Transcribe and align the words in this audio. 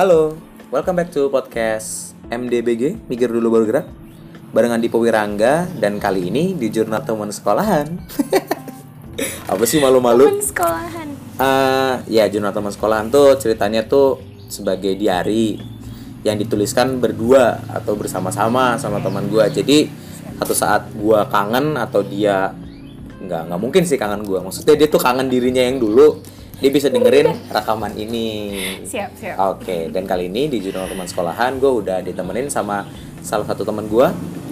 Halo, 0.00 0.32
welcome 0.72 0.96
back 0.96 1.12
to 1.12 1.28
podcast 1.28 2.16
MDBG, 2.32 3.04
Mikir 3.04 3.28
Dulu 3.28 3.52
Baru 3.52 3.68
Gerak 3.68 3.84
Barengan 4.48 4.80
Dipo 4.80 4.96
Wirangga 4.96 5.68
dan 5.76 6.00
kali 6.00 6.32
ini 6.32 6.56
di 6.56 6.72
Jurnal 6.72 7.04
Teman 7.04 7.28
Sekolahan 7.28 8.00
Apa 9.52 9.60
sih 9.68 9.76
malu-malu? 9.76 10.24
Teman 10.24 10.40
sekolahan. 10.40 11.08
Eh, 11.36 12.16
ya 12.16 12.24
jurnal 12.32 12.48
teman 12.48 12.72
sekolahan 12.72 13.12
tuh 13.12 13.36
ceritanya 13.36 13.84
tuh 13.84 14.16
sebagai 14.48 14.96
diary 14.96 15.60
yang 16.24 16.40
dituliskan 16.40 16.96
berdua 16.96 17.60
atau 17.68 17.92
bersama-sama 17.92 18.80
sama 18.80 19.04
teman 19.04 19.28
gua. 19.28 19.52
Jadi 19.52 19.84
satu 20.40 20.56
saat 20.56 20.88
gua 20.96 21.28
kangen 21.28 21.76
atau 21.76 22.00
dia 22.00 22.56
nggak 23.20 23.52
nggak 23.52 23.60
mungkin 23.60 23.84
sih 23.84 24.00
kangen 24.00 24.24
gua. 24.24 24.40
Maksudnya 24.48 24.80
dia 24.80 24.88
tuh 24.88 24.96
kangen 24.96 25.28
dirinya 25.28 25.60
yang 25.60 25.76
dulu. 25.76 26.39
Dia 26.60 26.70
bisa 26.70 26.92
dengerin 26.92 27.32
rekaman 27.48 27.96
ini. 27.96 28.28
Siap, 28.84 29.10
siap. 29.16 29.36
Oke, 29.56 29.88
dan 29.88 30.04
kali 30.04 30.28
ini 30.28 30.52
di 30.52 30.60
jurnal 30.60 30.86
teman 30.92 31.08
sekolahan 31.08 31.56
gue 31.56 31.72
udah 31.72 32.04
ditemenin 32.04 32.52
sama 32.52 32.84
salah 33.24 33.48
satu 33.48 33.64
teman 33.64 33.88
gue 33.88 34.06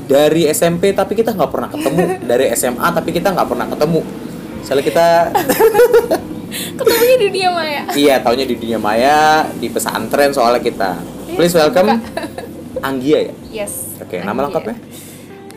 dari 0.08 0.48
SMP 0.48 0.96
tapi 0.96 1.12
kita 1.12 1.36
nggak 1.36 1.50
pernah 1.52 1.68
ketemu, 1.68 2.04
dari 2.24 2.48
SMA 2.56 2.88
tapi 2.96 3.12
kita 3.12 3.28
nggak 3.36 3.48
pernah 3.48 3.66
ketemu. 3.68 4.00
Soalnya 4.64 4.84
kita 4.88 5.06
Ketemunya 6.48 7.16
di 7.20 7.26
dunia 7.28 7.48
maya. 7.52 7.82
Iya, 7.92 8.14
taunya 8.24 8.46
di 8.48 8.56
dunia 8.56 8.80
maya, 8.80 9.44
di 9.60 9.68
pesantren 9.68 10.32
soalnya 10.32 10.64
kita. 10.64 10.90
Please 11.36 11.52
welcome 11.52 12.00
Anggia 12.80 13.30
ya. 13.30 13.34
Yes. 13.52 14.00
Oke, 14.00 14.22
nama 14.24 14.32
Anggia. 14.32 14.44
lengkapnya? 14.48 14.76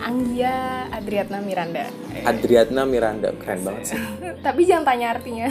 Anggia 0.02 0.56
Adriatna 0.90 1.38
Miranda. 1.40 1.86
Adriatna 2.22 2.82
Miranda, 2.84 3.30
keren 3.38 3.62
banget 3.62 3.94
sih. 3.94 4.00
Tapi 4.46 4.62
jangan 4.66 4.86
tanya 4.88 5.08
artinya. 5.14 5.48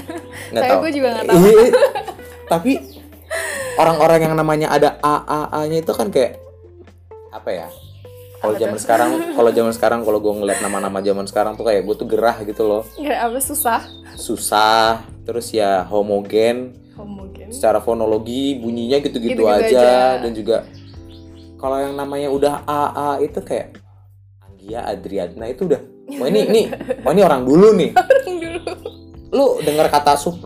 Nggak 0.50 0.60
Saya 0.60 0.70
tahu. 0.70 0.80
gue 0.80 0.90
juga 0.92 1.08
nggak 1.12 1.26
tahu. 1.26 1.38
Iya, 1.38 1.64
Tapi 2.52 2.72
orang-orang 3.76 4.20
yang 4.20 4.34
namanya 4.34 4.68
ada 4.68 4.98
A 4.98 5.16
A 5.22 5.40
A-nya 5.56 5.80
itu 5.80 5.92
kan 5.92 6.10
kayak 6.10 6.42
apa 7.30 7.50
ya? 7.50 7.66
Kalau 8.36 8.56
zaman 8.56 8.76
sekarang, 8.76 9.10
kalau 9.36 9.50
zaman 9.50 9.72
sekarang 9.72 10.00
kalau 10.02 10.18
gue 10.18 10.34
ngeliat 10.34 10.58
nama-nama 10.60 10.98
zaman 10.98 11.24
sekarang 11.24 11.54
tuh 11.54 11.62
kayak 11.62 11.82
gue 11.82 11.94
tuh 11.94 12.08
gerah 12.08 12.36
gitu 12.40 12.62
loh. 12.64 12.82
Nggak 12.96 13.18
apa 13.22 13.38
susah. 13.38 13.80
Susah, 14.12 14.90
terus 15.22 15.48
ya 15.48 15.86
homogen, 15.86 16.74
Homogen. 16.92 17.48
secara 17.48 17.78
fonologi 17.78 18.58
bunyinya 18.58 18.98
gitu-gitu 18.98 19.40
Gitu-gitu 19.40 19.46
aja. 19.46 19.64
aja. 19.70 19.94
dan 20.20 20.32
juga 20.34 20.56
kalau 21.56 21.76
yang 21.76 21.94
namanya 21.94 22.28
udah 22.28 22.64
AA 22.64 23.10
itu 23.22 23.40
kayak 23.40 23.79
Anggia 24.60 24.80
Adriatna 24.84 25.48
itu 25.48 25.64
udah 25.64 25.80
oh 26.12 26.26
ini 26.26 26.40
ini 26.46 26.62
oh 27.00 27.10
ini 27.10 27.22
orang 27.22 27.42
dulu 27.42 27.72
nih 27.72 27.90
Orang 27.96 28.36
dulu. 28.36 28.60
lu 29.30 29.46
dengar 29.62 29.86
kata 29.88 30.14
Sup 30.14 30.36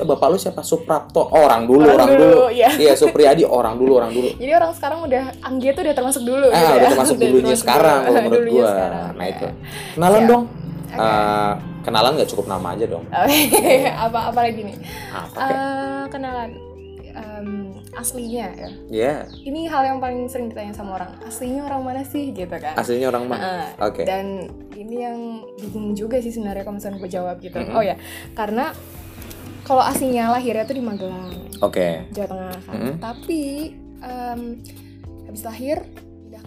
bapak 0.00 0.26
lu 0.26 0.36
siapa 0.36 0.60
Suprapto 0.60 1.20
oh, 1.22 1.38
orang 1.38 1.64
dulu 1.64 1.84
Orang 1.84 1.94
orang, 1.94 2.08
dulu, 2.10 2.24
dulu, 2.26 2.46
iya. 2.50 2.72
iya 2.74 2.92
Supriyadi 2.92 3.44
orang 3.44 3.76
dulu 3.76 3.92
orang 3.94 4.10
dulu 4.10 4.32
Jadi 4.34 4.48
orang 4.50 4.72
sekarang 4.72 4.98
udah 5.04 5.24
Anggia 5.40 5.70
tuh 5.70 5.82
udah 5.84 5.94
termasuk 5.94 6.22
dulu. 6.24 6.46
ah 6.46 6.56
gitu 6.56 6.72
udah 6.72 6.80
ya. 6.80 6.90
termasuk 6.90 7.16
dulunya 7.16 7.38
termasuk 7.46 7.62
sekarang 7.62 7.98
dulu. 7.98 8.06
kalau 8.06 8.20
menurut 8.22 8.40
Dulunya 8.40 8.56
gua 8.56 8.70
sekarang, 8.70 9.10
nah 9.12 9.22
ya. 9.22 9.30
itu 9.30 9.46
kenalan 9.94 10.18
Siap. 10.18 10.30
dong 10.30 10.42
Oke. 10.90 10.98
Eh, 10.98 11.52
kenalan 11.80 12.10
nggak 12.16 12.28
cukup 12.28 12.46
nama 12.48 12.68
aja 12.74 12.84
dong 12.84 13.04
Oke, 13.06 13.76
apa 13.86 14.18
apa 14.26 14.40
lagi 14.40 14.60
nih? 14.64 14.76
apa 15.12 15.36
Eh, 15.38 16.02
kenalan 16.08 16.50
Em, 17.10 17.74
aslinya 17.94 18.46
ya. 18.54 18.68
ya 18.88 19.14
Ini 19.42 19.66
hal 19.66 19.82
yang 19.86 19.98
paling 19.98 20.30
sering 20.30 20.48
ditanya 20.50 20.72
sama 20.72 20.96
orang. 20.96 21.10
Aslinya 21.26 21.66
orang 21.66 21.82
mana 21.82 22.02
sih 22.06 22.30
gitu 22.30 22.50
kan? 22.50 22.74
aslinya 22.78 23.10
orang 23.10 23.24
mana 23.26 23.42
Heeh. 23.42 23.66
oke 23.82 24.02
Dan 24.06 24.26
ini 24.74 24.96
yang 25.02 25.18
bingung 25.58 25.92
juga 25.92 26.16
sih 26.18 26.32
sebenarnya 26.32 26.64
kalau 26.64 26.76
misalnya 26.78 26.98
gue 27.02 27.10
jawab 27.10 27.36
gitu. 27.42 27.58
Mhm. 27.58 27.74
Oh 27.74 27.82
ya, 27.84 27.98
karena 28.32 28.72
kalau 29.62 29.82
aslinya 29.84 30.32
lahirnya 30.34 30.66
tuh 30.66 30.74
di 30.74 30.82
Magelang, 30.82 31.30
oke 31.62 32.10
Jawa 32.10 32.26
Tengah 32.26 32.58
kan. 32.64 32.74
Mhm. 32.74 32.94
Tapi 32.98 33.42
em, 34.00 34.40
habis 35.28 35.42
lahir 35.46 35.76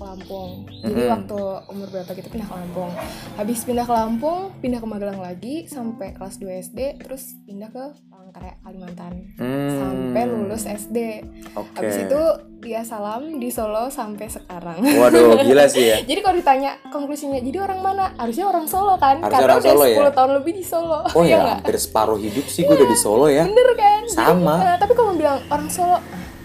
ke 0.04 0.10
Lampung. 0.10 0.52
Jadi 0.68 1.00
Mhm. 1.00 1.10
waktu 1.10 1.40
umur 1.66 1.88
berapa 1.90 2.12
gitu 2.12 2.28
pindah 2.28 2.44
ke 2.46 2.56
Lampung. 2.56 2.92
Habis 3.34 3.60
pindah 3.64 3.86
ke 3.86 3.94
Lampung, 3.94 4.40
pindah 4.60 4.78
ke 4.78 4.88
Magelang 4.90 5.22
lagi 5.22 5.56
sampai 5.66 6.12
kelas 6.12 6.36
2 6.38 6.52
SD, 6.60 6.80
terus 7.00 7.40
pindah 7.42 7.70
ke 7.70 7.84
Palangkaraya 8.06 8.60
Kalimantan. 8.60 9.14
Hmm, 9.34 9.72
Sampai 9.74 10.24
lulus 10.28 10.64
SD. 10.66 11.24
oke 11.54 11.72
Habis 11.74 11.96
itu 12.02 12.22
dia 12.60 12.80
salam 12.82 13.38
di 13.38 13.48
Solo 13.48 13.88
sampai 13.90 14.28
sekarang. 14.28 14.80
Waduh, 14.82 15.36
gila 15.46 15.66
sih 15.66 15.84
ya. 15.86 15.98
Jadi 16.02 16.20
kalau 16.20 16.36
ditanya 16.38 16.72
konklusinya, 16.90 17.36
jadi 17.38 17.58
orang 17.62 17.80
mana? 17.80 18.06
Harusnya 18.14 18.46
orang 18.46 18.66
Solo 18.66 18.96
kan? 18.98 19.20
Harusnya 19.20 19.32
Karena 19.34 19.48
orang 19.50 19.60
udah 19.62 19.72
Solo 19.74 19.84
10 19.86 19.96
ya? 20.02 20.12
tahun 20.14 20.32
lebih 20.38 20.52
di 20.54 20.64
Solo. 20.64 21.00
Oh 21.06 21.24
Iya 21.24 21.30
ya, 21.30 21.38
nggak? 21.42 21.58
hampir 21.62 21.76
separuh 21.78 22.18
hidup 22.18 22.46
sih 22.46 22.62
gue 22.62 22.72
udah 22.74 22.90
di 22.90 22.98
Solo 22.98 23.28
ya. 23.30 23.44
Bener 23.46 23.70
kan? 23.74 24.02
Jadi, 24.04 24.16
Sama. 24.16 24.56
eh, 24.62 24.78
tapi 24.78 24.94
kalau 24.94 25.12
bilang 25.14 25.40
orang 25.48 25.68
Solo, 25.68 25.98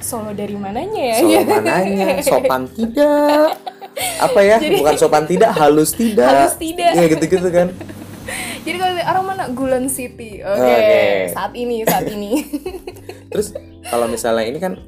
Solo 0.08 0.32
dari 0.32 0.56
mananya 0.56 1.02
ya? 1.04 1.16
Solo 1.20 1.40
mananya, 1.44 2.06
sopan 2.24 2.64
tidak. 2.66 3.60
Apa 4.18 4.40
ya? 4.40 4.56
Jadi- 4.56 4.80
Bukan 4.80 4.94
sopan 4.96 5.24
tidak, 5.24 5.52
halus 5.52 5.92
tidak. 5.92 6.24
Halus 6.26 6.56
tidak. 6.56 6.96
Iya 6.96 7.04
gitu-gitu 7.12 7.48
kan. 7.52 7.68
Jadi 8.64 8.76
kalau 8.76 8.94
orang 8.96 9.24
mana? 9.26 9.44
Gulen 9.48 9.86
City. 9.88 10.40
Oke, 10.40 10.60
Oke. 10.64 11.04
saat 11.32 11.52
ini, 11.52 11.84
saat 11.84 12.04
ini. 12.04 12.40
Terus 13.32 13.52
kalau 13.84 14.04
misalnya 14.04 14.44
ini 14.44 14.56
kan 14.56 14.80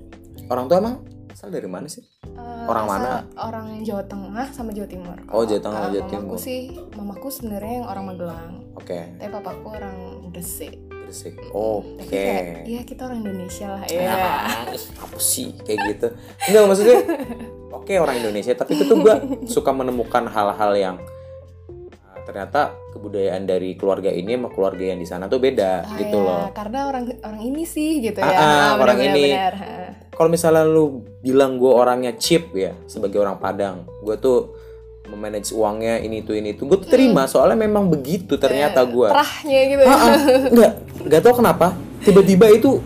orang 0.48 0.68
tua 0.68 0.80
emang 0.80 0.96
asal 1.28 1.48
dari 1.48 1.64
mana 1.64 1.84
sih? 1.84 2.04
Eh, 2.22 2.64
Orang 2.64 2.84
mana? 2.84 3.24
Orang 3.34 3.80
Jawa 3.80 4.04
Tengah 4.04 4.52
sama 4.52 4.72
Jawa 4.72 4.84
Timur. 4.84 5.16
Oh, 5.28 5.44
Jawa 5.44 5.60
Tengah, 5.62 5.80
eh, 5.82 5.90
Jawa 5.90 6.04
mamaku 6.06 6.12
Timur. 6.12 6.36
sih, 6.36 6.60
mamaku 6.92 7.28
sebenarnya 7.28 7.74
yang 7.80 7.88
orang 7.88 8.04
Magelang. 8.06 8.50
Oke, 8.72 8.98
Tapi 9.16 9.28
papaku 9.30 9.66
orang 9.70 9.96
Gresik. 10.28 10.76
Gresik. 11.10 11.34
Tapi 11.42 12.06
Oke. 12.06 12.06
kayak, 12.06 12.70
iya 12.70 12.80
kita 12.86 13.10
orang 13.10 13.18
Indonesia 13.20 13.66
lah 13.66 13.82
ya. 13.84 14.06
Ah, 14.06 14.62
apa 14.70 15.18
sih 15.18 15.58
kayak 15.58 15.78
gitu? 15.90 16.06
Enggak 16.46 16.62
maksudnya. 16.70 16.98
Oke 17.80 17.98
orang 17.98 18.16
Indonesia, 18.16 18.54
tapi 18.54 18.78
itu 18.78 18.86
tuh 18.86 19.02
gue 19.02 19.14
suka 19.50 19.74
menemukan 19.74 20.22
hal-hal 20.22 20.72
yang 20.74 20.96
ah, 22.06 22.18
ternyata 22.22 22.70
kebudayaan 22.90 23.42
dari 23.42 23.74
keluarga 23.74 24.06
ini 24.06 24.38
sama 24.38 24.54
keluarga 24.54 24.84
yang 24.86 25.02
di 25.02 25.08
sana 25.08 25.26
tuh 25.26 25.42
beda 25.42 25.82
Ah, 25.82 25.98
gitu 25.98 26.14
ya, 26.14 26.26
loh. 26.30 26.44
Karena 26.54 26.86
orang 26.86 27.04
orang 27.18 27.42
ini 27.42 27.66
sih 27.66 27.98
gitu 27.98 28.22
Ah, 28.22 28.30
ya. 28.30 28.36
ah, 28.36 28.46
Ah, 28.46 28.70
orang 28.78 28.98
benar, 29.02 29.16
ini. 29.18 29.26
Kalau 30.14 30.28
misalnya 30.28 30.62
lu 30.62 31.02
bilang 31.18 31.58
gue 31.58 31.72
orangnya 31.72 32.14
cheap 32.14 32.54
ya 32.54 32.70
sebagai 32.86 33.18
orang 33.18 33.42
Padang, 33.42 33.82
gue 33.98 34.14
tuh 34.14 34.38
memanage 35.10 35.50
uangnya 35.50 35.98
ini 35.98 36.22
itu 36.22 36.32
ini 36.32 36.54
itu, 36.54 36.62
gue 36.64 36.78
tuh 36.78 36.88
terima 36.88 37.26
soalnya 37.26 37.58
memang 37.58 37.90
begitu 37.90 38.38
ternyata 38.38 38.80
gue. 38.86 39.08
Terahnya 39.10 39.60
gitu. 39.66 39.82
Ah, 39.84 39.92
ah, 39.98 40.16
nggak 40.48 40.72
nggak 41.10 41.20
tahu 41.20 41.34
kenapa 41.42 41.74
tiba-tiba 42.06 42.46
itu 42.54 42.78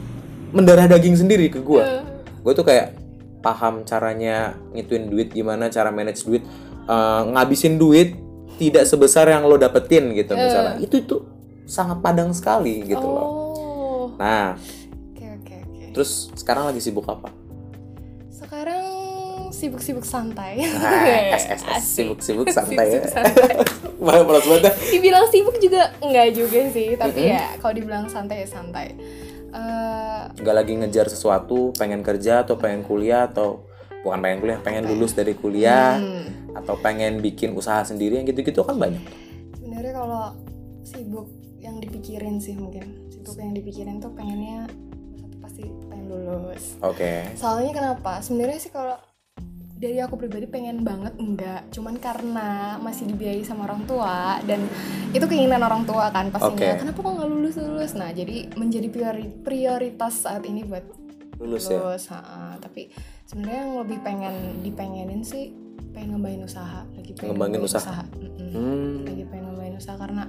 mendarah 0.51 0.89
daging 0.89 1.21
sendiri 1.21 1.53
ke 1.53 1.61
gue. 1.61 1.85
Gue 2.41 2.53
tuh 2.57 2.65
kayak 2.65 2.97
paham 3.45 3.85
caranya 3.85 4.57
ngituin 4.73 5.13
duit 5.13 5.29
gimana, 5.37 5.69
cara 5.69 5.93
manage 5.93 6.25
duit, 6.25 6.41
eh, 6.89 7.23
ngabisin 7.29 7.77
duit 7.77 8.17
tidak 8.57 8.87
sebesar 8.89 9.29
yang 9.29 9.45
lo 9.45 9.61
dapetin 9.61 10.15
gitu 10.17 10.33
misalnya. 10.33 10.81
Itu 10.81 11.05
tuh 11.05 11.21
sangat 11.69 12.01
Padang 12.01 12.33
sekali 12.33 12.85
gitu 12.89 13.05
loh. 13.05 13.27
oh. 13.27 14.07
Nah, 14.17 14.55
Oke 15.13 15.27
oke 15.27 15.55
oke. 15.65 15.83
terus 15.97 16.31
sekarang 16.39 16.71
lagi 16.71 16.79
sibuk 16.81 17.05
apa? 17.09 17.29
Sibuk-sibuk 19.55 20.03
santai. 20.05 20.59
Nah, 20.83 21.39
sibuk-sibuk 21.95 22.51
santai 22.57 22.87
ya. 22.91 23.07
Sibuk-sibuk 23.07 23.11
santai. 23.15 23.53
Malah 24.03 24.25
banget. 24.27 24.61
dah. 24.67 24.75
dibilang 24.91 25.27
sibuk 25.31 25.57
juga 25.63 25.95
enggak 26.03 26.35
juga 26.35 26.61
sih, 26.75 26.99
tapi 26.99 27.31
ya 27.31 27.55
kalau 27.63 27.75
dibilang 27.79 28.11
santai 28.11 28.43
ya 28.45 28.49
santai. 28.51 28.87
Eh, 29.55 30.21
Nggak 30.43 30.55
lagi 30.55 30.73
ngejar 30.83 31.07
sesuatu, 31.07 31.71
pengen 31.79 32.03
kerja 32.03 32.43
atau 32.43 32.59
pengen 32.59 32.83
kuliah 32.83 33.31
atau 33.31 33.63
bukan 34.03 34.19
pengen 34.19 34.39
kuliah, 34.43 34.59
pengen 34.61 34.85
lulus 34.85 35.15
dari 35.15 35.33
kuliah 35.33 35.97
hmm, 35.97 36.59
atau 36.59 36.75
pengen 36.77 37.23
bikin 37.23 37.55
usaha 37.55 37.81
sendiri 37.81 38.19
yang 38.19 38.27
gitu-gitu 38.27 38.61
kan 38.61 38.77
banyak. 38.77 39.01
sebenarnya 39.57 39.93
kalau 39.97 40.25
sibuk 40.85 41.27
yang 41.57 41.81
dipikirin 41.81 42.37
sih 42.37 42.53
mungkin 42.53 43.09
sibuk 43.09 43.39
yang 43.41 43.55
dipikirin 43.57 43.97
tuh 43.97 44.13
pengennya 44.13 44.69
pasti 45.41 45.65
pengen 45.89 46.13
lulus. 46.13 46.77
Oke. 46.85 47.25
Soalnya 47.39 47.73
kenapa? 47.73 48.21
Sebenarnya 48.21 48.59
sih 48.61 48.69
kalau 48.69 48.99
dari 49.75 49.99
aku 49.99 50.15
pribadi 50.15 50.47
pengen 50.47 50.87
banget 50.87 51.19
enggak, 51.19 51.67
cuman 51.75 51.99
karena 51.99 52.79
masih 52.79 53.11
dibiayai 53.11 53.43
sama 53.43 53.67
orang 53.67 53.83
tua 53.85 54.39
dan 54.47 54.65
itu 55.11 55.27
keinginan 55.27 55.61
orang 55.61 55.83
tua 55.83 56.09
kan 56.09 56.31
pastinya. 56.31 56.55
Oke. 56.55 56.81
Kenapa 56.81 56.99
kok 56.99 57.13
nggak 57.19 57.29
lulus 57.29 57.55
lulus? 57.59 57.93
Nah 57.99 58.15
jadi 58.15 58.55
menjadi 58.55 58.89
priori- 58.89 59.35
prioritas 59.43 60.25
saat 60.25 60.47
ini 60.47 60.63
buat 60.63 60.85
Lulus 61.43 61.67
ya. 61.67 61.83
lulus. 61.83 62.07
ha-ha. 62.15 62.55
Tapi 62.63 62.95
sebenarnya 63.27 63.61
yang 63.67 63.75
lebih 63.83 63.99
pengen 64.07 64.35
dipengenin 64.63 65.27
sih 65.27 65.51
pengen 65.91 66.19
ngembangin 66.19 66.47
usaha, 66.47 66.87
lagi 66.95 67.11
pengen 67.15 67.35
Ngembangin 67.35 67.59
ngembangin 67.59 67.83
usaha. 67.83 68.03
Mm-mm. 68.15 68.51
Hmm. 68.55 68.95
Lagi 69.03 69.25
pengen 69.27 69.45
ngembangin 69.51 69.75
usaha 69.79 69.97
karena 69.99 70.25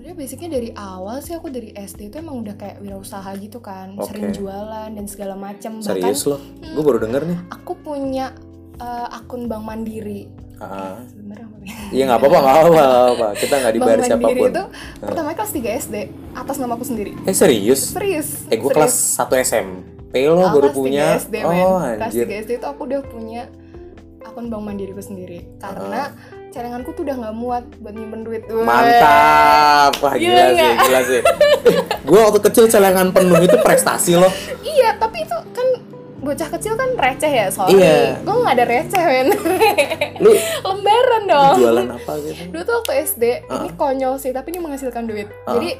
sebenarnya 0.00 0.16
basicnya 0.16 0.48
dari 0.56 0.70
awal 0.80 1.20
sih 1.20 1.36
aku 1.36 1.52
dari 1.52 1.76
SD 1.76 2.08
itu 2.08 2.16
emang 2.24 2.40
udah 2.40 2.56
kayak 2.56 2.80
wirausaha 2.80 3.36
gitu 3.36 3.60
kan, 3.60 3.92
Oke. 4.00 4.08
sering 4.08 4.32
jualan 4.32 4.88
dan 4.96 5.04
segala 5.04 5.36
macam. 5.36 5.76
Bahkan 5.76 5.92
Serius 5.92 6.24
loh? 6.24 6.40
Gue 6.72 6.80
baru 6.80 7.04
denger 7.04 7.28
nih. 7.28 7.38
aku 7.52 7.72
punya 7.76 8.32
eh, 8.80 9.06
akun 9.12 9.44
Bank 9.44 9.68
Mandiri. 9.68 10.24
Ah. 10.56 11.04
Ya? 11.60 11.76
Iya 11.92 12.02
nggak 12.08 12.16
apa-apa, 12.16 12.38
nggak 12.40 12.56
apa-apa. 12.56 13.28
Kita 13.36 13.54
nggak 13.60 13.74
dibayar 13.76 13.98
Mandiri 14.00 14.08
siapa 14.08 14.28
pun. 14.32 14.48
itu 14.48 14.62
pertama 15.04 15.28
kelas 15.36 15.52
3 15.52 15.80
SD 15.84 15.96
atas 16.32 16.56
nama 16.56 16.72
aku 16.80 16.84
sendiri. 16.88 17.12
Eh 17.28 17.36
serius? 17.36 17.92
Serius. 17.92 18.28
Eh 18.48 18.56
gue 18.56 18.70
kelas 18.72 19.20
1 19.20 19.36
SM. 19.36 19.68
GoPay 20.10 20.26
lo 20.26 20.42
Ah, 20.42 20.50
baru 20.50 20.74
kelas 20.74 20.74
punya 20.74 21.06
3 21.14 21.22
SD, 21.22 21.36
oh 21.46 21.78
Kelas 21.78 22.02
anjir 22.10 22.26
3 22.26 22.42
SD 22.42 22.50
itu 22.58 22.66
aku 22.66 22.80
udah 22.90 23.00
punya 23.06 23.42
akun 24.26 24.50
bank 24.50 24.62
mandiriku 24.66 24.98
sendiri 24.98 25.46
karena 25.62 26.10
celenganku 26.50 26.90
tuh 26.90 27.02
udah 27.02 27.16
nggak 27.16 27.34
muat 27.34 27.64
buat 27.78 27.94
nyimpen 27.94 28.20
duit. 28.22 28.42
Wah. 28.46 28.64
mantap. 28.64 29.92
Wah 29.98 30.14
Gila 30.14 30.26
gila, 30.26 30.42
sih 30.42 30.54
nggak? 30.56 30.74
gila 30.82 31.00
sih. 31.02 31.20
Gue 32.08 32.20
waktu 32.20 32.40
kecil 32.42 32.64
celengan 32.66 33.08
penuh 33.10 33.38
itu 33.38 33.56
prestasi 33.56 34.14
loh. 34.14 34.32
Iya 34.60 34.94
tapi 34.96 35.22
itu 35.22 35.36
kan 35.50 35.66
bocah 36.20 36.48
kecil 36.50 36.74
kan 36.74 36.92
receh 36.94 37.30
ya 37.30 37.46
soalnya 37.48 37.80
Iya. 37.80 38.20
gue 38.20 38.34
nggak 38.36 38.54
ada 38.54 38.64
receh 38.66 39.02
men. 39.02 39.28
Lu 40.18 40.30
lembaran 40.68 41.22
dong. 41.24 41.54
jualan 41.56 41.86
apa 41.88 42.12
gitu? 42.20 42.40
Dulu 42.50 42.62
tuh 42.62 42.74
waktu 42.78 42.92
SD 43.04 43.24
ini 43.42 43.68
konyol 43.72 44.14
sih 44.16 44.30
tapi 44.30 44.50
ini 44.50 44.60
menghasilkan 44.60 45.04
duit. 45.04 45.32
Jadi 45.46 45.70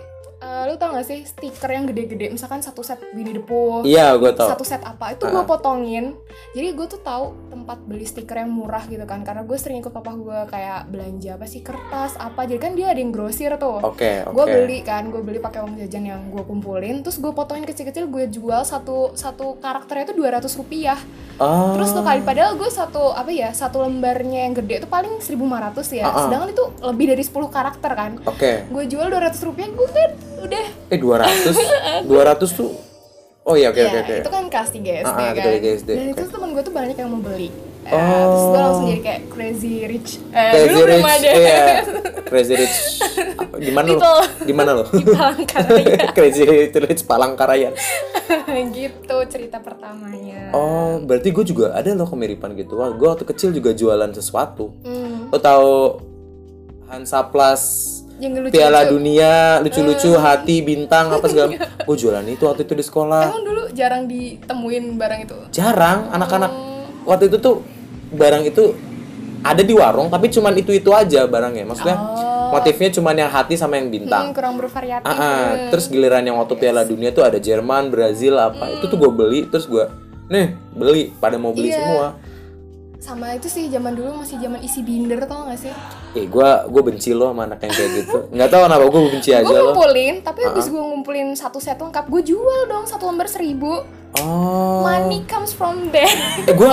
eh, 0.51 0.63
lu 0.67 0.75
tau 0.75 0.91
gak 0.91 1.07
sih 1.07 1.23
stiker 1.23 1.71
yang 1.71 1.87
gede-gede? 1.87 2.35
Misalkan 2.35 2.61
satu 2.61 2.83
set 2.83 2.99
Winnie 3.15 3.39
the 3.39 3.43
Pooh 3.43 3.87
iya 3.87 4.13
gue 4.19 4.35
tau. 4.35 4.51
satu 4.51 4.67
set 4.67 4.83
apa? 4.83 5.15
Itu 5.15 5.31
gue 5.31 5.43
potongin. 5.47 6.19
Jadi 6.51 6.75
gue 6.75 6.87
tuh 6.91 7.01
tahu 7.01 7.31
tempat 7.55 7.79
beli 7.87 8.07
stiker 8.07 8.43
yang 8.43 8.51
murah 8.51 8.83
gitu 8.91 9.03
kan. 9.07 9.23
Karena 9.23 9.47
gue 9.47 9.57
sering 9.57 9.79
ikut 9.79 9.95
papa 9.95 10.13
gue 10.19 10.39
kayak 10.51 10.91
belanja 10.91 11.39
apa 11.39 11.47
sih 11.47 11.63
kertas 11.63 12.19
apa. 12.19 12.45
Jadi 12.51 12.59
kan 12.59 12.73
dia 12.75 12.91
ada 12.91 12.99
yang 12.99 13.15
grosir 13.15 13.55
tuh. 13.57 13.79
Oke 13.87 14.27
oke. 14.27 14.35
gue 14.35 14.45
beli 14.51 14.79
kan 14.83 15.07
gue 15.09 15.23
beli 15.23 15.39
pakai 15.39 15.63
uang 15.63 15.79
jajan 15.79 16.05
yang 16.11 16.23
gue 16.35 16.43
kumpulin. 16.43 17.07
Terus 17.07 17.23
gue 17.23 17.31
potongin 17.31 17.65
kecil-kecil 17.65 18.11
gue 18.11 18.27
jual 18.29 18.63
satu 18.67 19.15
satu 19.15 19.63
karakternya 19.63 20.11
itu 20.11 20.15
200 20.19 20.61
rupiah. 20.61 20.99
Oh 21.41 21.73
terus 21.77 21.97
tuh 21.97 22.05
kali 22.05 22.21
padahal 22.21 22.61
gue 22.61 22.69
satu 22.69 23.17
apa 23.17 23.33
ya 23.33 23.51
satu 23.57 23.81
lembarnya 23.81 24.45
yang 24.49 24.55
gede 24.57 24.85
itu 24.85 24.89
paling 24.89 25.23
1500 25.23 25.97
ya. 25.97 26.05
Ah, 26.05 26.13
ah. 26.13 26.23
sedangkan 26.27 26.49
itu 26.53 26.65
lebih 26.85 27.07
dari 27.15 27.23
10 27.23 27.33
karakter 27.49 27.93
kan. 27.95 28.13
Oke. 28.27 28.69
Gue 28.69 28.85
jual 28.85 29.07
200 29.09 29.47
rupiah 29.47 29.69
gue 29.71 29.89
kan 29.89 30.11
udah. 30.41 30.65
Eh 30.89 30.99
200 30.99 32.05
200 32.05 32.07
tuh 32.59 32.71
oh 33.43 33.55
iya 33.55 33.69
oke 33.69 33.77
ya 33.77 33.89
oke 33.89 33.99
oke. 34.01 34.17
itu 34.21 34.31
kan 34.31 34.45
kelas 34.47 34.71
3 34.71 34.79
SD 34.79 35.07
Ah, 35.07 35.11
ah, 35.11 35.33
kan. 35.33 35.35
kelas 35.35 35.59
3 35.59 35.79
SD, 35.79 35.89
dan 35.91 36.07
oke. 36.07 36.13
itu 36.13 36.25
temen 36.29 36.49
gue 36.51 36.63
tuh 36.63 36.73
banyak 36.73 36.97
yang 36.97 37.09
mau 37.09 37.21
beli. 37.21 37.49
Eh, 37.81 37.91
Oh. 37.91 37.97
terus 37.97 38.45
gue 38.45 38.61
langsung 38.61 38.87
jadi 38.87 39.03
kayak 39.03 39.21
crazy 39.27 39.73
rich 39.89 40.11
eh, 40.31 40.53
Crazy 40.53 40.69
dulu 40.69 40.81
belum 40.83 41.01
Rich 41.01 41.17
ada. 41.17 41.31
iya. 41.33 41.65
Crazy 42.31 42.55
Rich 42.55 42.77
apa, 43.35 43.57
di 43.59 43.73
mana 43.73 43.87
lo 43.87 43.97
People. 43.97 44.21
di 44.41 44.53
mana 44.53 44.71
lo 44.71 44.85
di 44.87 45.03
Palangkaraya. 45.03 45.97
Crazy 46.15 46.43
Rich 46.71 47.03
Palangkaraya. 47.05 47.71
Gitu 48.71 49.17
cerita 49.27 49.59
pertamanya. 49.59 50.53
Oh 50.53 51.01
berarti 51.01 51.29
gue 51.31 51.43
juga 51.43 51.73
ada 51.73 51.91
loh 51.91 52.07
kemiripan 52.07 52.53
gitu. 52.55 52.77
Wah 52.77 52.93
gue 52.93 53.09
waktu 53.09 53.25
kecil 53.25 53.51
juga 53.51 53.73
jualan 53.73 54.13
sesuatu. 54.13 54.77
Hmm, 54.85 55.33
lo 55.33 55.39
tahu 55.41 55.73
Hansa 56.87 57.25
Plus 57.25 57.63
yang 58.21 58.33
lucu 58.37 58.53
Piala 58.53 58.85
Dunia 58.85 59.33
lucu-lucu 59.59 60.11
Hmm. 60.11 60.21
hati 60.21 60.61
bintang 60.61 61.09
apa 61.09 61.25
segala 61.25 61.57
gue 61.57 61.97
jualan 62.01 62.25
itu 62.25 62.43
waktu 62.43 62.63
itu 62.63 62.75
di 62.75 62.85
sekolah 62.85 63.25
emang 63.27 63.43
dulu 63.43 63.63
jarang 63.73 64.05
ditemuin 64.05 64.85
barang 64.95 65.21
itu 65.23 65.37
jarang 65.51 66.09
anak-anak 66.11 66.51
Hmm. 66.51 66.85
waktu 67.05 67.27
itu 67.27 67.37
tuh 67.37 67.65
barang 68.11 68.45
itu 68.45 68.77
ada 69.41 69.61
di 69.61 69.73
warung 69.73 70.07
tapi 70.07 70.29
cuman 70.29 70.53
itu 70.55 70.71
itu 70.71 70.91
aja 70.91 71.25
barangnya 71.25 71.65
maksudnya 71.65 71.97
Oh. 71.97 72.53
motifnya 72.53 72.91
cuman 72.91 73.15
yang 73.17 73.31
hati 73.31 73.55
sama 73.55 73.75
yang 73.75 73.89
bintang 73.89 74.27
Hmm, 74.27 74.37
kurang 74.37 74.55
bervariatif 74.55 75.07
Ah, 75.07 75.17
ah. 75.17 75.45
terus 75.71 75.87
giliran 75.87 76.21
yang 76.21 76.37
waktu 76.37 76.55
Piala 76.55 76.83
Dunia 76.83 77.09
tuh 77.09 77.23
ada 77.23 77.39
Jerman, 77.39 77.89
Brazil 77.89 78.37
apa 78.37 78.69
itu 78.71 78.85
tuh 78.85 78.99
gue 78.99 79.09
beli 79.09 79.41
terus 79.47 79.65
gue 79.65 79.87
nih 80.29 80.53
beli 80.71 81.15
pada 81.17 81.35
mau 81.35 81.51
beli 81.51 81.71
Iya. 81.71 81.79
semua 81.79 82.07
sama 83.01 83.33
itu 83.33 83.49
sih 83.49 83.73
zaman 83.73 83.97
dulu 83.97 84.21
masih 84.21 84.37
zaman 84.37 84.61
isi 84.61 84.85
binder 84.85 85.25
tau 85.25 85.49
gak 85.49 85.57
sih? 85.57 85.73
Eh 86.13 86.29
gue 86.29 86.51
gue 86.69 86.83
benci 86.85 87.17
lo 87.17 87.33
sama 87.33 87.49
anak 87.49 87.65
yang 87.65 87.73
kayak 87.73 87.91
gitu. 88.05 88.19
Nggak 88.29 88.49
tahu 88.53 88.63
kenapa 88.69 88.85
gue 88.93 89.01
benci 89.09 89.31
aja 89.33 89.49
gue 89.49 89.57
lo. 89.57 89.73
ngumpulin 89.73 90.15
tapi 90.21 90.41
habis 90.45 90.67
gue 90.69 90.83
ngumpulin 90.85 91.29
satu 91.33 91.57
set 91.57 91.81
lengkap 91.81 92.13
gue 92.13 92.23
jual 92.29 92.61
dong 92.69 92.85
satu 92.85 93.09
lembar 93.09 93.25
seribu. 93.25 93.89
Oh. 94.21 94.85
Money 94.85 95.25
comes 95.25 95.57
from 95.57 95.89
there. 95.89 96.13
Eh 96.45 96.53
gue 96.53 96.73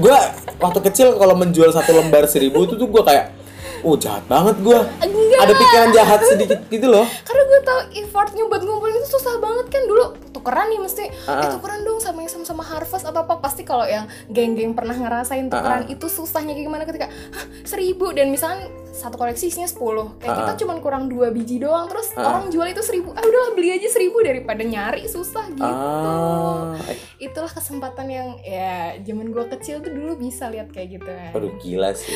gue 0.00 0.16
waktu 0.56 0.80
kecil 0.88 1.20
kalau 1.20 1.36
menjual 1.36 1.68
satu 1.76 1.92
lembar 1.92 2.24
seribu 2.24 2.64
itu 2.64 2.80
tuh 2.80 2.88
gue 2.88 3.02
kayak 3.04 3.39
oh 3.84 3.96
jahat 3.96 4.24
banget 4.28 4.56
gue 4.60 4.78
enggak. 5.00 5.40
Ada 5.40 5.52
pikiran 5.56 5.88
jahat 5.94 6.20
sedikit 6.26 6.58
gitu 6.68 6.86
loh. 6.90 7.06
Karena 7.24 7.42
gue 7.48 7.60
tau 7.64 7.80
effortnya 7.96 8.44
buat 8.46 8.62
ngumpulin 8.62 8.96
itu 8.98 9.08
susah 9.08 9.40
banget 9.40 9.66
kan 9.72 9.82
dulu. 9.88 10.04
Tukeran 10.30 10.66
nih 10.68 10.80
mesti. 10.80 11.04
Ah, 11.24 11.44
eh 11.44 11.48
tukeran 11.52 11.80
dong 11.84 11.98
sama 12.00 12.24
yang 12.24 12.32
sama-sama 12.32 12.62
harvest 12.64 13.04
atau 13.08 13.20
apa. 13.24 13.40
Pasti 13.40 13.62
kalau 13.64 13.84
yang 13.88 14.04
geng-geng 14.28 14.76
pernah 14.76 14.96
ngerasain 14.96 15.48
Ah, 15.48 15.52
tukeran 15.58 15.84
itu 15.88 16.06
susahnya 16.06 16.52
kayak 16.52 16.66
gimana 16.66 16.84
ketika 16.84 17.06
Hah, 17.08 17.46
seribu. 17.64 18.12
Dan 18.12 18.28
misalnya 18.32 18.68
satu 18.90 19.14
koleksi 19.14 19.48
isinya 19.48 19.64
10 19.64 20.18
kayak 20.18 20.28
Ah, 20.28 20.38
kita 20.40 20.52
cuman 20.60 20.78
kurang 20.78 21.04
dua 21.06 21.30
biji 21.30 21.56
doang 21.56 21.86
terus 21.86 22.10
orang 22.12 22.48
jual 22.48 22.64
itu 22.64 22.78
seribu 22.80 23.10
ah 23.10 23.20
udahlah 23.20 23.52
beli 23.52 23.70
aja 23.70 23.86
seribu 23.86 24.18
daripada 24.20 24.60
nyari 24.60 25.06
susah 25.06 25.46
gitu. 25.48 25.62
Ah 25.62 26.74
eh, 26.84 26.98
itulah 27.20 27.48
kesempatan 27.48 28.06
yang 28.06 28.28
ya 28.40 28.98
zaman 29.00 29.30
gue 29.30 29.44
kecil 29.56 29.78
tuh 29.78 29.90
dulu 29.90 30.18
bisa 30.18 30.48
lihat 30.48 30.68
kayak 30.68 30.96
gitu 30.96 31.06
kan. 31.06 31.30
Aduh 31.32 31.54
gila 31.56 31.90
sih. 31.92 32.12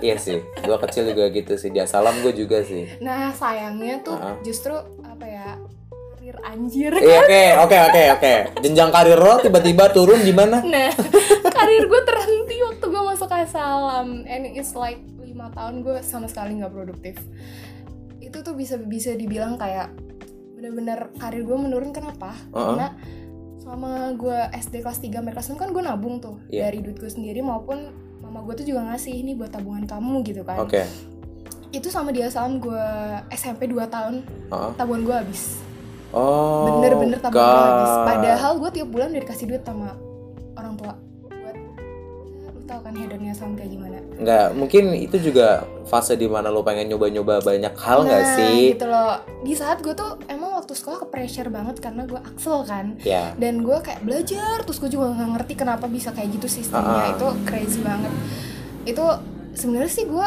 Iya 0.00 0.16
sih 0.16 0.38
gue 0.40 0.78
kecil 0.88 1.12
juga 1.12 1.28
gitu 1.28 1.54
sih. 1.54 1.68
Dia 1.68 1.84
salam 1.84 2.16
gue 2.20 2.32
juga 2.32 2.60
sih. 2.60 2.88
Nah 2.98 3.30
sayangnya 3.30 4.00
tuh 4.00 4.16
Ah. 4.16 4.36
justru 4.40 4.72
apa 5.00 5.24
ya 5.24 5.48
karir 6.14 6.36
anjir. 6.42 6.92
Iya 6.94 7.18
oke 7.20 7.42
oke 7.60 7.76
oke 7.84 8.02
oke. 8.16 8.34
Jenjang 8.60 8.88
karir 8.88 9.16
lo 9.16 9.36
tiba-tiba 9.38 9.84
turun 9.90 10.18
di 10.18 10.32
mana? 10.32 10.64
Nah, 10.64 10.88
karir 11.56 11.84
gue 11.84 12.00
terhenti 12.02 12.56
waktu 12.64 12.84
gue 12.84 13.02
masuk 13.04 13.28
asalam 13.28 14.24
and 14.24 14.48
it's 14.50 14.72
like 14.72 14.96
lima 15.44 15.52
tahun 15.52 15.84
gue 15.84 15.96
sama 16.00 16.24
sekali 16.24 16.56
nggak 16.56 16.72
produktif. 16.72 17.20
Itu 18.16 18.40
tuh 18.40 18.56
bisa 18.56 18.80
bisa 18.80 19.12
dibilang 19.12 19.60
kayak 19.60 19.92
bener-bener 20.56 21.12
karir 21.20 21.44
gue 21.44 21.52
menurun 21.52 21.92
kenapa? 21.92 22.32
Uh-uh. 22.48 22.72
Karena 22.72 22.88
selama 23.60 24.16
gue 24.16 24.38
SD 24.56 24.80
kelas 24.80 25.04
3 25.04 25.20
sampai 25.20 25.32
kelas 25.36 25.48
6 25.52 25.60
kan 25.60 25.68
gue 25.68 25.82
nabung 25.84 26.16
tuh 26.16 26.40
Iya. 26.48 26.72
dari 26.72 26.80
duit 26.80 26.96
gue 26.96 27.12
sendiri 27.12 27.44
maupun 27.44 27.92
mama 28.24 28.40
gue 28.40 28.56
tuh 28.56 28.72
juga 28.72 28.88
ngasih 28.88 29.12
ini 29.12 29.36
buat 29.36 29.52
tabungan 29.52 29.84
kamu 29.84 30.24
gitu 30.24 30.48
kan. 30.48 30.64
oke 30.64 30.80
Itu 31.68 31.92
sama 31.92 32.08
di 32.08 32.24
asalam 32.24 32.56
gue 32.56 32.84
SMP 33.28 33.68
2 33.68 33.84
tahun 33.88 34.24
Heeh. 34.48 34.70
tabungan 34.80 35.04
gue 35.04 35.16
habis. 35.28 35.60
oh 36.16 36.80
Bener-bener 36.80 37.20
tabungan 37.20 37.44
gue 37.44 37.68
habis. 37.68 37.92
Padahal 38.08 38.52
gue 38.56 38.70
tiap 38.72 38.88
bulan 38.88 39.12
udah 39.12 39.22
dikasih 39.28 39.44
duit 39.44 39.60
sama 39.64 39.92
orang 40.56 40.76
tua 40.80 40.96
tau 42.74 42.82
kan 42.82 42.92
hedonnya 42.92 43.30
sama 43.30 43.54
kayak 43.54 43.70
gimana. 43.70 43.98
nggak 44.14 44.46
mungkin 44.52 44.84
itu 44.92 45.16
juga 45.22 45.62
fase 45.84 46.14
di 46.14 46.26
mana 46.26 46.50
lo 46.50 46.60
pengen 46.60 46.90
nyoba-nyoba 46.90 47.38
banyak 47.38 47.74
hal 47.76 48.02
nggak 48.02 48.18
nah, 48.20 48.34
sih 48.34 48.74
gitu 48.74 48.86
loh. 48.90 49.14
Di 49.40 49.54
saat 49.54 49.78
gue 49.78 49.94
tuh 49.94 50.18
emang 50.26 50.58
waktu 50.58 50.74
sekolah 50.74 51.02
ke 51.02 51.06
pressure 51.06 51.48
banget 51.48 51.78
karena 51.78 52.02
gue 52.02 52.18
aksel 52.18 52.66
kan. 52.66 52.98
ya 53.00 53.30
Dan 53.36 53.62
gue 53.62 53.78
kayak 53.78 54.02
belajar 54.02 54.66
terus 54.66 54.82
gue 54.82 54.90
juga 54.90 55.14
nggak 55.14 55.30
ngerti 55.38 55.54
kenapa 55.54 55.86
bisa 55.86 56.10
kayak 56.10 56.34
gitu 56.34 56.50
sistemnya. 56.50 56.82
Ah, 56.82 57.06
ah. 57.06 57.12
Itu 57.14 57.26
crazy 57.46 57.80
banget. 57.80 58.12
Itu 58.82 59.04
sebenarnya 59.54 59.92
sih 59.92 60.04
gue 60.04 60.26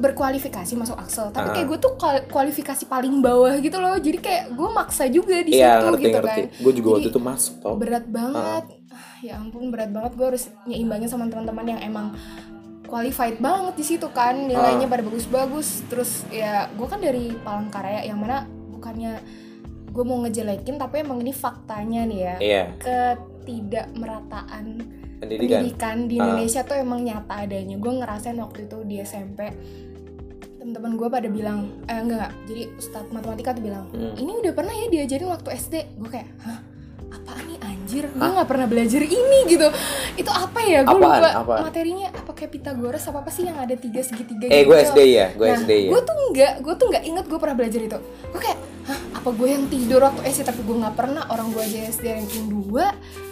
berkualifikasi 0.00 0.72
masuk 0.74 0.96
Axel 0.96 1.28
tapi 1.28 1.52
Ah. 1.52 1.54
kayak 1.54 1.66
gue 1.68 1.78
tuh 1.78 1.92
kual- 1.94 2.24
kualifikasi 2.24 2.88
paling 2.88 3.20
bawah 3.20 3.52
gitu 3.60 3.76
loh 3.76 4.00
jadi 4.00 4.16
kayak 4.16 4.44
gue 4.56 4.68
maksa 4.72 5.04
juga 5.12 5.44
di 5.44 5.52
iya 5.52 5.76
situ 5.76 5.84
ngerti 5.92 6.00
gitu 6.00 6.16
ngerti 6.16 6.40
kan 6.40 6.62
gue 6.64 6.72
juga 6.72 6.88
waktu 6.88 7.02
Jadi, 7.04 7.12
itu 7.12 7.20
masuk 7.20 7.54
tau 7.60 7.74
berat 7.76 8.06
banget 8.08 8.64
Ah, 8.64 8.79
ya 9.20 9.36
ampun 9.36 9.68
berat 9.68 9.90
banget. 9.90 10.12
Gue 10.14 10.26
harus 10.28 10.44
nyimbangin 10.64 11.06
sama 11.06 11.26
teman-teman 11.26 11.66
yang 11.66 11.80
emang 11.80 12.12
qualified 12.84 13.38
banget 13.38 13.74
di 13.76 13.84
situ 13.86 14.08
kan. 14.10 14.34
Nilainya 14.44 14.84
pada 14.84 15.00
bagus-bagus. 15.00 15.84
Terus 15.86 16.24
ya 16.28 16.68
gue 16.68 16.86
kan 16.86 16.98
dari 16.98 17.32
Palangkaraya 17.36 18.02
yang 18.02 18.18
mana 18.18 18.44
bukannya 18.70 19.20
gue 19.90 20.04
mau 20.06 20.22
ngejelekin 20.22 20.78
tapi 20.78 21.02
emang 21.02 21.18
ini 21.18 21.30
faktanya 21.30 22.02
nih 22.04 22.20
ya. 22.20 22.34
Iya. 22.38 22.62
Ketidakmerataan 22.78 24.64
pendidikan. 25.18 25.60
pendidikan 25.60 25.96
di 26.06 26.16
Ah. 26.16 26.24
Indonesia 26.24 26.60
tuh 26.62 26.76
emang 26.76 27.00
nyata 27.02 27.34
adanya. 27.38 27.76
Gue 27.76 27.92
ngerasain 27.94 28.36
waktu 28.36 28.64
itu 28.64 28.76
di 28.84 28.96
SMP 29.00 29.50
teman-teman 30.60 30.92
gue 30.94 31.08
pada 31.08 31.24
bilang 31.26 31.72
eh 31.84 31.96
enggak, 31.96 32.30
enggak. 32.30 32.32
Jadi 32.46 32.62
ustadz 32.76 33.10
matematika 33.10 33.50
tuh 33.52 33.64
bilang 33.64 33.88
Hmm. 33.90 34.12
ini 34.14 34.32
udah 34.34 34.52
pernah 34.52 34.70
ya 34.70 34.86
diajarin 34.88 35.28
waktu 35.28 35.48
SD 35.52 35.74
gue 35.96 36.10
kayak 36.10 36.28
hah? 36.40 36.60
Apaan 37.10 37.42
nih 37.44 37.58
anjir 37.90 38.06
gue 38.06 38.30
nggak 38.38 38.46
pernah 38.46 38.66
belajar 38.70 39.02
ini 39.02 39.38
gitu. 39.50 39.66
Itu 40.14 40.30
apa 40.30 40.60
ya? 40.62 40.86
Gue 40.86 41.02
lupa 41.02 41.42
Apaan? 41.42 41.60
materinya 41.66 42.06
apa 42.14 42.30
kayak 42.30 42.50
Pitagoras 42.54 43.02
apa 43.10 43.18
apa 43.26 43.30
sih 43.34 43.42
yang 43.50 43.58
ada 43.58 43.74
tiga 43.74 43.98
segitiga 44.06 44.46
eh 44.46 44.62
gitu 44.62 44.70
gue 44.70 44.78
SD 44.78 45.00
ya 45.10 45.26
gue 45.34 45.46
nah, 45.50 45.58
SD 45.58 45.70
ya. 45.74 45.90
gue 45.90 46.00
tuh 46.06 46.16
nggak 46.30 46.52
gue 46.62 46.74
tuh 46.78 46.86
nggak 46.86 47.04
inget 47.10 47.24
gue 47.26 47.38
pernah 47.42 47.56
belajar 47.58 47.80
itu. 47.82 47.98
Gue 48.30 48.40
kayak 48.40 48.58
hah 48.86 48.98
apa 49.18 49.28
gue 49.34 49.48
yang 49.50 49.64
tidur 49.66 50.00
waktu 50.06 50.20
SD 50.30 50.42
tapi 50.46 50.60
gue 50.62 50.76
nggak 50.78 50.94
pernah 50.94 51.22
orang 51.34 51.50
gue 51.50 51.62
aja 51.66 51.78
SD 51.90 52.06
ranking 52.14 52.46
2 52.70 52.78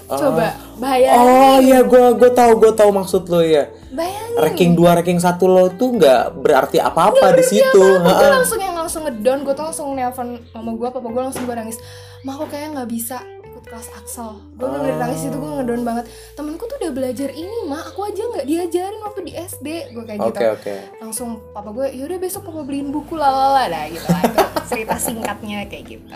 coba 0.09 0.57
bayangin. 0.81 1.21
oh 1.21 1.57
iya 1.61 1.81
gue 1.85 2.05
gue 2.17 2.31
tahu 2.33 2.53
gue 2.57 2.73
tahu 2.73 2.91
maksud 2.97 3.29
lo 3.29 3.45
ya 3.45 3.69
bayangin. 3.93 4.41
Ranking 4.41 4.73
2 4.73 4.97
ranking 5.01 5.21
1 5.21 5.37
lo 5.45 5.69
tuh 5.77 6.01
nggak 6.01 6.23
berarti 6.41 6.81
apa-apa 6.81 7.37
di 7.37 7.45
situ. 7.45 7.77
gue 7.77 8.09
Heeh. 8.09 8.33
langsung 8.33 8.57
yang 8.57 8.73
langsung 8.73 9.05
ngedown 9.05 9.45
gue 9.45 9.53
tuh 9.53 9.65
langsung 9.69 9.93
nelpon 9.93 10.41
mama 10.57 10.73
gue 10.73 10.89
papa 10.89 11.09
gue 11.13 11.23
langsung 11.29 11.45
gue 11.45 11.53
nangis 11.53 11.77
mah 12.25 12.41
aku 12.41 12.49
kayaknya 12.49 12.69
nggak 12.81 12.89
bisa 12.89 13.21
kelas 13.69 13.89
Axel 13.95 14.31
gue 14.57 14.67
oh. 14.67 14.73
bener 14.73 14.97
nangis 14.97 15.29
itu 15.29 15.37
gue 15.37 15.53
ngedown 15.61 15.83
banget 15.85 16.05
temenku 16.35 16.65
tuh 16.65 16.77
udah 16.81 16.93
belajar 16.93 17.29
ini 17.31 17.57
mah 17.69 17.83
aku 17.93 18.01
aja 18.09 18.23
nggak 18.25 18.47
diajarin 18.49 19.01
waktu 19.05 19.21
di 19.29 19.33
SD 19.37 19.67
gue 19.93 20.05
kayak 20.09 20.21
okay, 20.25 20.29
gitu 20.33 20.41
okay. 20.57 20.79
langsung 20.99 21.39
papa 21.53 21.71
gue 21.77 21.87
yaudah 21.95 22.19
besok 22.19 22.49
papa 22.49 22.65
beliin 22.65 22.89
buku 22.89 23.15
lalala 23.15 23.69
dah 23.69 23.85
gitu 23.93 24.09
lah 24.09 24.23
itu 24.25 24.41
cerita 24.69 24.95
singkatnya 25.01 25.65
kayak 25.69 25.85
gitu 25.85 26.09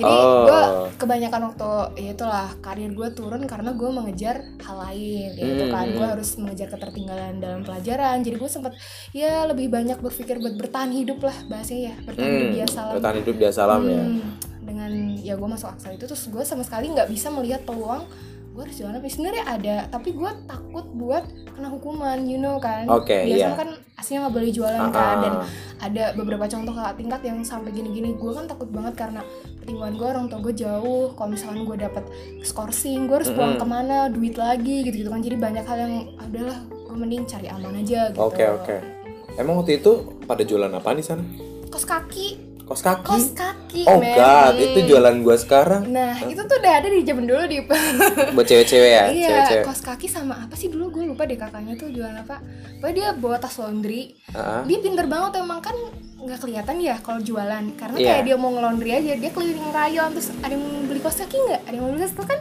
jadi 0.00 0.16
oh. 0.16 0.44
gue 0.48 0.60
kebanyakan 0.96 1.52
waktu 1.52 1.70
ya 2.00 2.10
itulah 2.16 2.48
karir 2.64 2.92
gue 2.92 3.08
turun 3.12 3.42
karena 3.44 3.70
gue 3.76 3.90
mengejar 3.92 4.36
hal 4.64 4.76
lain 4.80 5.28
gitu 5.36 5.64
hmm. 5.68 5.72
kan 5.72 5.86
gue 5.92 6.06
harus 6.06 6.28
mengejar 6.40 6.68
ketertinggalan 6.72 7.40
dalam 7.40 7.60
pelajaran 7.64 8.24
jadi 8.24 8.36
gue 8.40 8.50
sempat 8.50 8.72
ya 9.12 9.44
lebih 9.44 9.68
banyak 9.68 10.00
berpikir 10.00 10.40
buat 10.40 10.56
bertahan 10.56 10.92
hidup 10.96 11.20
lah 11.20 11.36
bahasanya 11.48 11.92
ya 11.92 11.94
bertahan 12.08 12.28
hmm. 12.28 12.36
hidup 12.40 12.52
dia 12.56 12.66
salam 12.68 12.94
bertahan 12.96 13.16
hidup 13.20 13.36
dia 13.36 13.50
salam 13.52 13.80
ya. 13.84 14.04
hmm. 14.04 14.20
ya 14.20 14.50
dengan 14.60 15.16
ya 15.16 15.34
gue 15.36 15.48
masuk 15.48 15.72
aksal 15.72 15.96
itu 15.96 16.04
terus 16.04 16.24
gue 16.28 16.42
sama 16.44 16.62
sekali 16.62 16.92
nggak 16.92 17.08
bisa 17.08 17.32
melihat 17.32 17.64
peluang 17.64 18.04
gue 18.50 18.62
harus 18.66 18.76
jualan 18.82 18.98
apa 18.98 19.06
sebenarnya 19.06 19.44
ada 19.46 19.76
tapi 19.94 20.10
gue 20.10 20.30
takut 20.50 20.82
buat 20.98 21.22
kena 21.54 21.70
hukuman 21.70 22.18
you 22.26 22.34
know 22.34 22.58
kan 22.58 22.82
okay, 22.90 23.30
biasanya 23.30 23.54
yeah. 23.54 23.60
kan 23.62 23.68
aslinya 23.94 24.20
nggak 24.26 24.34
boleh 24.34 24.50
jualan 24.50 24.80
uh 24.82 24.86
-huh. 24.90 24.96
kan 24.98 25.16
dan 25.22 25.34
ada 25.80 26.04
beberapa 26.18 26.44
contoh 26.50 26.74
kakak 26.74 26.94
tingkat 26.98 27.20
yang 27.30 27.38
sampai 27.46 27.70
gini-gini 27.70 28.18
gue 28.18 28.32
kan 28.34 28.50
takut 28.50 28.66
banget 28.74 28.98
karena 28.98 29.22
pertimbangan 29.62 29.94
gue 29.94 30.06
orang 30.10 30.26
tua 30.26 30.40
gue 30.42 30.54
jauh 30.58 31.14
kalau 31.14 31.30
misalkan 31.30 31.62
gue 31.62 31.76
dapet 31.78 32.04
skorsing 32.42 33.06
gue 33.06 33.16
harus 33.22 33.30
pulang 33.30 33.54
mm 33.54 33.62
-hmm. 33.62 33.70
ke 33.70 33.74
mana 33.78 33.98
duit 34.10 34.34
lagi 34.34 34.76
gitu 34.82 34.96
gitu 35.06 35.10
kan 35.14 35.22
jadi 35.22 35.36
banyak 35.38 35.64
hal 35.64 35.78
yang 35.86 35.94
adalah 36.18 36.58
gue 36.66 36.96
mending 36.98 37.22
cari 37.30 37.46
aman 37.46 37.78
aja 37.78 38.10
gitu 38.10 38.18
oke 38.18 38.34
okay, 38.34 38.48
oke 38.50 38.66
okay. 38.66 38.78
emang 39.38 39.62
waktu 39.62 39.78
itu 39.78 40.18
pada 40.26 40.42
jualan 40.42 40.74
apa 40.74 40.90
di 40.98 41.06
sana 41.06 41.22
kos 41.70 41.86
kaki 41.86 42.49
Kos 42.70 42.86
kaki. 42.86 43.02
Kos 43.02 43.28
kaki. 43.34 43.82
Oh 43.82 43.98
man. 43.98 44.14
god, 44.14 44.54
itu 44.62 44.78
jualan 44.94 45.14
gua 45.26 45.34
sekarang. 45.34 45.90
Nah, 45.90 46.22
itu 46.22 46.38
tuh 46.38 46.54
udah 46.54 46.72
ada 46.78 46.86
di 46.86 47.02
zaman 47.02 47.26
dulu 47.26 47.42
di 47.50 47.58
Buat 48.38 48.46
cewek-cewek 48.46 48.90
ya? 48.94 49.04
Iya, 49.10 49.26
cewek-cewek. 49.26 49.64
kos 49.66 49.82
kaki 49.82 50.06
sama 50.06 50.46
apa 50.46 50.54
sih 50.54 50.70
dulu 50.70 50.94
gue 50.94 51.02
lupa 51.02 51.26
deh 51.26 51.34
kakaknya 51.34 51.74
tuh 51.74 51.90
jualan 51.90 52.14
apa. 52.22 52.38
Pokoknya 52.78 52.94
dia 52.94 53.08
bawa 53.18 53.42
tas 53.42 53.58
laundry. 53.58 54.14
Uh-huh. 54.30 54.62
Dia 54.70 54.78
pinter 54.86 55.10
banget 55.10 55.42
emang 55.42 55.58
kan 55.58 55.74
nggak 56.20 56.38
kelihatan 56.46 56.76
ya 56.78 56.94
kalau 57.02 57.18
jualan 57.18 57.64
karena 57.80 57.96
yeah. 57.96 58.08
kayak 58.12 58.22
dia 58.28 58.36
mau 58.36 58.52
ngelondri 58.52 58.92
aja 58.92 59.16
dia 59.16 59.30
keliling 59.32 59.72
rayon 59.72 60.12
terus 60.12 60.28
ada 60.44 60.52
yang 60.52 60.84
beli 60.84 61.00
kos 61.00 61.16
kaki 61.16 61.32
nggak 61.32 61.60
ada 61.64 61.72
yang 61.72 61.84
mau 61.88 61.92
beli 61.96 62.04
kos 62.04 62.12
kan 62.12 62.40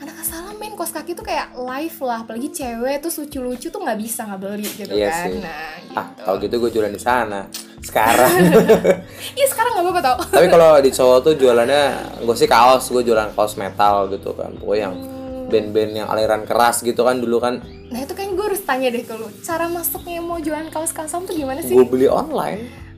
anak 0.00 0.16
asal 0.16 0.40
main 0.56 0.72
kos 0.72 0.96
kaki 0.96 1.12
tuh 1.12 1.28
kayak 1.28 1.52
live 1.52 1.98
lah 2.00 2.24
apalagi 2.24 2.48
cewek 2.48 3.04
tuh 3.04 3.12
lucu-lucu 3.12 3.68
tuh 3.68 3.80
nggak 3.84 4.00
bisa 4.00 4.24
nggak 4.24 4.40
beli 4.40 4.64
gitu 4.64 4.96
iya 4.96 5.12
kan 5.12 5.28
sih. 5.28 5.44
nah 5.44 5.72
gitu. 5.76 6.00
ah 6.00 6.06
kalau 6.24 6.36
gitu 6.40 6.54
gue 6.56 6.70
jualan 6.72 6.94
di 6.96 7.02
sana 7.04 7.40
sekarang. 7.82 8.32
Iya 9.38 9.46
sekarang 9.50 9.70
nggak 9.78 9.84
apa-apa 9.86 10.00
tau. 10.02 10.16
Tapi 10.34 10.46
kalau 10.50 10.70
di 10.82 10.90
cowok 10.90 11.18
tuh 11.22 11.32
jualannya 11.38 11.82
gue 12.22 12.36
sih 12.38 12.50
kaos 12.50 12.90
gue 12.90 13.02
jualan 13.06 13.30
kaos 13.34 13.54
metal 13.54 14.10
gitu 14.10 14.34
kan. 14.34 14.50
Pokoknya 14.58 14.90
yang 14.90 14.94
hmm. 14.98 15.50
band-band 15.50 15.92
yang 15.94 16.08
aliran 16.10 16.42
keras 16.42 16.82
gitu 16.82 17.06
kan 17.06 17.18
dulu 17.22 17.38
kan. 17.38 17.62
Nah 17.62 18.00
itu 18.02 18.14
kan 18.14 18.34
gue 18.34 18.44
harus 18.44 18.62
tanya 18.62 18.90
deh 18.90 19.04
ke 19.06 19.14
lu. 19.14 19.30
Cara 19.42 19.70
masuknya 19.70 20.18
mau 20.22 20.38
jualan 20.42 20.66
kaos 20.74 20.90
kaosam 20.90 21.26
tuh 21.26 21.34
gimana 21.34 21.62
sih? 21.62 21.74
Gue 21.74 21.86
beli 21.86 22.08
online. 22.10 22.88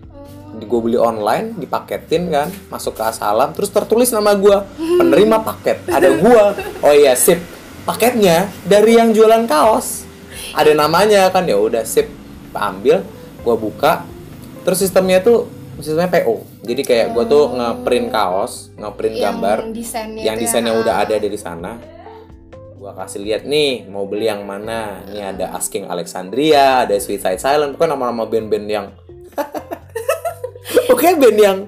Hmm. 0.50 0.66
gue 0.66 0.80
beli 0.82 0.98
online 0.98 1.54
dipaketin 1.62 2.26
kan 2.26 2.50
masuk 2.74 2.98
ke 2.98 3.02
asalam 3.06 3.54
terus 3.54 3.70
tertulis 3.70 4.10
nama 4.10 4.32
gue 4.36 4.56
penerima 4.76 5.40
paket. 5.44 5.88
Ada 5.88 6.08
gue 6.20 6.42
oh 6.84 6.94
iya 6.94 7.16
sip. 7.16 7.40
Paketnya 7.84 8.48
dari 8.64 8.96
yang 8.96 9.12
jualan 9.12 9.44
kaos. 9.48 10.04
Ada 10.56 10.74
namanya 10.74 11.28
kan 11.32 11.44
ya 11.48 11.56
udah 11.58 11.84
sip. 11.84 12.08
Ambil 12.50 13.06
gue 13.40 13.56
buka 13.56 14.09
terus 14.62 14.78
sistemnya 14.80 15.24
tuh 15.24 15.48
sistemnya 15.80 16.12
PO 16.12 16.60
jadi 16.60 16.82
kayak 16.84 17.06
oh. 17.10 17.12
gue 17.16 17.24
tuh 17.24 17.44
ngeprint 17.56 18.06
kaos 18.12 18.52
ngeprint 18.76 19.16
yang 19.16 19.40
gambar. 19.40 19.58
desainnya 19.72 20.22
yang 20.22 20.36
desainnya 20.36 20.74
udah 20.76 20.94
ada 21.02 21.16
dari 21.16 21.38
sana. 21.40 21.80
Gue 22.80 22.92
kasih 22.96 23.20
lihat 23.20 23.42
nih 23.44 23.88
mau 23.88 24.08
beli 24.08 24.28
yang 24.28 24.44
mana. 24.44 25.04
Ini 25.08 25.36
ada 25.36 25.52
Asking 25.56 25.88
Alexandria 25.88 26.84
ada 26.88 26.96
Side 26.96 27.40
Silent. 27.40 27.76
Pokoknya 27.76 27.96
nama-nama 27.96 28.24
band-band 28.28 28.66
yang 28.68 28.86
pokoknya 30.88 31.14
band 31.16 31.38
yang 31.40 31.58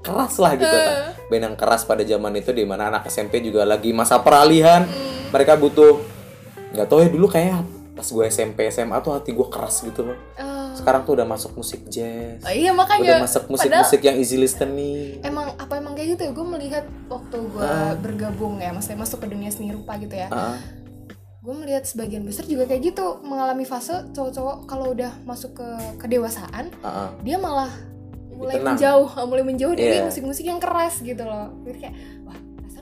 keras 0.00 0.34
lah 0.40 0.52
gitu 0.56 0.76
kan. 0.76 0.92
Band 1.28 1.42
yang 1.52 1.56
keras 1.56 1.82
pada 1.84 2.02
zaman 2.04 2.32
itu 2.36 2.50
di 2.56 2.64
mana 2.64 2.88
anak 2.88 3.08
SMP 3.08 3.44
juga 3.44 3.64
lagi 3.68 3.92
masa 3.92 4.20
peralihan. 4.20 4.84
Hmm. 4.84 5.08
mereka 5.30 5.54
butuh 5.54 6.02
nggak 6.74 6.90
tahu 6.90 7.06
ya 7.06 7.08
dulu 7.14 7.30
kayak 7.30 7.62
pas 7.94 8.02
gue 8.02 8.24
SMP 8.26 8.66
SMA 8.74 8.98
tuh 8.98 9.14
hati 9.14 9.30
gue 9.30 9.46
keras 9.46 9.86
gitu 9.86 10.10
loh. 10.10 10.18
Oh 10.42 10.59
sekarang 10.76 11.00
tuh 11.06 11.12
udah 11.18 11.26
masuk 11.26 11.52
musik 11.56 11.80
jazz 11.90 12.42
oh, 12.42 12.52
iya 12.52 12.70
makanya 12.70 13.20
udah 13.20 13.24
masuk 13.26 13.44
musik-musik 13.50 14.00
yang 14.04 14.16
easy 14.18 14.36
listening 14.36 15.18
emang 15.22 15.52
apa 15.56 15.78
emang 15.78 15.94
kayak 15.96 16.16
gitu 16.16 16.22
ya 16.28 16.32
gue 16.32 16.46
melihat 16.46 16.84
waktu 17.08 17.36
gue 17.40 17.62
uh. 17.64 17.94
bergabung 17.98 18.62
ya 18.62 18.70
maksudnya 18.70 19.00
masuk 19.02 19.18
ke 19.24 19.26
dunia 19.30 19.50
seni 19.50 19.74
rupa 19.74 19.98
gitu 19.98 20.14
ya 20.14 20.28
uh. 20.30 20.56
gue 21.40 21.54
melihat 21.56 21.88
sebagian 21.88 22.22
besar 22.22 22.44
juga 22.44 22.68
kayak 22.68 22.94
gitu 22.94 23.24
mengalami 23.24 23.64
fase 23.64 24.10
cowok-cowok 24.12 24.56
kalau 24.68 24.92
udah 24.92 25.12
masuk 25.24 25.56
ke 25.56 25.68
kedewasaan 25.98 26.70
uh. 26.84 27.10
dia 27.24 27.40
malah 27.40 27.70
mulai 28.40 28.56
menjauh 28.56 29.08
mulai 29.28 29.44
menjauh 29.44 29.76
yeah. 29.76 29.80
dari 29.84 29.98
musik-musik 30.08 30.44
yang 30.48 30.56
keras 30.56 31.04
gitu 31.04 31.20
loh 31.20 31.52
jadi 31.68 31.78
kayak 31.88 31.94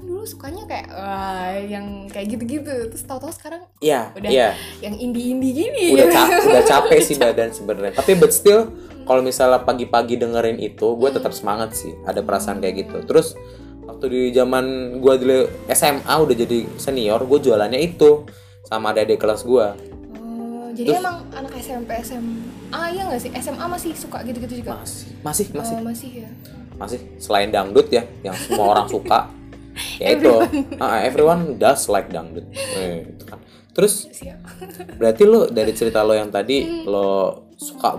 dulu 0.08 0.24
sukanya 0.24 0.64
kayak 0.64 0.88
wah 0.88 1.52
yang 1.60 2.08
kayak 2.08 2.32
gitu-gitu. 2.32 2.88
Terus 2.88 3.04
tahu-tahu 3.04 3.32
sekarang 3.36 3.62
iya 3.84 4.08
udah 4.16 4.30
yeah. 4.32 4.52
yang 4.80 4.96
indie-indie 4.96 5.52
gini. 5.52 5.86
Udah 6.00 6.08
ca 6.08 6.22
udah 6.48 6.64
capek 6.64 6.98
sih 7.04 7.20
badan 7.20 7.52
sebenarnya. 7.52 8.00
Tapi 8.00 8.16
but 8.16 8.32
still 8.32 8.72
kalau 9.04 9.20
misalnya 9.20 9.60
pagi-pagi 9.62 10.16
dengerin 10.16 10.56
itu 10.56 10.96
gue 10.96 11.10
tetap 11.12 11.36
semangat 11.36 11.76
sih. 11.76 11.92
Ada 12.08 12.24
perasaan 12.24 12.64
kayak 12.64 12.88
gitu. 12.88 12.96
Terus 13.04 13.36
waktu 13.88 14.04
di 14.12 14.22
zaman 14.36 14.98
gue 15.00 15.14
dulu 15.16 15.38
SMA 15.72 16.14
udah 16.14 16.36
jadi 16.36 16.58
senior 16.76 17.24
gue 17.24 17.38
jualannya 17.40 17.80
itu 17.80 18.28
sama 18.68 18.92
adik 18.92 19.16
kelas 19.16 19.48
gue 19.48 19.66
oh, 20.20 20.68
jadi 20.76 20.92
terus, 20.92 21.02
emang 21.02 21.16
anak 21.32 21.52
SMP 21.56 21.90
SMA 22.04 22.80
iya 22.92 23.02
nggak 23.08 23.20
sih? 23.24 23.32
SMA 23.40 23.64
masih 23.64 23.96
suka 23.96 24.20
gitu-gitu 24.22 24.60
juga? 24.62 24.78
Masih 24.78 25.08
masih 25.24 25.46
masih. 25.56 25.74
oh, 25.74 25.82
masih 25.82 26.10
ya? 26.22 26.30
Masih 26.78 27.00
selain 27.18 27.50
dangdut 27.50 27.88
ya 27.90 28.04
yang 28.22 28.36
semua 28.36 28.76
orang 28.76 28.86
suka 28.86 29.26
ya 30.02 30.14
itu. 30.14 30.34
Uh, 30.78 30.98
everyone 31.02 31.56
does 31.56 31.86
like 31.86 32.10
dangdut. 32.10 32.46
Eh, 32.54 33.08
itu 33.14 33.24
kan. 33.26 33.38
Terus 33.72 34.10
berarti 34.98 35.22
lo 35.22 35.46
dari 35.46 35.70
cerita 35.70 36.02
lo 36.02 36.14
yang 36.14 36.34
tadi 36.34 36.66
hmm. 36.66 36.84
lo 36.90 37.08
suka 37.58 37.98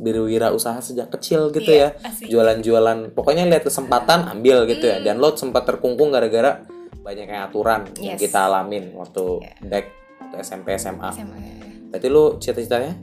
berwirausaha 0.00 0.80
sejak 0.80 1.12
kecil 1.12 1.52
gitu 1.52 1.68
yeah, 1.68 1.92
ya? 1.92 2.08
jualan-jualan 2.24 3.12
pokoknya 3.12 3.44
lihat 3.44 3.68
kesempatan 3.68 4.28
ambil 4.32 4.64
gitu 4.68 4.84
ya. 4.84 5.00
Dan 5.00 5.20
lo 5.20 5.32
sempat 5.36 5.64
terkungkung 5.68 6.12
gara-gara 6.12 6.64
banyak 7.04 7.28
yang 7.28 7.44
aturan 7.44 7.84
yes. 8.00 8.00
yang 8.00 8.16
kita 8.16 8.48
alamin 8.48 8.96
waktu 8.96 9.44
yeah. 9.44 9.60
back 9.68 9.86
waktu 10.24 10.36
SMP 10.40 10.72
SMA, 10.80 11.08
SMA 11.12 11.36
ya. 11.36 11.52
berarti 11.92 12.08
lo 12.08 12.24
cita-citanya? 12.40 12.96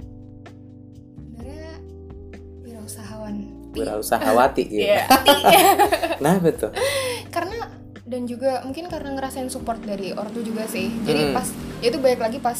Wirausahawan. 2.66 3.36
Wirausahawati 3.78 4.64
gitu. 4.68 4.82
Yeah. 4.90 5.06
nah 6.18 6.42
betul 6.42 6.74
karena 7.30 7.81
dan 8.12 8.28
juga 8.28 8.60
mungkin 8.68 8.92
karena 8.92 9.16
ngerasain 9.16 9.48
support 9.48 9.80
dari 9.80 10.12
ortu 10.12 10.44
juga 10.44 10.68
sih 10.68 10.92
jadi 11.08 11.32
hmm. 11.32 11.34
pas 11.34 11.48
ya 11.80 11.88
itu 11.88 12.00
baik 12.04 12.20
lagi 12.20 12.44
pas 12.44 12.60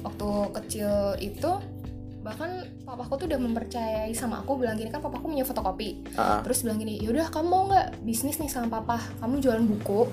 waktu 0.00 0.28
kecil 0.56 0.90
itu 1.20 1.52
bahkan 2.24 2.66
papaku 2.82 3.22
tuh 3.22 3.26
udah 3.30 3.38
mempercayai 3.38 4.10
sama 4.10 4.42
aku 4.42 4.58
bilang 4.58 4.74
gini 4.74 4.90
kan 4.90 4.98
papaku 4.98 5.30
punya 5.30 5.46
fotokopi 5.46 6.02
uh-huh. 6.10 6.42
terus 6.42 6.66
bilang 6.66 6.82
gini 6.82 6.98
yaudah 6.98 7.30
kamu 7.30 7.46
mau 7.46 7.70
nggak 7.70 8.02
bisnis 8.02 8.42
nih 8.42 8.50
sama 8.50 8.66
papa 8.66 8.98
kamu 9.22 9.38
jualan 9.38 9.62
buku 9.62 10.10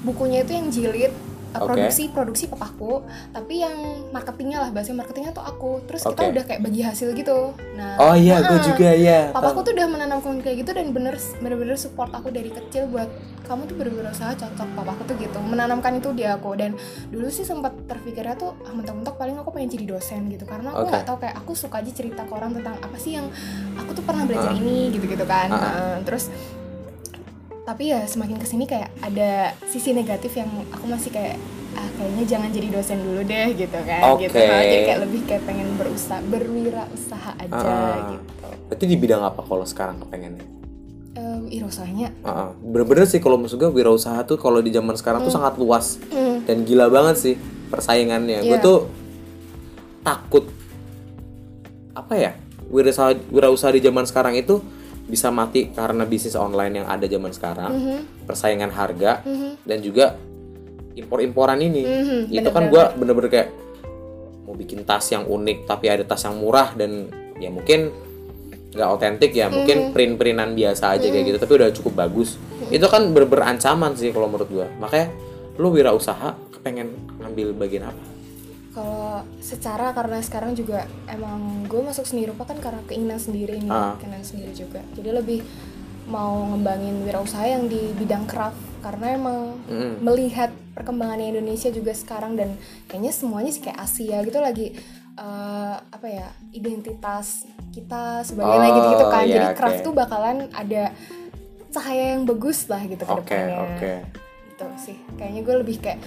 bukunya 0.00 0.40
itu 0.40 0.56
yang 0.56 0.72
jilid 0.72 1.12
okay. 1.54 1.66
produksi 1.66 2.02
produksi 2.10 2.44
papaku 2.46 3.02
tapi 3.34 3.62
yang 3.62 3.74
marketingnya 4.14 4.62
lah 4.62 4.70
bahasa 4.70 4.94
marketingnya 4.94 5.34
tuh 5.34 5.44
aku 5.44 5.82
terus 5.86 6.06
okay. 6.06 6.14
kita 6.14 6.22
udah 6.30 6.44
kayak 6.46 6.60
bagi 6.62 6.80
hasil 6.86 7.08
gitu 7.14 7.54
nah 7.74 7.98
oh 7.98 8.14
iya 8.14 8.38
nah, 8.38 8.48
gue 8.54 8.58
juga 8.72 8.90
ya 8.94 9.20
papaku 9.34 9.66
tuh 9.66 9.72
udah 9.74 9.86
menanamkan 9.90 10.38
kayak 10.42 10.62
gitu 10.66 10.70
dan 10.74 10.94
bener 10.94 11.14
bener-bener 11.42 11.76
support 11.78 12.10
aku 12.14 12.30
dari 12.30 12.50
kecil 12.54 12.86
buat 12.90 13.10
kamu 13.50 13.66
tuh 13.66 13.76
berusaha 13.82 14.32
cocok 14.38 14.68
papaku 14.78 15.02
tuh 15.10 15.16
gitu 15.18 15.38
menanamkan 15.42 15.98
itu 15.98 16.14
di 16.14 16.22
aku 16.22 16.54
dan 16.54 16.78
dulu 17.10 17.26
sih 17.26 17.42
sempat 17.42 17.74
terpikirnya 17.90 18.38
tuh 18.38 18.54
ah, 18.62 18.70
mentok-mentok 18.70 19.18
paling 19.18 19.34
aku 19.42 19.50
pengen 19.50 19.74
jadi 19.74 19.84
dosen 19.90 20.30
gitu 20.30 20.46
karena 20.46 20.70
aku 20.70 20.86
nggak 20.86 21.02
okay. 21.02 21.08
tahu 21.10 21.18
kayak 21.18 21.34
aku 21.42 21.52
suka 21.58 21.82
aja 21.82 21.90
cerita 21.90 22.22
ke 22.22 22.32
orang 22.32 22.54
tentang 22.54 22.78
apa 22.78 22.96
sih 23.00 23.18
yang 23.18 23.26
aku 23.74 23.90
tuh 23.98 24.04
pernah 24.06 24.22
belajar 24.22 24.54
uh. 24.54 24.60
ini 24.60 24.94
gitu-gitu 24.94 25.26
kan 25.26 25.50
uh. 25.50 25.58
Uh, 25.58 25.96
terus 26.06 26.30
tapi 27.70 27.94
ya 27.94 28.02
semakin 28.02 28.34
ke 28.42 28.46
sini 28.50 28.66
kayak 28.66 28.90
ada 28.98 29.54
sisi 29.70 29.94
negatif 29.94 30.34
yang 30.34 30.50
aku 30.74 30.90
masih 30.90 31.14
kayak 31.14 31.38
ah 31.78 31.86
kayaknya 31.94 32.24
jangan 32.26 32.50
jadi 32.50 32.66
dosen 32.74 32.98
dulu 32.98 33.22
deh 33.22 33.48
gitu 33.54 33.78
kan 33.86 34.02
okay. 34.10 34.26
gitu 34.26 34.42
jadi 34.42 34.78
kayak 34.90 35.00
lebih 35.06 35.20
kayak 35.22 35.42
pengen 35.46 35.68
berusaha 35.78 36.18
berwirausaha 36.26 37.30
aja 37.38 37.54
uh, 37.54 37.94
gitu 38.18 38.46
berarti 38.66 38.84
di 38.90 38.96
bidang 38.98 39.22
apa 39.22 39.46
kalau 39.46 39.62
sekarang 39.62 40.02
kepengennya 40.02 40.42
uh, 41.14 41.38
wirausaha 41.46 41.86
uh, 41.86 42.26
uh. 42.26 42.50
bener-bener 42.58 43.06
sih 43.06 43.22
kalau 43.22 43.38
maksud 43.38 43.62
gue 43.62 43.70
wirausaha 43.70 44.18
tuh 44.26 44.34
kalau 44.34 44.58
di 44.58 44.74
zaman 44.74 44.98
sekarang 44.98 45.22
mm. 45.22 45.26
tuh 45.30 45.34
sangat 45.38 45.54
luas 45.54 46.02
mm. 46.10 46.50
dan 46.50 46.66
gila 46.66 46.90
banget 46.90 47.22
sih 47.22 47.34
persaingannya 47.70 48.42
yeah. 48.42 48.50
gue 48.50 48.58
tuh 48.58 48.90
takut 50.02 50.50
apa 51.94 52.18
ya 52.18 52.32
wirausaha 52.66 53.14
wirausaha 53.30 53.70
di 53.70 53.82
zaman 53.86 54.02
sekarang 54.10 54.34
itu 54.34 54.58
bisa 55.10 55.28
mati 55.28 55.74
karena 55.74 56.06
bisnis 56.06 56.38
online 56.38 56.80
yang 56.80 56.86
ada 56.86 57.04
zaman 57.04 57.34
sekarang, 57.34 57.72
Mhm. 57.74 57.98
persaingan 58.24 58.70
harga 58.70 59.26
Mhm. 59.26 59.50
dan 59.66 59.78
juga 59.82 60.14
impor-imporan 60.94 61.58
ini. 61.58 61.82
Mhm, 61.82 62.20
Itu 62.30 62.50
kan 62.50 62.70
bener-bener. 62.70 62.70
gua 62.70 62.84
bener-bener 62.94 63.30
kayak 63.30 63.48
mau 64.46 64.54
bikin 64.54 64.82
tas 64.82 65.06
yang 65.10 65.26
unik 65.26 65.66
tapi 65.66 65.86
ada 65.86 66.02
tas 66.02 66.22
yang 66.22 66.38
murah 66.38 66.74
dan 66.74 67.06
ya 67.38 67.50
mungkin 67.50 67.90
nggak 68.70 68.88
otentik 68.94 69.34
ya, 69.34 69.50
Mhm. 69.50 69.54
mungkin 69.54 69.78
print-printan 69.90 70.54
biasa 70.54 70.94
aja 70.94 71.06
kayak 71.06 71.24
gitu 71.26 71.38
tapi 71.42 71.52
udah 71.58 71.70
cukup 71.74 71.92
bagus. 71.98 72.38
Mhm. 72.38 72.70
Itu 72.70 72.86
kan 72.86 73.10
ber 73.10 73.26
berancaman 73.26 73.98
sih 73.98 74.14
kalau 74.14 74.30
menurut 74.30 74.46
gua. 74.46 74.66
Makanya 74.78 75.10
lu 75.58 75.74
wirausaha 75.74 76.38
kepengen 76.54 76.90
ngambil 77.18 77.54
bagian 77.58 77.90
apa? 77.90 78.02
Kalau 78.70 79.06
secara 79.38 79.90
karena 79.90 80.18
sekarang 80.20 80.54
juga 80.54 80.82
emang 81.06 81.66
gue 81.66 81.80
masuk 81.80 82.04
seni 82.04 82.22
rupa 82.22 82.44
kan 82.44 82.56
karena 82.56 82.78
keinginan 82.84 83.18
sendiri 83.18 83.58
nih, 83.58 83.66
Ah. 83.66 83.94
keinginan 83.96 84.22
sendiri 84.22 84.52
juga. 84.52 84.78
Jadi 84.94 85.10
lebih 85.10 85.40
mau 86.06 86.42
ngembangin 86.44 87.02
wirausaha 87.02 87.44
yang 87.44 87.66
di 87.66 87.94
bidang 87.94 88.26
craft 88.26 88.58
karena 88.80 89.06
emang 89.12 89.38
Mm-mm. 89.64 90.00
melihat 90.00 90.48
perkembangannya 90.72 91.30
Indonesia 91.30 91.68
juga 91.68 91.92
sekarang 91.92 92.34
dan 92.34 92.54
kayaknya 92.86 93.10
semuanya 93.10 93.50
sih 93.50 93.60
kayak 93.60 93.78
Asia 93.80 94.18
gitu 94.20 94.38
lagi 94.38 94.74
eh, 95.12 95.74
apa 95.76 96.06
ya 96.06 96.26
identitas 96.50 97.44
kita 97.70 98.22
sebagainya 98.22 98.58
Oh, 98.64 98.74
gitu-gitu 98.74 99.04
kan. 99.06 99.22
iya, 99.22 99.34
Jadi 99.36 99.46
craft 99.52 99.76
oke. 99.76 99.84
tuh 99.84 99.94
bakalan 99.94 100.36
ada 100.50 100.82
cahaya 101.68 102.04
yang 102.14 102.24
bagus 102.24 102.66
lah 102.66 102.82
gitu 102.82 103.02
ke 103.02 103.12
Oke, 103.12 103.30
depannya. 103.30 103.58
oke. 103.60 103.92
Gitu 104.48 104.66
sih. 104.80 104.96
Kayaknya 105.14 105.40
gue 105.44 105.56
lebih 105.60 105.76
kayak 105.78 105.98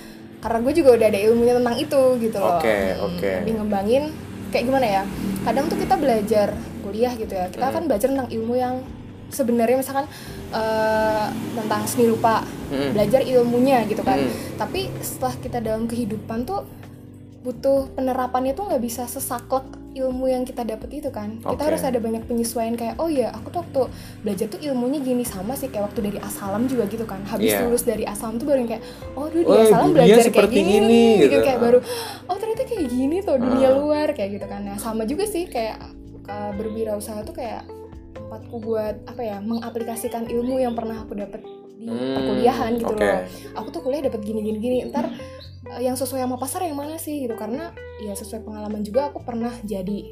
karena 0.44 0.60
gue 0.60 0.74
juga 0.76 0.90
udah 1.00 1.08
ada 1.08 1.20
ilmunya 1.24 1.56
tentang 1.56 1.76
itu 1.80 2.02
gitu 2.20 2.38
loh. 2.38 2.60
Oke, 2.60 2.76
Hmm, 2.92 3.08
oke. 3.08 3.32
Lebih 3.48 3.54
ngembangin 3.64 4.04
kayak 4.52 4.64
gimana 4.68 4.86
ya? 4.86 5.04
Kadang 5.48 5.72
tuh 5.72 5.80
kita 5.80 5.96
belajar 5.96 6.52
kuliah 6.84 7.16
gitu 7.16 7.32
ya. 7.32 7.48
Kita 7.48 7.72
Hmm. 7.72 7.76
kan 7.80 7.84
belajar 7.88 8.08
tentang 8.12 8.28
ilmu 8.28 8.54
yang 8.54 8.84
sebenarnya 9.32 9.80
misalkan 9.80 10.06
eh, 10.54 11.28
tentang 11.58 11.82
seni 11.90 12.06
rupa, 12.06 12.46
Hmm. 12.70 12.94
belajar 12.94 13.26
ilmunya 13.26 13.90
gitu 13.90 14.06
kan. 14.06 14.22
Hmm. 14.22 14.30
Tapi 14.54 14.86
setelah 15.02 15.34
kita 15.42 15.58
dalam 15.58 15.90
kehidupan 15.90 16.46
tuh 16.46 16.62
butuh 17.42 17.90
penerapannya 17.98 18.54
tuh 18.54 18.70
nggak 18.70 18.78
bisa 18.78 19.10
sesaklek 19.10 19.66
ilmu 19.94 20.26
yang 20.26 20.42
kita 20.42 20.62
dapet 20.62 20.90
itu 20.92 21.10
kan 21.10 21.38
kita 21.38 21.54
Oke. 21.54 21.64
harus 21.64 21.82
ada 21.82 21.98
banyak 21.98 22.26
penyesuaian 22.26 22.74
kayak 22.74 22.98
oh 22.98 23.08
ya 23.08 23.30
aku 23.30 23.48
tuh 23.50 23.62
waktu 23.62 23.82
belajar 24.22 24.46
tuh 24.50 24.60
ilmunya 24.60 25.00
gini 25.00 25.22
sama 25.22 25.54
sih 25.54 25.70
kayak 25.70 25.94
waktu 25.94 26.10
dari 26.10 26.20
asalam 26.20 26.66
juga 26.66 26.84
gitu 26.86 27.06
kan 27.06 27.22
habis 27.24 27.54
Iya. 27.54 27.64
lulus 27.64 27.82
dari 27.82 28.04
asalam 28.04 28.36
tuh 28.36 28.46
baru 28.46 28.66
yang 28.66 28.72
kayak 28.74 28.84
oh 29.14 29.26
dulu 29.28 29.42
di 29.42 29.50
Oh, 29.50 29.62
asalam 29.64 29.90
belajar 29.94 30.26
kayak 30.28 30.50
gini, 30.50 30.74
ini, 30.74 30.88
nih, 30.90 31.14
gitu. 31.30 31.38
kayak 31.42 31.60
baru 31.60 31.80
oh 32.26 32.36
ternyata 32.36 32.64
kayak 32.66 32.86
gini 32.90 33.18
tuh 33.22 33.38
dunia 33.38 33.70
Ah. 33.70 33.78
luar 33.78 34.08
kayak 34.12 34.30
gitu 34.36 34.46
kan 34.46 34.62
nah 34.64 34.78
sama 34.78 35.06
juga 35.06 35.24
sih 35.24 35.46
kayak 35.46 35.78
uh, 36.26 36.52
berwirausaha 36.54 37.22
tuh 37.22 37.36
kayak 37.38 37.64
tempatku 38.14 38.56
buat 38.60 38.96
apa 39.06 39.22
ya 39.22 39.38
mengaplikasikan 39.40 40.26
ilmu 40.26 40.58
yang 40.58 40.74
pernah 40.74 41.02
aku 41.02 41.14
dapet 41.14 41.42
di 41.84 41.92
Hmm, 41.92 42.16
perkuliahan 42.16 42.72
gitu 42.76 42.90
oke. 42.90 43.04
loh 43.04 43.20
aku 43.54 43.68
tuh 43.70 43.82
kuliah 43.82 44.02
dapat 44.02 44.24
gini 44.24 44.40
gini 44.40 44.58
gini 44.58 44.78
ntar 44.88 45.12
uh, 45.68 45.80
yang 45.80 45.94
sesuai 45.94 46.24
sama 46.24 46.36
pasar 46.36 46.64
yang 46.64 46.76
mana 46.76 46.96
sih 46.96 47.24
gitu 47.24 47.36
karena 47.36 47.76
ya 48.00 48.14
sesuai 48.14 48.42
pengalaman 48.42 48.82
juga 48.82 49.12
aku 49.12 49.20
pernah 49.20 49.52
jadi 49.62 50.08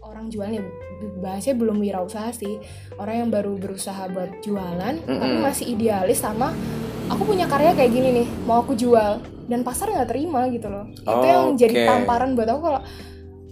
orang 0.00 0.28
jualan 0.28 0.52
ya 0.52 0.62
bahasanya 1.18 1.56
belum 1.58 1.76
wirausaha 1.78 2.32
sih 2.32 2.56
orang 2.94 3.14
yang 3.18 3.30
baru 3.30 3.52
berusaha 3.54 4.08
buat 4.08 4.40
jualan 4.40 4.94
tapi 5.00 5.20
Mm-mm. 5.26 5.42
masih 5.42 5.68
idealis 5.68 6.18
sama 6.18 6.56
aku 7.08 7.22
punya 7.24 7.44
karya 7.44 7.72
kayak 7.72 7.92
gini 7.92 8.08
nih 8.14 8.28
mau 8.44 8.60
aku 8.60 8.72
jual 8.72 9.20
dan 9.46 9.60
pasar 9.60 9.90
nggak 9.90 10.08
terima 10.08 10.48
gitu 10.48 10.68
loh 10.68 10.88
itu 10.94 11.26
yang 11.26 11.44
jadi 11.56 11.74
Oke. 11.76 11.86
tamparan 11.86 12.32
buat 12.32 12.48
aku 12.48 12.60
kalau 12.62 12.80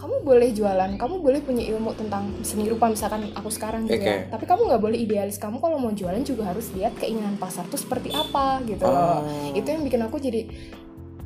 kamu 0.01 0.25
boleh 0.25 0.49
jualan, 0.51 0.97
kamu 0.97 1.15
boleh 1.21 1.41
punya 1.45 1.61
ilmu 1.69 1.93
tentang 1.93 2.33
seni 2.41 2.73
rupa 2.73 2.89
misalkan 2.89 3.29
aku 3.37 3.53
sekarang 3.53 3.85
gitu 3.85 4.01
ya. 4.01 4.25
Oke. 4.25 4.33
Tapi 4.33 4.45
kamu 4.49 4.63
nggak 4.73 4.81
boleh 4.81 4.97
idealis. 4.97 5.37
Kamu 5.37 5.61
kalau 5.61 5.77
mau 5.77 5.93
jualan 5.93 6.25
juga 6.25 6.49
harus 6.49 6.73
lihat 6.73 6.97
keinginan 6.97 7.37
pasar 7.37 7.69
tuh 7.69 7.77
seperti 7.77 8.09
apa 8.09 8.65
gitu. 8.65 8.89
Oh. 8.89 9.21
Itu 9.53 9.69
yang 9.69 9.85
bikin 9.85 10.01
aku 10.01 10.17
jadi 10.17 10.49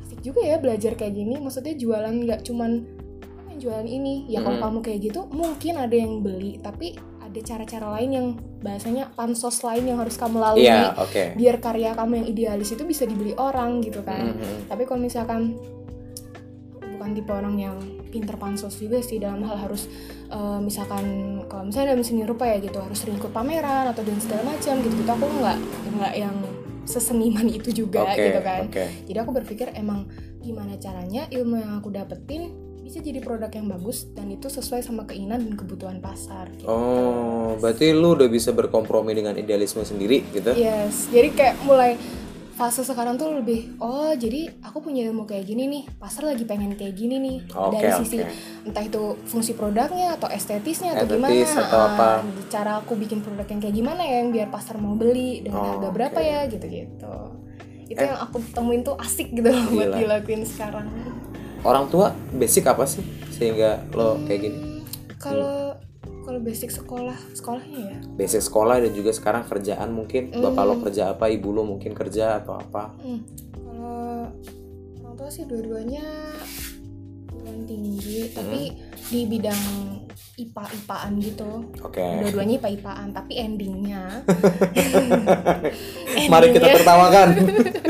asik 0.03 0.19
juga 0.19 0.43
ya 0.43 0.59
belajar 0.59 0.99
kayak 0.99 1.15
gini. 1.15 1.39
Maksudnya 1.39 1.71
jualan 1.73 2.11
nggak 2.27 2.43
cuman 2.43 2.83
"Kamu 3.23 3.47
yang 3.55 3.59
jualan 3.63 3.87
ini. 3.87 4.27
Ya 4.27 4.43
kalau 4.43 4.59
kamu 4.59 4.77
kayak 4.83 4.99
gitu 5.07 5.23
mungkin 5.31 5.79
ada 5.79 5.95
yang 5.95 6.19
beli, 6.19 6.59
tapi 6.59 6.99
ada 7.23 7.39
cara-cara 7.39 7.87
lain 7.99 8.11
yang 8.11 8.27
bahasanya 8.59 9.07
pansos 9.11 9.59
lain 9.63 9.87
yang 9.87 9.99
harus 9.99 10.15
kamu 10.15 10.39
lalui 10.39 10.67
Iya, 10.67 10.95
oke. 10.95 11.35
biar 11.35 11.59
karya 11.59 11.91
kamu 11.91 12.23
yang 12.23 12.27
idealis 12.31 12.71
itu 12.71 12.87
bisa 12.87 13.03
dibeli 13.03 13.35
orang 13.35 13.83
gitu 13.83 13.99
kan 14.07 14.31
Mhm. 14.31 14.71
tapi 14.71 14.87
kalau 14.87 15.03
misalkan 15.03 15.59
bukan 16.79 17.11
tipe 17.11 17.31
orang 17.35 17.55
yang 17.59 17.75
pinter 18.15 18.39
pansos 18.39 18.79
juga 18.79 19.03
sih 19.03 19.19
dalam 19.19 19.43
hal 19.43 19.67
harus 19.67 19.91
eh, 20.31 20.59
misalkan 20.63 21.03
kalau 21.51 21.67
misalnya 21.67 21.91
dalam 21.91 22.07
seni 22.07 22.23
rupa 22.23 22.47
ya 22.47 22.63
gitu 22.63 22.79
harus 22.79 22.95
sering 22.95 23.19
ikut 23.19 23.35
pameran 23.35 23.91
atau 23.91 24.07
dan 24.07 24.15
segala 24.23 24.55
macam 24.55 24.73
gitu 24.79 24.95
gitu 25.03 25.11
aku 25.11 25.27
nggak 25.27 25.57
nggak 25.99 26.13
yang 26.15 26.35
seseniman 26.87 27.51
itu 27.51 27.83
juga 27.83 28.07
Oke, 28.07 28.31
gitu 28.31 28.39
kan 28.39 28.71
oke. 28.71 28.85
jadi 29.11 29.17
aku 29.25 29.31
berpikir 29.35 29.67
emang 29.75 30.07
gimana 30.39 30.79
caranya 30.79 31.27
ilmu 31.27 31.59
yang 31.59 31.81
aku 31.81 31.91
dapetin 31.91 32.53
bisa 32.85 33.01
jadi 33.01 33.17
produk 33.17 33.49
yang 33.49 33.65
bagus 33.65 34.05
dan 34.13 34.29
itu 34.29 34.45
sesuai 34.45 34.85
sama 34.85 35.09
keinginan 35.09 35.41
dan 35.41 35.57
kebutuhan 35.57 35.97
pasar 35.97 36.53
gitu. 36.53 36.69
Oh, 36.69 37.57
berarti 37.57 37.89
lu 37.97 38.13
udah 38.13 38.29
bisa 38.29 38.53
berkompromi 38.53 39.17
dengan 39.17 39.33
idealisme 39.33 39.81
sendiri 39.81 40.21
gitu? 40.29 40.53
Yes, 40.53 41.09
jadi 41.09 41.33
kayak 41.33 41.55
mulai 41.65 41.97
fase 42.55 42.81
sekarang 42.81 43.15
tuh 43.15 43.35
lebih 43.35 43.75
oh 43.77 44.11
jadi 44.11 44.47
aku 44.61 44.79
punya 44.79 45.03
ilmu 45.05 45.23
kayak 45.23 45.43
gini 45.43 45.67
nih 45.67 45.83
pasar 45.95 46.23
lagi 46.25 46.43
pengen 46.43 46.71
kayak 46.73 46.95
gini 46.95 47.19
nih 47.19 47.37
Oke, 47.51 47.75
dari 47.75 47.91
sisi 47.99 48.17
entah 48.63 48.79
itu 48.79 49.03
fungsi 49.23 49.51
produknya 49.53 50.15
atau 50.15 50.27
estetisnya 50.27 50.95
atau 50.95 51.03
Estetis 51.05 51.51
gimana 51.51 51.61
atau 51.61 51.77
Ah, 51.77 51.87
apa. 51.91 52.07
cara 52.47 52.71
aku 52.79 52.95
bikin 52.95 53.19
produk 53.19 53.43
yang 53.45 53.59
kayak 53.59 53.75
gimana 53.75 54.01
ya 54.01 54.15
yang 54.17 54.31
biar 54.31 54.47
pasar 54.47 54.75
mau 54.75 54.95
beli 54.95 55.43
dengan 55.43 55.59
Oh, 55.59 55.67
harga 55.69 55.89
berapa 55.91 56.15
oke. 56.17 56.25
ya 56.25 56.39
gitu 56.47 56.65
gitu 56.65 57.11
itu 57.85 57.99
Eh. 57.99 58.07
yang 58.07 58.17
aku 58.17 58.41
temuin 58.49 58.81
tuh 58.81 58.95
asik 58.95 59.29
gitu 59.29 59.45
loh 59.45 59.63
buat 59.69 59.91
dilakuin 59.93 60.41
sekarang 60.41 60.87
Orang 61.61 61.89
tua 61.89 62.13
basic 62.31 62.63
apa 62.63 62.85
sih 62.85 63.01
sehingga 63.29 63.83
lo 63.91 64.21
kayak 64.23 64.39
gini? 64.39 64.57
Hmm, 65.19 65.84
kalau 66.25 66.39
basic 66.39 66.67
sekolah 66.69 67.13
sekolahnya 67.31 67.79
ya 67.85 67.99
Basic 68.11 68.41
sekolah 68.41 68.79
dan 68.79 68.91
juga 68.91 69.11
sekarang 69.11 69.45
kerjaan 69.45 69.93
mungkin. 69.93 70.33
Bapak 70.33 70.63
lo 70.63 70.73
Hmm. 70.73 70.83
kerja 70.83 71.03
apa, 71.11 71.25
ibu 71.27 71.49
lo 71.49 71.61
mungkin 71.63 71.93
kerja 71.93 72.39
atau 72.39 72.55
apa? 72.55 72.97
Hmm, 72.97 73.21
kalau 73.53 74.33
orang 74.99 75.15
tua 75.15 75.29
sih 75.29 75.43
dua-duanya 75.43 76.01
perguruan 77.25 77.61
tinggi, 77.63 78.31
tapi 78.31 78.73
di 79.05 79.19
bidang 79.23 79.61
IPA-IPAan 80.35 81.11
gitu. 81.21 81.51
Oke. 81.79 82.01
Dua-duanya 82.19 82.57
IPA-IPAan, 82.57 83.07
tapi 83.11 83.33
endingnya, 83.37 84.03
Mari 86.25 86.47
kita 86.49 86.57
endingnya- 86.57 86.75
tertawakan. 86.75 87.27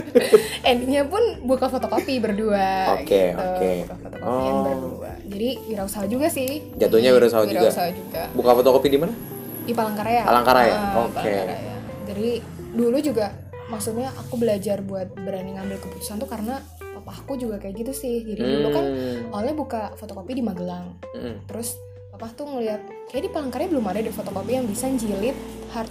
endingnya 0.69 1.03
pun 1.05 1.23
buka 1.41 1.65
fotokopi 1.67 2.19
berdua. 2.19 2.99
Oke, 2.99 3.31
gitu. 3.31 3.39
oke. 3.39 3.71
Buka 3.81 3.95
fotokopian 3.97 4.53
Oh. 4.53 4.63
berdua. 4.63 5.04
Jadi 5.25 5.49
wirausaha 5.65 6.05
juga 6.05 6.27
sih. 6.27 6.61
Jatuhnya 6.75 7.11
wirausaha 7.11 7.43
juga. 7.43 7.61
Wirausaha 7.63 7.89
juga. 7.91 8.23
Buka 8.31 8.51
fotokopi 8.53 8.87
di 8.87 8.97
mana? 8.97 9.13
Di 9.61 9.73
Palangkaraya. 9.73 10.21
Palangkaraya, 10.23 10.73
Ah, 10.73 11.01
oke. 11.01 11.13
Palangkaraya. 11.15 11.75
Jadi 12.05 12.29
dulu 12.71 12.97
juga 12.99 13.33
maksudnya 13.65 14.13
aku 14.13 14.37
belajar 14.37 14.79
buat 14.79 15.09
berani 15.15 15.57
ngambil 15.57 15.81
keputusan 15.81 16.17
tuh 16.17 16.29
karena 16.29 16.61
papaku 16.95 17.35
juga 17.35 17.57
kayak 17.57 17.81
gitu 17.81 17.91
sih. 17.91 18.21
Jadi 18.23 18.41
dulu 18.41 18.67
kan 18.69 18.85
Hmm. 18.85 19.33
awalnya 19.33 19.55
buka 19.55 19.81
fotokopi 19.95 20.37
di 20.37 20.43
Magelang. 20.43 21.01
Mm-mm. 21.11 21.41
Terus 21.45 21.73
papa 22.09 22.29
tuh 22.31 22.45
ngeliat 22.47 22.79
kayak 23.09 23.23
di 23.25 23.29
Palangkaraya 23.29 23.67
belum 23.67 23.85
ada 23.85 23.99
deh 23.99 24.13
fotokopi 24.13 24.51
yang 24.53 24.65
bisa 24.65 24.85
jilid 24.91 25.35
hard 25.69 25.89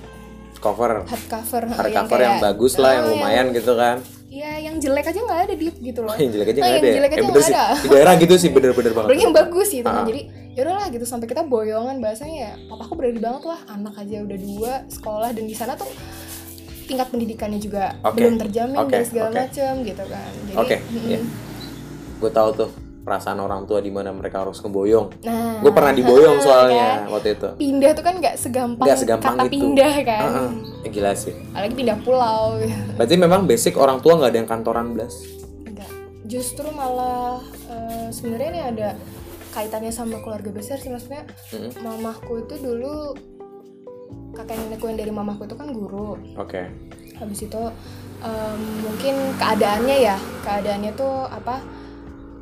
Cover. 0.57 1.05
hardcover 1.05 1.69
Hardcover 1.69 2.19
yang, 2.19 2.41
bagus 2.41 2.81
lah, 2.81 2.97
yang 2.97 3.05
Ah, 3.05 3.11
lumayan 3.13 3.47
gitu 3.53 3.77
kan. 3.77 4.01
Iya, 4.35 4.51
yang 4.61 4.75
jelek 4.77 5.07
aja 5.07 5.21
nggak 5.21 5.41
ada 5.41 5.55
di 5.55 5.67
gitu 5.71 6.01
loh. 6.01 6.15
yang 6.17 6.27
jelek 6.29 6.49
aja 6.49 6.59
Ah, 6.59 6.61
nggak 6.61 6.73
yang 6.73 6.81
ada. 6.81 6.89
ya? 6.89 6.95
jelek 6.97 7.11
aja 7.11 7.15
Eh, 7.17 7.25
nggak 7.25 7.39
sih. 7.41 7.55
ada. 7.55 7.65
Di 7.77 7.89
daerah 7.89 8.15
gitu 8.17 8.35
sih 8.35 8.51
bener-bener 8.51 8.91
banget. 8.97 9.07
Apalagi 9.07 9.23
yang 9.23 9.37
bagus 9.37 9.69
gitu 9.71 9.87
kan. 9.87 9.95
Ah. 9.97 10.05
Jadi 10.05 10.21
yaudahlah 10.55 10.87
gitu 10.89 11.05
sampai 11.05 11.27
kita 11.27 11.43
boyongan 11.45 11.97
bahasanya 11.99 12.37
ya 12.37 12.53
papaku 12.65 12.93
berani 12.95 13.19
banget 13.19 13.43
lah 13.45 13.61
anak 13.69 13.95
aja 13.97 14.17
udah 14.21 14.39
dua 14.41 14.73
sekolah 14.89 15.31
dan 15.31 15.45
di 15.45 15.55
sana 15.55 15.75
tuh 15.75 15.91
tingkat 16.85 17.09
pendidikannya 17.09 17.59
juga 17.59 17.97
Oke, 18.03 18.19
belum 18.19 18.35
terjamin 18.39 18.77
oke, 18.77 18.87
dan 18.89 19.03
segala 19.03 19.29
oke. 19.29 19.39
macam 19.41 19.73
gitu 19.83 20.05
kan. 20.05 20.31
Jadi 20.45 20.53
Oke, 20.57 20.77
mm-mm. 20.81 21.09
iya. 21.09 21.19
Gue 22.17 22.31
tahu 22.31 22.49
tuh 22.55 22.71
perasaan 23.05 23.37
orang 23.37 23.63
tua 23.65 23.79
di 23.79 23.93
mana 23.93 24.11
mereka 24.11 24.41
harus 24.41 24.59
ngeboyong. 24.59 25.21
Nah, 25.23 25.61
Gue 25.61 25.71
pernah 25.71 25.93
diboyong 25.93 26.41
soalnya 26.47 27.05
kan? 27.05 27.13
waktu 27.13 27.29
itu. 27.33 27.49
pindah 27.55 27.91
tuh 27.93 28.01
kan 28.01 28.15
nggak 28.17 28.35
segampang, 28.35 28.87
Nggak 28.89 28.99
segampang 28.99 29.35
kata 29.37 29.45
itu. 29.45 29.53
pindah 29.55 29.95
kan. 30.03 30.23
Heeh. 30.25 30.51
Eh, 30.81 30.91
gila 30.91 31.13
sih. 31.13 31.35
Apalagi 31.53 31.75
pindah 31.75 31.99
pulau. 32.01 32.59
Berarti 32.97 33.15
memang 33.15 33.45
basic 33.45 33.77
orang 33.77 34.01
tua 34.01 34.17
nggak 34.17 34.31
ada 34.31 34.39
yang 34.39 34.49
kantoran 34.49 34.87
belas. 34.91 35.21
Enggak. 35.63 35.91
Justru 36.25 36.65
malah 36.71 37.39
eh, 37.69 38.09
sebenarnya 38.09 38.49
ini 38.49 38.61
ada 38.65 38.89
kaitannya 39.53 39.93
sama 39.93 40.19
keluarga 40.19 40.49
besar 40.49 40.77
sih 40.77 40.89
maksudnya. 40.89 41.29
Mm-mm. 41.53 41.77
Mamaku 41.79 42.43
itu 42.43 42.57
dulu 42.59 43.13
kakek 44.33 44.57
nenekku 44.59 44.87
yang 44.87 44.99
dari 44.99 45.13
mamaku 45.13 45.45
itu 45.45 45.55
kan 45.55 45.69
guru. 45.71 46.19
Oke. 46.35 46.67
Habis 47.15 47.47
itu 47.47 47.63
em, 48.19 48.61
mungkin 48.83 49.15
keadaannya 49.37 49.97
ya, 50.01 50.17
keadaannya 50.43 50.91
tuh 50.95 51.29
apa? 51.29 51.63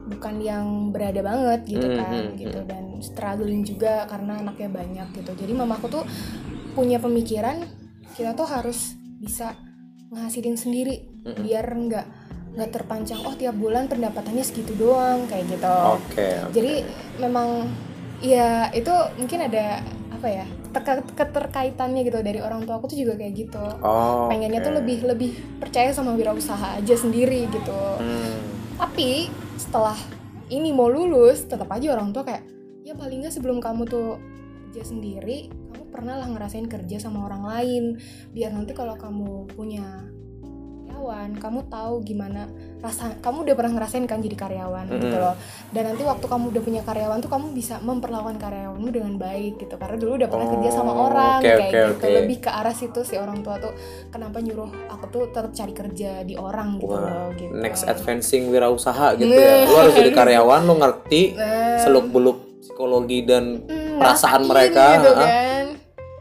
Bukan 0.05 0.35
yang 0.38 0.67
berada 0.91 1.21
banget 1.21 1.61
gitu 1.69 1.87
Hmm, 1.87 1.97
kan 1.97 2.11
hmm, 2.27 2.35
gitu 2.35 2.59
dan 2.65 2.85
struggling 2.99 3.62
juga 3.62 4.05
karena 4.07 4.38
anaknya 4.38 4.69
banyak 4.69 5.09
gitu. 5.15 5.31
Jadi 5.33 5.53
mamaku 5.53 5.87
tuh 5.88 6.05
punya 6.73 6.97
pemikiran 6.97 7.62
kita 8.12 8.33
tuh 8.33 8.45
harus 8.45 8.95
bisa 9.17 9.55
ngasilin 10.09 10.55
sendiri 10.55 11.01
biar 11.23 11.65
nggak 11.65 12.07
nggak 12.53 12.71
terpancang 12.71 13.23
oh 13.23 13.33
tiap 13.33 13.55
bulan 13.55 13.88
pendapatannya 13.88 14.43
segitu 14.43 14.77
doang 14.77 15.25
kayak 15.25 15.49
gitu 15.49 15.65
Oke. 15.65 15.97
oke. 16.45 16.53
jadi 16.53 16.85
memang 17.17 17.65
ya 18.21 18.69
itu 18.71 18.93
mungkin 19.17 19.41
ada 19.43 19.81
apa 20.12 20.29
ya 20.29 20.45
terka- 20.69 21.09
keterkaitannya 21.17 22.05
gitu 22.05 22.21
dari 22.21 22.38
orang 22.38 22.62
tua 22.62 22.77
aku 22.77 22.93
tuh 22.93 23.01
juga 23.01 23.17
kayak 23.17 23.33
gitu 23.38 23.65
Oh, 23.81 24.29
pengennya 24.29 24.61
oke. 24.61 24.67
tuh 24.69 24.75
lebih 24.77 24.99
lebih 25.03 25.31
percaya 25.57 25.88
sama 25.91 26.12
wirausaha 26.12 26.77
aja 26.77 26.93
sendiri 26.95 27.49
gitu 27.49 27.81
Hmm. 27.97 28.37
tapi 28.77 29.33
setelah 29.57 29.97
ini 30.53 30.71
mau 30.75 30.88
lulus 30.88 31.49
tetap 31.49 31.69
aja 31.73 31.97
orang 31.97 32.12
tua 32.12 32.25
kayak 32.29 32.45
ya 32.83 32.93
paling 32.93 33.25
nggak 33.25 33.33
sebelum 33.33 33.62
kamu 33.62 33.88
tuh 33.88 34.21
kerja 34.69 34.88
sendiri 34.88 35.53
kamu 35.73 35.88
pernah 35.93 36.17
lah 36.21 36.29
ngerasain 36.29 36.69
kerja 36.69 37.01
sama 37.01 37.29
orang 37.29 37.45
lain. 37.45 37.85
Biar 38.33 38.53
nanti 38.53 38.73
kalau 38.73 38.97
kamu 38.97 39.49
punya 39.53 40.12
karyawan 41.03 41.35
kamu 41.43 41.61
tahu 41.67 41.95
gimana 42.07 42.47
rasa 42.79 43.15
kamu 43.19 43.47
udah 43.47 43.55
pernah 43.59 43.73
ngerasain 43.79 44.07
kan 44.07 44.19
jadi 44.19 44.35
karyawan 44.38 44.87
gitu 44.91 45.07
Mm-mm. 45.07 45.23
loh. 45.23 45.35
Dan 45.71 45.83
nanti 45.91 46.03
waktu 46.03 46.27
kamu 46.27 46.45
udah 46.51 46.62
punya 46.62 46.83
karyawan 46.83 47.19
tuh 47.23 47.31
kamu 47.31 47.47
bisa 47.55 47.79
memperlakukan 47.79 48.38
karyawanmu 48.38 48.91
dengan 48.91 49.15
baik 49.19 49.59
gitu. 49.59 49.75
Karena 49.79 49.97
dulu 49.99 50.12
udah 50.19 50.29
pernah 50.31 50.47
kerja 50.51 50.71
sama 50.71 50.93
Oh, 50.93 51.07
orang 51.07 51.38
oke, 51.38 51.47
kayak 51.47 51.62
oke, 51.62 51.79
gitu. 51.79 52.07
oke. 52.07 52.15
lebih 52.23 52.37
ke 52.43 52.51
arah 52.51 52.75
situ 52.75 53.01
si 53.03 53.15
orang 53.19 53.38
tua 53.43 53.59
tuh 53.59 53.71
kenapa 54.11 54.38
nyuruh 54.43 54.71
aku 54.91 55.05
tuh 55.11 55.23
tetap 55.31 55.51
cari 55.55 55.75
kerja 55.75 56.11
di 56.23 56.35
orang 56.35 56.79
gitu 56.79 56.91
Wah, 56.95 57.03
loh 57.03 57.29
gitu. 57.38 57.55
next 57.55 57.83
advancing 57.87 58.51
wirausaha 58.51 59.15
gitu 59.19 59.31
ya. 59.31 59.67
Lu 59.67 59.75
harus 59.79 59.95
jadi 59.95 60.11
karyawan, 60.11 60.61
lu 60.67 60.75
ngerti 60.79 61.35
Nah, 61.35 61.79
seluk-beluk 61.83 62.62
psikologi 62.62 63.23
dan 63.23 63.62
hmm, 63.62 63.99
perasaan 63.99 64.43
mereka, 64.47 64.99
gitu 64.99 65.11
kan 65.15 65.29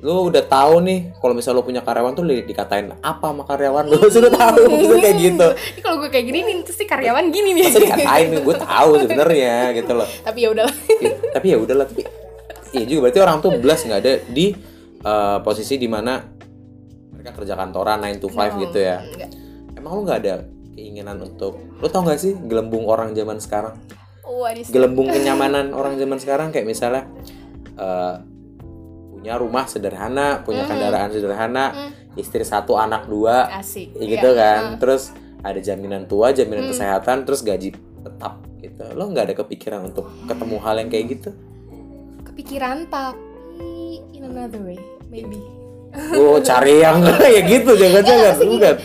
lu 0.02 0.34
udah 0.34 0.42
tahu 0.50 0.82
nih 0.82 1.14
kalau 1.22 1.38
misalnya 1.38 1.62
lu 1.62 1.66
punya 1.66 1.82
karyawan 1.86 2.18
tuh 2.18 2.26
di- 2.26 2.42
dikatain 2.50 2.90
apa 3.06 3.22
sama 3.22 3.46
karyawan? 3.46 3.86
Lu 3.94 4.10
sudah 4.10 4.34
tahu 4.34 4.66
maksudnya 4.66 4.98
kayak 4.98 5.18
gitu. 5.22 5.48
Ini 5.54 5.82
kalau 5.86 5.98
gue 6.02 6.10
kayak 6.10 6.26
gini 6.26 6.40
nih 6.42 6.56
si 6.74 6.84
karyawan 6.90 7.26
gini 7.30 7.50
nih. 7.54 7.64
Masa 7.70 7.80
dikatain 7.86 8.30
gue 8.42 8.56
tahu 8.58 8.90
sebenarnya 9.06 9.56
gitu 9.78 9.92
loh. 9.94 10.10
tapi 10.26 10.38
ya 10.42 10.50
udahlah. 10.50 10.76
Ih, 10.98 11.14
tapi 11.30 11.46
ya 11.54 11.58
udahlah 11.62 11.86
tapi 11.86 12.02
iya 12.74 12.84
juga 12.90 13.00
berarti 13.08 13.20
orang 13.22 13.38
tuh 13.46 13.52
belas 13.62 13.80
nggak 13.86 14.00
ada 14.02 14.14
di 14.26 14.46
uh, 15.06 15.38
posisi 15.46 15.78
di 15.78 15.86
mana 15.86 16.18
mereka 17.14 17.38
kerja 17.38 17.54
kantoran 17.54 18.02
9 18.02 18.18
to 18.18 18.28
5 18.34 18.64
gitu 18.66 18.80
ya. 18.82 19.06
Enggak. 19.06 19.30
emang 19.78 19.92
lu 19.94 20.02
nggak 20.10 20.20
ada 20.26 20.34
keinginan 20.74 21.22
untuk 21.22 21.62
lu 21.78 21.88
tau 21.94 22.02
gak 22.02 22.18
sih 22.18 22.34
gelembung 22.50 22.90
orang 22.90 23.14
zaman 23.14 23.38
sekarang? 23.38 23.78
Di 24.58 24.66
gelembung 24.74 25.14
kenyamanan 25.14 25.78
orang 25.78 25.94
zaman 26.02 26.18
sekarang 26.18 26.50
kayak 26.50 26.66
misalnya 26.66 27.06
uh, 27.78 28.31
punya 29.22 29.38
rumah 29.38 29.66
sederhana 29.66 30.42
punya 30.42 30.66
kendaraan 30.66 31.10
sederhana 31.10 31.66
istri 32.14 32.42
satu 32.42 32.74
anak 32.74 33.06
dua 33.06 33.54
asik. 33.54 33.94
ya 33.94 34.06
gitu 34.10 34.28
Iya. 34.28 34.40
kan. 34.42 34.62
Terus 34.76 35.14
ada 35.40 35.60
jaminan 35.60 36.04
tua 36.06 36.30
jaminan 36.32 36.66
kesehatan 36.68 37.22
terus 37.22 37.40
gaji 37.40 37.70
tetap 38.02 38.42
gitu. 38.58 38.82
Lo 38.92 39.06
nggak 39.08 39.26
ada 39.28 39.36
kepikiran 39.38 39.86
untuk 39.86 40.10
ketemu 40.26 40.58
hal 40.58 40.76
yang 40.76 40.90
kayak 40.90 41.06
gitu? 41.12 41.30
Kepikiran 42.24 42.90
tapi 42.90 43.70
in 44.12 44.26
another 44.26 44.58
way 44.60 44.82
maybe. 45.08 45.38
Gue 45.92 46.40
cari 46.42 46.80
yang 46.80 47.04
kayak 47.12 47.44
gitu 47.46 47.76
jangan-jangan 47.76 48.36
bukan. 48.42 48.76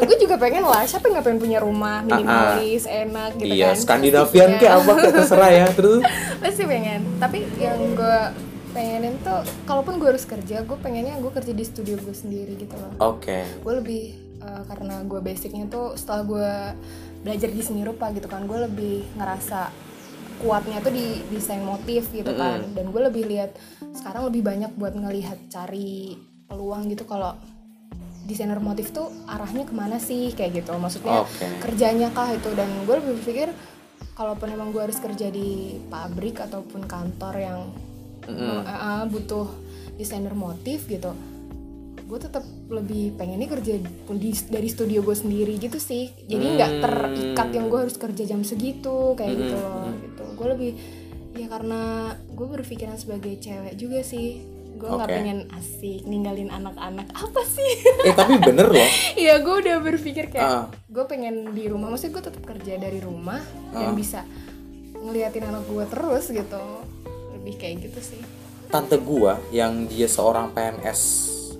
gue 0.00 0.16
juga 0.16 0.34
pengen 0.34 0.62
lah 0.62 0.82
siapa 0.82 1.06
yang 1.06 1.14
nggak 1.14 1.26
pengen 1.28 1.40
punya 1.40 1.58
rumah 1.58 2.00
minimalis 2.00 2.86
enak 2.86 3.34
gitu 3.36 3.50
iya 3.52 3.74
kan 3.74 3.78
Skandinavian 3.78 4.24
Pastinya. 4.48 4.58
kayak 4.58 4.74
apa 4.74 4.92
kayak 4.96 5.14
terserah 5.14 5.50
ya 5.52 5.66
terus? 5.68 6.02
Pasti 6.42 6.62
pengen 6.64 7.00
tapi 7.18 7.38
yang 7.56 7.78
gue 7.92 8.18
pengenin 8.78 9.18
tuh 9.26 9.42
kalaupun 9.66 9.98
gue 9.98 10.14
harus 10.14 10.22
kerja 10.22 10.62
gue 10.62 10.78
pengennya 10.78 11.18
gue 11.18 11.32
kerja 11.34 11.50
di 11.50 11.64
studio 11.66 11.98
gue 11.98 12.14
sendiri 12.14 12.54
gitu 12.54 12.78
loh. 12.78 13.18
Oke. 13.18 13.42
Gue 13.58 13.74
lebih 13.82 14.02
eh, 14.38 14.62
karena 14.70 15.02
gue 15.02 15.18
basicnya 15.18 15.66
tuh 15.66 15.98
setelah 15.98 16.22
gue 16.22 16.50
belajar 17.26 17.50
di 17.50 17.62
seni 17.66 17.82
rupa 17.82 18.14
gitu 18.14 18.30
kan 18.30 18.46
gue 18.46 18.58
lebih 18.70 19.02
ngerasa 19.18 19.74
kuatnya 20.38 20.78
tuh 20.78 20.94
di 20.94 21.26
desain 21.34 21.66
motif 21.66 22.06
gitu 22.14 22.30
kan. 22.38 22.62
Dan 22.70 22.94
gue 22.94 23.02
lebih 23.02 23.26
lihat 23.26 23.58
sekarang 23.98 24.30
lebih 24.30 24.46
banyak 24.46 24.70
buat 24.78 24.94
ngelihat 24.94 25.50
cari 25.50 26.14
peluang 26.46 26.86
gitu 26.86 27.02
kalau 27.02 27.34
desainer 28.30 28.60
motif 28.62 28.94
tuh 28.94 29.10
arahnya 29.26 29.66
ke 29.66 29.74
mana 29.74 29.98
sih 29.98 30.30
kayak 30.38 30.62
gitu. 30.62 30.70
Maksudnya 30.78 31.26
Oke. 31.26 31.50
kerjanya 31.58 32.14
kah 32.14 32.30
itu. 32.30 32.54
Dan 32.54 32.70
gue 32.86 32.94
lebih 32.94 33.18
berpikir 33.18 33.50
kalaupun 34.14 34.54
emang 34.54 34.70
gue 34.70 34.86
harus 34.86 35.02
kerja 35.02 35.26
di 35.34 35.82
pabrik 35.90 36.38
ataupun 36.38 36.86
kantor 36.86 37.34
yang 37.34 37.60
Mm-mm. 38.28 38.60
uh, 38.60 38.68
uh, 38.68 39.02
butuh 39.06 39.46
desainer 39.94 40.32
motif 40.32 40.84
gitu 40.84 41.10
gue 42.00 42.18
tetap 42.18 42.40
lebih 42.68 43.12
pengennya 43.14 43.48
kerja 43.50 43.76
pun 44.02 44.16
di, 44.16 44.32
dari 44.48 44.64
studio 44.66 45.02
gue 45.02 45.12
sendiri 45.14 45.56
gitu 45.56 45.76
sih 45.76 46.08
jadi 46.22 46.44
nggak 46.54 46.70
Hmm. 46.70 46.80
terikat 46.80 47.48
yang 47.52 47.66
gue 47.68 47.80
harus 47.82 47.96
kerja 47.96 48.22
jam 48.24 48.40
segitu 48.42 49.12
kayak 49.12 49.34
gitu 49.34 49.54
loh 49.54 49.92
gitu 49.94 50.24
gue 50.32 50.46
lebih 50.48 50.70
ya 51.34 51.46
karena 51.46 51.80
gue 52.28 52.46
berpikiran 52.48 52.96
sebagai 52.96 53.36
cewek 53.36 53.74
juga 53.74 54.00
sih 54.00 54.40
gue 54.74 54.86
nggak 54.86 55.04
Oke. 55.04 55.16
pengen 55.16 55.38
asik 55.52 56.00
ninggalin 56.02 56.48
anak-anak 56.48 57.10
apa 57.10 57.42
sih 57.44 57.72
eh 58.02 58.14
tapi 58.14 58.40
bener 58.40 58.70
loh 58.70 58.88
ya 59.20 59.38
gue 59.38 59.54
udah 59.60 59.76
berpikir 59.78 60.30
kayak 60.30 60.40
Ah. 60.40 60.64
gue 60.86 61.04
pengen 61.04 61.52
di 61.52 61.66
rumah 61.66 61.90
maksudnya 61.90 62.14
gue 62.14 62.24
tetap 62.24 62.42
kerja 62.42 62.78
dari 62.78 62.98
rumah 62.98 63.42
Ah. 63.68 63.84
dan 63.84 63.92
bisa 63.92 64.24
ngeliatin 64.96 65.44
anak 65.44 65.66
gue 65.66 65.84
terus 65.84 66.24
gitu 66.26 66.64
lebih 67.48 67.56
kayak 67.56 67.76
gitu 67.88 68.00
sih. 68.04 68.20
Tante 68.68 69.00
gua 69.00 69.40
yang 69.48 69.88
dia 69.88 70.04
seorang 70.04 70.52
PNS 70.52 71.00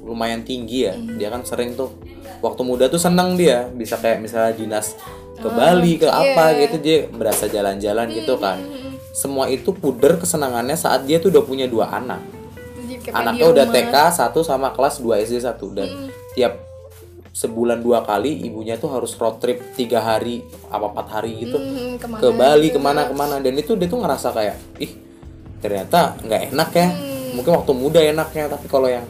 lumayan 0.04 0.44
tinggi 0.44 0.88
ya 0.88 0.96
dia 0.96 1.28
kan 1.32 1.44
sering 1.44 1.76
tuh 1.76 1.96
waktu 2.44 2.60
muda 2.60 2.92
tuh 2.92 3.00
seneng 3.00 3.40
dia. 3.40 3.72
Bisa 3.72 3.96
kayak 3.96 4.20
misalnya 4.20 4.52
dinas 4.52 4.92
ke 5.40 5.48
Bali 5.48 5.96
ke 5.96 6.04
apa 6.04 6.52
gitu 6.60 6.76
dia 6.76 7.08
berasa 7.08 7.48
jalan-jalan 7.48 8.12
gitu 8.12 8.36
kan. 8.36 8.60
semua 9.18 9.50
itu 9.50 9.74
puder 9.74 10.14
kesenangannya 10.14 10.78
saat 10.78 11.02
dia 11.02 11.18
tuh 11.18 11.34
udah 11.34 11.42
punya 11.42 11.66
dua 11.66 11.90
anak. 11.90 12.22
Anaknya 13.10 13.50
udah. 13.50 13.66
TK 13.66 14.14
satu 14.14 14.46
sama 14.46 14.70
kelas 14.70 15.02
2 15.02 15.26
SD 15.26 15.42
satu. 15.42 15.74
Dan 15.74 16.06
tiap 16.38 16.54
sebulan 17.34 17.82
dua 17.82 18.06
kali 18.06 18.46
ibunya 18.46 18.78
tuh 18.78 18.94
harus 18.94 19.18
road 19.18 19.42
trip 19.42 19.58
tiga 19.74 19.98
hari 19.98 20.46
apa 20.70 20.86
empat 20.86 21.06
hari 21.18 21.34
gitu. 21.34 21.58
Hmm, 21.58 21.98
ke 21.98 22.06
mana 22.06 22.20
ke 22.22 22.28
Bali 22.30 22.68
gitu. 22.70 22.78
ke 22.78 22.80
mana 22.84 23.00
ke 23.10 23.14
mana 23.18 23.36
dan 23.42 23.54
itu 23.58 23.74
dia 23.74 23.90
tuh 23.90 23.98
ngerasa 24.06 24.30
kayak 24.30 24.54
ih 24.78 25.07
ternyata 25.58 26.14
nggak 26.20 26.42
enak 26.50 26.70
ya 26.72 26.88
Hmm. 26.88 27.36
mungkin 27.36 27.52
waktu 27.54 27.72
muda 27.72 28.00
enaknya 28.00 28.44
tapi 28.48 28.66
kalau 28.66 28.86
yang 28.86 29.04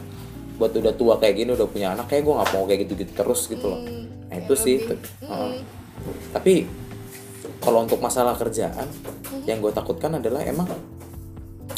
buat 0.55 0.75
udah 0.75 0.91
tua 0.91 1.15
kayak 1.15 1.35
gini 1.37 1.51
udah 1.53 1.65
punya 1.65 1.93
anak 1.93 2.05
kayak 2.05 2.21
gue 2.21 2.33
nggak 2.35 2.49
mau 2.51 2.63
kayak 2.65 2.79
gitu 2.83 2.93
gitu 2.97 3.11
terus 3.13 3.41
gitu 3.45 3.65
loh 3.65 3.79
Hmm, 3.79 4.05
nah 4.27 4.35
itu 4.35 4.53
sih 4.53 4.75
tuh. 4.81 4.99
Heeh. 5.23 5.51
tapi 6.31 6.53
kalau 7.59 7.83
untuk 7.83 7.99
masalah 7.99 8.35
kerjaan 8.35 8.87
Hmm. 9.29 9.43
yang 9.45 9.59
gue 9.59 9.71
takutkan 9.71 10.15
adalah 10.15 10.43
emang 10.43 10.67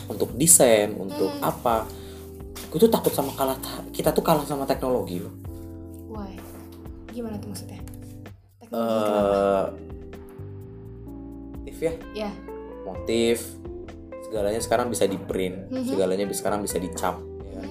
untuk 0.07 0.33
desain 0.33 0.91
untuk 0.93 1.29
Hmm. 1.29 1.45
apa 1.45 1.85
gue 2.67 2.79
tuh 2.79 2.89
takut 2.89 3.11
sama 3.11 3.31
kalah 3.33 3.59
kita 3.91 4.09
tuh 4.09 4.23
kalah 4.23 4.43
sama 4.43 4.65
teknologi 4.65 5.19
loh 5.19 5.35
Why? 6.09 6.35
Gimana 7.11 7.35
tuh 7.37 7.51
maksudnya? 7.51 7.79
Teknologi 8.57 9.11
eh 9.11 9.65
motif 11.53 11.77
ya 11.77 11.93
Ya, 12.17 12.31
motif 12.81 13.37
segalanya 14.31 14.63
sekarang 14.63 14.87
bisa 14.87 15.03
di 15.03 15.19
print 15.19 15.67
Mhm. 15.67 15.91
segalanya 15.91 16.23
sekarang 16.31 16.63
bisa 16.63 16.79
dicap 16.79 17.19
ya 17.51 17.67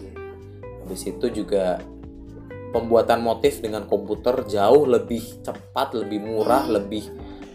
habis 0.85 1.09
itu 1.09 1.27
juga 1.33 1.81
pembuatan 2.77 3.25
motif 3.25 3.65
dengan 3.65 3.89
komputer 3.89 4.45
jauh 4.45 4.85
lebih 4.85 5.41
cepat 5.41 5.97
lebih 5.97 6.21
murah 6.21 6.69
Mhm. 6.69 6.73
lebih 6.77 7.05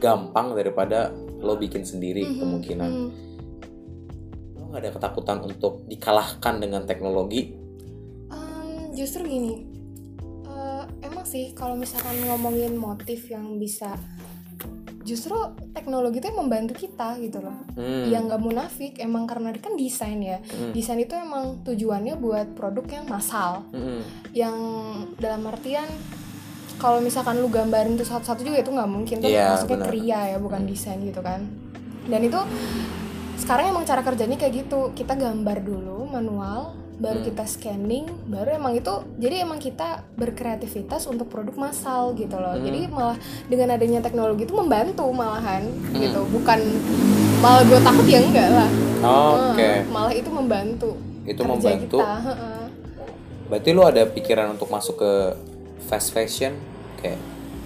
gampang 0.02 0.58
daripada 0.58 1.13
lo 1.38 1.54
bikin 1.54 1.86
sendiri 1.86 2.26
kemungkinan 2.34 2.89
Hmm. 2.89 3.10
lo 4.58 4.74
nggak 4.74 4.82
ada 4.82 4.91
ketakutan 4.98 5.38
untuk 5.46 5.86
dikalahkan 5.86 6.58
dengan 6.58 6.89
teknologi 6.89 7.62
Em, 8.26 8.89
justru 8.98 9.22
gini, 9.22 9.62
eh, 10.50 10.84
emang 11.06 11.22
sih 11.24 11.54
kalau 11.54 11.78
misalkan 11.78 12.18
ngomongin 12.26 12.74
motif 12.74 13.30
yang 13.30 13.62
bisa, 13.62 13.94
justru 15.06 15.38
teknologi 15.72 16.18
itu 16.18 16.34
yang 16.34 16.41
membantu 16.41 16.74
kita 16.74 17.15
gitu 17.22 17.39
loh. 17.39 17.54
Hmm. 17.78 18.10
Yang 18.10 18.24
nggak 18.26 18.41
munafik, 18.41 18.94
emang 18.98 19.30
karena 19.30 19.54
kan 19.62 19.78
desain 19.78 20.18
ya. 20.20 20.41
Hmm. 20.41 20.74
Desain 20.74 20.98
itu 20.98 21.13
emang 21.13 21.62
tujuannya 21.62 22.18
buat 22.18 22.58
produk 22.58 22.86
yang 22.89 23.06
massal, 23.06 23.62
Mm-mm. 23.70 24.02
yang 24.34 24.58
dalam 25.22 25.46
artian 25.46 25.86
kalau 26.76 27.00
misalkan 27.00 27.39
lu 27.39 27.48
gambarin 27.48 27.96
tuh 27.96 28.04
satu-satu 28.04 28.44
juga 28.44 28.60
itu 28.60 28.72
nggak 28.74 28.89
mungkin 28.91 29.15
tuh 29.24 29.32
Iya, 29.32 29.56
maksudnya 29.56 29.80
benar. 29.80 29.88
kria 29.88 30.20
ya 30.36 30.38
bukan 30.44 30.62
desain 30.68 31.00
gitu 31.00 31.24
kan 31.24 31.48
dan 32.06 32.20
itu 32.20 32.36
sekarang 33.39 33.72
emang 33.72 33.88
cara 33.88 34.04
kerjanya 34.04 34.36
kayak 34.36 34.68
gitu 34.68 34.91
kita 34.91 35.15
gambar 35.15 35.63
dulu 35.63 36.04
manual 36.04 36.76
baru 36.95 37.19
Hmm. 37.19 37.27
kita 37.27 37.43
scanning 37.43 38.08
baru 38.25 38.55
emang 38.55 38.73
itu 38.73 38.89
jadi 39.15 39.43
emang 39.43 39.60
kita 39.60 40.03
berkreativitas 40.15 41.05
untuk 41.05 41.27
produk 41.27 41.51
massal 41.60 42.13
gitu 42.13 42.36
loh 42.36 42.55
Hmm. 42.55 42.63
jadi 42.63 42.88
malah 42.88 43.17
dengan 43.45 43.75
adanya 43.75 43.99
teknologi 43.99 44.43
itu 44.43 44.55
membantu 44.55 45.03
malahan 45.10 45.67
Hmm. 45.67 45.99
gitu 45.99 46.23
bukan 46.25 46.60
malah 47.38 47.62
gue 47.62 47.79
takut 47.79 48.05
ya 48.05 48.19
enggak 48.19 48.49
lah 48.49 48.69
oke 49.01 49.60
Heeh, 49.60 49.77
malah 49.86 50.13
itu 50.13 50.29
membantu 50.29 50.89
itu 51.23 51.36
kerja 51.36 51.51
membantu 51.51 51.97
kita 51.99 52.15
heeh. 52.23 52.62
berarti 53.45 53.69
lu 53.69 53.81
ada 53.84 54.03
pikiran 54.05 54.47
untuk 54.51 54.69
masuk 54.69 54.95
ke 54.97 55.12
fast 55.84 56.10
fashion 56.10 56.55
kayak 56.97 57.19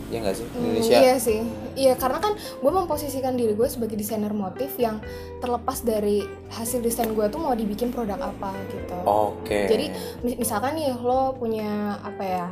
ya 0.10 0.18
nggak 0.20 0.36
sih? 0.36 0.48
Hmm, 0.48 0.60
Indonesia. 0.66 0.98
iya 0.98 1.16
sih. 1.16 1.40
Iya 1.74 1.94
karena 1.96 2.18
kan 2.18 2.34
gue 2.36 2.72
memposisikan 2.72 3.34
diri 3.34 3.54
gue 3.54 3.66
sebagai 3.66 3.94
desainer 3.94 4.34
motif 4.34 4.74
yang 4.76 4.98
terlepas 5.38 5.82
dari 5.82 6.22
hasil 6.50 6.82
desain 6.82 7.10
gue 7.10 7.26
tuh 7.28 7.38
mau 7.38 7.54
dibikin 7.54 7.90
produk 7.90 8.18
apa 8.20 8.52
gitu. 8.68 8.98
Oke. 9.06 9.70
Jadi 9.70 9.86
mis- 10.22 10.38
misalkan 10.38 10.76
nih 10.76 10.94
lo 10.96 11.34
punya 11.34 12.02
apa 12.02 12.24
ya 12.24 12.48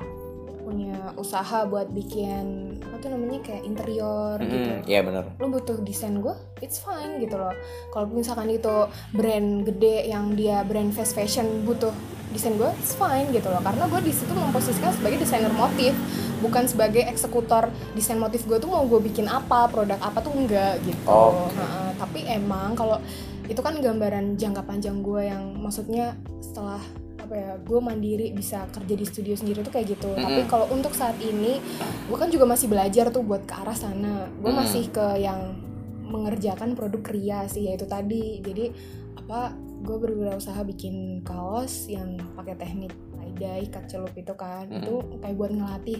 punya 0.61 1.15
usaha 1.15 1.63
buat 1.63 1.87
bikin 1.89 2.75
apa 2.83 2.99
tuh 2.99 3.15
namanya 3.15 3.39
kayak 3.39 3.63
interior 3.63 4.35
gitu. 4.43 4.67
Mm, 4.67 4.83
iya 4.83 4.99
benar 4.99 5.23
Lo 5.39 5.47
butuh 5.47 5.79
desain 5.79 6.19
gue, 6.19 6.35
it's 6.59 6.83
fine 6.83 7.23
gitu 7.23 7.39
loh. 7.39 7.55
Kalau 7.89 8.11
misalkan 8.11 8.51
itu 8.51 8.67
brand 9.15 9.63
gede 9.63 10.11
yang 10.11 10.35
dia 10.35 10.67
brand 10.67 10.91
fast 10.91 11.15
fashion 11.15 11.63
butuh 11.63 11.95
desain 12.37 12.53
gue, 12.55 12.69
it's 12.77 12.93
fine 12.93 13.33
gitu 13.33 13.49
loh. 13.49 13.59
Karena 13.65 13.89
gue 13.89 14.01
di 14.05 14.13
situ 14.13 14.29
memposisikan 14.31 14.93
sebagai 14.93 15.25
desainer 15.25 15.51
motif, 15.51 15.97
bukan 16.39 16.69
sebagai 16.69 17.03
eksekutor 17.09 17.73
desain 17.97 18.21
motif 18.21 18.45
gue 18.45 18.61
tuh 18.61 18.69
mau 18.69 18.85
gue 18.85 19.01
bikin 19.01 19.25
apa, 19.25 19.65
produk 19.67 19.97
apa 19.97 20.21
tuh 20.21 20.31
enggak 20.37 20.77
gitu. 20.85 21.09
Oke. 21.09 21.57
Nah, 21.57 21.91
tapi 21.97 22.29
emang 22.29 22.77
kalau 22.77 23.01
itu 23.49 23.57
kan 23.63 23.79
gambaran 23.79 24.37
jangka 24.37 24.61
panjang 24.63 25.01
gue 25.01 25.33
yang 25.33 25.57
maksudnya 25.57 26.13
setelah 26.43 26.83
apa 27.17 27.33
ya 27.35 27.51
gue 27.59 27.79
mandiri 27.83 28.31
bisa 28.31 28.63
kerja 28.71 28.95
di 28.95 29.03
studio 29.03 29.35
sendiri 29.35 29.59
tuh 29.59 29.73
kayak 29.75 29.99
gitu 29.99 30.15
tapi 30.15 30.47
Mm-mm. 30.47 30.51
kalau 30.51 30.63
untuk 30.71 30.95
saat 30.95 31.19
ini 31.19 31.59
gue 32.07 32.17
kan 32.19 32.31
juga 32.31 32.47
masih 32.47 32.71
belajar 32.71 33.11
tuh 33.11 33.19
buat 33.19 33.43
ke 33.43 33.51
arah 33.51 33.75
sana 33.75 34.31
gue 34.39 34.47
Mm. 34.47 34.55
masih 34.55 34.83
ke 34.87 35.05
yang 35.19 35.59
mengerjakan 36.07 36.71
produk 36.71 37.03
kria 37.03 37.39
sih 37.51 37.67
yaitu 37.67 37.83
tadi 37.83 38.39
jadi 38.39 38.71
apa 39.19 39.51
gue 39.83 39.97
berwirausaha 39.97 40.61
bikin 40.65 41.21
kaos 41.21 41.85
yang 41.89 42.17
pakai 42.33 42.57
teknik 42.57 42.93
tie 43.17 43.33
dye 43.37 43.65
cut 43.69 43.85
celup 43.85 44.13
itu 44.17 44.33
kan. 44.33 44.65
Mm-mm. 44.69 44.81
itu 44.81 44.93
kayak 45.21 45.35
buat 45.37 45.51
ngelatih 45.53 45.99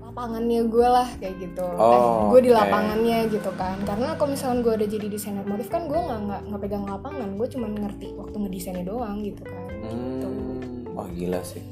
lapangannya 0.00 0.60
gue 0.66 0.88
lah 0.90 1.08
kayak 1.22 1.34
gitu. 1.38 1.66
Oh, 1.78 2.34
gue 2.34 2.40
di 2.48 2.50
lapangannya 2.50 3.30
gitu 3.30 3.50
kan. 3.54 3.78
Karena 3.86 4.18
kalau 4.18 4.34
misalkan 4.34 4.66
gue 4.66 4.72
udah 4.74 4.88
jadi 4.90 5.06
desainer 5.06 5.46
motif 5.46 5.70
kan 5.70 5.86
gue 5.86 5.98
nggak 5.98 6.20
nggak 6.26 6.40
nggak 6.50 6.60
pegang 6.66 6.84
lapangan. 6.88 7.28
Gue 7.38 7.46
cuma 7.46 7.66
ngerti 7.70 8.08
waktu 8.18 8.36
ngedesainnya 8.36 8.84
doang 8.86 9.22
gitu 9.22 9.42
kan. 9.46 9.66
Hmm, 9.86 10.90
wah 10.90 11.08
gila 11.14 11.40
sih. 11.46 11.62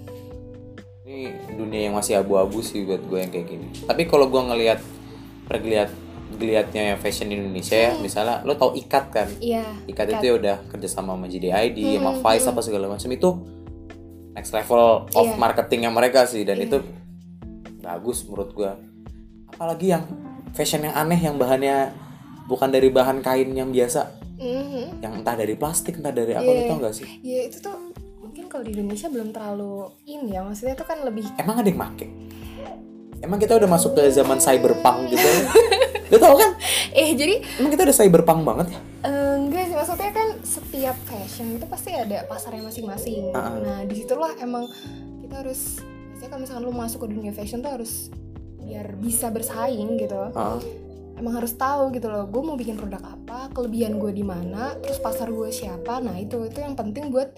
Ini 1.08 1.34
dunia 1.56 1.90
yang 1.90 1.96
masih 1.98 2.20
abu-abu 2.20 2.62
sih 2.62 2.86
buat 2.86 3.02
gue 3.02 3.18
yang 3.18 3.32
kayak 3.32 3.46
gini. 3.48 3.68
Tapi 3.88 4.06
kalau 4.06 4.30
gue 4.30 4.42
ngelihat 4.44 4.80
geliatnya 5.48 6.07
yang 6.40 6.98
fashion 6.98 7.28
Indonesia 7.28 7.74
ya, 7.74 7.92
misalnya 7.96 8.40
lo 8.42 8.54
tau 8.54 8.70
ikat 8.72 9.04
kan? 9.08 9.28
iya 9.38 9.66
Ikat 9.84 10.06
Ikat. 10.06 10.14
itu 10.14 10.24
ya 10.24 10.34
udah 10.34 10.56
kerja 10.68 10.88
sama 10.88 11.12
sama 11.12 11.26
JDID, 11.26 11.98
sama 11.98 12.10
Hmm, 12.10 12.20
Vice 12.20 12.44
hmm. 12.44 12.52
apa 12.52 12.60
segala 12.60 12.86
macam 12.86 13.08
itu 13.08 13.30
next 14.32 14.52
level 14.52 14.82
of 15.08 15.26
Iya. 15.26 15.34
marketingnya 15.34 15.90
mereka 15.90 16.22
sih 16.24 16.42
dan 16.42 16.56
Iya. 16.56 16.66
itu 16.66 16.78
bagus 17.78 18.22
menurut 18.22 18.50
gue. 18.52 18.70
Apalagi 19.48 19.86
yang 19.90 20.04
fashion 20.52 20.80
yang 20.80 20.94
aneh 20.94 21.16
yang 21.16 21.34
bahannya 21.34 21.90
bukan 22.44 22.68
dari 22.68 22.88
bahan 22.88 23.18
kain 23.18 23.50
yang 23.50 23.68
biasa, 23.68 24.08
Mhm. 24.36 25.00
yang 25.00 25.12
entah 25.16 25.34
dari 25.34 25.52
plastik 25.52 25.98
entah 25.98 26.10
dari 26.10 26.32
apa 26.32 26.44
Iya. 26.44 26.56
lo 26.56 26.62
tau 26.68 26.78
gak 26.80 26.94
sih? 26.94 27.08
ya 27.20 27.44
itu 27.44 27.58
tuh 27.58 27.74
mungkin 28.18 28.46
kalau 28.46 28.62
di 28.62 28.72
Indonesia 28.72 29.08
belum 29.08 29.28
terlalu 29.30 29.88
in 30.04 30.28
ya 30.28 30.40
maksudnya 30.40 30.72
itu 30.72 30.84
kan 30.84 31.02
lebih 31.02 31.26
Emang 31.34 31.58
ada 31.58 31.66
yang 31.66 31.76
make? 31.76 32.06
Emang 33.18 33.36
kita 33.36 33.54
udah 33.54 33.66
masuk 33.66 33.92
ke 33.92 34.06
zaman 34.08 34.38
cyberpunk 34.38 35.10
gitu? 35.10 35.28
Lo 36.10 36.16
tau 36.16 36.34
kan? 36.34 36.54
eh 36.90 37.12
jadi 37.12 37.44
Emang 37.56 37.68
kita 37.68 37.84
udah 37.84 37.94
cyberpunk 37.94 38.40
banget 38.42 38.66
ya? 38.70 38.78
eh, 39.04 39.34
enggak 39.38 39.64
sih 39.64 39.76
maksudnya 39.76 40.10
kan 40.10 40.28
setiap 40.40 40.96
fashion 41.04 41.46
itu 41.52 41.66
pasti 41.66 41.90
ada 41.92 42.24
pasarnya 42.24 42.64
masing-masing 42.64 43.30
Ah, 43.30 43.38
ah. 43.44 43.56
nah 43.56 43.78
di 43.82 43.94
situlah 43.94 44.32
emang 44.38 44.66
kita 45.20 45.34
harus 45.38 45.78
biasanya 46.08 46.28
kalau 46.28 46.42
misalkan 46.42 46.62
lu 46.64 46.72
masuk 46.72 46.98
ke 47.04 47.08
dunia 47.08 47.30
fashion 47.30 47.60
tuh 47.60 47.70
harus 47.70 48.10
biar 48.58 48.96
bisa 48.96 49.28
bersaing 49.28 49.96
gitu 49.96 50.18
Heeh. 50.28 50.58
emang 51.14 51.34
harus 51.34 51.54
tahu 51.54 51.88
gitu 51.90 52.06
loh 52.06 52.24
gue 52.24 52.42
mau 52.42 52.54
bikin 52.54 52.74
produk 52.74 53.00
apa 53.04 53.48
kelebihan 53.50 53.96
gue 53.96 54.10
di 54.10 54.22
mana 54.22 54.74
terus 54.76 54.98
pasar 54.98 55.28
gue 55.28 55.48
siapa 55.48 56.00
nah 56.00 56.14
itu 56.14 56.42
itu 56.42 56.58
yang 56.58 56.74
penting 56.74 57.08
buat 57.08 57.32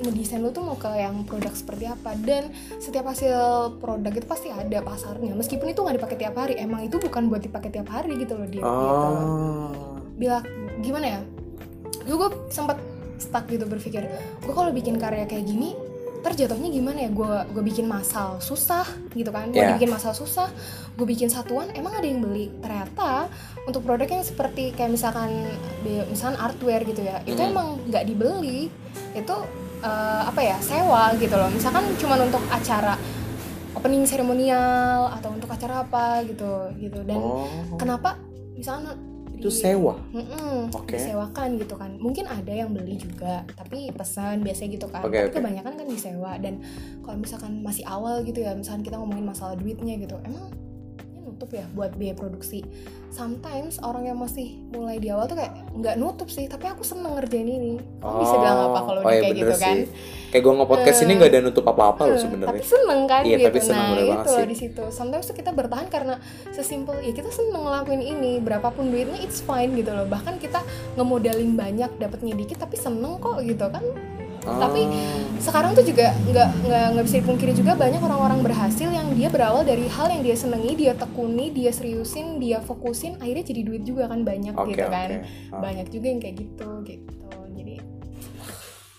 ngedesain 0.00 0.40
lu 0.42 0.50
tuh 0.52 0.62
mau 0.64 0.76
ke 0.76 0.90
yang 0.94 1.24
produk 1.24 1.52
seperti 1.52 1.84
apa. 1.88 2.16
Dan 2.20 2.52
setiap 2.78 3.10
hasil 3.10 3.78
produk 3.78 4.12
itu 4.12 4.26
pasti 4.26 4.48
ada 4.50 4.80
pasarnya. 4.80 5.32
Meskipun 5.36 5.72
itu 5.72 5.80
nggak 5.80 5.96
dipakai 6.00 6.16
tiap 6.20 6.34
hari 6.36 6.54
emang 6.60 6.86
itu 6.86 6.96
bukan 7.00 7.28
buat 7.32 7.42
dipakai 7.42 7.70
tiap 7.72 7.88
hari 7.90 8.18
gitu 8.20 8.36
loh 8.36 8.48
dia 8.48 8.62
gitu. 8.62 8.68
Oh. 8.68 9.98
bilang 10.14 10.46
gimana 10.78 11.06
ya? 11.18 11.20
Dulu 12.06 12.14
gue 12.20 12.30
sempat 12.52 12.78
stuck 13.18 13.46
gitu 13.46 13.64
berpikir 13.66 14.10
gue 14.42 14.54
kalau 14.54 14.70
bikin 14.74 14.98
karya 14.98 15.26
kayak 15.26 15.46
gini 15.46 15.78
ntar 16.24 16.32
jatuhnya 16.32 16.72
gimana 16.72 17.04
ya? 17.04 17.10
Gue 17.12 17.28
gue 17.52 17.60
bikin 17.62 17.84
masal 17.84 18.40
susah 18.40 18.88
gitu 19.12 19.28
kan? 19.28 19.52
Gue 19.52 19.60
Iya. 19.60 19.76
bikin 19.76 19.92
masal 19.92 20.16
susah 20.16 20.48
gue 20.96 21.04
bikin 21.04 21.28
satuan 21.28 21.68
emang 21.76 21.92
ada 21.92 22.08
yang 22.08 22.24
beli? 22.24 22.48
Ternyata 22.64 23.28
untuk 23.68 23.84
produk 23.84 24.08
yang 24.08 24.24
seperti 24.24 24.72
kayak 24.72 24.88
misalkan 24.90 25.28
misalkan 26.08 26.40
artware 26.40 26.80
gitu 26.82 27.04
ya 27.04 27.20
itu 27.22 27.36
Mhm. 27.36 27.50
emang 27.52 27.66
nggak 27.84 28.04
dibeli. 28.08 28.72
Itu 29.12 29.36
eh, 29.84 30.22
apa 30.24 30.40
ya? 30.40 30.56
Sewa 30.64 31.12
gitu 31.14 31.36
loh. 31.36 31.52
Misalkan 31.52 31.84
cuman 32.00 32.24
untuk 32.24 32.40
acara 32.48 32.96
opening 33.76 34.08
seremonial 34.08 35.12
atau 35.12 35.28
untuk 35.28 35.52
acara 35.52 35.84
apa 35.84 36.24
gitu 36.24 36.72
gitu. 36.80 37.04
Dan 37.04 37.20
Oh. 37.20 37.44
kenapa 37.76 38.16
misalnya 38.56 38.96
Itu 39.44 39.52
di- 39.52 39.60
sewa. 39.60 39.94
Mm-mm, 40.10 40.72
Oke. 40.72 40.96
disewakan 40.96 41.60
gitu 41.60 41.76
kan 41.76 41.92
mungkin 42.00 42.24
ada 42.24 42.48
yang 42.48 42.72
beli 42.72 42.96
juga 42.96 43.44
tapi 43.52 43.92
pesan 43.92 44.40
biasanya 44.40 44.80
gitu 44.80 44.88
kan 44.88 45.04
Oke, 45.04 45.20
tapi 45.20 45.28
oke. 45.28 45.36
kebanyakan 45.36 45.72
kan 45.76 45.86
disewa 45.86 46.32
dan 46.40 46.64
kalau 47.04 47.20
misalkan 47.20 47.60
masih 47.60 47.84
awal 47.84 48.24
gitu 48.24 48.40
ya 48.40 48.56
misalkan 48.56 48.80
kita 48.80 48.96
ngomongin 48.96 49.28
masalah 49.28 49.52
duitnya 49.52 50.00
gitu 50.00 50.16
emang 50.24 50.48
nutup 51.44 51.52
ya 51.54 51.68
buat 51.70 51.92
biaya 51.92 52.16
produksi 52.16 52.64
sometimes 53.08 53.76
orang 53.78 54.08
yang 54.08 54.16
masih 54.16 54.56
mulai 54.70 54.96
di 54.96 55.06
awal 55.06 55.28
tuh 55.28 55.36
kayak 55.36 55.52
nggak 55.70 55.94
nutup 55.94 56.26
sih 56.26 56.48
tapi 56.48 56.66
aku 56.66 56.80
seneng 56.80 57.14
ngerjain 57.14 57.44
ini 57.44 57.76
Kamu 58.00 58.16
bisa 58.18 58.34
bilang 58.34 58.58
apa 58.64 58.80
kalau 58.82 59.00
Oh, 59.04 59.12
iya 59.12 59.20
kayak 59.20 59.36
gitu 59.36 59.54
kan 59.54 59.76
sih. 59.76 59.86
Kayak 60.26 60.42
gue 60.42 60.54
nge-podcast 60.56 60.98
ini 60.98 61.12
Eh. 61.12 61.16
gak 61.16 61.30
ada 61.30 61.40
nutup 61.42 61.64
apa-apa 61.64 62.02
loh 62.04 62.16
Eh, 62.16 62.18
sebenarnya. 62.18 62.50
tapi 62.50 62.64
seneng 62.66 63.00
kan 63.04 63.22
Iya, 63.22 63.36
gitu 63.36 63.46
tapi 63.46 63.58
seneng 63.60 63.86
nah 63.86 64.02
itu 64.16 64.30
sih. 64.32 64.46
di 64.48 64.56
situ 64.56 64.82
sometimes 64.88 65.24
tuh 65.24 65.36
kita 65.36 65.50
bertahan 65.52 65.86
karena 65.86 66.14
sesimpel 66.50 66.96
ya 66.98 67.12
kita 67.12 67.28
seneng 67.28 67.60
ngelakuin 67.60 68.02
ini 68.02 68.32
berapapun 68.40 68.88
duitnya 68.88 69.20
it's 69.20 69.38
fine 69.38 69.76
gitu 69.76 69.90
loh 69.90 70.08
bahkan 70.08 70.34
kita 70.36 70.64
ngemodalin 70.94 71.52
banyak 71.54 71.92
dapatnya 71.94 72.32
dikit 72.34 72.56
tapi 72.58 72.74
seneng 72.76 73.20
kok 73.20 73.38
gitu 73.42 73.68
kan 73.68 73.84
tapi 74.44 74.82
Ah. 74.84 74.92
sekarang 75.38 75.72
tuh 75.72 75.82
juga 75.82 76.12
nggak 76.22 76.48
nggak 76.62 76.84
nggak 76.92 77.04
bisa 77.04 77.16
dipungkiri 77.18 77.52
juga 77.52 77.72
banyak 77.74 77.98
orang-orang 77.98 78.40
berhasil 78.40 78.86
yang 78.86 79.08
dia 79.10 79.26
berawal 79.26 79.60
dari 79.60 79.84
hal 79.86 80.06
yang 80.06 80.20
dia 80.20 80.34
senengi 80.34 80.72
dia 80.74 80.92
tekuni 80.92 81.48
dia 81.48 81.68
seriusin 81.68 82.36
dia 82.36 82.60
fokusin 82.60 83.16
akhirnya 83.18 83.40
jadi 83.42 83.60
duit 83.62 83.82
juga 83.82 84.04
kan 84.04 84.20
banyak 84.20 84.52
Oke, 84.52 84.72
gitu 84.72 84.84
kan 84.86 85.08
oke. 85.10 85.26
Ah. 85.50 85.60
banyak 85.60 85.86
juga 85.88 86.06
yang 86.06 86.20
kayak 86.20 86.36
gitu 86.38 86.68
gitu 86.82 87.14
jadi 87.50 87.74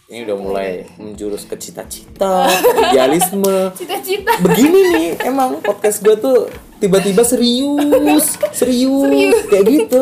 Ini 0.05 0.21
udah 0.23 0.37
mulai 0.37 0.69
menjurus 0.95 1.43
ke 1.43 1.55
cita-cita, 1.55 2.45
idealisme. 2.83 3.49
cita-cita 3.79 4.37
Begini 4.37 4.79
nih, 4.91 5.07
emang 5.23 5.57
podcast 5.59 5.97
gue 5.99 6.13
tuh 6.15 6.45
tiba-tiba 6.77 7.25
serius, 7.25 8.37
serius, 8.51 9.01
Serius. 9.01 9.37
kayak 9.47 9.65
gitu. 9.65 9.99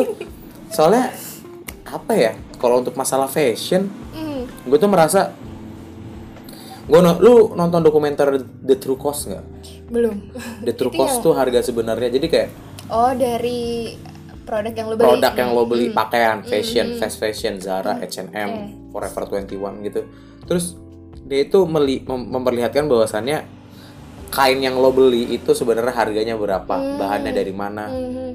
Soalnya 0.68 1.08
apa 1.86 2.12
ya? 2.12 2.32
Kalau 2.54 2.80
untuk 2.80 2.92
masalah 2.94 3.24
fashion, 3.26 3.88
hmm, 4.12 4.33
gue 4.64 4.76
tuh 4.76 4.88
merasa 4.88 5.32
gue 6.84 7.00
lu 7.18 7.34
nonton 7.50 7.80
dokumenter 7.80 8.28
The 8.60 8.76
True 8.76 8.96
Cost 8.96 9.28
nggak? 9.28 9.44
belum 9.86 10.14
The 10.64 10.72
True 10.72 10.90
Itu 10.90 10.98
Cost 10.98 11.14
yang- 11.14 11.22
tuh 11.22 11.32
harga 11.34 11.60
sebenarnya 11.60 12.08
jadi 12.10 12.26
kayak 12.26 12.50
Oh 12.86 13.12
dari 13.12 13.96
produk 14.44 14.72
yang 14.74 14.86
lo 14.86 14.94
beli. 14.94 15.04
produk 15.06 15.32
yang 15.34 15.50
lo 15.50 15.64
beli 15.64 15.86
Hmm. 15.88 15.96
pakaian 15.96 16.38
fashion 16.42 16.86
Hmm. 16.86 16.98
fast 16.98 17.16
fashion 17.16 17.56
Zara 17.56 17.94
Hmm. 17.94 18.02
H&M 18.02 18.50
Oke. 18.50 18.64
Forever 18.90 19.22
21 19.26 19.80
gitu 19.82 20.00
terus 20.44 20.76
dia 21.22 21.40
itu 21.42 21.64
meli- 21.64 22.04
mem- 22.04 22.28
memperlihatkan 22.30 22.84
bahwasannya 22.84 23.48
kain 24.28 24.60
yang 24.60 24.76
lo 24.76 24.90
beli 24.90 25.32
itu 25.32 25.50
sebenarnya 25.50 25.94
harganya 25.94 26.34
berapa 26.34 26.68
Hmm. 26.70 27.00
bahannya 27.00 27.32
dari 27.32 27.52
mana 27.52 27.88
Mhm. 27.88 28.28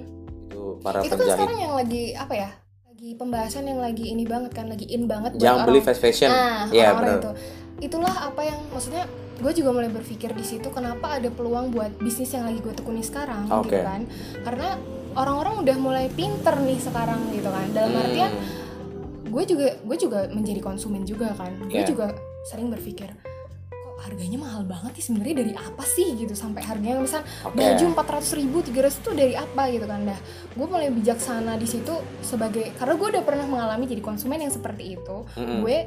itu 0.47 0.61
para 0.79 0.99
Itu 0.99 1.05
kan 1.07 1.17
penjahit 1.19 1.37
sekarang 1.37 1.59
yang 1.59 1.75
lagi 1.75 2.03
apa 2.13 2.33
ya? 2.35 2.49
Lagi 2.99 3.15
pembahasan 3.15 3.63
yang 3.63 3.79
lagi 3.79 4.11
ini 4.11 4.27
banget 4.27 4.51
kan, 4.51 4.67
lagi 4.67 4.83
in 4.83 5.07
banget 5.07 5.31
buat 5.31 5.39
jangan 5.39 5.63
orang. 5.63 5.67
beli 5.71 5.79
fast 5.79 6.03
fashion 6.03 6.27
Nah, 6.27 6.67
Iya 6.67 6.91
orang-orang 6.91 6.99
benar 6.99 7.15
itu. 7.15 7.31
Itulah 7.79 8.15
apa 8.27 8.41
yang 8.43 8.59
maksudnya 8.75 9.03
gue 9.39 9.51
juga 9.55 9.69
mulai 9.71 9.87
berpikir 9.87 10.35
di 10.35 10.43
situ 10.43 10.67
kenapa 10.67 11.15
ada 11.15 11.31
peluang 11.31 11.71
buat 11.71 11.95
bisnis 11.95 12.35
yang 12.35 12.43
lagi 12.43 12.59
gue 12.59 12.75
tekuni 12.75 12.99
sekarang 12.99 13.47
Oke. 13.47 13.71
gitu 13.71 13.87
kan. 13.87 14.03
Karena 14.43 14.75
orang-orang 15.15 15.63
udah 15.63 15.75
mulai 15.79 16.05
pinter 16.11 16.59
nih 16.59 16.75
sekarang 16.75 17.23
gitu 17.31 17.47
kan. 17.47 17.71
Dalam 17.71 17.87
Hmm. 17.89 18.03
artian 18.03 18.31
gue 19.31 19.43
juga 19.47 19.67
gue 19.79 19.97
juga 19.97 20.19
menjadi 20.27 20.59
konsumen 20.59 21.07
juga 21.07 21.31
kan 21.31 21.55
gue 21.61 21.79
Iya. 21.79 21.87
juga 21.87 22.11
sering 22.43 22.67
berpikir 22.67 23.15
harganya 23.99 24.37
mahal 24.39 24.63
banget 24.63 24.99
sih 24.99 25.11
sebenarnya 25.11 25.35
dari 25.45 25.53
apa 25.55 25.83
sih 25.83 26.15
gitu 26.15 26.33
sampai 26.33 26.63
harganya 26.63 26.99
misal 26.99 27.21
Oke. 27.45 27.59
baju 27.59 27.83
empat 27.95 28.07
ratus 28.07 28.31
ribu 28.39 28.63
tiga 28.63 28.87
itu 28.87 29.11
dari 29.11 29.35
apa 29.35 29.69
gitu 29.69 29.85
kan 29.85 30.07
dah 30.07 30.19
gue 30.55 30.65
mulai 30.67 30.89
bijaksana 30.89 31.59
di 31.59 31.67
situ 31.67 31.93
sebagai 32.23 32.73
karena 32.79 32.93
gue 32.95 33.07
udah 33.19 33.23
pernah 33.23 33.45
mengalami 33.45 33.85
jadi 33.85 34.01
konsumen 34.01 34.39
yang 34.39 34.53
seperti 34.53 34.95
itu 34.97 35.17
Mm-mm. 35.35 35.61
gue 35.63 35.77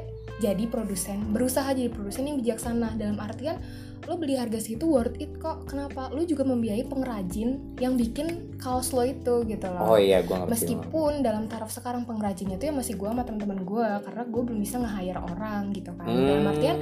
jadi 0.41 0.63
produsen 0.65 1.29
berusaha 1.29 1.69
jadi 1.73 1.89
produsen 1.93 2.25
yang 2.25 2.37
bijaksana 2.41 2.97
dalam 2.97 3.17
artian 3.21 3.57
lo 4.03 4.19
beli 4.19 4.35
harga 4.35 4.59
segitu 4.59 4.83
worth 4.87 5.15
it 5.19 5.39
kok. 5.39 5.63
Kenapa? 5.67 6.11
Lo 6.11 6.27
juga 6.27 6.43
membiayai 6.43 6.83
pengrajin 6.87 7.79
yang 7.79 7.95
bikin 7.95 8.59
kaos 8.59 8.91
lo 8.91 9.03
itu 9.07 9.47
gitu 9.47 9.67
loh. 9.71 9.95
Oh 9.95 9.99
iya 9.99 10.19
gue 10.19 10.35
ngerti 10.35 10.51
meskipun 10.51 11.23
dalam 11.23 11.47
taraf 11.47 11.71
sekarang 11.71 12.03
pengrajinnya 12.03 12.59
itu 12.59 12.67
ya 12.71 12.73
masih 12.75 12.99
gue 12.99 13.07
sama 13.07 13.23
teman-teman 13.23 13.63
gue 13.63 13.87
karena 14.03 14.23
gue 14.27 14.41
belum 14.43 14.59
bisa 14.59 14.75
nge-hire 14.79 15.19
orang 15.23 15.71
gitu 15.71 15.91
kan. 15.95 16.07
Hmm. 16.07 16.27
dalam 16.27 16.45
artian 16.51 16.77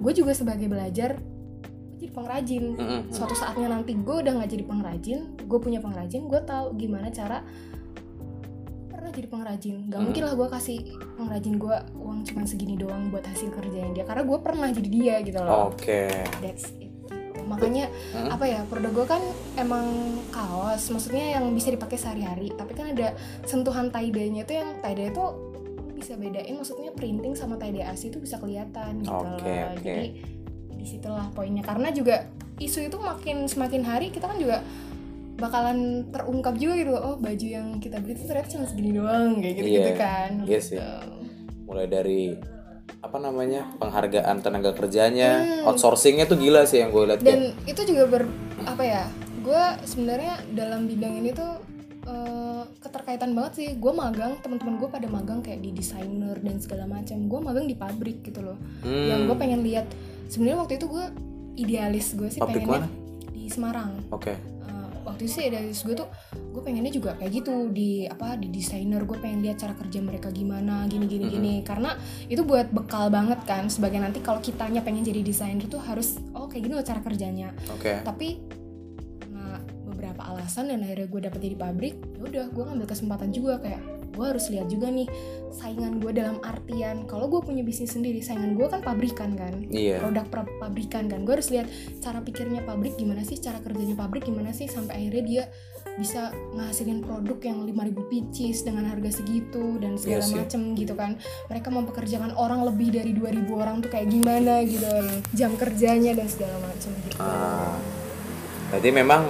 gue 0.00 0.12
juga 0.12 0.32
sebagai 0.32 0.66
belajar 0.68 1.20
jadi 1.94 2.10
pengrajin. 2.12 2.64
Mm-mm. 2.76 3.00
suatu 3.08 3.32
saatnya 3.32 3.72
nanti 3.72 3.96
gue 3.96 4.16
udah 4.20 4.32
nggak 4.36 4.50
jadi 4.52 4.64
pengrajin 4.68 5.18
gue 5.40 5.58
punya 5.60 5.80
pengrajin 5.80 6.28
gue 6.28 6.40
tahu 6.44 6.76
gimana 6.76 7.08
cara 7.08 7.40
jadi 9.14 9.26
pengrajin 9.26 9.76
gak 9.86 9.94
Hmm. 9.94 10.04
mungkin 10.04 10.22
lah 10.22 10.34
gue 10.34 10.48
kasih 10.50 10.78
pengrajin 11.14 11.54
gue 11.56 11.76
uang 11.96 12.18
cuma 12.24 12.42
segini 12.44 12.74
doang 12.74 13.08
buat 13.08 13.22
hasil 13.22 13.48
kerjanya 13.48 13.90
dia 13.92 14.04
karena 14.04 14.22
gue 14.22 14.38
pernah 14.38 14.68
jadi 14.68 14.88
dia 14.88 15.14
gitu 15.20 15.38
loh 15.38 15.70
oke 15.70 16.02
that's 16.38 16.74
it 16.76 16.90
makanya 17.44 17.86
Hmm. 18.10 18.30
apa 18.30 18.44
ya 18.44 18.60
produk 18.64 18.90
gue 18.94 19.06
kan 19.06 19.22
emang 19.54 19.86
kaos 20.28 20.88
maksudnya 20.88 21.36
yang 21.36 21.52
bisa 21.52 21.68
dipakai 21.68 21.94
sehari-hari 21.94 22.50
tapi 22.50 22.72
kan 22.72 22.90
ada 22.90 23.12
sentuhan 23.44 23.88
tie 23.88 24.08
dye-nya 24.08 24.42
itu 24.42 24.54
yang 24.54 24.80
tie 24.80 24.94
dye 24.94 25.08
itu 25.08 25.24
bisa 25.94 26.16
bedain 26.16 26.54
maksudnya 26.54 26.90
printing 26.90 27.32
sama 27.32 27.54
tie 27.54 27.70
dye 27.70 27.84
asli 27.84 28.08
itu 28.08 28.18
bisa 28.18 28.36
kelihatan 28.36 28.98
gitu 28.98 29.12
Oke, 29.14 29.44
loh 29.44 29.70
oke. 29.72 29.84
jadi 29.84 30.08
di 30.74 30.86
situlah 30.86 31.28
poinnya 31.30 31.62
karena 31.62 31.88
juga 31.88 32.28
isu 32.54 32.80
itu 32.82 32.96
makin 32.96 33.44
semakin 33.44 33.82
hari 33.82 34.08
kita 34.08 34.24
kan 34.24 34.36
juga 34.36 34.60
bakalan 35.36 35.78
terungkap 36.08 36.54
juga 36.54 36.74
gitu 36.76 36.90
loh, 36.90 37.02
oh 37.04 37.16
baju 37.16 37.46
yang 37.48 37.68
kita 37.76 37.98
beli 37.98 38.14
itu 38.14 38.24
ternyata 38.24 38.48
cuma 38.48 38.64
segini 38.64 38.90
doang 38.92 39.30
kayak 39.36 39.54
gitu 39.56 39.68
gitu 39.68 39.88
Iya, 39.88 39.96
kan 39.96 40.30
iya 40.42 40.58
gitu. 40.58 40.68
sih. 40.70 40.78
mulai 41.64 41.86
dari 41.86 42.36
apa 43.00 43.16
namanya 43.18 43.72
penghargaan 43.74 44.36
tenaga 44.38 44.72
kerjanya 44.72 45.30
Hmm. 45.60 45.68
outsourcingnya 45.68 46.24
tuh 46.24 46.36
gila 46.36 46.62
sih 46.62 46.78
yang 46.78 46.88
gue 46.88 47.04
lihat 47.04 47.20
dan 47.20 47.52
itu 47.62 47.80
juga 47.82 48.04
ber 48.06 48.22
apa 48.62 48.82
ya 48.82 49.02
gue 49.38 49.62
sebenarnya 49.82 50.34
dalam 50.50 50.84
bidang 50.84 51.18
ini 51.18 51.30
tuh 51.30 51.52
eh, 52.02 52.62
keterkaitan 52.78 53.32
banget 53.32 53.52
sih 53.54 53.68
gue 53.74 53.92
magang 53.92 54.36
teman-teman 54.38 54.76
gue 54.76 54.88
pada 54.88 55.04
magang 55.06 55.40
kayak 55.40 55.60
di 55.60 55.72
desainer 55.72 56.36
dan 56.38 56.56
segala 56.58 56.84
macam 56.86 57.16
gue 57.18 57.40
magang 57.42 57.64
di 57.64 57.74
pabrik 57.74 58.20
gitu 58.22 58.40
loh 58.40 58.56
Hmm. 58.80 59.04
yang 59.06 59.20
gue 59.24 59.34
pengen 59.34 59.60
lihat 59.60 59.88
sebenarnya 60.26 60.58
waktu 60.60 60.74
itu 60.74 60.86
gue 60.86 61.04
idealis 61.56 62.12
gue 62.12 62.28
sih 62.28 62.38
Pabrik 62.38 62.60
pengennya 62.62 62.86
mana? 62.86 62.88
di 63.30 63.42
Semarang 63.46 63.90
oke 64.10 64.28
Eh, 64.28 64.38
waktu 65.04 65.28
itu 65.28 65.32
sih 65.38 65.44
idealis 65.52 65.84
gue 65.84 65.94
tuh 65.94 66.08
gue 66.34 66.62
pengennya 66.64 66.90
juga 66.90 67.14
kayak 67.20 67.44
gitu 67.44 67.70
di 67.70 68.08
apa 68.08 68.40
di 68.40 68.48
desainer. 68.50 69.04
Gue 69.04 69.20
pengen 69.20 69.44
lihat 69.44 69.60
cara 69.60 69.76
kerja 69.76 70.00
mereka 70.00 70.32
gimana 70.32 70.88
gini 70.88 71.04
gini 71.06 71.28
gini. 71.28 71.54
Karena 71.60 71.94
itu 72.26 72.42
buat 72.42 72.72
bekal 72.72 73.12
banget 73.12 73.44
kan 73.44 73.68
sebagai 73.68 74.00
nanti 74.00 74.24
kalau 74.24 74.40
kitanya 74.40 74.80
pengen 74.80 75.04
jadi 75.04 75.20
desainer 75.20 75.68
tuh 75.68 75.84
harus 75.84 76.18
oh 76.34 76.48
kayak 76.48 76.66
gini 76.66 76.74
loh 76.74 76.86
cara 76.86 77.00
kerjanya. 77.04 77.52
Oke. 77.70 78.00
Tapi 78.02 78.28
beberapa 80.04 80.20
alasan 80.36 80.68
dan 80.68 80.84
akhirnya 80.84 81.08
gue 81.08 81.20
dapet 81.24 81.40
jadi 81.40 81.56
pabrik 81.56 81.96
ya 81.96 82.22
udah 82.28 82.44
gue 82.52 82.62
ngambil 82.68 82.86
kesempatan 82.92 83.32
juga 83.32 83.56
kayak 83.56 83.80
gue 84.14 84.26
harus 84.26 84.46
lihat 84.48 84.66
juga 84.66 84.88
nih 84.88 85.10
saingan 85.50 85.98
gue 85.98 86.10
dalam 86.10 86.38
artian 86.40 87.06
kalau 87.06 87.26
gue 87.26 87.38
punya 87.38 87.62
bisnis 87.62 87.90
sendiri 87.90 88.18
saingan 88.18 88.54
gue 88.54 88.66
kan 88.66 88.80
pabrikan 88.80 89.34
kan 89.34 89.66
iya. 89.68 89.98
Produk 89.98 90.26
pra- 90.26 90.50
pabrikan 90.58 91.06
kan? 91.06 91.22
Gue 91.22 91.38
harus 91.38 91.50
lihat 91.50 91.70
cara 91.98 92.18
pikirnya 92.18 92.62
pabrik 92.62 92.94
gimana 92.94 93.22
sih 93.22 93.36
cara 93.36 93.58
kerjanya 93.58 93.94
pabrik 93.94 94.24
gimana 94.24 94.50
sih 94.50 94.66
sampai 94.66 94.98
akhirnya 94.98 95.22
dia 95.22 95.44
bisa 95.94 96.34
ngasilin 96.52 97.06
produk 97.06 97.38
yang 97.40 97.62
5000 97.62 98.10
pieces 98.10 98.62
dengan 98.62 98.82
harga 98.84 99.14
segitu 99.14 99.78
dan 99.78 99.94
segala 99.94 100.18
Iya 100.18 100.26
sih. 100.26 100.36
macem 100.36 100.60
gitu 100.74 100.94
kan? 100.94 101.22
Mereka 101.46 101.70
mempekerjakan 101.70 102.34
orang 102.34 102.66
lebih 102.66 102.90
dari 102.90 103.14
2000 103.14 103.46
orang 103.54 103.76
tuh 103.78 103.90
kayak 103.90 104.10
gimana 104.10 104.66
gitu 104.66 104.90
jam 105.32 105.54
kerjanya 105.54 106.18
dan 106.18 106.26
segala 106.26 106.58
macem 106.60 106.90
gitu. 107.00 107.22
Ah. 107.22 107.78
Berarti 108.70 108.90
memang 108.90 109.22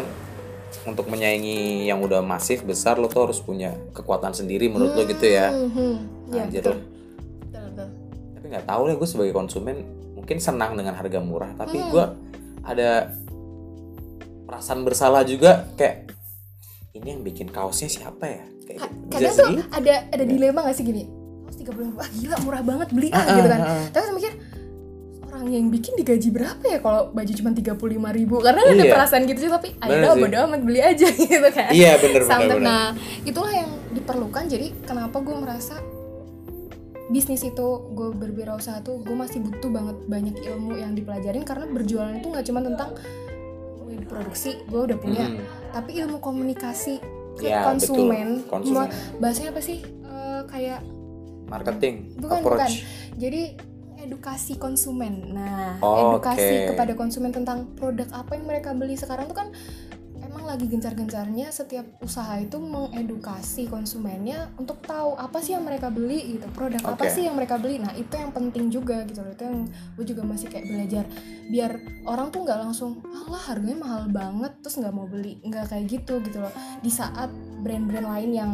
untuk 0.82 1.06
menyaingi 1.06 1.86
yang 1.86 2.02
udah 2.02 2.20
masif 2.20 2.66
besar 2.66 2.98
lo 2.98 3.06
tuh 3.06 3.30
harus 3.30 3.38
punya 3.38 3.72
kekuatan 3.94 4.34
sendiri 4.34 4.66
menurut 4.66 4.98
lo 4.98 5.02
gitu 5.06 5.26
ya. 5.26 5.54
Hmm, 5.54 5.70
hmm. 5.70 5.94
ya 6.34 6.44
betul 6.50 6.74
lo. 6.74 6.80
betul, 7.46 7.62
betul. 7.70 7.88
Tapi 8.34 8.44
nggak 8.50 8.66
tahu 8.66 8.82
deh 8.90 8.96
gue 8.98 9.08
sebagai 9.08 9.32
konsumen 9.32 9.76
mungkin 10.18 10.36
senang 10.42 10.74
dengan 10.74 10.94
harga 10.98 11.18
murah, 11.22 11.52
tapi 11.54 11.78
Hmm. 11.78 11.90
gue 11.90 12.04
ada 12.64 12.90
perasaan 14.44 14.82
bersalah 14.82 15.22
juga 15.24 15.68
kayak 15.76 16.10
ini 16.94 17.08
yang 17.18 17.22
bikin 17.26 17.48
kaosnya 17.50 17.90
siapa 17.90 18.24
ya? 18.24 18.44
Kayak 18.64 18.80
kadang 19.12 19.34
tuh 19.34 19.48
ada 19.68 19.94
ada 20.08 20.24
dilema 20.24 20.64
gak 20.64 20.76
sih 20.78 20.86
gini 20.86 21.04
kaos 21.44 21.56
tiga 21.60 21.70
puluh 21.70 21.92
gila 22.18 22.36
murah 22.42 22.62
banget 22.66 22.88
beli 22.90 23.08
ah, 23.14 23.22
Ah, 23.22 23.36
gitu 23.38 23.46
ah, 23.46 23.52
kan 23.52 23.60
ah, 23.60 23.70
ah. 23.70 23.86
tapi 23.94 24.04
mikir 24.16 24.32
orang 25.34 25.50
yang 25.50 25.66
bikin 25.66 25.92
digaji 25.94 26.30
berapa 26.30 26.62
ya 26.64 26.78
kalau 26.78 27.10
baju 27.10 27.32
cuma 27.34 27.50
tiga 27.50 27.74
puluh 27.74 27.92
lima 27.92 28.10
ribu 28.10 28.38
karena 28.38 28.62
ada 28.62 28.78
Iya. 28.78 28.92
perasaan 28.94 29.26
gitu 29.26 29.38
sih 29.40 29.50
tapi 29.50 29.74
ayo 29.76 30.14
bodo 30.14 30.38
amat 30.46 30.60
beli 30.62 30.80
aja 30.80 31.06
gitu 31.18 31.48
kan 31.50 31.68
Iya 31.68 31.98
bener 31.98 32.22
bener 32.22 32.38
bener. 32.52 32.58
nah 32.60 32.86
itulah 33.20 33.50
yang 33.52 33.66
diperlukan 33.90 34.44
jadi 34.46 34.70
kenapa 34.80 35.18
gue 35.18 35.34
merasa 35.34 35.74
bisnis 37.06 37.42
itu 37.42 37.66
gue 37.90 38.08
berwirausaha 38.12 38.80
tuh 38.80 38.96
gue 38.98 39.12
masih 39.12 39.42
butuh 39.42 39.68
banget 39.68 39.96
banyak 40.06 40.36
ilmu 40.40 40.72
yang 40.74 40.94
dipelajarin 40.94 41.42
karena 41.42 41.66
berjualan 41.66 42.14
itu 42.14 42.26
nggak 42.26 42.46
cuma 42.46 42.60
tentang 42.62 42.90
oh, 43.76 43.92
produksi 44.06 44.56
gue 44.64 44.80
udah 44.84 44.96
punya 44.96 45.24
Hmm. 45.26 45.42
tapi 45.70 45.98
ilmu 45.98 46.16
komunikasi 46.18 47.02
ke 47.34 47.44
Ya, 47.44 47.66
konsumen, 47.66 48.40
betul. 48.40 48.48
Konsumen. 48.48 48.86
Bahasanya 49.18 49.50
apa 49.50 49.58
sih 49.60 49.82
Eh, 49.84 50.42
kayak 50.46 50.80
Marketing, 51.44 52.14
Bukan, 52.16 52.40
approach. 52.40 52.86
jadi 53.14 53.58
edukasi 54.04 54.60
konsumen. 54.60 55.32
Nah 55.32 55.80
Oh, 55.80 56.14
edukasi 56.14 56.68
oke. 56.68 56.76
kepada 56.76 56.92
konsumen 56.94 57.32
tentang 57.32 57.72
produk 57.74 58.06
apa 58.12 58.36
yang 58.36 58.46
mereka 58.46 58.70
beli 58.76 58.94
sekarang 58.94 59.26
tuh 59.26 59.36
kan 59.36 59.48
emang 60.24 60.50
lagi 60.50 60.66
gencar-gencarnya 60.66 61.52
setiap 61.54 61.86
usaha 62.02 62.34
itu 62.40 62.58
mengedukasi 62.58 63.70
konsumennya 63.70 64.50
untuk 64.58 64.82
tahu 64.82 65.14
apa 65.14 65.38
sih 65.38 65.54
yang 65.54 65.62
mereka 65.62 65.94
beli 65.94 66.36
gitu 66.36 66.50
produk 66.50 66.82
apa 66.84 67.06
Oke. 67.06 67.12
sih 67.12 67.22
yang 67.28 67.38
mereka 67.38 67.54
beli. 67.54 67.78
Nah 67.78 67.94
itu 67.94 68.12
yang 68.18 68.34
penting 68.34 68.66
juga 68.66 69.06
gitu 69.06 69.22
loh 69.22 69.30
itu 69.30 69.44
yang 69.46 69.58
gue 69.94 70.04
juga 70.04 70.22
masih 70.26 70.50
kayak 70.50 70.66
belajar. 70.66 71.04
Biar 71.48 71.72
orang 72.08 72.34
tuh 72.34 72.42
nggak 72.42 72.58
langsung 72.60 72.98
alah 73.04 73.42
harganya 73.52 73.78
mahal 73.78 74.02
banget 74.10 74.52
terus 74.58 74.74
nggak 74.80 74.94
mau 74.96 75.06
beli 75.06 75.38
nggak 75.44 75.70
kayak 75.70 75.84
gitu 75.86 76.18
gitu 76.24 76.42
loh. 76.42 76.52
Di 76.82 76.90
saat 76.90 77.30
brand-brand 77.62 78.08
lain 78.08 78.30
yang 78.34 78.52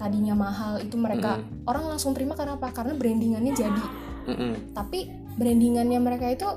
tadinya 0.00 0.32
mahal 0.34 0.80
itu 0.80 0.96
mereka 0.96 1.38
orang 1.68 1.94
langsung 1.94 2.16
terima 2.16 2.32
karena 2.34 2.56
apa? 2.58 2.72
Karena 2.72 2.96
brandingannya 2.96 3.52
jadi 3.54 3.84
Mm-mm. 4.24 4.52
tapi 4.72 5.08
brandingannya 5.34 5.98
mereka 5.98 6.26
itu 6.28 6.48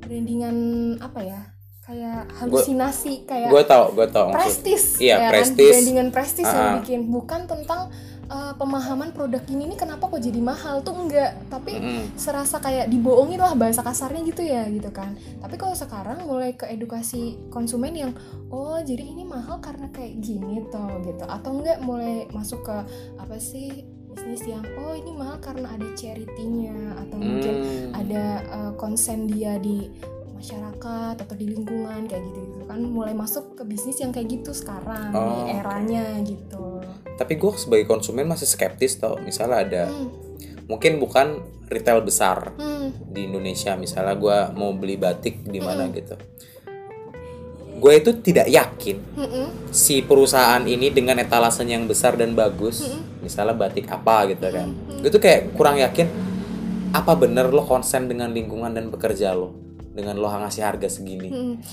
brandingan 0.00 0.56
apa 0.98 1.20
ya 1.20 1.40
kayak 1.80 2.30
halusinasi 2.36 3.24
kayak 3.24 3.50
Gue 3.50 3.64
tau, 3.64 3.90
gue 3.90 4.06
tau 4.06 4.30
prestis 4.30 4.96
Iya, 4.96 5.16
ya 5.16 5.18
kan? 5.20 5.30
prestis. 5.32 5.70
brandingan 5.72 6.08
prestis 6.10 6.46
Ah. 6.46 6.54
yang 6.54 6.70
bikin 6.78 7.00
bukan 7.06 7.40
tentang 7.44 7.90
uh, 8.26 8.54
pemahaman 8.54 9.10
produk 9.10 9.42
ini 9.44 9.66
nih 9.66 9.78
kenapa 9.80 10.06
kok 10.06 10.22
jadi 10.22 10.38
mahal 10.38 10.80
tuh 10.80 10.94
enggak 10.94 11.34
tapi 11.48 11.76
Mm-mm. 11.76 12.14
serasa 12.14 12.58
kayak 12.58 12.86
dibohongin 12.86 13.38
lah 13.38 13.52
bahasa 13.52 13.82
kasarnya 13.82 14.22
gitu 14.24 14.38
ya 14.40 14.66
gitu 14.66 14.86
kan 14.88 15.12
tapi 15.36 15.54
kalau 15.54 15.74
sekarang 15.74 16.22
mulai 16.22 16.54
ke 16.54 16.62
edukasi 16.64 17.20
konsumen 17.48 17.90
yang 17.92 18.12
oh 18.48 18.78
jadi 18.78 19.02
ini 19.02 19.26
mahal 19.26 19.58
karena 19.58 19.90
kayak 19.90 20.14
gini 20.16 20.62
toh 20.70 20.94
gitu 21.02 21.26
atau 21.26 21.50
enggak 21.52 21.82
mulai 21.82 22.30
masuk 22.30 22.62
ke 22.62 22.76
apa 23.16 23.34
sih 23.36 23.82
bisnis 24.10 24.42
yang 24.44 24.64
oh 24.76 24.92
ini 24.92 25.12
mahal 25.12 25.38
karena 25.38 25.70
ada 25.70 25.88
charity-nya 25.94 26.76
atau 26.98 27.16
mungkin 27.16 27.54
Hmm. 27.60 27.92
ada 27.94 28.24
uh, 28.48 28.72
konsen 28.74 29.26
dia 29.26 29.56
di 29.56 29.90
masyarakat 30.34 31.20
atau 31.20 31.34
di 31.36 31.52
lingkungan 31.52 32.08
kayak 32.08 32.24
gitu 32.24 32.38
gitu 32.40 32.64
kan 32.64 32.80
mulai 32.80 33.12
masuk 33.12 33.54
ke 33.54 33.62
bisnis 33.62 34.00
yang 34.00 34.08
kayak 34.08 34.40
gitu 34.40 34.56
sekarang 34.56 35.12
Oh, 35.12 35.44
di 35.44 35.52
eranya 35.52 36.16
gitu 36.24 36.80
Tapi 37.14 37.36
gue 37.36 37.52
sebagai 37.52 37.84
konsumen 37.84 38.24
masih 38.24 38.48
skeptis 38.48 38.96
tau. 38.96 39.20
Misalnya 39.20 39.58
ada 39.60 39.82
hmm, 39.92 40.08
mungkin 40.64 40.96
bukan 40.96 41.36
retail 41.68 42.00
besar 42.00 42.56
hmm, 42.56 43.12
di 43.12 43.28
Indonesia. 43.28 43.76
Misalnya 43.76 44.16
gue 44.16 44.38
mau 44.56 44.72
beli 44.72 44.96
batik 44.96 45.44
di 45.44 45.60
mana 45.60 45.84
Mm-mm. 45.84 45.98
gitu. 46.00 46.16
Gue 47.80 47.92
itu 47.96 48.10
tidak 48.14 48.46
yakin 48.46 48.96
hmm, 49.16 49.24
hmm, 49.24 49.46
si 49.70 50.00
perusahaan 50.00 50.60
ini 50.62 50.88
dengan 50.88 51.16
etalasen 51.16 51.64
yang 51.64 51.84
besar 51.84 52.14
dan 52.14 52.32
bagus, 52.32 52.84
Mm-mm. 52.84 53.24
misalnya 53.24 53.56
batik 53.56 53.88
apa 53.88 54.28
gitu 54.28 54.44
kan. 54.44 54.68
Mm-mm. 54.68 55.00
Gue 55.00 55.08
tuh 55.08 55.18
kayak 55.18 55.52
kurang 55.52 55.76
yakin 55.76 56.06
apa 56.90 57.12
bener 57.14 57.48
lo 57.48 57.62
konsen 57.62 58.04
dengan 58.04 58.28
lingkungan 58.28 58.70
dan 58.70 58.88
pekerja 58.88 59.30
lo 59.30 59.54
dengan 59.90 60.14
lo 60.14 60.26
ngasih 60.26 60.62
harga 60.62 60.86
segini. 60.88 61.30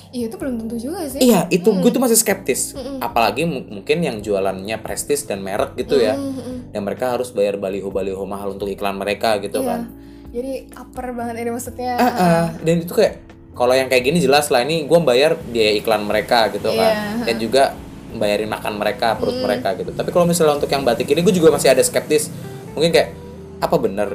iya 0.10 0.26
itu 0.26 0.36
belum 0.36 0.58
tentu 0.58 0.76
juga 0.80 1.06
sih 1.06 1.22
Iya, 1.22 1.46
itu 1.50 1.68
Hmm. 1.68 1.80
gue 1.80 1.92
tuh 1.92 2.00
masih 2.00 2.16
skeptis. 2.16 2.74
Mm-mm. 2.74 2.98
Apalagi 2.98 3.44
mu- 3.44 3.68
mungkin 3.72 4.00
yang 4.00 4.18
jualannya 4.20 4.74
prestis 4.78 5.22
dan 5.24 5.40
merek 5.40 5.76
gitu 5.76 5.98
ya. 5.98 6.14
Hmm, 6.14 6.34
hmm. 6.34 6.58
Dan 6.70 6.82
mereka 6.82 7.12
harus 7.12 7.30
bayar 7.30 7.56
baliho-baliho 7.56 8.20
mahal 8.24 8.52
untuk 8.52 8.68
iklan 8.68 8.96
mereka 8.96 9.38
gitu 9.38 9.60
Iya. 9.60 9.70
kan. 9.70 9.82
jadi 10.28 10.68
upper 10.76 11.16
banget 11.16 11.40
ini 11.40 11.50
maksudnya 11.50 11.96
Ah, 11.96 12.12
ah. 12.12 12.46
Dan 12.60 12.84
itu 12.84 12.92
kayak 12.92 13.16
kalau 13.58 13.74
yang 13.74 13.90
kayak 13.90 14.06
gini 14.06 14.22
jelas 14.22 14.54
lah 14.54 14.62
ini 14.62 14.86
gue 14.86 15.00
bayar 15.02 15.34
biaya 15.34 15.74
iklan 15.82 16.06
mereka 16.06 16.54
gitu 16.54 16.70
kan. 16.78 16.94
Iya. 16.94 17.26
dan 17.26 17.36
juga 17.42 17.64
bayarin 18.08 18.48
makan 18.48 18.78
mereka 18.78 19.18
perut 19.18 19.42
mereka 19.42 19.74
gitu. 19.74 19.92
Tapi 19.92 20.14
kalau 20.14 20.30
misalnya 20.30 20.62
untuk 20.62 20.70
yang 20.70 20.86
batik 20.86 21.10
ini 21.10 21.26
gue 21.26 21.34
juga 21.34 21.50
masih 21.50 21.74
ada 21.74 21.82
skeptis. 21.82 22.30
Mungkin 22.78 22.94
kayak 22.94 23.10
apa 23.58 23.76
bener 23.82 24.10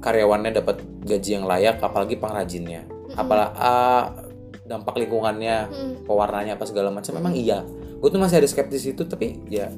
karyawannya 0.00 0.56
dapat 0.56 0.80
gaji 1.04 1.30
yang 1.36 1.44
layak 1.44 1.78
apalagi 1.84 2.16
pengrajinnya? 2.16 2.88
Apalah 3.14 3.52
ah, 3.54 4.04
dampak 4.64 4.96
lingkungannya 4.96 5.68
pewarnanya 6.08 6.56
apa 6.56 6.64
segala 6.64 6.88
macam? 6.88 7.12
Memang 7.20 7.36
iya. 7.36 7.60
Gue 8.00 8.08
tuh 8.08 8.18
masih 8.18 8.40
ada 8.40 8.48
skeptis 8.48 8.88
itu 8.88 9.04
tapi 9.04 9.44
ya 9.52 9.68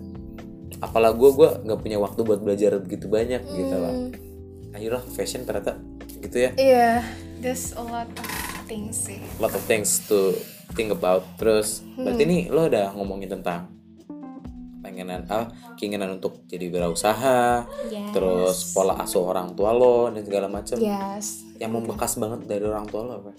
apalah 0.79 1.11
gue 1.11 1.31
gue 1.35 1.49
nggak 1.67 1.79
punya 1.83 1.99
waktu 1.99 2.21
buat 2.21 2.41
belajar 2.45 2.77
begitu 2.77 3.09
banyak 3.09 3.41
gitu 3.49 3.75
loh 3.81 4.13
ayolah 4.77 5.01
fashion 5.17 5.49
ternyata 5.49 5.81
gitu 6.21 6.37
ya. 6.37 6.51
Iya, 6.57 6.93
there's 7.41 7.73
a 7.77 7.85
lot 7.85 8.09
of 8.13 8.56
things 8.67 9.07
sih. 9.07 9.19
lot 9.39 9.51
of 9.51 9.63
things 9.65 10.03
to 10.03 10.35
think 10.73 10.91
about 10.91 11.23
terus 11.37 11.81
berarti 11.95 12.23
nih 12.23 12.43
lo 12.49 12.67
udah 12.67 12.93
ngomongin 12.93 13.31
tentang 13.31 13.71
pengenan 14.79 15.27
ah 15.27 15.47
keinginan 15.75 16.15
untuk 16.15 16.47
jadi 16.47 16.69
wirausaha 16.69 17.67
Yes. 17.87 18.11
terus 18.13 18.57
pola 18.71 18.95
asuh 18.97 19.25
orang 19.25 19.51
tua 19.53 19.71
lo 19.71 20.07
dan 20.09 20.23
segala 20.23 20.47
macam 20.47 20.77
Yes. 20.77 21.43
yang 21.57 21.71
membekas 21.71 22.15
banget 22.17 22.47
dari 22.47 22.65
orang 22.65 22.87
tua 22.87 23.03
lo 23.03 23.15
apa 23.21 23.33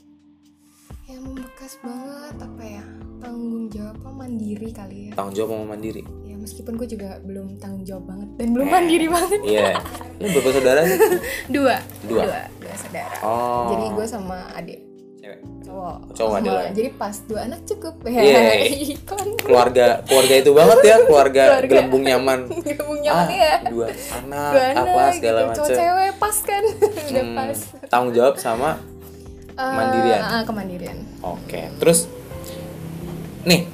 Yang 1.05 1.21
membekas 1.23 1.73
banget 1.79 2.35
apa 2.37 2.63
ya? 2.63 2.83
Tanggung 3.17 3.65
jawab 3.71 3.95
mandiri 4.13 4.69
kali 4.69 4.97
ya. 5.07 5.11
tanggung 5.15 5.33
jawab 5.33 5.49
sama 5.53 5.65
mandiri 5.69 6.03
Ya 6.21 6.35
meskipun 6.35 6.75
gue 6.75 6.83
juga 6.85 7.09
belum 7.21 7.57
tanggung 7.57 7.83
jawab 7.83 8.05
banget 8.07 8.29
dan 8.35 8.47
belum 8.51 8.67
mandiri 8.67 9.07
banget. 9.07 9.39
iya 9.41 9.71
lo 10.13 10.25
berapa 10.29 10.49
saudara 10.51 10.81
sih 10.83 10.99
Dua. 11.55 11.75
Dua? 12.03 12.23
Dua, 12.59 12.73
saudara. 12.75 13.15
oh 13.21 13.71
Jadi 13.71 13.85
gue 13.89 14.05
sama 14.05 14.37
adik 14.51 14.79
cewek 15.27 15.39
cowok. 15.61 15.95
Cowok 16.09 16.33
ada 16.33 16.47
Sama- 16.47 16.57
lagi. 16.57 16.71
Jadi 16.73 16.89
pas 16.95 17.15
dua 17.21 17.39
anak 17.43 17.59
cukup. 17.65 17.93
Yeay. 18.01 18.59
Iklan. 18.95 19.27
keluarga 19.37 19.85
keluarga 20.01 20.35
itu 20.37 20.51
banget 20.53 20.77
ya 20.81 20.95
keluarga, 21.03 21.43
Keluarga. 21.45 21.67
gelembung 21.67 22.03
nyaman 22.03 22.39
ah 22.47 22.97
nyaman 22.97 23.27
ya. 23.29 23.53
dua 23.67 23.87
anak 24.15 24.51
Dua 24.53 24.63
apa 24.73 24.87
anak 24.97 25.13
segala 25.13 25.37
gitu. 25.37 25.49
macam 25.49 25.63
Cowok 25.65 25.77
cewek 25.77 26.11
pas 26.15 26.37
kan. 26.41 26.63
Udah 27.09 27.23
Hmm, 27.23 27.35
pas. 27.35 27.59
tanggung 27.85 28.13
jawab 28.13 28.35
sama 28.37 28.71
Eh, 29.53 29.73
Mandirian. 29.73 30.21
ah, 30.21 30.43
kemandirian. 30.45 30.97
Oke, 31.19 31.65
terus 31.75 32.05
nih 33.43 33.65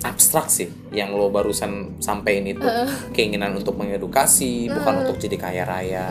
abstrak 0.00 0.48
sih 0.48 0.66
yang 0.90 1.12
lo 1.12 1.28
barusan 1.28 1.94
sampein 1.98 2.42
itu 2.42 2.66
keinginan 3.10 3.54
untuk 3.54 3.76
mengedukasi 3.76 4.66
bukan 4.68 5.06
untuk 5.06 5.14
jadi 5.14 5.36
kaya 5.36 5.62
raya. 5.62 6.10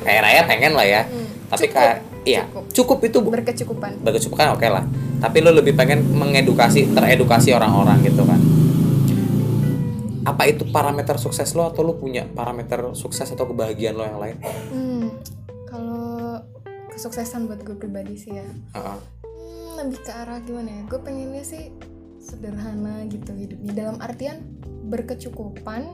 Kaya 0.00 0.18
raya 0.20 0.40
pengen 0.44 0.72
lah 0.72 0.86
ya, 0.86 1.02
tapi 1.48 1.66
Cukup, 1.66 1.74
kayak 1.74 1.96
iya 2.24 2.48
cukup. 2.48 2.64
cukup 2.72 2.98
itu 3.04 3.18
Berkecukupan. 3.20 3.90
berkecukupan 4.00 4.46
oke 4.56 4.66
lah. 4.68 4.84
Tapi 5.20 5.36
lo 5.40 5.52
lebih 5.52 5.72
pengen 5.72 6.04
mengedukasi, 6.12 6.92
teredukasi 6.92 7.52
orang-orang 7.52 8.04
gitu 8.04 8.24
kan. 8.24 8.40
Apa 10.24 10.48
itu 10.48 10.64
parameter 10.68 11.20
sukses 11.20 11.52
lo 11.52 11.68
atau 11.68 11.84
lo 11.84 12.00
punya 12.00 12.24
parameter 12.24 12.96
sukses 12.96 13.28
atau 13.28 13.44
kebahagiaan 13.44 13.94
lo 13.94 14.04
yang 14.04 14.20
lain? 14.20 14.36
Hmm, 14.72 15.06
kalau 15.68 16.40
kesuksesan 16.88 17.44
buat 17.44 17.60
gue 17.60 17.76
pribadi 17.76 18.16
sih 18.16 18.32
ya, 18.32 18.48
Heeh. 18.72 18.98
hmm, 19.20 19.84
lebih 19.84 20.00
ke 20.00 20.12
arah 20.12 20.40
gimana 20.40 20.80
ya? 20.80 20.82
Gue 20.88 21.00
pengennya 21.04 21.44
sih 21.44 21.68
sederhana 22.24 23.04
gitu 23.04 23.36
hidupnya. 23.36 23.72
Dalam 23.76 24.00
artian 24.00 24.40
berkecukupan, 24.88 25.92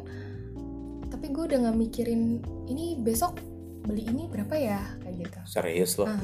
tapi 1.10 1.26
gue 1.30 1.44
udah 1.50 1.58
nggak 1.66 1.78
mikirin 1.78 2.38
ini 2.70 2.94
besok 3.02 3.34
beli 3.82 4.04
ini 4.04 4.26
berapa 4.26 4.54
ya 4.54 4.80
kayak 5.00 5.16
gitu. 5.18 5.38
Serius 5.44 5.96
lo? 5.96 6.06
Ah, 6.06 6.20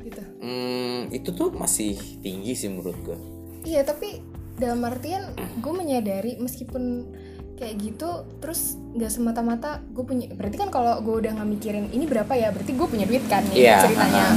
gitu. 0.00 0.22
Hmm, 0.38 1.10
itu 1.10 1.30
tuh 1.30 1.50
masih 1.50 1.94
tinggi 2.18 2.52
sih 2.52 2.68
menurut 2.68 2.96
gue. 3.00 3.18
Iya 3.62 3.82
tapi 3.82 4.20
dalam 4.56 4.80
artian 4.82 5.32
gue 5.56 5.72
menyadari 5.72 6.36
meskipun 6.36 7.08
kayak 7.56 7.76
gitu 7.76 8.08
terus 8.40 8.76
nggak 8.90 9.08
semata-mata 9.10 9.84
gue 9.86 10.00
punya 10.00 10.32
berarti 10.32 10.56
kan 10.56 10.68
kalau 10.68 10.96
gue 10.98 11.12
udah 11.14 11.32
nggak 11.34 11.48
mikirin 11.50 11.86
ini 11.88 12.04
berapa 12.04 12.32
ya 12.32 12.48
berarti 12.48 12.72
gue 12.72 12.86
punya 12.86 13.04
duit 13.04 13.20
kan 13.28 13.44
nih 13.46 13.68
Iya, 13.68 13.84
ceritanya 13.84 14.26
ah. 14.26 14.36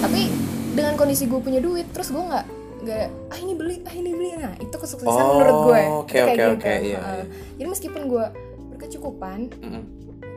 tapi 0.00 0.30
dengan 0.72 0.94
kondisi 0.94 1.26
gue 1.26 1.38
punya 1.38 1.58
duit 1.58 1.90
terus 1.90 2.10
gue 2.10 2.22
nggak 2.22 2.46
nggak 2.82 3.04
ah 3.28 3.38
ini 3.38 3.52
beli 3.54 3.76
ah 3.82 3.90
ini 3.92 4.10
beli 4.10 4.28
nah 4.36 4.54
itu 4.56 4.74
kesuksesan 4.74 5.10
Oh, 5.20 5.30
menurut 5.36 5.58
gue 5.64 5.80
oke, 6.00 6.06
Itu 6.08 6.22
kayak 6.24 6.30
oke, 6.30 6.38
gitu. 6.38 6.50
oke, 6.54 6.70
iya, 6.70 6.78
Heeh. 6.78 6.94
iya. 6.94 7.24
jadi 7.52 7.66
meskipun 7.68 8.02
gue 8.06 8.24
berkecukupan 8.72 9.38
Mm-mm. 9.58 9.82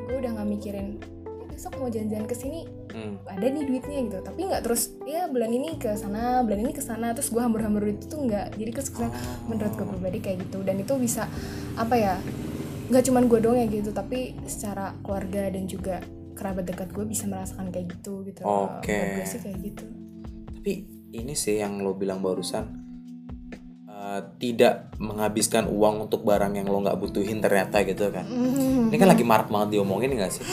gue 0.05 0.17
udah 0.17 0.31
nggak 0.33 0.49
mikirin 0.49 0.87
"Eh, 0.97 1.14
besok 1.65 1.81
mau 1.81 1.89
jalan-jalan 1.89 2.29
ke 2.29 2.37
sini 2.37 2.61
Hmm. 2.93 3.17
ada 3.25 3.41
nih 3.41 3.65
duitnya 3.65 3.97
gitu. 4.05 4.17
Tapi 4.21 4.39
nggak 4.45 4.61
terus 4.61 4.93
ya 5.09 5.25
bulan 5.25 5.49
ini 5.49 5.81
ke 5.81 5.97
sana 5.97 6.45
bulan 6.45 6.61
ini 6.61 6.71
ke 6.77 6.79
sana 6.85 7.11
terus 7.17 7.33
gue 7.33 7.41
hambur-hambur 7.41 7.89
duit 7.89 8.05
itu 8.05 8.13
nggak. 8.13 8.53
Jadi 8.53 8.69
kesuksesan 8.71 9.09
menurut 9.49 9.73
gue 9.73 9.83
pribadi 9.89 10.19
kayak 10.21 10.37
gitu. 10.45 10.61
Dan 10.61 10.85
itu 10.85 10.93
bisa 11.01 11.25
apa 11.73 11.97
ya 11.97 12.13
nggak 12.93 13.03
cuman 13.09 13.25
gue 13.25 13.39
doang 13.41 13.57
ya 13.57 13.65
gitu 13.65 13.89
tapi 13.89 14.37
secara 14.45 14.93
keluarga 15.01 15.49
dan 15.49 15.65
juga 15.65 16.05
kerabat 16.37 16.69
dekat 16.69 16.93
gue 16.93 17.01
bisa 17.09 17.25
merasakan 17.25 17.73
kayak 17.73 17.97
gitu 17.97 18.21
gitu 18.29 18.45
Oke. 18.45 18.93
Menurut 18.93 19.17
gue 19.17 19.25
sih 19.25 19.41
kayak 19.41 19.57
gitu. 19.65 19.85
Tapi 20.61 20.71
ini 21.17 21.33
sih 21.33 21.57
yang 21.57 21.81
lo 21.81 21.97
bilang 21.97 22.21
barusan 22.21 22.84
eh, 24.05 24.21
tidak 24.37 24.93
menghabiskan 25.01 25.65
uang 25.65 26.05
untuk 26.05 26.21
barang 26.21 26.53
yang 26.53 26.69
lo 26.69 26.85
nggak 26.85 27.01
butuhin 27.01 27.41
ternyata 27.41 27.81
gitu 27.81 28.13
kan. 28.13 28.29
Ini 28.93 28.95
kan 29.01 29.09
lagi 29.09 29.25
marak 29.25 29.49
banget 29.49 29.81
diomongin 29.81 30.13
nggak 30.13 30.29
sih? 30.29 30.45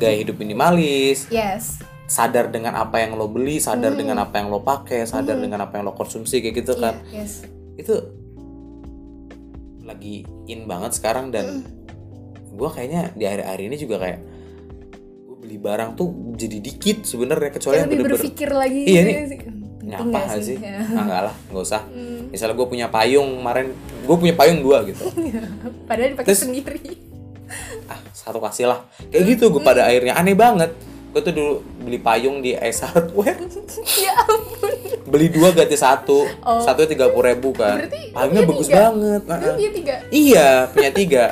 Gaya 0.00 0.16
hidup 0.24 0.40
minimalis, 0.40 1.28
yes 1.28 1.84
sadar 2.06 2.54
dengan 2.54 2.78
apa 2.78 3.02
yang 3.02 3.18
lo 3.18 3.26
beli, 3.26 3.58
sadar 3.58 3.98
dengan 3.98 4.22
apa 4.22 4.38
yang 4.38 4.48
lo 4.48 4.62
pakai, 4.62 5.02
sadar 5.04 5.42
dengan 5.42 5.66
apa 5.66 5.78
yang 5.78 5.90
lo 5.90 5.94
konsumsi 5.98 6.38
kayak 6.38 6.62
gitu 6.62 6.78
kan. 6.78 7.02
Iya, 7.10 7.26
yes 7.26 7.42
Itu 7.76 7.94
lagi 9.82 10.26
in 10.50 10.66
banget 10.66 10.98
sekarang 10.98 11.30
dan 11.34 11.66
gua 12.54 12.70
kayaknya 12.74 13.14
di 13.14 13.26
akhir-akhir 13.26 13.60
ini 13.60 13.76
juga 13.78 13.96
kayak 14.02 14.20
gue 15.28 15.36
beli 15.38 15.58
barang 15.60 15.90
tuh 15.94 16.08
jadi 16.34 16.58
dikit 16.58 17.06
sebenarnya 17.06 17.50
kecuali 17.54 17.76
yang 17.78 17.90
lebih 17.92 18.16
berpikir 18.16 18.50
lagi 18.50 18.82
Iya, 18.82 19.02
nih. 19.02 19.16
Nyapa 19.86 20.18
gak 20.26 20.42
sih? 20.42 20.58
Ya. 20.58 20.82
Ah, 20.82 21.00
enggak 21.00 21.20
lah, 21.30 21.34
nggak 21.46 21.62
usah. 21.62 21.82
Hmm. 21.86 22.26
Misalnya 22.28 22.54
gue 22.54 22.66
punya 22.66 22.86
payung 22.90 23.38
kemarin, 23.38 23.66
gue 24.02 24.16
punya 24.18 24.34
payung 24.34 24.58
dua 24.60 24.82
gitu. 24.82 25.06
padahal 25.88 26.10
dipakai 26.10 26.26
Terus- 26.26 26.42
sendiri 26.42 26.82
Ah, 27.86 28.02
satu 28.10 28.42
kasih 28.42 28.66
lah. 28.66 28.82
Kayak 29.06 29.38
gitu 29.38 29.44
gue 29.48 29.62
pada 29.62 29.86
akhirnya 29.86 30.18
aneh 30.18 30.34
banget. 30.34 30.74
Gue 31.14 31.22
tuh 31.22 31.30
dulu 31.30 31.52
beli 31.80 31.96
payung 31.96 32.42
di 32.42 32.52
Ace 32.52 32.82
Hardware, 32.82 33.38
ya 34.04 34.12
ampun 34.20 34.74
beli 35.06 35.30
dua 35.30 35.54
ganti 35.54 35.78
satu, 35.78 36.26
Oh. 36.42 36.58
satu 36.58 36.82
tiga 36.84 37.06
puluh 37.08 37.30
ribu 37.30 37.54
kan. 37.54 37.78
Berarti 37.78 38.10
Payungnya 38.10 38.42
bagus 38.44 38.66
tiga? 38.66 38.76
banget. 38.90 39.22
Nah, 39.24 39.38
punya 39.54 39.70
tiga 39.72 39.94
iya, 40.10 40.48
punya 40.68 40.90
tiga. 40.90 41.24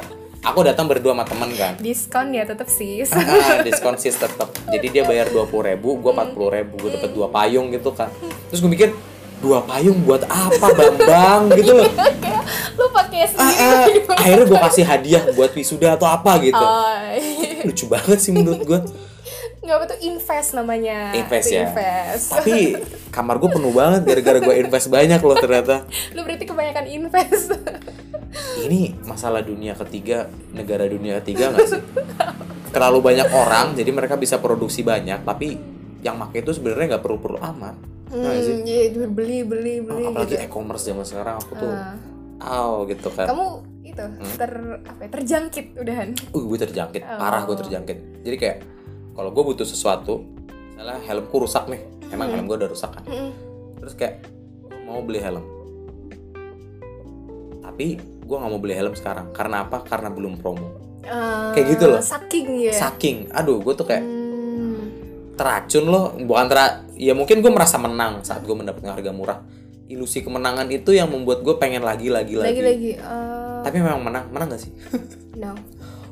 Aku 0.45 0.61
datang 0.61 0.85
berdua 0.85 1.13
sama 1.13 1.25
temen 1.25 1.51
kan. 1.55 1.73
diskon 1.79 2.29
ya 2.31 2.45
tetap 2.45 2.69
sis 2.69 3.09
Ah, 3.11 3.65
diskon 3.65 3.97
sis 3.97 4.13
tetap. 4.15 4.53
Jadi 4.69 4.87
dia 4.91 5.03
bayar 5.03 5.29
dua 5.29 5.45
puluh 5.45 5.73
ribu, 5.73 5.97
gue 5.97 6.13
empat 6.13 6.31
puluh 6.31 6.53
ribu, 6.53 6.77
gue 6.79 6.91
dapet 6.93 7.11
dua 7.11 7.29
payung 7.29 7.73
gitu 7.73 7.91
kan. 7.91 8.13
Terus 8.49 8.61
gue 8.61 8.69
mikir 8.69 8.89
dua 9.41 9.61
payung 9.61 10.05
buat 10.05 10.25
apa 10.25 10.67
bambang 10.71 11.49
gitu 11.55 11.73
loh. 11.75 11.89
kayak 12.21 12.45
lu 12.77 12.87
pakai 12.89 13.21
Ah, 13.35 13.51
sendiri 13.51 14.01
ah, 14.05 14.17
akhirnya 14.17 14.45
gue 14.45 14.59
kasih 14.63 14.85
hadiah 14.85 15.23
buat 15.33 15.51
wisuda 15.51 15.97
atau 15.97 16.07
apa 16.07 16.37
gitu. 16.39 16.61
Oh, 16.61 16.97
Lucu 17.65 17.85
banget 17.89 18.19
sih 18.21 18.31
menurut 18.31 18.63
gue. 18.63 18.81
nggak 19.65 19.81
apa 19.81 19.87
tuh 19.89 19.99
invest 20.05 20.53
namanya 20.53 21.17
Invest 21.17 21.49
ya. 21.49 21.65
invest 21.65 22.37
Tapi 22.37 22.77
kamar 23.09 23.41
gue 23.41 23.49
penuh 23.49 23.73
banget 23.73 24.05
gara-gara 24.05 24.37
gue 24.39 24.55
invest 24.61 24.93
banyak 24.93 25.17
loh 25.17 25.37
ternyata. 25.41 25.89
lu 26.13 26.21
berarti 26.21 26.45
kebanyakan 26.45 26.85
invest 26.85 27.49
Ini 28.35 29.05
masalah 29.05 29.41
dunia 29.41 29.75
ketiga, 29.77 30.27
negara 30.51 30.85
dunia 30.85 31.23
ketiga 31.23 31.55
nggak 31.55 31.67
sih? 31.67 31.83
Terlalu 32.75 32.99
banyak 33.01 33.29
orang, 33.31 33.79
jadi 33.79 33.91
mereka 33.95 34.19
bisa 34.19 34.43
produksi 34.43 34.83
banyak, 34.83 35.23
tapi 35.23 35.55
yang 36.03 36.19
make 36.19 36.43
itu 36.43 36.51
sebenarnya 36.51 36.97
nggak 36.97 37.05
perlu-perlu 37.05 37.39
amat. 37.39 37.75
Sih? 38.11 38.55
hmm, 38.55 38.63
iya 38.63 38.83
beli 39.09 39.43
beli 39.43 39.83
beli 39.83 40.05
Apalagi 40.07 40.39
gitu. 40.39 40.47
e-commerce 40.47 40.85
zaman 40.87 41.03
sekarang 41.03 41.35
aku 41.39 41.53
tuh, 41.57 41.73
Ah. 41.73 41.99
aw 42.39 42.87
gitu 42.87 43.09
kan. 43.11 43.27
kamu 43.27 43.47
itu 43.83 44.05
ter 44.37 44.53
apa 44.87 45.01
ya, 45.03 45.11
terjangkit 45.11 45.67
udahan 45.75 46.09
Uh, 46.31 46.45
gue 46.47 46.59
terjangkit, 46.61 47.03
Oh. 47.03 47.19
parah 47.19 47.43
gue 47.43 47.57
terjangkit. 47.59 47.99
Jadi 48.23 48.37
kayak 48.37 48.59
kalau 49.15 49.31
gue 49.31 49.43
butuh 49.45 49.67
sesuatu, 49.67 50.23
misalnya 50.75 50.99
helmku 51.05 51.37
rusak 51.39 51.67
nih, 51.67 51.83
emang 52.11 52.31
helm 52.31 52.47
gue 52.47 52.59
udah 52.59 52.71
rusak 52.71 52.91
kan. 52.91 53.03
Mm-mm. 53.07 53.31
Terus 53.79 53.95
kayak 53.95 54.15
mau 54.85 55.03
beli 55.03 55.19
helm, 55.19 55.43
tapi 57.61 57.99
gue 58.25 58.35
nggak 58.35 58.49
mau 58.49 58.59
beli 58.59 58.73
helm 58.73 58.93
sekarang. 58.93 59.31
Karena 59.31 59.63
apa? 59.63 59.81
Karena 59.81 60.09
belum 60.09 60.37
promo. 60.37 60.69
Eh, 61.01 61.51
Kayak 61.53 61.67
gitu 61.71 61.85
loh. 61.87 62.01
saking 62.01 62.47
ya 62.63 62.73
Saking, 62.73 63.29
aduh, 63.31 63.61
gue 63.61 63.75
tuh 63.75 63.85
kayak 63.85 64.01
Hmm. 64.01 64.81
teracun 65.35 65.85
loh. 65.85 66.17
Bukan 66.17 66.47
tera, 66.47 66.65
ya 66.93 67.13
mungkin 67.13 67.39
gue 67.39 67.51
merasa 67.51 67.77
menang 67.77 68.21
saat 68.21 68.41
gue 68.41 68.53
mendapatkan 68.53 68.89
harga 68.91 69.11
murah. 69.11 69.39
Ilusi 69.85 70.21
kemenangan 70.21 70.65
itu 70.67 70.91
yang 70.91 71.07
membuat 71.07 71.41
gue 71.41 71.55
pengen 71.55 71.81
lagi, 71.81 72.09
lagi, 72.09 72.35
lagi. 72.35 72.49
lagi 72.51 72.63
lagi 72.65 72.91
eh, 72.97 73.61
Tapi 73.61 73.77
memang 73.79 74.01
menang, 74.03 74.25
menang 74.33 74.49
gak 74.49 74.61
sih? 74.61 74.73
no 75.37 75.53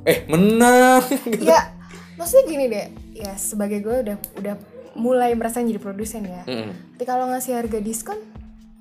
eh, 0.03 0.29
menang. 0.29 1.01
ya 1.43 1.73
maksudnya 2.13 2.45
gini 2.45 2.65
deh 2.69 2.87
ya 3.15 3.33
sebagai 3.33 3.81
gue 3.81 3.97
udah 4.03 4.17
udah 4.37 4.55
mulai 4.93 5.33
merasa 5.33 5.59
jadi 5.59 5.81
produsen 5.81 6.23
ya 6.23 6.45
Mm-mm. 6.45 6.95
tapi 6.95 7.05
kalau 7.05 7.27
ngasih 7.27 7.57
harga 7.57 7.79
diskon 7.79 8.21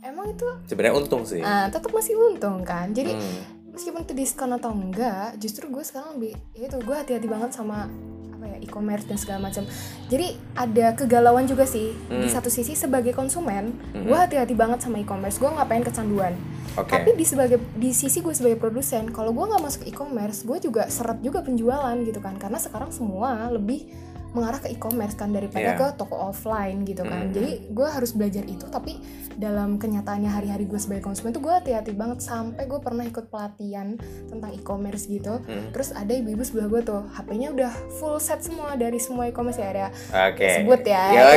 emang 0.02 0.26
itu 0.30 0.46
sebenarnya 0.66 0.96
untung 0.98 1.24
sih. 1.24 1.42
Ah, 1.42 1.70
tetap 1.70 1.90
masih 1.90 2.18
untung 2.18 2.62
kan. 2.62 2.90
Jadi 2.90 3.14
Hmm. 3.14 3.72
meskipun 3.72 4.04
itu 4.04 4.14
diskon 4.14 4.52
atau 4.52 4.70
enggak 4.70 5.38
justru 5.38 5.68
gue 5.68 5.82
sekarang 5.82 6.18
lebih 6.18 6.36
ya 6.52 6.68
itu 6.68 6.78
gue 6.78 6.96
hati-hati 6.96 7.26
banget 7.26 7.54
sama 7.54 7.88
apa 8.34 8.46
ya 8.48 8.58
e-commerce 8.60 9.06
dan 9.06 9.16
segala 9.16 9.40
macam. 9.44 9.64
Jadi 10.10 10.28
ada 10.54 10.92
kegalauan 10.92 11.46
juga 11.46 11.64
sih. 11.64 11.94
Di 11.94 12.26
Hmm. 12.26 12.32
satu 12.32 12.50
sisi 12.50 12.74
sebagai 12.74 13.14
konsumen 13.14 13.78
Mhm. 13.94 14.06
gue 14.06 14.18
hati-hati 14.18 14.54
banget 14.54 14.82
sama 14.82 14.98
e-commerce. 14.98 15.38
Gue 15.38 15.48
nggak 15.48 15.68
pengen 15.68 15.86
kecanduan? 15.86 16.34
Oke. 16.74 16.90
Tapi 16.90 17.10
di 17.14 17.24
sebagai 17.24 17.60
di 17.76 17.92
sisi 17.92 18.20
gue 18.20 18.34
sebagai 18.34 18.58
produsen 18.58 19.12
kalau 19.12 19.30
gue 19.32 19.46
nggak 19.46 19.62
masuk 19.62 19.84
e-commerce 19.86 20.42
gue 20.42 20.58
juga 20.62 20.88
seret 20.88 21.22
juga 21.22 21.40
penjualan 21.40 21.96
gitu 22.02 22.18
kan. 22.18 22.36
Karena 22.36 22.58
sekarang 22.58 22.90
semua 22.90 23.48
lebih 23.48 23.86
mengarah 24.32 24.58
ke 24.58 24.70
e-commerce 24.70 25.14
kan 25.14 25.30
daripada 25.30 25.62
Iya. 25.66 25.76
ke 25.76 25.88
toko 25.96 26.16
offline 26.26 26.82
gitu 26.82 27.04
kan 27.04 27.28
Mhm. 27.28 27.34
jadi 27.34 27.52
gue 27.68 27.88
harus 27.90 28.12
belajar 28.12 28.44
itu 28.44 28.64
tapi 28.66 28.96
dalam 29.34 29.76
kenyataannya 29.76 30.28
hari-hari 30.28 30.64
gue 30.64 30.78
sebagai 30.78 31.02
konsumen 31.02 31.32
tuh 31.32 31.42
gue 31.42 31.52
hati-hati 31.52 31.92
banget 31.92 32.22
sampai 32.22 32.64
gue 32.64 32.78
pernah 32.78 33.02
ikut 33.02 33.28
pelatihan 33.28 33.96
tentang 34.28 34.52
e-commerce 34.52 35.06
gitu 35.06 35.40
Hmm. 35.42 35.72
terus 35.72 35.92
ada 35.92 36.12
ibu-ibu 36.12 36.42
sebelah 36.42 36.68
gue 36.70 36.82
tuh 36.82 37.02
HP-nya 37.12 37.48
udah 37.50 37.72
full 37.94 38.18
set 38.18 38.40
semua 38.40 38.76
dari 38.76 38.98
semua 38.98 39.26
e-commerce 39.26 39.58
ya 39.58 39.68
ada 39.70 39.88
oke 40.30 40.48
sebut 40.60 40.82
ya, 40.82 41.04
Wah, 41.10 41.32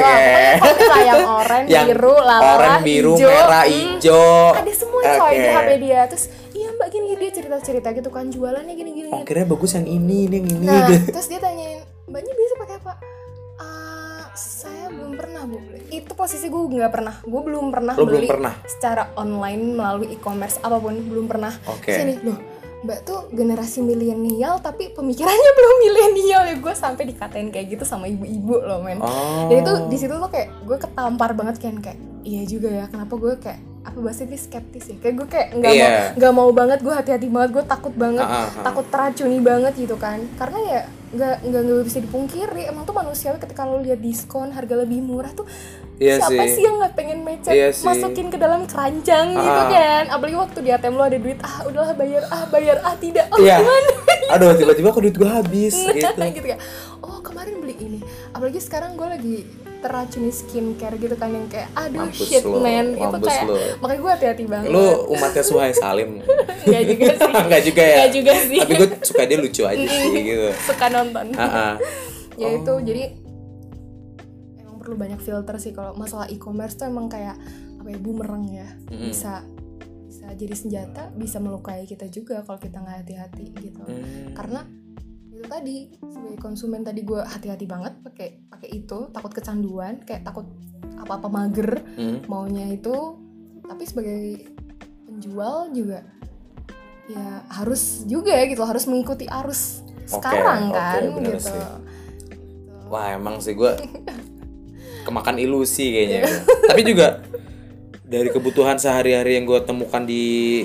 oke. 0.60 0.84
lah 0.84 1.00
yang 1.02 1.22
oranye 1.40 1.68
yang 1.68 1.86
biru 1.88 2.14
lala 2.14 2.50
oranye 2.52 2.82
biru 2.84 3.14
hijau, 3.14 3.26
merah 3.26 3.64
hmm, 3.64 3.72
hijau 3.72 4.38
ada 4.54 4.72
semua 4.72 5.00
coy 5.02 5.34
di. 5.34 5.48
HP 5.48 5.68
dia 5.80 6.00
terus 6.04 6.24
iya 6.52 6.68
mbak 6.70 6.88
gini 6.88 7.06
dia 7.14 7.30
cerita 7.32 7.56
cerita 7.58 7.88
gitu 7.90 8.08
kan 8.08 8.28
jualannya 8.28 8.74
gini 8.74 8.90
gini, 8.92 9.08
oh 9.08 9.18
gini. 9.18 9.24
kira 9.24 9.42
bagus 9.44 9.72
yang 9.72 9.86
ini 9.86 10.28
ini 10.28 10.34
yang 10.36 10.46
ini 10.52 10.66
nah 10.66 10.86
terus 11.14 11.26
dia 11.26 11.40
tanyain 11.40 11.63
posisi 16.24 16.48
gue 16.48 16.60
nggak 16.80 16.92
pernah. 16.92 17.14
Gue 17.20 17.40
belum 17.44 17.68
pernah 17.68 17.92
Lo 18.00 18.08
belum 18.08 18.24
beli 18.24 18.28
pernah? 18.32 18.56
secara 18.64 19.12
online 19.20 19.76
melalui 19.76 20.08
e-commerce 20.16 20.56
apa 20.64 20.80
pun. 20.80 20.96
Belum 20.96 21.28
pernah. 21.28 21.52
Oke. 21.68 21.92
sini 21.92 22.16
loh 22.24 22.40
mbak 22.84 23.00
tuh 23.08 23.32
generasi 23.32 23.80
milenial 23.80 24.60
tapi 24.60 24.92
pemikirannya 24.92 25.52
belum 25.60 25.74
milenial 25.84 26.42
ya. 26.48 26.54
Gue 26.60 26.72
sampai 26.76 27.04
dikatain 27.08 27.48
kayak 27.52 27.76
gitu 27.76 27.84
sama 27.84 28.08
ibu-ibu 28.08 28.60
loh 28.64 28.80
men. 28.80 29.00
Oh. 29.04 29.48
Dan 29.52 29.64
itu 29.64 29.72
di 29.92 29.96
situ 30.00 30.16
tuh 30.16 30.28
kayak 30.32 30.48
gue 30.64 30.76
ketampar 30.80 31.36
banget 31.36 31.60
kan 31.60 31.76
kayak 31.80 31.96
iya 32.24 32.44
juga 32.48 32.68
ya 32.72 32.84
kenapa 32.88 33.16
gue 33.20 33.32
kayak 33.40 33.60
apa 33.84 33.98
bahasa 33.98 34.24
ini 34.24 34.34
skeptis 34.34 34.84
ya 34.86 34.96
kayak 34.96 35.14
gue 35.14 35.26
kayak 35.28 35.48
nggak 35.54 35.70
mau 35.70 35.76
Iya. 35.78 36.02
nggak 36.14 36.32
mau 36.34 36.50
banget 36.50 36.78
gue 36.80 36.90
hati-hati 36.90 37.28
banget 37.28 37.50
gue 37.52 37.64
takut 37.64 37.92
banget 37.94 38.24
ah. 38.24 38.48
takut 38.58 38.86
teracuni 38.86 39.38
banget 39.38 39.72
gitu 39.76 39.94
kan 39.94 40.18
karena 40.34 40.58
ya 40.62 40.80
nggak 41.10 41.34
nggak 41.42 41.84
bisa 41.84 41.98
dipungkiri 42.00 42.62
emang 42.66 42.82
tuh 42.82 42.92
manusiawi 42.92 43.38
ketika 43.38 43.62
lo 43.62 43.78
lihat 43.78 43.98
diskon 43.98 44.50
harga 44.50 44.74
lebih 44.76 44.98
murah 45.00 45.30
tuh 45.30 45.44
Iya 45.94 46.18
siapa 46.18 46.42
sih. 46.42 46.50
sih 46.50 46.62
yang 46.64 46.76
nggak 46.76 46.94
pengen 46.94 47.22
mecet 47.22 47.54
sih. 47.70 47.86
masukin 47.86 48.26
ke 48.26 48.34
dalam 48.34 48.64
keranjang 48.64 49.30
gitu 49.30 49.60
Ah. 49.60 49.70
kan 49.70 50.04
apalagi 50.10 50.34
waktu 50.34 50.58
di 50.60 50.70
ATM 50.70 50.90
lo 50.92 51.04
ada 51.04 51.14
duit 51.16 51.38
ah 51.38 51.62
udahlah 51.62 51.94
bayar 51.94 52.26
ah 52.28 52.44
bayar 52.48 52.82
ah 52.82 52.96
tidak 52.96 53.30
oh 53.30 53.38
Iya. 53.38 53.60
gimana 53.60 53.90
Aduh, 54.26 54.56
tiba-tiba 54.56 54.88
kok 54.88 54.98
duit 55.00 55.14
gue 55.14 55.28
habis 55.28 55.74
Nah, 55.78 55.92
gitu. 55.92 56.08
gitu 56.34 56.48
ya 56.48 56.58
oh 56.98 57.20
kemarin 57.20 57.60
beli 57.60 57.76
ini 57.78 58.00
apalagi 58.32 58.58
sekarang 58.58 58.96
gue 58.96 59.06
lagi 59.06 59.36
teracuni 59.84 60.30
skincare 60.30 60.96
gitu 60.96 61.12
kan 61.12 61.28
yang 61.28 61.44
kayak 61.46 61.68
aduh 61.74 62.08
Mampus 62.08 62.24
shit 62.24 62.40
lo, 62.40 62.56
man 62.58 62.86
itu 62.90 63.16
kayak 63.20 63.44
lo. 63.44 63.56
makanya 63.78 64.00
gue 64.00 64.10
hati-hati 64.10 64.44
banget 64.46 64.68
Lu 64.70 64.84
umatnya 65.10 65.42
Suhai 65.42 65.72
Salim. 65.72 66.24
Nggak 66.66 66.84
juga 66.88 67.06
sih 67.12 67.32
Enggak 67.44 67.62
juga 67.62 67.82
ya. 67.82 67.96
Nggak 67.98 68.12
juga 68.14 68.32
sih 68.42 68.58
Tapi 68.58 68.72
gue 68.74 68.88
suka 69.02 69.22
dia 69.22 69.36
lucu 69.36 69.62
aja 69.62 69.84
sih 69.84 70.12
gitu. 70.16 70.48
suka 70.64 70.86
nonton 70.88 71.26
ah. 71.34 71.76
ya 72.40 72.48
itu 72.50 72.72
jadi 72.80 73.02
emang 74.58 74.76
perlu 74.76 74.96
banyak 74.96 75.20
filter 75.20 75.56
sih 75.56 75.70
kalau 75.70 75.92
masalah 75.92 76.26
e-commerce 76.26 76.74
tuh 76.74 76.84
emang 76.84 77.06
kayak 77.06 77.36
apa 77.76 77.88
ya 77.90 77.98
bumerang 77.98 78.44
ya 78.46 78.64
Mm-mm. 78.88 79.06
bisa 79.06 79.44
bisa 80.04 80.26
jadi 80.32 80.54
senjata 80.54 81.12
bisa 81.12 81.36
melukai 81.36 81.84
kita 81.84 82.06
juga 82.06 82.40
kalau 82.40 82.56
kita 82.56 82.78
nggak 82.78 82.96
hati-hati 83.02 83.46
gitu 83.54 83.82
Hmm. 83.84 84.32
karena 84.32 84.64
itu 85.44 85.52
tadi 85.52 85.76
sebagai 86.00 86.40
konsumen 86.40 86.80
tadi 86.80 87.04
gue 87.04 87.20
hati-hati 87.20 87.68
banget 87.68 88.00
pakai 88.00 88.48
pakai 88.48 88.68
itu 88.72 89.12
takut 89.12 89.28
kecanduan 89.28 90.00
kayak 90.00 90.24
takut 90.24 90.48
apa-apa 90.96 91.28
mager 91.28 91.84
Hmm. 92.00 92.24
maunya 92.24 92.72
itu 92.72 93.20
tapi 93.60 93.84
sebagai 93.84 94.48
penjual 95.04 95.68
juga 95.68 96.00
ya 97.04 97.44
harus 97.52 98.08
juga 98.08 98.32
ya 98.32 98.48
gitu 98.48 98.64
harus 98.64 98.88
mengikuti 98.88 99.28
arus 99.28 99.84
Oke, 100.08 100.16
sekarang 100.16 100.72
kan 100.72 101.00
bener 101.12 101.36
gitu 101.36 101.52
sih. 101.52 101.62
Wah 102.88 103.16
emang 103.16 103.40
sih 103.40 103.52
gue 103.52 103.72
kemakan 105.04 105.36
ilusi 105.36 105.92
kayaknya. 105.92 106.20
gua. 106.24 106.32
Tapi 106.72 106.82
juga 106.84 107.08
dari 108.04 108.28
kebutuhan 108.28 108.76
sehari-hari 108.76 109.36
yang 109.36 109.44
gue 109.44 109.60
temukan 109.64 110.04
di 110.04 110.64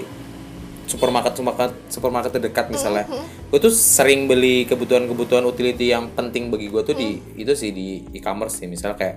supermarket 0.90 1.38
supermarket 1.38 1.74
supermarket 1.94 2.32
terdekat 2.34 2.66
misalnya, 2.74 3.06
gue 3.54 3.60
tuh 3.62 3.70
sering 3.70 4.26
beli 4.26 4.66
kebutuhan-kebutuhan 4.66 5.46
utility 5.46 5.94
yang 5.94 6.10
penting 6.18 6.50
bagi 6.50 6.68
gue 6.68 6.82
tuh 6.82 6.98
di 6.98 7.22
itu 7.38 7.54
sih 7.54 7.70
di 7.70 8.04
e-commerce 8.18 8.60
sih. 8.60 8.68
Misalnya 8.68 8.98
kayak 8.98 9.16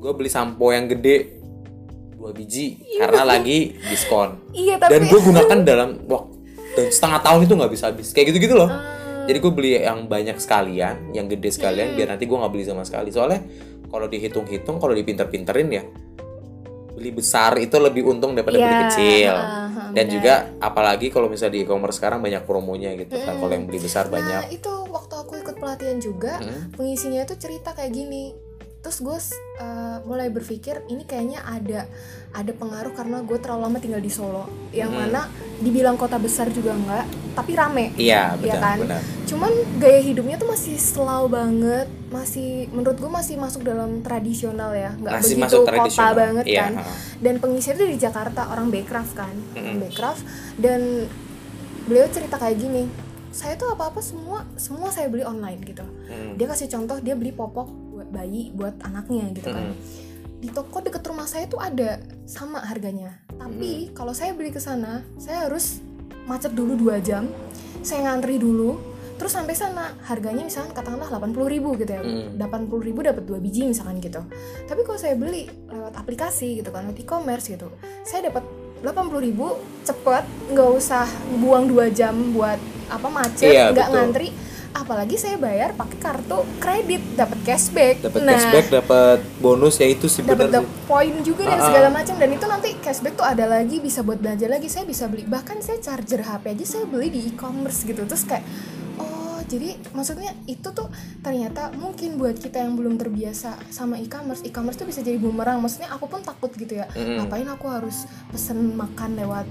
gue 0.00 0.12
beli 0.16 0.32
sampo 0.32 0.72
yang 0.72 0.88
gede 0.88 1.36
dua 2.16 2.32
biji 2.32 2.80
karena 2.96 3.22
lagi 3.22 3.76
diskon. 3.92 4.40
iya 4.56 4.80
tapi 4.80 4.96
Dan 4.96 5.00
gue 5.06 5.20
gunakan 5.20 5.58
dalam 5.62 5.90
waktu 6.08 6.36
dan 6.76 6.86
setengah 6.92 7.20
tahun 7.24 7.40
itu 7.48 7.54
nggak 7.56 7.72
bisa 7.72 7.84
habis 7.88 8.08
kayak 8.12 8.32
gitu-gitu 8.32 8.54
loh. 8.56 8.68
Ah. 8.68 9.24
Jadi 9.26 9.38
gue 9.42 9.52
beli 9.52 9.70
yang 9.80 10.06
banyak 10.06 10.38
sekalian, 10.38 11.10
yang 11.10 11.26
gede 11.26 11.50
sekalian, 11.50 11.98
biar 11.98 12.14
nanti 12.14 12.30
gue 12.30 12.36
nggak 12.36 12.52
beli 12.52 12.62
sama 12.62 12.86
sekali. 12.86 13.10
Soalnya 13.10 13.42
kalau 13.90 14.06
dihitung-hitung, 14.06 14.78
kalau 14.78 14.94
dipinter-pinterin 14.94 15.68
ya, 15.72 15.82
beli 16.96 17.12
besar 17.12 17.54
itu 17.56 17.76
lebih 17.76 18.02
untung 18.02 18.32
daripada 18.32 18.56
beli 18.56 18.72
Iya, 18.72 18.82
kecil. 18.82 19.34
ah, 19.34 19.68
Dan 19.92 20.04
benar. 20.04 20.08
juga 20.10 20.34
apalagi 20.58 21.06
kalau 21.08 21.28
misalnya 21.28 21.54
di 21.54 21.62
e-commerce 21.62 21.96
sekarang 21.96 22.18
banyak 22.18 22.42
promonya 22.42 22.96
gitu 22.96 23.12
kan. 23.14 23.36
Kalau 23.36 23.52
yang 23.52 23.64
beli 23.64 23.78
besar 23.78 24.08
nah 24.08 24.16
banyak. 24.16 24.42
itu 24.50 24.72
waktu 24.88 25.14
aku 25.14 25.32
ikut 25.36 25.56
pelatihan 25.56 25.98
juga 25.98 26.32
Hmm. 26.36 26.72
pengisinya 26.72 27.20
itu 27.20 27.36
cerita 27.36 27.70
kayak 27.70 27.92
gini 27.92 28.32
terus 28.86 29.02
gue 29.02 29.18
uh, 29.58 29.98
mulai 30.06 30.30
berpikir 30.30 30.78
ini 30.86 31.02
kayaknya 31.02 31.42
ada 31.42 31.90
ada 32.30 32.52
pengaruh 32.54 32.94
karena 32.94 33.18
gue 33.18 33.34
terlalu 33.34 33.62
lama 33.64 33.78
tinggal 33.82 33.98
di 33.98 34.06
Solo 34.06 34.46
yang 34.70 34.88
Hmm. 34.88 35.10
mana 35.10 35.26
dibilang 35.58 35.98
kota 35.98 36.14
besar 36.16 36.46
juga 36.48 36.70
enggak 36.70 37.02
tapi 37.34 37.52
rame 37.52 37.90
Iya, 37.98 38.38
benar, 38.38 38.46
Iya 38.46 38.54
kan? 38.56 38.78
benar. 38.78 39.00
cuman 39.26 39.50
gaya 39.76 40.00
hidupnya 40.00 40.38
tuh 40.38 40.46
masih 40.46 40.78
slow 40.78 41.26
banget 41.26 41.90
masih 42.06 42.70
menurut 42.70 42.94
gue 42.94 43.10
masih 43.10 43.34
masuk 43.34 43.66
dalam 43.66 43.98
tradisional 44.00 44.70
ya 44.70 44.94
nggak 44.94 45.12
Masih 45.18 45.34
begitu 45.34 45.58
masuk 45.58 45.62
kota 45.66 46.06
banget 46.14 46.44
Iya, 46.46 46.62
kan 46.62 46.72
dan 47.18 47.34
pengisinya 47.36 47.74
tuh 47.76 47.88
di 47.88 47.98
Jakarta 47.98 48.40
orang 48.46 48.70
Backcraft 48.70 49.12
kan 49.12 49.34
Mm-mm. 49.52 49.82
Backcraft 49.82 50.22
dan 50.56 51.10
beliau 51.82 52.06
cerita 52.06 52.38
kayak 52.38 52.54
gini 52.54 52.86
saya 53.28 53.58
tuh 53.58 53.68
apa 53.68 53.90
apa 53.90 53.98
semua 53.98 54.46
semua 54.54 54.88
saya 54.88 55.10
beli 55.10 55.26
online 55.26 55.58
gitu 55.64 55.82
Hmm. 56.06 56.38
dia 56.38 56.46
kasih 56.46 56.70
contoh 56.70 57.02
dia 57.02 57.12
beli 57.12 57.34
popok 57.34 57.66
bayi 58.08 58.50
buat 58.50 58.78
anaknya 58.80 59.30
gitu 59.32 59.50
kan 59.50 59.66
Mm. 59.66 59.76
di 60.36 60.48
toko 60.48 60.78
deket 60.78 61.00
rumah 61.02 61.24
saya 61.24 61.44
tuh 61.44 61.58
ada 61.58 61.96
sama 62.24 62.60
harganya 62.60 63.16
tapi 63.32 63.88
kalau 63.90 64.12
saya 64.12 64.30
beli 64.30 64.48
ke 64.48 64.58
sana 64.58 65.00
saya 65.16 65.44
harus 65.44 65.80
macet 66.24 66.52
dulu 66.52 66.76
dua 66.76 66.98
jam 66.98 67.26
saya 67.80 68.04
ngantri 68.04 68.36
dulu 68.36 68.76
terus 69.16 69.32
sampai 69.32 69.56
sana 69.56 69.96
harganya 70.02 70.44
misalkan 70.44 70.70
katakanlah 70.72 71.08
80.000 71.08 71.48
ribu 71.48 71.72
gitu 71.74 71.88
ya 71.88 72.02
Mm. 72.02 72.36
80.000 72.36 72.44
ribu 72.84 73.00
dapat 73.00 73.24
dua 73.24 73.38
biji 73.38 73.64
misalkan 73.64 73.96
gitu 73.98 74.20
tapi 74.64 74.80
kalau 74.82 74.96
saya 74.96 75.14
beli 75.14 75.48
lewat 75.66 75.94
aplikasi 75.94 76.60
gitu 76.60 76.68
kan 76.68 76.84
lewat 76.84 77.00
e-commerce 77.00 77.48
gitu 77.48 77.72
saya 78.02 78.28
dapat 78.28 78.44
80.000 78.82 78.92
ribu 79.24 79.56
cepet 79.82 80.24
nggak 80.48 80.70
usah 80.70 81.08
buang 81.34 81.64
dua 81.64 81.88
jam 81.88 82.12
buat 82.30 82.60
apa 82.86 83.08
macet 83.08 83.48
Iya, 83.48 83.72
nggak 83.72 83.82
betul. 83.82 83.96
ngantri 83.96 84.28
apalagi 84.72 85.14
saya 85.14 85.36
bayar 85.36 85.74
pakai 85.74 85.98
kartu 85.98 86.38
kredit 86.58 87.02
dapat 87.14 87.38
cashback. 87.44 88.02
Dapat 88.02 88.20
nah 88.24 88.34
cashback, 88.34 88.66
dapat 88.72 89.18
bonus 89.38 89.76
ya 89.76 89.86
itu 89.86 90.06
sih 90.06 90.24
dapat 90.24 90.64
poin 90.86 91.14
juga 91.22 91.46
dan 91.46 91.58
Ah, 91.58 91.62
ah. 91.62 91.66
segala 91.70 91.88
macam. 91.92 92.14
Dan 92.16 92.30
itu 92.32 92.46
nanti 92.46 92.68
cashback 92.80 93.14
tuh 93.14 93.26
ada 93.26 93.44
lagi 93.46 93.78
bisa 93.78 94.00
buat 94.00 94.18
belanja 94.18 94.46
lagi. 94.46 94.66
Saya 94.66 94.82
bisa 94.84 95.06
beli 95.06 95.26
bahkan 95.26 95.60
saya 95.60 95.78
charger 95.78 96.22
HP 96.22 96.44
aja 96.56 96.64
saya 96.66 96.84
beli 96.88 97.12
di 97.12 97.20
e-commerce 97.30 97.84
gitu. 97.84 98.02
Terus 98.02 98.24
kayak 98.24 98.44
oh 98.96 99.38
jadi 99.46 99.76
maksudnya 99.92 100.32
itu 100.48 100.68
tuh 100.72 100.88
ternyata 101.20 101.70
mungkin 101.76 102.16
buat 102.16 102.34
kita 102.36 102.64
yang 102.64 102.74
belum 102.74 102.96
terbiasa 102.96 103.60
sama 103.68 104.00
e-commerce 104.00 104.42
e-commerce 104.42 104.78
tuh 104.78 104.88
bisa 104.88 105.04
jadi 105.04 105.20
bumerang. 105.20 105.60
Maksudnya 105.60 105.92
aku 105.92 106.08
pun 106.08 106.24
takut 106.24 106.50
gitu 106.54 106.80
ya. 106.80 106.86
Mm-mm. 106.92 107.22
ngapain 107.22 107.46
aku 107.46 107.66
harus 107.68 108.06
pesen 108.30 108.74
makan 108.74 109.18
lewat 109.18 109.46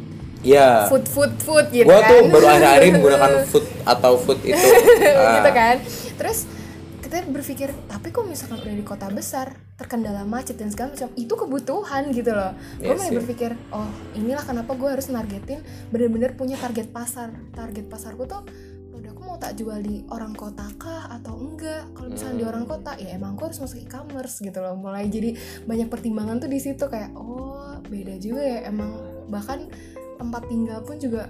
Iya. 0.45 0.85
food 0.87 1.05
food 1.05 1.33
food 1.37 1.65
gitu 1.69 1.83
Gua 1.83 1.99
kan 1.99 2.09
tuh 2.11 2.19
baru 2.29 2.45
akhir-akhir 2.47 2.81
ini 2.81 2.91
menggunakan 2.93 3.31
food 3.49 3.65
atau 3.83 4.11
food 4.15 4.39
itu. 4.41 4.55
Ah. 5.15 5.39
gitu 5.39 5.51
kan 5.51 5.75
terus 6.15 6.39
kita 6.97 7.21
berpikir 7.23 7.69
tapi 7.85 8.09
kok 8.09 8.23
misalkan 8.23 8.59
udah 8.59 8.73
di 8.73 8.83
kota 8.83 9.07
besar 9.07 9.47
terkendala 9.75 10.23
macet 10.23 10.55
dan 10.55 10.67
segala 10.67 10.91
macam 10.91 11.09
itu 11.13 11.29
kebutuhan 11.31 12.03
gitu 12.09 12.31
loh 12.31 12.51
gue 12.75 12.83
Iya 12.83 12.93
mulai 12.93 13.11
berpikir 13.15 13.51
oh 13.69 13.85
inilah 14.13 14.41
kenapa 14.41 14.73
gue 14.73 14.89
harus 14.89 15.07
nargetin 15.07 15.61
bener-bener 15.89 16.33
punya 16.33 16.55
target 16.55 16.89
pasar 16.89 17.29
target 17.51 17.85
pasarku 17.85 18.25
tuh 18.25 18.41
produkku 18.89 19.21
mau 19.21 19.35
tak 19.35 19.53
jual 19.53 19.77
di 19.77 20.01
orang 20.07 20.33
kota 20.33 20.65
kah 20.75 21.05
atau 21.11 21.35
enggak 21.35 21.85
kalau 21.91 22.09
misalnya 22.09 22.33
di 22.33 22.41
Hmm. 22.41 22.51
orang 22.51 22.65
kota 22.65 22.91
ya 22.95 23.09
emang 23.13 23.35
aku 23.35 23.43
harus 23.45 23.59
masuk 23.59 23.77
e-commerce 23.77 24.35
gitu 24.39 24.57
loh 24.57 24.73
mulai 24.73 25.05
jadi 25.05 25.35
banyak 25.63 25.87
pertimbangan 25.87 26.39
tuh 26.39 26.47
di 26.47 26.57
situ 26.57 26.83
kayak 26.83 27.13
oh 27.13 27.53
beda 27.83 28.15
juga 28.17 28.41
ya 28.41 28.59
emang 28.65 28.91
bahkan 29.27 29.67
tempat 30.16 30.41
tinggal 30.45 30.80
pun 30.80 30.95
juga 30.95 31.28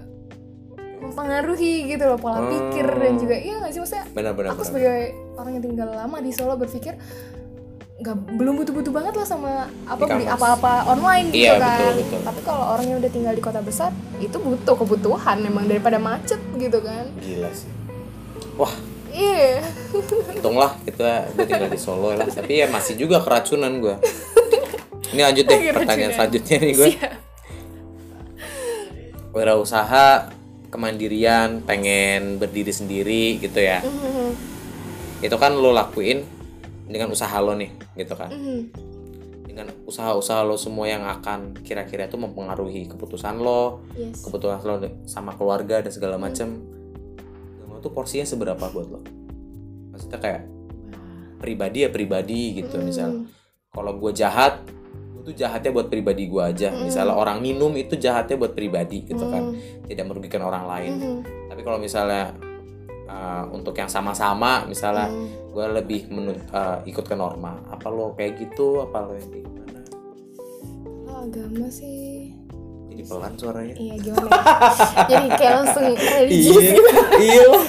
mempengaruhi 0.96 1.86
gitu 1.86 2.04
loh 2.04 2.16
pola 2.16 2.38
Oh. 2.38 2.48
pikir 2.48 2.86
dan 2.88 3.14
juga 3.14 3.36
iya 3.36 3.54
nggak 3.58 3.70
sih? 3.70 3.80
Maksudnya 3.80 4.04
benar-benar 4.10 4.50
aku 4.50 4.62
sebagai 4.62 4.96
orang 5.34 5.52
yang 5.54 5.64
tinggal 5.64 5.88
lama 5.88 6.16
di 6.18 6.30
Solo 6.30 6.54
berpikir 6.54 6.96
nggak 7.96 8.16
belum 8.34 8.54
butuh-butuh 8.58 8.92
banget 8.92 9.14
lah 9.14 9.24
sama 9.24 9.52
apa 9.84 10.04
beli 10.04 10.24
apa-apa 10.26 10.84
online 10.86 11.32
gitu 11.32 11.48
Iya, 11.48 11.56
kan. 11.56 11.80
betul, 11.80 11.92
betul. 11.98 12.20
tapi 12.22 12.40
kalau 12.42 12.64
orang 12.70 12.86
yang 12.86 12.98
udah 12.98 13.08
tinggal 13.08 13.32
di 13.32 13.40
kota 13.40 13.60
besar 13.60 13.88
itu 14.18 14.36
butuh 14.36 14.74
kebutuhan 14.74 15.36
emang 15.42 15.64
daripada 15.64 15.96
macet 15.96 16.36
gitu 16.54 16.78
kan. 16.78 17.08
Gila 17.18 17.48
sih. 17.50 17.70
Wah. 18.54 18.72
Iya. 19.08 19.64
Untunglah 20.30 20.76
kita 20.82 21.08
gue 21.32 21.44
tinggal 21.46 21.68
di 21.68 21.80
Solo 21.80 22.12
lah. 22.12 22.24
Tapi 22.26 22.52
ya 22.54 22.68
masih 22.68 22.96
juga 22.96 23.20
keracunan 23.20 23.72
gue 23.78 23.96
ini 25.12 25.22
lanjut 25.22 25.44
deh 25.46 25.58
pertanyaan 25.72 26.12
selanjutnya 26.12 26.56
nih 26.58 26.72
gue 26.74 26.88
Siap. 26.90 27.12
Wirausaha 29.36 30.32
kemandirian 30.72 31.60
pengen 31.68 32.40
berdiri 32.40 32.72
sendiri 32.72 33.36
gitu 33.36 33.60
ya. 33.60 33.84
Mhm, 33.84 34.32
itu 35.20 35.36
kan 35.36 35.52
lo 35.52 35.76
lakuin 35.76 36.24
dengan 36.88 37.12
usaha 37.12 37.36
lo 37.44 37.52
nih 37.52 37.70
gitu 38.00 38.16
kan? 38.16 38.32
Mhm. 38.32 38.60
dengan 39.56 39.72
usaha-usaha 39.88 40.44
lo 40.44 40.60
semua 40.60 40.84
yang 40.84 41.08
akan 41.08 41.56
kira-kira 41.64 42.04
itu 42.04 42.20
mempengaruhi 42.20 42.92
keputusan 42.92 43.40
lo 43.40 43.80
yes. 43.96 44.28
kebutuhan 44.28 44.60
lo 44.60 44.76
sama 45.08 45.32
keluarga 45.32 45.80
dan 45.80 45.88
segala 45.88 46.20
macam 46.20 46.60
agama 47.56 47.80
tuh 47.80 47.88
porsinya 47.88 48.28
seberapa 48.28 48.60
buat 48.68 48.84
lo? 48.84 49.00
Maksudnya 49.96 50.20
kayak 50.20 50.44
pribadi 51.40 51.78
ya 51.84 51.90
pribadi 51.92 52.60
gitu 52.60 52.76
misal. 52.84 53.24
Mhm. 53.24 53.32
kalau 53.72 53.96
gue 53.96 54.12
jahat 54.12 54.60
tuh 55.26 55.34
jahatnya 55.34 55.74
buat 55.74 55.90
pribadi 55.90 56.30
gue 56.30 56.38
aja. 56.38 56.70
Mm. 56.70 56.86
misalnya 56.86 57.18
orang 57.18 57.42
minum 57.42 57.74
itu 57.74 57.98
jahatnya 57.98 58.38
buat 58.38 58.54
pribadi 58.54 59.02
gitu 59.02 59.26
kan. 59.26 59.50
Mhm, 59.50 59.90
tidak 59.90 60.04
merugikan 60.06 60.46
orang 60.46 60.70
lain. 60.70 60.92
Mhm, 61.02 61.16
tapi 61.50 61.60
kalau 61.66 61.82
misalnya 61.82 62.30
uh, 63.10 63.50
untuk 63.50 63.74
yang 63.74 63.90
sama-sama 63.90 64.62
misalnya 64.70 65.10
mhm. 65.10 65.50
gue 65.50 65.66
lebih 65.82 66.00
menun, 66.14 66.38
uh, 66.54 66.78
ikut 66.86 67.02
ke 67.02 67.18
norma 67.18 67.58
apa 67.66 67.90
lo 67.90 68.14
kayak 68.14 68.38
gitu? 68.38 68.86
Apa 68.86 69.02
lo 69.02 69.18
yang 69.18 69.26
kayak 69.34 69.44
gimana? 69.50 69.80
Kalau 70.78 71.18
agama 71.26 71.66
sih 71.74 72.30
jadi 72.94 73.02
pelan 73.02 73.34
suaranya. 73.34 73.74
Iya 73.74 73.94
gimana 73.98 74.30
ya? 74.30 74.44
jadi 75.10 75.26
kayak 75.34 75.54
langsung 75.58 75.84
religius 76.14 76.54
iya. 76.54 76.70
gitu. 76.70 76.90
Iya. 77.18 77.44
Lah. 77.50 77.66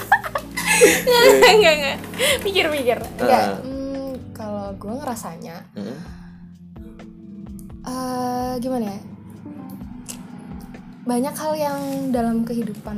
enggak 1.57 1.73
enggak. 1.73 1.97
Mikir-mikir 2.45 2.97
enggak. 3.17 3.41
Ah. 3.41 3.57
hmm, 3.65 4.09
kalau 4.29 4.69
gue 4.77 4.93
ngerasanya 4.93 5.57
Mm. 5.73 6.16
Eh 7.87 8.53
gimana 8.59 8.85
ya? 8.89 8.99
Banyak 11.03 11.35
hal 11.35 11.53
yang 11.55 11.79
dalam 12.11 12.43
kehidupan 12.43 12.97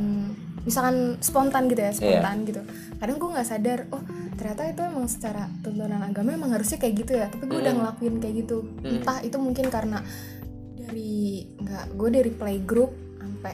misalkan 0.59 1.15
spontan 1.19 1.69
gitu 1.69 1.79
ya 1.79 1.93
spontan 1.93 2.43
gitu. 2.43 2.61
Kadang 2.97 3.15
gue 3.15 3.29
nggak 3.31 3.47
sadar 3.47 3.79
oh 3.89 4.01
ternyata 4.33 4.65
itu 4.65 4.81
emang 4.81 5.05
secara 5.05 5.45
tuntunan 5.61 5.99
agama 5.99 6.33
emang 6.33 6.51
harusnya 6.51 6.77
kayak 6.77 6.95
gitu 6.97 7.13
ya. 7.15 7.27
Tapi 7.29 7.45
gue 7.45 7.59
udah 7.59 7.69
Hmm. 7.69 7.81
ngelakuin 7.85 8.15
kayak 8.17 8.35
gitu. 8.39 8.57
Hmm. 8.81 8.97
entah 8.97 9.17
itu 9.21 9.37
mungkin 9.37 9.65
karena 9.69 10.01
dari 10.75 11.13
nggak 11.55 11.85
gue 11.93 12.09
dari 12.09 12.31
playgroup 12.33 12.91
sampai 13.19 13.53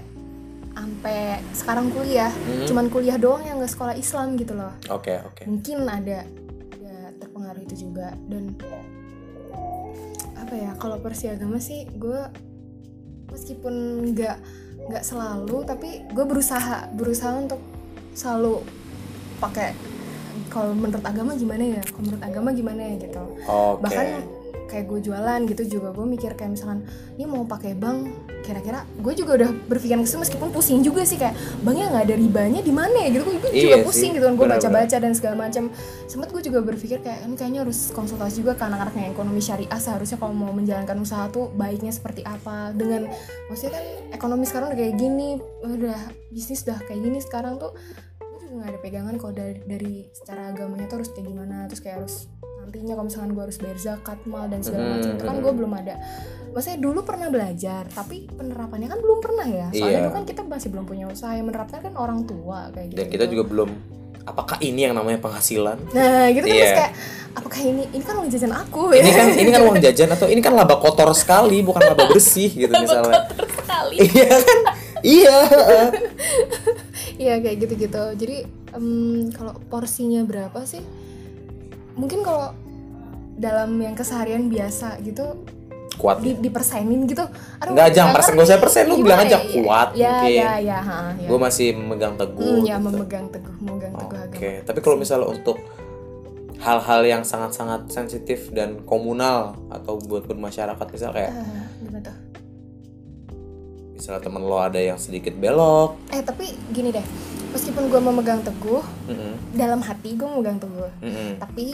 sampai 0.71 1.17
sekarang 1.51 1.91
kuliah. 1.91 2.31
Hmm. 2.31 2.63
cuman 2.65 2.85
kuliah 2.87 3.17
doang 3.19 3.43
yang 3.43 3.59
nggak 3.59 3.69
sekolah 3.69 3.93
Islam 3.93 4.39
gitu 4.39 4.55
loh. 4.55 4.71
Oke 4.87 5.19
oke. 5.19 5.43
Mungkin 5.45 5.83
ada 5.83 6.23
ada 6.71 6.95
terpengaruh 7.19 7.61
itu 7.61 7.75
juga. 7.85 8.15
Dan 8.25 8.55
apa 10.45 10.53
ya 10.53 10.71
kalau 10.77 11.01
porsi 11.01 11.25
agama 11.25 11.57
sih 11.57 11.89
gue 11.97 12.21
meskipun 13.33 14.05
nggak 14.13 14.37
nggak 14.85 15.03
selalu 15.03 15.65
tapi 15.65 16.05
gue 16.13 16.25
berusaha 16.29 16.93
berusaha 16.93 17.33
untuk 17.33 17.57
selalu 18.13 18.61
pakai 19.41 19.73
kalau 20.55 20.71
menurut 20.71 21.03
agama 21.03 21.35
gimana 21.35 21.63
ya? 21.67 21.81
Kalau 21.83 22.03
menurut 22.07 22.23
agama 22.23 22.49
gimana 22.55 22.81
ya 22.87 22.93
gitu. 22.95 23.23
Oke. 23.43 23.83
Bahkan 23.83 24.07
kayak 24.65 24.85
gue 24.89 24.99
jualan 25.11 25.39
gitu 25.47 25.79
juga 25.79 25.93
gue 25.93 26.05
mikir 26.05 26.33
kayak 26.33 26.57
misalkan 26.57 26.85
ini 27.15 27.25
mau 27.29 27.45
pakai 27.45 27.77
bank 27.77 28.11
kira-kira 28.45 28.85
gue 29.01 29.13
juga 29.17 29.31
udah 29.41 29.49
berpikiran 29.65 30.05
ke 30.05 30.17
meskipun 30.21 30.49
pusing 30.53 30.85
juga 30.85 31.01
sih 31.01 31.17
kayak 31.17 31.33
banknya 31.65 31.89
nggak 31.89 32.03
ada 32.05 32.15
ribanya 32.15 32.61
di 32.61 32.69
mana 32.69 33.09
ya 33.09 33.09
gitu. 33.09 33.23
Gue 33.25 33.33
juga 33.41 33.49
Iya 33.55 33.77
pusing 33.81 34.13
sih, 34.13 34.17
gitu 34.21 34.25
kan 34.29 34.35
gue 34.37 34.47
baca-baca 34.47 34.95
dan 35.01 35.11
segala 35.17 35.35
macam 35.49 35.63
sempet 36.05 36.29
gue 36.29 36.41
juga 36.45 36.59
berpikir 36.61 37.01
kayak 37.01 37.25
ini 37.25 37.35
kayaknya 37.35 37.59
harus 37.65 37.89
konsultasi 37.89 38.45
juga 38.45 38.53
ke 38.53 38.63
anak-anak 38.69 38.93
yang 38.93 39.09
ekonomi 39.17 39.41
syariah 39.41 39.81
seharusnya 39.81 40.21
kalau 40.21 40.37
mau 40.37 40.53
menjalankan 40.53 40.97
usaha 41.01 41.25
tuh 41.33 41.49
baiknya 41.57 41.89
seperti 41.89 42.21
apa. 42.21 42.69
Dengan 42.77 43.09
maksudnya 43.49 43.81
kan 43.81 43.85
ekonomi 44.13 44.45
sekarang 44.45 44.67
udah 44.71 44.79
kayak 44.79 44.95
gini 44.95 45.41
udah 45.65 45.99
bisnis 46.29 46.61
udah 46.69 46.77
kayak 46.85 47.01
gini 47.01 47.17
sekarang 47.25 47.57
tuh 47.57 47.73
gue 48.21 48.37
juga 48.45 48.53
nggak 48.61 48.69
ada 48.69 48.79
pegangan 48.79 49.15
kalau 49.17 49.33
dari, 49.33 49.57
dari 49.65 49.93
secara 50.13 50.53
agamanya 50.53 50.85
tuh 50.85 51.01
harus 51.01 51.09
kayak 51.17 51.27
gimana. 51.33 51.65
Terus 51.65 51.81
kayak 51.81 51.95
harus 52.05 52.15
nantinya 52.65 52.93
kalau 52.93 53.05
misalkan 53.05 53.31
gue 53.31 53.43
harus 53.43 53.57
bayar 53.57 53.77
zakat 53.77 54.19
mal 54.25 54.45
dan 54.45 54.59
segala 54.59 54.83
macam 54.91 55.11
itu 55.11 55.23
kan 55.23 55.31
Hmm. 55.31 55.43
gue 55.43 55.53
belum 55.55 55.71
ada 55.75 55.95
maksudnya 56.49 56.79
dulu 56.79 56.99
pernah 57.01 57.27
belajar 57.27 57.83
tapi 57.87 58.25
penerapannya 58.27 58.87
kan 58.87 58.97
belum 58.97 59.19
pernah 59.19 59.45
ya 59.45 59.67
soalnya 59.69 59.85
Iya. 59.91 60.01
dulu 60.01 60.11
kan 60.13 60.23
kita 60.23 60.41
masih 60.43 60.69
belum 60.69 60.85
punya 60.85 61.05
usaha 61.05 61.31
yang 61.31 61.45
menerapkan 61.45 61.79
kan 61.79 61.93
orang 61.93 62.23
tua 62.23 62.71
kayak 62.71 62.87
gitu 62.89 62.97
dan 62.97 63.07
kita 63.07 63.25
juga 63.27 63.43
belum 63.45 63.69
apakah 64.25 64.57
ini 64.59 64.79
yang 64.81 64.93
namanya 64.93 65.21
penghasilan 65.21 65.77
nah 65.91 66.25
gitu 66.27 66.43
kan 66.43 66.51
Iya. 66.51 66.63
terus 66.63 66.75
kayak 66.75 66.91
apakah 67.35 67.59
ini 67.61 67.83
ini 67.91 68.01
kan 68.01 68.15
uang 68.17 68.29
jajan 68.29 68.53
aku 68.55 68.81
ini 68.91 69.03
ya 69.03 69.13
kan 69.13 69.27
ini 69.31 69.49
kan 69.49 69.61
uang 69.67 69.77
jajan 69.79 70.09
atau 70.09 70.25
ini 70.25 70.41
kan 70.41 70.53
laba 70.53 70.75
kotor 70.75 71.09
sekali 71.13 71.61
bukan 71.61 71.81
laba 71.85 72.03
bersih 72.07 72.49
gitu 72.49 72.73
misalnya 72.73 73.27
sekali 73.53 73.97
iya 74.01 74.27
kan 74.31 74.59
iya 75.03 75.37
Iya 77.15 77.39
kayak 77.39 77.57
gitu-gitu. 77.57 78.03
Jadi 78.17 78.37
em, 78.73 78.87
kalau 79.31 79.55
porsinya 79.69 80.19
berapa 80.23 80.67
sih? 80.67 80.83
Mungkin 81.95 82.19
kalau 82.21 82.51
dalam 83.35 83.75
yang 83.77 83.91
keseharian 83.93 84.47
biasa 84.47 84.99
gitu 85.01 85.35
kuat 85.95 86.19
di, 86.19 86.35
dipersenin 86.35 87.07
gitu. 87.07 87.23
Aduh, 87.23 87.71
Enggak, 87.71 87.87
jangan 87.89 88.03
nggak 88.05 88.15
persen, 88.19 88.31
nggak 88.35 88.47
usah 88.47 88.59
persen, 88.59 88.83
lu 88.85 88.95
bilang 88.99 89.19
aja 89.21 89.31
ya? 89.33 89.39
kuat 89.39 89.87
Ya, 89.93 90.11
mungkin. 90.13 90.35
ya, 90.35 90.51
ya, 90.59 90.77
ha, 90.77 90.99
ya. 91.15 91.27
gue 91.27 91.39
masih 91.39 91.67
memegang 91.71 92.15
teguh 92.15 92.43
Hmm, 92.43 92.67
ya 92.67 92.75
gitu. 92.75 92.85
memegang 92.85 93.25
teguh, 93.29 93.55
memegang 93.57 93.93
teguh 93.93 94.19
Oke, 94.19 94.35
agama. 94.51 94.65
tapi 94.67 94.79
kalau 94.79 94.95
misalnya 94.95 95.27
untuk 95.29 95.57
hal-hal 96.57 97.01
yang 97.01 97.23
sangat-sangat 97.23 97.87
sensitif 97.87 98.51
dan 98.51 98.83
komunal 98.83 99.55
atau 99.69 99.95
buat 99.97 100.23
bermasyarakat 100.25 100.85
misal 100.85 101.11
kayak 101.11 101.31
gimana 101.77 101.99
tuh? 102.01 102.15
misalnya 103.93 104.21
temen 104.21 104.43
lo 104.43 104.57
ada 104.57 104.75
yang 104.75 104.99
sedikit 104.99 105.31
belok, 105.33 105.95
Eh 106.09 106.19
tapi 106.19 106.51
gini 106.69 106.91
deh, 106.91 107.05
meskipun 107.55 107.87
gue 107.87 107.97
memegang 107.97 108.41
teguh, 108.41 108.83
mm-mm, 109.07 109.33
dalam 109.53 109.79
hati 109.79 110.13
gue 110.13 110.27
memegang 110.27 110.59
teguh. 110.59 110.91
mm-mm. 110.99 111.39
Tapi 111.39 111.65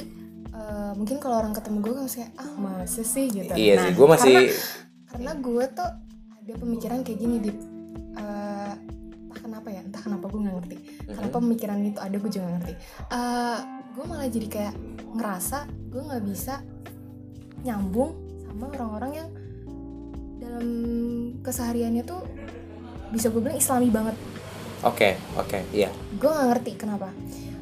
eh, 0.47 0.91
mungkin 0.93 1.17
kalau 1.17 1.39
orang 1.39 1.51
ketemu 1.51 1.77
gue 1.81 1.93
kayak 2.07 2.31
ah 2.35 2.51
masa 2.55 3.01
sih? 3.01 3.25
gitu. 3.27 3.49
iya 3.51 3.73
Nah, 3.75 3.83
sih, 3.83 3.91
gue 3.91 4.07
masih 4.07 4.33
karena- 4.37 4.59
karena 5.07 5.31
gue 5.35 5.63
tuh 5.71 5.89
ada 6.31 6.53
pemikiran 6.55 6.97
kayak 7.01 7.19
gini 7.19 7.35
di 7.39 7.51
eh, 8.13 8.73
entah 9.23 9.39
kenapa 9.39 9.67
ya 9.67 9.81
entah 9.81 10.01
kenapa 10.01 10.25
gue 10.25 10.39
nggak 10.39 10.55
ngerti. 10.57 10.75
Kenapa 11.09 11.37
pemikiran 11.37 11.77
itu 11.81 11.99
ada 11.99 12.15
gue 12.15 12.29
juga 12.29 12.43
nggak 12.43 12.55
ngerti. 12.57 12.73
Eh, 13.09 13.57
gue 13.91 14.03
malah 14.05 14.27
jadi 14.27 14.47
kayak 14.47 14.75
ngerasa 15.11 15.57
gue 15.89 16.01
nggak 16.01 16.23
bisa 16.23 16.55
nyambung 17.61 18.11
sama 18.43 18.65
orang-orang 18.69 19.11
yang 19.15 19.29
dalam 20.37 20.67
kesehariannya 21.39 22.03
tuh 22.03 22.21
bisa 23.09 23.27
gue 23.27 23.39
bilang 23.39 23.55
islami 23.55 23.87
banget 23.87 24.15
oke, 24.83 25.09
oke, 25.37 25.57
iya, 25.71 25.89
gue 26.11 26.29
nggak 26.29 26.47
ngerti 26.51 26.71
kenapa. 26.77 27.09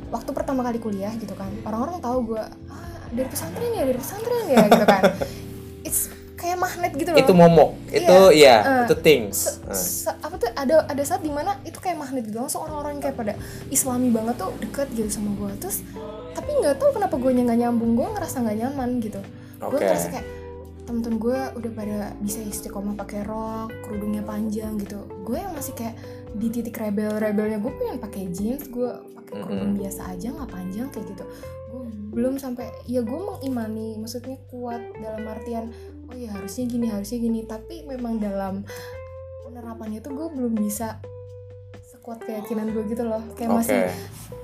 Waktu 0.10 0.30
pertama 0.34 0.66
kali 0.66 0.82
kuliah 0.82 1.14
gitu 1.16 1.38
kan 1.38 1.54
orang-orang 1.62 2.02
tahu 2.02 2.34
gue 2.34 2.44
ah, 2.68 3.04
dari 3.14 3.30
pesantren 3.30 3.72
ya 3.72 3.84
dari 3.86 4.00
pesantren 4.00 4.46
ya 4.50 4.66
gitu 4.66 4.86
kan. 4.86 5.04
It's 5.88 6.10
kayak 6.40 6.56
magnet 6.56 6.92
gitu 6.96 7.12
loh. 7.12 7.20
Itu 7.20 7.34
momok, 7.36 7.70
itu 7.92 8.16
iya, 8.32 8.56
eh, 8.64 8.84
itu 8.88 8.96
things, 9.04 9.38
Se- 9.38 9.60
Eh, 9.68 9.76
se- 9.76 10.20
apa 10.24 10.40
tuh 10.40 10.48
ada 10.56 10.88
ada 10.88 11.04
saat 11.04 11.20
di 11.20 11.28
mana 11.28 11.60
itu 11.68 11.76
kayak 11.78 12.00
magnet 12.00 12.24
gitu. 12.24 12.40
Langsung 12.40 12.64
orang-orang 12.64 12.98
yang 12.98 13.04
kayak 13.12 13.18
pada 13.20 13.34
islami 13.68 14.08
banget 14.08 14.40
tuh 14.40 14.56
deket 14.64 14.88
gitu 14.96 15.12
sama 15.12 15.36
gue 15.36 15.52
terus 15.60 15.84
tapi 16.32 16.56
nggak 16.56 16.80
tahu 16.80 16.96
kenapa 16.96 17.20
gue 17.20 17.32
nggak 17.36 17.60
nyambung 17.60 18.00
gue 18.00 18.08
ngerasa 18.16 18.40
nggak 18.40 18.58
nyaman 18.66 18.90
gitu. 19.04 19.20
Gue 19.60 19.78
Oke. 19.78 19.84
ngerasa 19.84 20.08
kayak 20.10 20.28
temen-temen 20.88 21.18
gue 21.22 21.40
udah 21.60 21.72
pada 21.76 21.98
bisa 22.18 22.40
istiqomah 22.42 22.96
pakai 22.98 23.22
rok 23.28 23.70
kerudungnya 23.84 24.24
panjang 24.24 24.80
gitu. 24.80 25.04
Gue 25.22 25.44
yang 25.44 25.52
masih 25.52 25.76
kayak 25.76 26.00
di 26.36 26.48
titik 26.54 26.78
rebel-rebelnya 26.78 27.58
gue 27.58 27.72
pengen 27.74 27.98
pakai 27.98 28.30
jeans 28.30 28.70
gue 28.70 28.90
pakai 29.18 29.42
kerudung 29.42 29.74
biasa 29.78 30.14
aja 30.14 30.34
nggak 30.34 30.50
panjang 30.50 30.88
kayak 30.94 31.06
gitu. 31.14 31.24
Gue 31.70 31.84
belum 32.14 32.42
sampai 32.42 32.70
ya 32.90 33.02
gue 33.06 33.20
mengimani 33.20 33.98
maksudnya 33.98 34.38
kuat 34.50 34.82
dalam 34.98 35.26
artian 35.26 35.70
oh 36.10 36.18
ya 36.18 36.34
harusnya 36.34 36.66
gini 36.70 36.86
harusnya 36.90 37.18
gini. 37.22 37.40
Tapi 37.46 37.86
memang 37.86 38.22
dalam 38.22 38.62
penerapannya 39.46 40.00
tuh 40.02 40.14
gue 40.14 40.28
belum 40.34 40.54
bisa 40.58 41.02
sekuat 41.90 42.26
keyakinan 42.26 42.74
gue 42.74 42.84
gitu 42.90 43.06
loh. 43.06 43.22
Kayak 43.38 43.50
Oke. 43.54 43.60
masih 43.66 43.80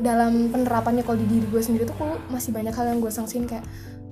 dalam 0.01 0.49
penerapannya 0.49 1.01
kalau 1.05 1.17
di 1.21 1.27
diri 1.29 1.45
gue 1.49 1.61
sendiri 1.61 1.85
tuh 1.85 1.95
kok 1.97 2.17
masih 2.33 2.49
banyak 2.53 2.73
hal 2.73 2.85
yang 2.89 2.99
gue 3.01 3.13
sangsin 3.13 3.45
kayak 3.45 3.65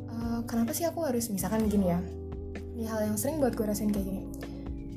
"Eh, 0.09 0.39
kenapa 0.45 0.71
sih 0.73 0.85
aku 0.85 1.05
harus 1.05 1.29
misalkan 1.33 1.65
gini 1.69 1.89
ya 1.89 1.99
ini 2.73 2.89
hal 2.89 3.05
yang 3.05 3.17
sering 3.17 3.37
buat 3.37 3.53
gue 3.53 3.65
rasain 3.69 3.93
kayak 3.93 4.05
gini. 4.09 4.21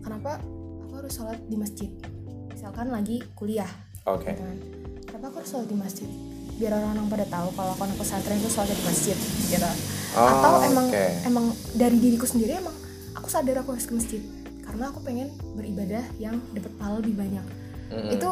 Kenapa 0.01 0.41
aku 0.89 0.93
harus 0.97 1.12
sholat 1.12 1.37
di 1.45 1.57
masjid 1.61 1.91
misalkan 2.67 2.91
lagi 2.91 3.23
kuliah 3.39 3.71
Oke. 4.11 4.27
gitu 4.35 4.43
kan 4.43 4.59
kenapa 5.07 5.25
aku 5.31 5.37
harus 5.39 5.51
sholat 5.55 5.71
di 5.71 5.79
masjid 5.79 6.09
biar 6.59 6.75
orang-orang 6.75 7.07
pada 7.07 7.27
tahu 7.31 7.49
kalau 7.55 7.71
aku 7.79 7.83
anak 7.87 7.95
pesantren 7.95 8.43
itu 8.43 8.51
sholatnya 8.51 8.75
di 8.75 8.85
masjid 8.91 9.17
gitu 9.47 9.71
Oh, 10.17 10.25
atau 10.27 10.64
emang 10.67 10.89
oke. 10.91 11.07
emang 11.29 11.45
dari 11.77 12.01
diriku 12.01 12.25
sendiri 12.27 12.59
emang 12.59 12.73
aku 13.14 13.29
sadar 13.31 13.61
aku 13.62 13.77
harus 13.77 13.87
ke 13.87 13.95
masjid 13.95 14.21
karena 14.64 14.91
aku 14.91 14.99
pengen 15.05 15.31
beribadah 15.55 16.03
yang 16.17 16.43
dapat 16.57 16.73
pahala 16.75 17.05
lebih 17.05 17.21
banyak 17.21 17.45
Mm-mm. 17.93 18.17
itu 18.17 18.29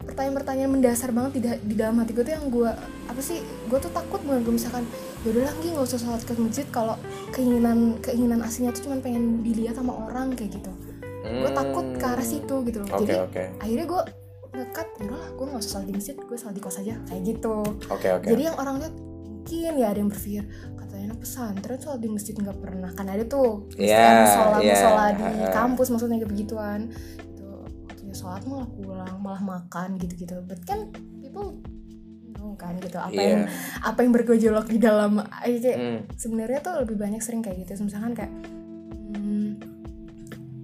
pertanyaan-pertanyaan 0.00 0.70
mendasar 0.72 1.10
banget 1.12 1.32
di, 1.36 1.40
di 1.68 1.74
dalam 1.74 2.00
hati 2.00 2.14
gue 2.14 2.24
tuh 2.24 2.34
yang 2.38 2.46
gue 2.48 2.70
apa 3.10 3.20
sih 3.20 3.42
gue 3.42 3.78
tuh 3.82 3.92
takut 3.92 4.22
banget 4.24 4.48
gue 4.48 4.54
misalkan 4.56 4.86
yaudah 5.26 5.44
lagi 5.50 5.66
nggak 5.74 5.84
usah 5.84 5.98
sholat 6.00 6.22
ke 6.24 6.32
masjid 6.38 6.66
kalau 6.70 6.94
keinginan 7.34 7.98
keinginan 8.00 8.40
aslinya 8.40 8.70
tuh 8.72 8.86
cuma 8.88 9.02
pengen 9.02 9.44
dilihat 9.44 9.76
sama 9.76 10.06
orang 10.06 10.32
kayak 10.38 10.56
gitu 10.56 10.70
gue 11.22 11.50
takut 11.52 11.86
ke 11.92 12.04
arah 12.04 12.24
situ 12.24 12.54
gitu 12.62 12.78
loh 12.78 12.88
Hmm. 12.88 12.98
Oke 12.98 13.04
jadi 13.04 13.14
oke 13.20 13.42
akhirnya 13.58 13.86
gue 13.86 14.02
ngekat 14.52 14.86
yaudah 14.98 15.16
lah 15.16 15.30
gue 15.30 15.44
nggak 15.46 15.60
usah 15.60 15.70
sholat 15.72 15.86
di 15.86 15.94
masjid 15.94 16.14
gue 16.14 16.36
sholat 16.36 16.52
di 16.52 16.60
kos 16.60 16.76
aja 16.78 16.94
kayak 17.02 17.22
gitu 17.24 17.56
oke 17.86 18.08
oke. 18.12 18.26
jadi 18.26 18.42
yang 18.44 18.56
orang 18.56 18.74
lihat 18.78 18.94
mungkin 18.94 19.72
ya 19.74 19.86
ada 19.88 19.98
yang 19.98 20.06
berpikir 20.06 20.44
katanya 20.76 21.04
anak 21.08 21.18
pesantren 21.18 21.78
sholat 21.78 21.98
di 21.98 22.08
masjid 22.08 22.34
nggak 22.34 22.58
pernah 22.58 22.90
kan 22.90 23.06
ada 23.06 23.24
tuh 23.24 23.66
Iya, 23.74 24.28
sholat 24.28 24.60
iya. 24.60 24.76
sholat 24.76 25.14
di 25.16 25.46
kampus 25.48 25.88
maksudnya 25.88 26.16
kayak 26.18 26.30
begituan 26.30 26.80
itu 27.24 27.46
waktunya 27.80 28.14
sholat 28.14 28.42
malah 28.44 28.68
pulang 28.68 29.16
malah 29.18 29.42
makan 29.42 29.88
gitu 29.96 30.14
gitu 30.20 30.36
but 30.42 30.60
kan 30.62 30.92
people 31.18 31.56
know 32.30 32.52
kan 32.52 32.76
gitu 32.76 32.98
apa 32.98 33.08
Iya. 33.10 33.24
yang 33.26 33.42
apa 33.80 33.98
yang 33.98 34.12
bergejolak 34.12 34.66
di 34.66 34.78
dalam 34.78 35.16
eh, 35.40 35.56
kayak 35.56 35.76
Hmm. 35.76 35.98
sebenarnya 36.12 36.60
tuh 36.60 36.74
lebih 36.78 36.96
banyak 36.96 37.18
sering 37.18 37.40
kayak 37.40 37.64
gitu 37.64 37.82
misalkan 37.82 38.12
kayak 38.12 38.32
hmm, 39.10 39.71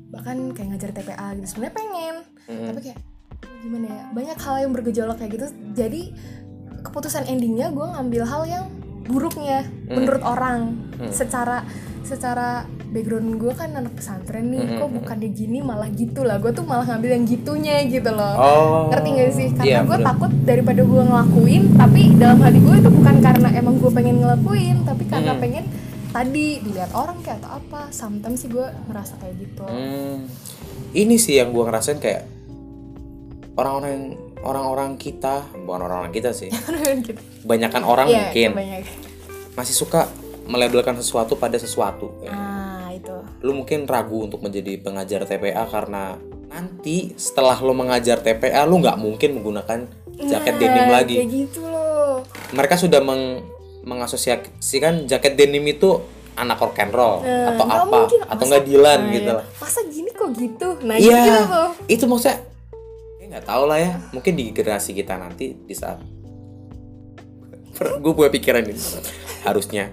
bahkan 0.09 0.37
kayak 0.51 0.69
ngajar 0.71 0.91
TPA 0.91 1.27
gitu 1.35 1.47
sebenarnya 1.49 1.75
pengen 1.75 2.15
Mm-mm. 2.47 2.67
tapi 2.67 2.81
kayak 2.83 2.99
gimana 3.59 3.87
ya 3.87 4.05
banyak 4.11 4.39
hal 4.39 4.55
yang 4.59 4.73
bergejolak 4.73 5.17
kayak 5.17 5.33
gitu 5.33 5.47
jadi 5.73 6.03
keputusan 6.81 7.27
endingnya 7.27 7.69
gue 7.69 7.87
ngambil 7.87 8.23
hal 8.25 8.43
yang 8.45 8.65
buruknya 9.05 9.65
Hmm. 9.85 9.95
menurut 9.95 10.23
orang 10.23 10.59
Hmm. 10.95 11.09
secara 11.11 11.65
secara 12.03 12.65
background 12.87 13.37
gue 13.37 13.53
kan 13.53 13.69
anak 13.71 13.93
pesantren 13.95 14.49
nih 14.49 14.61
Hmm, 14.63 14.77
kok 14.79 14.87
hmm, 14.87 14.97
bukannya 14.99 15.29
gini 15.31 15.59
malah 15.61 15.89
gitu 15.91 16.21
lah 16.23 16.37
gue 16.37 16.49
tuh 16.51 16.63
malah 16.63 16.85
ngambil 16.87 17.11
yang 17.11 17.25
gitunya 17.25 17.85
gitu 17.85 18.09
loh 18.09 18.35
Oh. 18.35 18.89
ngerti 18.89 19.09
gak 19.13 19.31
sih 19.31 19.49
karena 19.51 19.65
Iya, 19.67 19.79
gue 19.85 19.99
takut 20.03 20.31
daripada 20.43 20.81
gue 20.83 21.03
ngelakuin 21.03 21.63
tapi 21.75 22.01
dalam 22.15 22.39
hati 22.39 22.59
gue 22.59 22.77
itu 22.79 22.91
bukan 22.91 23.17
karena 23.19 23.49
emang 23.51 23.77
gue 23.77 23.91
pengen 23.91 24.17
ngelakuin 24.19 24.77
tapi 24.83 25.05
karena 25.05 25.33
Hmm. 25.33 25.43
pengen 25.43 25.65
tadi 26.19 26.59
dilihat 26.59 26.91
orang 26.93 27.23
kayak 27.23 27.39
atau 27.39 27.51
apa 27.57 27.81
sometimes 27.91 28.43
sih 28.43 28.51
gue 28.51 28.67
merasa 28.85 29.15
kayak 29.17 29.39
gitu 29.39 29.63
Hmm. 29.63 30.27
Ini 30.91 31.15
sih 31.15 31.37
yang 31.37 31.53
gua 31.53 31.69
ngerasain 31.69 31.99
kayak 31.99 32.27
orang-orang 33.55 34.17
orang-orang 34.39 34.91
kita, 34.97 35.45
bukan 35.61 35.81
orang-orang 35.81 36.11
kita 36.11 36.31
sih. 36.33 36.49
gitu 37.07 37.19
Banyakan 37.45 37.83
orang 37.83 38.07
Iya, 38.07 38.19
mungkin 38.25 38.51
banyak. 38.55 38.83
masih 39.53 39.75
suka 39.75 40.07
melabelkan 40.45 40.97
sesuatu 40.97 41.35
pada 41.35 41.55
sesuatu. 41.55 42.15
Ya. 42.19 42.33
ah 42.33 42.89
itu 42.89 43.13
Lu 43.43 43.53
mungkin 43.53 43.85
ragu 43.85 44.25
untuk 44.25 44.41
menjadi 44.41 44.79
pengajar 44.79 45.23
TPA 45.23 45.67
karena 45.67 46.17
nanti 46.49 47.13
setelah 47.15 47.59
lu 47.59 47.71
mengajar 47.73 48.19
TPA 48.19 48.65
lu 48.65 48.81
nggak 48.81 48.97
mungkin 48.97 49.37
menggunakan 49.37 49.79
jaket 50.19 50.51
Nah, 50.51 50.59
denim 50.59 50.89
lagi. 50.89 51.17
kayak 51.21 51.31
gitu 51.31 51.63
loh 51.63 52.25
Mereka 52.51 52.75
sudah 52.75 52.99
meng 52.99 53.45
mengasosiasikan 53.89 55.09
jaket 55.09 55.33
denim 55.35 55.65
itu 55.65 55.97
anak 56.35 56.61
rock 56.61 56.77
and 56.79 56.93
roll 56.93 57.19
Nah, 57.19 57.51
atau 57.51 57.65
apa 57.65 57.97
mungkin. 58.05 58.21
atau 58.23 58.45
nggak 58.45 58.63
Dilan 58.63 59.01
nah, 59.01 59.11
gitu 59.11 59.27
ya. 59.27 59.35
lah. 59.35 59.47
masa 59.59 59.81
gini 59.85 60.11
kok 60.13 60.31
gitu 60.33 60.69
nah 60.83 60.95
Iya, 60.95 61.19
gitu 61.19 61.39
itu 61.91 62.05
maksudnya 62.05 62.37
ya 63.17 63.25
nggak 63.29 63.45
tahu 63.45 63.63
lah 63.65 63.79
ya. 63.79 63.93
Mungkin 64.11 64.33
di 64.35 64.45
generasi 64.51 64.93
kita 64.93 65.17
nanti 65.17 65.57
di 65.57 65.73
saat 65.73 65.99
gue 68.03 68.13
punya 68.13 68.29
pikiran 68.29 68.63
ini 68.63 68.79
harusnya 69.41 69.91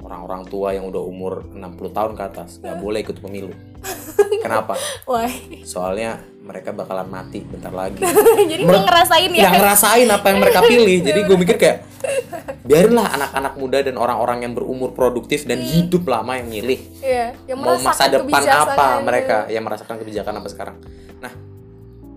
orang-orang 0.00 0.42
tua 0.44 0.72
yang 0.72 0.86
udah 0.86 1.00
umur 1.00 1.44
60 1.46 1.58
tahun 1.90 2.12
ke 2.12 2.22
atas 2.24 2.50
nggak 2.58 2.78
boleh 2.78 2.98
ikut 3.00 3.16
pemilu. 3.18 3.52
Kenapa? 4.42 4.74
wah 5.04 5.30
Soalnya 5.62 6.18
mereka 6.42 6.74
bakalan 6.74 7.06
mati 7.06 7.38
bentar 7.40 7.70
lagi. 7.70 8.02
jadi 8.50 8.62
gue 8.62 8.80
ngerasain 8.82 9.30
ya 9.30 9.46
Nggak 9.46 9.54
ngerasain 9.56 10.08
apa 10.10 10.26
yang 10.26 10.38
mereka 10.42 10.60
pilih. 10.60 10.98
Jadi 11.00 11.20
gue 11.22 11.36
mikir 11.38 11.56
kayak 11.56 11.78
biarinlah 12.68 13.06
anak-anak 13.12 13.54
muda 13.54 13.78
dan 13.80 13.94
orang-orang 13.94 14.42
yang 14.42 14.52
berumur 14.52 14.90
produktif 14.90 15.46
dan 15.46 15.58
hidup 15.58 16.06
lama 16.06 16.34
yang 16.34 16.46
milih 16.48 16.80
Iya, 16.98 17.34
yang 17.46 17.58
mau 17.58 17.74
masa 17.76 18.06
depan 18.06 18.42
apa 18.42 18.98
mereka 19.00 19.36
yang 19.46 19.62
merasakan 19.62 19.98
kebijakan 19.98 20.38
apa 20.38 20.48
sekarang 20.48 20.76
nah 21.18 21.30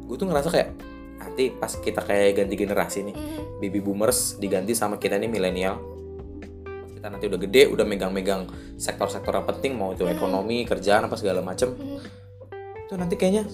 gue 0.05 0.15
tuh 0.15 0.25
ngerasa 0.25 0.49
kayak 0.49 0.69
nanti 1.17 1.49
pas 1.49 1.69
kita 1.69 2.01
kayak 2.01 2.33
ganti 2.35 2.55
generasi 2.55 2.99
nih 3.03 3.15
Mhm. 3.15 3.41
baby 3.57 3.79
boomers 3.79 4.37
diganti 4.37 4.73
sama 4.73 4.97
kita 4.97 5.17
nih 5.17 5.29
milenial 5.29 5.81
kita 7.05 7.13
nanti 7.13 7.29
udah 7.29 7.37
gede 7.37 7.69
udah 7.69 7.85
megang-megang 7.85 8.49
sektor-sektor 8.81 9.29
yang 9.29 9.45
penting 9.45 9.77
mau 9.77 9.93
itu 9.93 10.09
ekonomi 10.09 10.65
kerjaan 10.65 11.05
apa 11.05 11.13
segala 11.13 11.37
macem. 11.45 11.77
Itu 12.81 12.97
nanti 12.97 13.13
kayaknya 13.13 13.45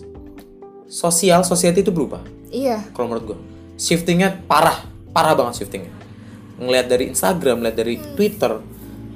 sosial 0.88 1.44
society 1.44 1.84
itu 1.84 1.92
berubah. 1.92 2.24
Iya. 2.48 2.80
Kalau 2.96 3.12
menurut 3.12 3.36
gue 3.36 3.38
shiftingnya 3.76 4.40
parah 4.48 4.88
parah 5.12 5.36
banget 5.36 5.68
shiftingnya. 5.68 5.92
Ngelihat 6.64 6.88
dari 6.96 7.12
Instagram 7.12 7.60
ngelihat 7.60 7.76
dari 7.76 7.96
Twitter 8.16 8.64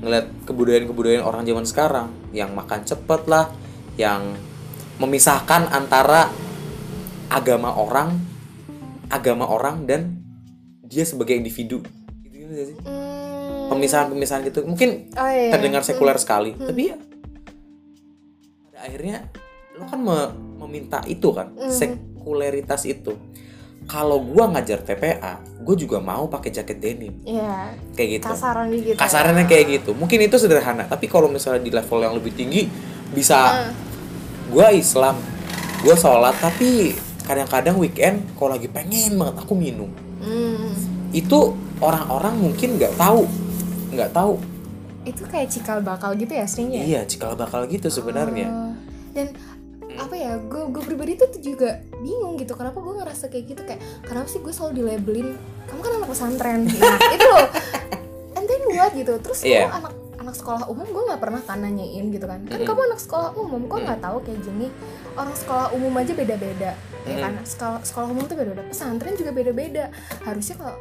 ngelihat 0.04 0.28
kebudayaan-kebudayaan 0.52 1.24
orang 1.24 1.48
zaman 1.48 1.64
sekarang 1.64 2.08
yang 2.36 2.52
makan 2.52 2.84
cepet 2.84 3.32
lah 3.32 3.48
yang 3.96 4.36
memisahkan 5.00 5.72
antara 5.72 6.28
agama 7.32 7.72
orang 7.72 8.20
agama 9.08 9.48
orang 9.48 9.88
dan 9.88 10.20
dia 10.84 11.08
sebagai 11.08 11.40
individu. 11.40 11.80
Gitu 12.28 12.52
gitu 12.52 12.76
sih? 12.76 12.78
Hmm. 12.84 13.05
Pemisahan-pemisahan 13.68 14.42
gitu. 14.44 14.64
Mungkin 14.64 15.12
oh, 15.12 15.28
iya. 15.28 15.50
terdengar 15.50 15.82
sekuler 15.82 16.16
sekali. 16.16 16.54
Tapi 16.54 16.82
ya 16.86 16.98
pada 18.64 18.80
akhirnya 18.84 19.18
lo 19.76 19.86
kan 19.86 20.00
me- 20.00 20.34
meminta 20.58 21.04
itu 21.06 21.30
kan 21.30 21.52
Hmm. 21.52 21.70
sekuleritas 21.70 22.86
itu. 22.86 23.14
Kalau 23.86 24.18
gua 24.18 24.50
ngajar 24.50 24.82
TPA 24.82 25.38
gue 25.62 25.76
juga 25.78 25.98
mau 25.98 26.26
pakai 26.26 26.50
jaket 26.52 26.78
denim. 26.78 27.14
Iya, 27.22 27.74
kayak 27.94 28.10
gitu. 28.12 28.26
Kasaran 28.28 28.66
gitu. 28.72 28.98
Kasarannya 28.98 29.46
kayak 29.46 29.66
gitu. 29.72 29.92
Mungkin 29.94 30.22
itu 30.22 30.38
sederhana 30.38 30.86
tapi 30.86 31.06
kalau 31.06 31.26
misalnya 31.26 31.62
di 31.62 31.70
level 31.70 32.02
yang 32.02 32.14
lebih 32.14 32.34
tinggi 32.34 32.66
bisa 33.12 33.38
Ah. 33.38 33.70
gua 34.48 34.70
Islam 34.70 35.18
gua 35.82 35.94
sholat 35.94 36.34
tapi 36.38 36.94
kadang-kadang 37.22 37.78
weekend 37.78 38.26
kalau 38.34 38.54
lagi 38.54 38.66
pengen 38.68 39.18
banget 39.18 39.38
aku 39.40 39.54
minum. 39.54 39.90
Hmm. 40.16 40.74
itu 41.14 41.54
orang-orang 41.80 42.36
mungkin 42.36 42.76
nggak 42.76 42.98
tahu 42.98 43.24
nggak 43.96 44.12
tahu. 44.12 44.36
Itu 45.04 45.24
kayak 45.24 45.50
cikal 45.50 45.80
bakal 45.80 46.14
gitu 46.14 46.32
ya 46.32 46.46
seringnya 46.46 46.82
iya 46.82 47.02
cikal 47.04 47.34
bakal 47.34 47.64
gitu 47.66 47.88
sebenarnya. 47.88 48.48
Oh. 48.48 48.74
dan 49.12 49.32
apa 49.96 50.12
ya 50.12 50.36
gue 50.36 50.64
gue 50.70 50.84
pribadi 50.84 51.16
tuh 51.16 51.30
tuh 51.30 51.40
juga 51.40 51.80
bingung 51.96 52.36
gitu 52.36 52.52
kenapa 52.52 52.76
gue 52.76 52.94
ngerasa 52.96 53.32
kayak 53.32 53.46
gitu? 53.48 53.62
Kayak 53.64 53.80
kenapa 54.04 54.28
sih 54.28 54.40
gue 54.40 54.52
selalu 54.52 54.72
dilabelin 54.76 55.40
kamu 55.66 55.80
kan 55.80 55.92
anak 55.96 56.10
pesantren. 56.10 56.60
Nah 56.68 57.00
itu 57.16 57.26
loh. 57.26 57.48
And 58.36 58.44
then 58.44 58.62
what 58.70 58.92
gitu. 58.92 59.14
Terus 59.18 59.40
Iya. 59.42 59.72
kamu 59.72 59.78
anak 59.80 59.94
anak 60.20 60.36
sekolah 60.36 60.64
umum 60.68 60.88
gue 60.90 61.04
nggak 61.06 61.22
pernah 61.22 61.40
kan 61.40 61.60
nanyain 61.62 62.06
gitu 62.10 62.26
kan. 62.26 62.42
Kan 62.44 62.58
Mm-mm. 62.58 62.68
kamu 62.68 62.82
anak 62.84 63.00
sekolah 63.00 63.30
umum 63.38 63.62
kok 63.66 63.80
nggak 63.80 64.02
tahu 64.02 64.18
kayak 64.26 64.40
gini. 64.42 64.68
Orang 65.14 65.32
sekolah 65.32 65.68
umum 65.72 65.94
aja 65.96 66.12
beda-beda. 66.12 66.72
Ya 66.74 67.08
Mm-mm. 67.08 67.22
kan? 67.22 67.34
Sekolah 67.46 67.80
sekolah 67.80 68.08
umum 68.10 68.24
tuh 68.26 68.36
beda-beda. 68.36 68.68
Pesantren 68.68 69.14
juga 69.14 69.32
beda-beda. 69.32 69.94
Harusnya 70.26 70.60
kalau 70.60 70.76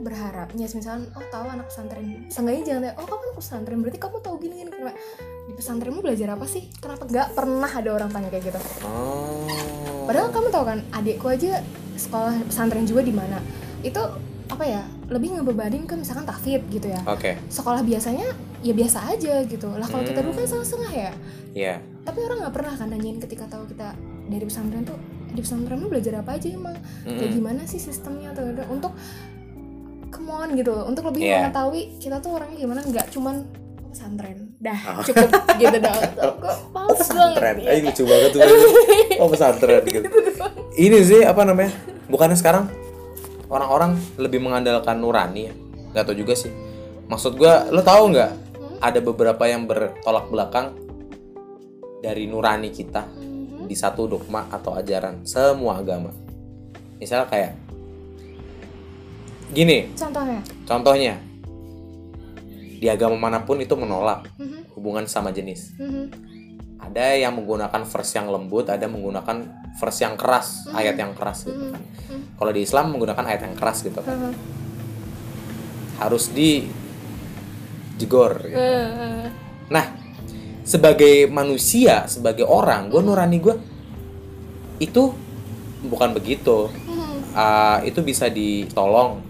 berharapnya 0.00 0.66
misalnya 0.66 1.06
oh 1.12 1.24
tahu 1.28 1.46
anak 1.46 1.66
pesantren 1.68 2.26
seenggaknya 2.32 2.62
jangan 2.66 2.82
kayak 2.88 2.96
oh 2.98 3.06
kamu 3.06 3.22
anak 3.22 3.36
pesantren? 3.38 3.78
Berarti 3.84 3.98
kamu 4.00 4.16
tahu 4.20 4.34
gini 4.40 4.54
gini 4.60 4.70
kayak 4.72 4.96
di 5.46 5.52
pesantrenmu 5.54 6.00
belajar 6.00 6.28
apa 6.34 6.46
sih? 6.48 6.62
Kenapa 6.80 7.02
nggak 7.06 7.28
pernah 7.36 7.70
ada 7.70 7.90
orang 7.92 8.10
tanya 8.10 8.28
kayak 8.32 8.44
gitu? 8.48 8.60
Oh. 8.84 9.46
Padahal 10.08 10.28
kamu 10.32 10.48
tahu 10.50 10.64
kan 10.64 10.78
adikku 10.90 11.26
aja 11.30 11.62
sekolah 11.94 12.34
pesantren 12.48 12.84
juga 12.88 13.04
di 13.04 13.12
mana 13.12 13.38
itu 13.84 14.00
apa 14.50 14.64
ya 14.66 14.82
lebih 15.06 15.38
ngebebanin 15.38 15.86
ke 15.86 15.94
misalkan 15.94 16.26
tafid 16.26 16.64
gitu 16.72 16.90
ya. 16.90 17.00
Oke. 17.06 17.38
Sekolah 17.46 17.86
biasanya 17.86 18.26
ya 18.60 18.72
biasa 18.74 18.98
aja 19.14 19.44
gitu. 19.46 19.68
Lah 19.70 19.86
kalau 19.86 20.02
kita 20.02 20.20
dulu 20.24 20.34
kan 20.34 20.44
Hmm. 20.48 20.64
setengah 20.66 20.92
ya. 20.92 21.12
Ya 21.54 21.74
tapi 22.00 22.26
orang 22.26 22.42
nggak 22.42 22.54
pernah 22.56 22.74
kan 22.74 22.88
nanyain 22.90 23.22
ketika 23.22 23.44
tahu 23.46 23.68
kita 23.70 23.94
dari 24.26 24.44
pesantren 24.46 24.82
tuh 24.82 24.98
di 25.30 25.38
pesantren 25.46 25.78
lu 25.78 25.86
belajar 25.86 26.18
apa 26.18 26.34
aja 26.34 26.50
emang? 26.50 26.74
Kayak 27.06 27.22
Mm-mm. 27.22 27.36
gimana 27.38 27.62
sih 27.62 27.78
sistemnya? 27.78 28.34
Tuh 28.34 28.50
untuk 28.66 28.90
come 30.10 30.28
on 30.28 30.48
gitu. 30.52 30.74
Untuk 30.82 31.06
lebih 31.06 31.22
Iya. 31.22 31.46
mengetahui 31.46 31.98
kita 31.98 32.18
tuh 32.18 32.34
orangnya 32.34 32.58
gimana 32.58 32.80
nggak 32.80 33.06
cuman 33.10 33.46
oh, 33.80 33.88
pesantren. 33.88 34.38
Dah 34.56 34.80
Oh. 34.90 35.02
cukup 35.02 35.28
gitu 35.56 35.76
dah. 35.78 35.94
Kok 36.42 36.56
banget 36.70 36.96
pesantren. 36.98 37.54
ya, 37.56 37.68
Ayo 37.70 37.80
lucu 37.84 38.02
banget 38.04 38.30
tuh 38.30 38.40
oh 39.16 39.28
pesantren 39.28 39.82
gitu. 39.82 40.06
Ini 40.84 40.98
sih 41.00 41.20
apa 41.22 41.42
namanya 41.42 41.72
bukannya 42.06 42.34
sekarang 42.34 42.66
orang-orang 43.46 43.94
lebih 44.16 44.38
mengandalkan 44.38 44.96
nurani 44.96 45.40
ya? 45.46 45.54
Nggak 45.90 46.04
tahu 46.04 46.16
juga 46.16 46.34
sih. 46.34 46.52
Maksud 47.06 47.34
gua 47.34 47.66
lo 47.66 47.80
tahu 47.80 48.10
nggak 48.10 48.30
ada 48.80 48.98
beberapa 48.98 49.44
yang 49.44 49.64
bertolak 49.64 50.26
belakang 50.26 50.72
dari 51.98 52.24
nurani 52.24 52.70
kita 52.70 53.04
Mhm. 53.04 53.66
di 53.66 53.74
satu 53.74 54.06
dogma 54.06 54.48
atau 54.48 54.72
ajaran 54.72 55.20
semua 55.22 55.76
agama? 55.76 56.14
Misalnya 56.96 57.26
kayak 57.26 57.52
gini. 59.50 59.90
Contohnya? 59.94 60.40
Contohnya. 60.64 61.14
Di 62.80 62.88
agama 62.88 63.16
mana 63.20 63.44
pun 63.44 63.60
itu 63.60 63.76
menolak 63.76 64.24
Mhm. 64.40 64.72
hubungan 64.74 65.04
sama 65.04 65.30
jenis. 65.30 65.74
Mhm. 65.76 66.32
ada 66.80 67.12
yang 67.12 67.36
menggunakan 67.36 67.84
verse 67.84 68.16
yang 68.16 68.32
lembut 68.32 68.72
ada 68.72 68.88
menggunakan 68.88 69.36
verse 69.76 70.00
yang 70.00 70.16
keras 70.16 70.64
ayat 70.72 70.96
yang 70.96 71.12
keras 71.12 71.44
gitu 71.44 71.70
kan. 71.70 71.82
Kalau 72.34 72.50
di 72.50 72.64
Islam 72.64 72.96
menggunakan 72.96 73.20
ayat 73.20 73.44
yang 73.44 73.54
keras 73.54 73.84
gitu 73.84 74.00
kan. 74.00 74.16
Mhm. 74.16 74.32
harus 76.00 76.32
di 76.32 76.64
jegor 78.00 78.40
gitu. 78.42 78.56
Eh, 78.56 79.28
nah 79.68 79.92
sebagai 80.64 81.28
manusia 81.28 82.08
sebagai 82.08 82.48
orang 82.48 82.88
gue 82.88 83.04
nurani 83.04 83.36
gue 83.36 83.56
itu 84.80 85.12
bukan 85.84 86.16
begitu. 86.16 86.72
Ah, 87.36 87.84
itu 87.84 88.00
bisa 88.00 88.26
ditolong 88.26 89.20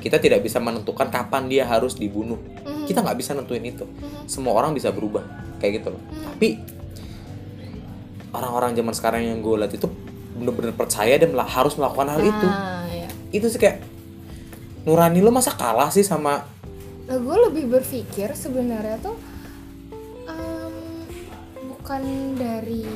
kita 0.00 0.16
tidak 0.16 0.40
bisa 0.40 0.58
menentukan 0.58 1.08
kapan 1.08 1.46
dia 1.46 1.64
harus 1.64 1.94
dibunuh 1.94 2.40
Mhm. 2.64 2.88
kita 2.88 3.00
nggak 3.00 3.18
bisa 3.20 3.36
nentuin 3.36 3.62
itu 3.62 3.84
Mhm. 3.84 4.26
semua 4.26 4.56
orang 4.56 4.72
bisa 4.72 4.88
berubah 4.90 5.22
kayak 5.60 5.80
gitu 5.80 5.88
loh 5.92 6.02
tapi 6.32 6.58
orang-orang 8.30 8.72
zaman 8.72 8.94
sekarang 8.94 9.22
yang 9.26 9.38
gue 9.40 9.54
lihat 9.58 9.72
itu 9.74 9.86
bener-bener 10.34 10.72
percaya 10.72 11.18
dan 11.18 11.34
harus 11.36 11.74
melakukan 11.74 12.08
hal 12.08 12.22
itu 12.22 12.46
Nah, 12.46 12.86
ya. 12.88 13.08
itu 13.30 13.46
sih 13.46 13.58
kayak 13.58 13.82
nurani 14.86 15.20
lo 15.20 15.28
masa 15.28 15.52
kalah 15.52 15.90
sih 15.90 16.00
sama 16.00 16.46
Nah, 17.04 17.18
gue 17.18 17.36
lebih 17.50 17.64
berpikir 17.68 18.30
sebenarnya 18.32 19.02
tuh 19.02 19.18
em, 20.24 20.74
bukan 21.66 22.02
dari 22.38 22.86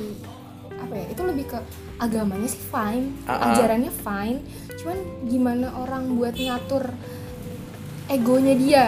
apa 0.71 0.95
ya 0.95 1.07
itu 1.11 1.23
lebih 1.27 1.45
ke 1.51 1.59
agamanya 1.99 2.47
sih 2.47 2.63
fine 2.63 3.11
ah. 3.27 3.51
ajarannya 3.51 3.91
fine 3.91 4.39
cuman 4.85 5.01
gimana 5.25 5.73
orang 5.81 6.13
buat 6.13 6.37
ngatur 6.37 6.93
egonya 8.13 8.53
dia? 8.53 8.85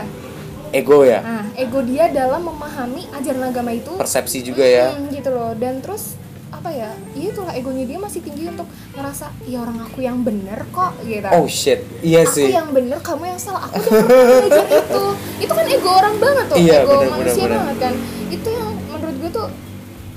Ego 0.69 1.09
ya? 1.09 1.25
Nah 1.25 1.49
ego 1.57 1.81
dia 1.81 2.13
dalam 2.13 2.45
memahami 2.45 3.09
ajaran 3.17 3.49
agama 3.49 3.73
itu. 3.73 3.97
Persepsi 3.97 4.45
juga 4.45 4.61
ya. 4.61 4.93
Hmm, 4.93 5.09
gitu 5.09 5.33
loh. 5.33 5.57
Dan 5.57 5.81
terus 5.81 6.21
apa 6.53 6.69
ya? 6.69 6.93
Ya 7.17 7.33
itulah 7.33 7.57
egonya 7.57 7.89
dia 7.89 7.97
masih 7.97 8.21
tinggi 8.21 8.45
untuk 8.45 8.69
ngerasa 8.93 9.33
ya 9.49 9.65
orang 9.65 9.89
aku 9.89 10.05
yang 10.05 10.21
bener 10.21 10.69
kok 10.69 11.01
gitu. 11.01 11.33
Oh 11.33 11.49
shit. 11.49 11.81
Iya 12.05 12.29
aku 12.29 12.35
sih. 12.37 12.53
yang 12.53 12.69
bener 12.77 13.01
kamu 13.01 13.33
yang 13.33 13.41
salah. 13.41 13.65
Aku 13.73 13.81
udah 13.81 14.05
pernah 14.05 14.37
belajar 14.45 14.67
itu 14.69 15.05
itu 15.49 15.53
kan 15.57 15.65
ego 15.65 15.91
orang 15.97 16.17
banget 16.21 16.45
tuh. 16.45 16.57
Iya, 16.61 16.77
ego 16.85 16.93
bener, 16.93 17.09
manusia 17.09 17.33
bener, 17.33 17.41
bener. 17.41 17.57
banget 17.57 17.77
kan. 17.81 17.95
Itu 18.29 18.49
yang 18.53 18.71
menurut 18.93 19.17
gue 19.17 19.31
tuh 19.33 19.49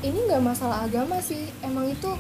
ini 0.04 0.20
nggak 0.28 0.42
masalah 0.44 0.78
agama 0.84 1.24
sih. 1.24 1.48
Emang 1.64 1.88
itu 1.88 2.12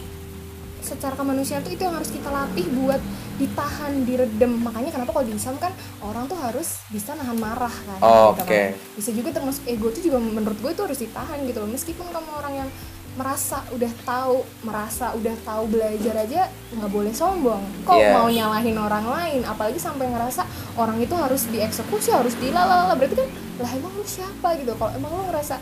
secara 0.79 1.11
kemanusiaan 1.19 1.59
tuh 1.59 1.75
itu 1.75 1.83
yang 1.83 1.99
harus 1.99 2.07
kita 2.07 2.31
latih 2.31 2.63
buat 2.71 3.03
ditahan 3.39 4.03
diredem. 4.03 4.59
Makanya 4.59 4.91
kenapa 4.91 5.11
kalau 5.11 5.25
di 5.25 5.33
Islam 5.33 5.55
kan 5.57 5.71
orang 5.99 6.27
tuh 6.27 6.35
harus 6.35 6.83
bisa 6.87 7.15
nahan 7.15 7.39
marah 7.39 7.71
kan 7.71 7.99
Oh, 7.99 8.35
gitu 8.35 8.43
kan. 8.45 8.69
bisa 8.93 9.09
juga 9.09 9.29
termasuk 9.31 9.63
ego 9.65 9.87
itu 9.87 10.05
juga 10.05 10.19
menurut 10.19 10.59
gue 10.59 10.71
itu 10.71 10.83
harus 10.83 10.99
ditahan 10.99 11.39
gitu 11.47 11.57
loh. 11.57 11.69
Meskipun 11.71 12.05
kamu 12.05 12.29
orang 12.35 12.53
yang 12.57 12.69
merasa 13.09 13.65
udah 13.73 13.89
tahu 14.05 14.37
merasa 14.61 15.11
udah 15.11 15.35
tahu 15.43 15.67
belajar 15.67 16.15
aja 16.15 16.41
nggak 16.71 16.87
boleh 16.87 17.11
sombong. 17.11 17.59
Kok 17.83 17.97
Iya. 17.97 18.13
mau 18.13 18.27
nyalahin 18.27 18.77
orang 18.77 19.05
lain? 19.07 19.41
Apalagi 19.43 19.75
sampai 19.75 20.07
ngerasa 20.07 20.45
orang 20.75 20.99
itu 20.99 21.15
harus 21.15 21.47
dieksekusi 21.47 22.11
harus 22.11 22.35
dilalala. 22.35 22.93
Berarti 22.93 23.15
kan 23.17 23.27
lah 23.59 23.71
emang 23.71 23.91
lu 23.91 24.05
siapa 24.05 24.55
gitu? 24.55 24.71
Kalau 24.75 24.91
emang 24.93 25.11
lu 25.11 25.23
ngerasa 25.25 25.55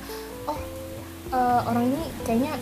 oh 0.45 0.59
eh, 1.30 1.61
orang 1.65 1.88
ini 1.88 2.01
kayaknya 2.21 2.53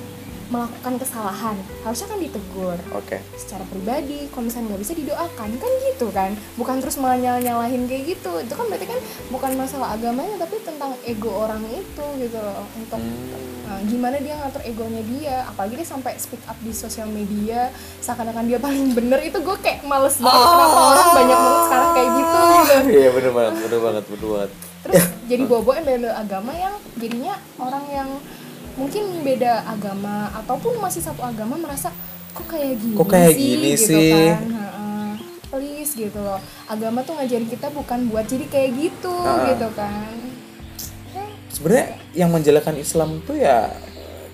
melakukan 0.53 1.01
kesalahan 1.01 1.57
harusnya 1.81 2.07
kan 2.11 2.19
ditegur. 2.21 2.77
Oke. 2.93 3.17
Secara 3.33 3.65
pribadi 3.65 4.29
kalau 4.29 4.45
misalnya 4.45 4.75
nggak 4.75 4.81
bisa 4.85 4.93
didoakan 4.93 5.49
kan 5.57 5.71
gitu 5.89 6.07
kan. 6.13 6.31
Bukan 6.59 6.75
terus 6.81 6.95
malah 7.01 7.17
nyala 7.17 7.39
nyalahin 7.41 7.89
kayak 7.89 8.17
gitu. 8.17 8.31
Itu 8.41 8.53
kan 8.53 8.65
berarti 8.69 8.85
kan 8.85 8.99
bukan 9.33 9.51
masalah 9.57 9.97
agamanya 9.97 10.37
tapi 10.37 10.61
tentang 10.61 10.93
ego 11.05 11.31
orang 11.33 11.65
itu 11.73 12.05
gitu 12.21 12.37
loh. 12.37 12.65
Untuk 12.77 13.01
Hmm. 13.05 13.55
Nah, 13.65 13.81
gimana 13.89 14.21
dia 14.21 14.37
ngatur 14.37 14.61
egonya 14.61 15.01
dia. 15.03 15.37
Apalagi 15.49 15.81
dia 15.81 15.87
sampai 15.89 16.13
speak 16.21 16.41
up 16.45 16.57
di 16.61 16.69
sosial 16.69 17.09
media 17.09 17.73
seakan-akan 17.99 18.45
dia 18.45 18.61
paling 18.61 18.93
bener. 18.93 19.19
Itu 19.25 19.41
gue 19.41 19.57
kayak 19.57 19.81
males 19.83 20.21
banget 20.21 20.45
kenapa 20.45 20.79
orang 20.93 21.09
banyak 21.11 21.39
banget 21.41 21.61
sekarang 21.65 21.89
kayak 21.91 22.09
gitu. 22.13 22.39
Gitu 22.45 22.75
iya 23.01 23.09
bener 23.09 23.31
banget 23.33 23.53
bener 23.65 23.79
banget 23.81 24.03
bener 24.05 24.27
banget. 24.29 24.51
Terus 24.85 25.03
jadi 25.33 25.43
bobo 25.49 25.71
yang 25.73 25.85
agama 26.13 26.51
yang 26.53 26.75
jadinya 27.01 27.33
orang 27.57 27.85
yang 27.89 28.09
mungkin 28.75 29.03
beda 29.21 29.63
agama 29.65 30.29
ataupun 30.35 30.77
masih 30.77 30.99
satu 30.99 31.19
agama 31.19 31.55
merasa 31.55 31.91
kok 32.31 32.45
kayak 32.45 32.75
gini 32.75 32.95
Kok 32.95 33.07
kayak 33.07 33.31
sih? 33.31 33.39
gini 33.41 33.69
gitu 33.73 33.87
sih?" 33.87 34.11
kan. 34.11 34.39
Please 35.45 35.95
gitu 35.95 36.19
loh. 36.19 36.35
Agama 36.65 36.99
tuh 36.99 37.15
ngajarin 37.15 37.47
kita 37.47 37.69
bukan 37.69 38.09
buat 38.09 38.25
jadi 38.25 38.43
kayak 38.45 38.71
gitu 38.75 39.13
Heeh. 39.15 39.55
gitu 39.55 39.67
kan. 39.71 40.11
Sebenarnya 41.47 41.87
yang 42.11 42.27
menjalankan 42.29 42.75
Islam 42.75 43.23
tuh 43.23 43.39
ya 43.39 43.71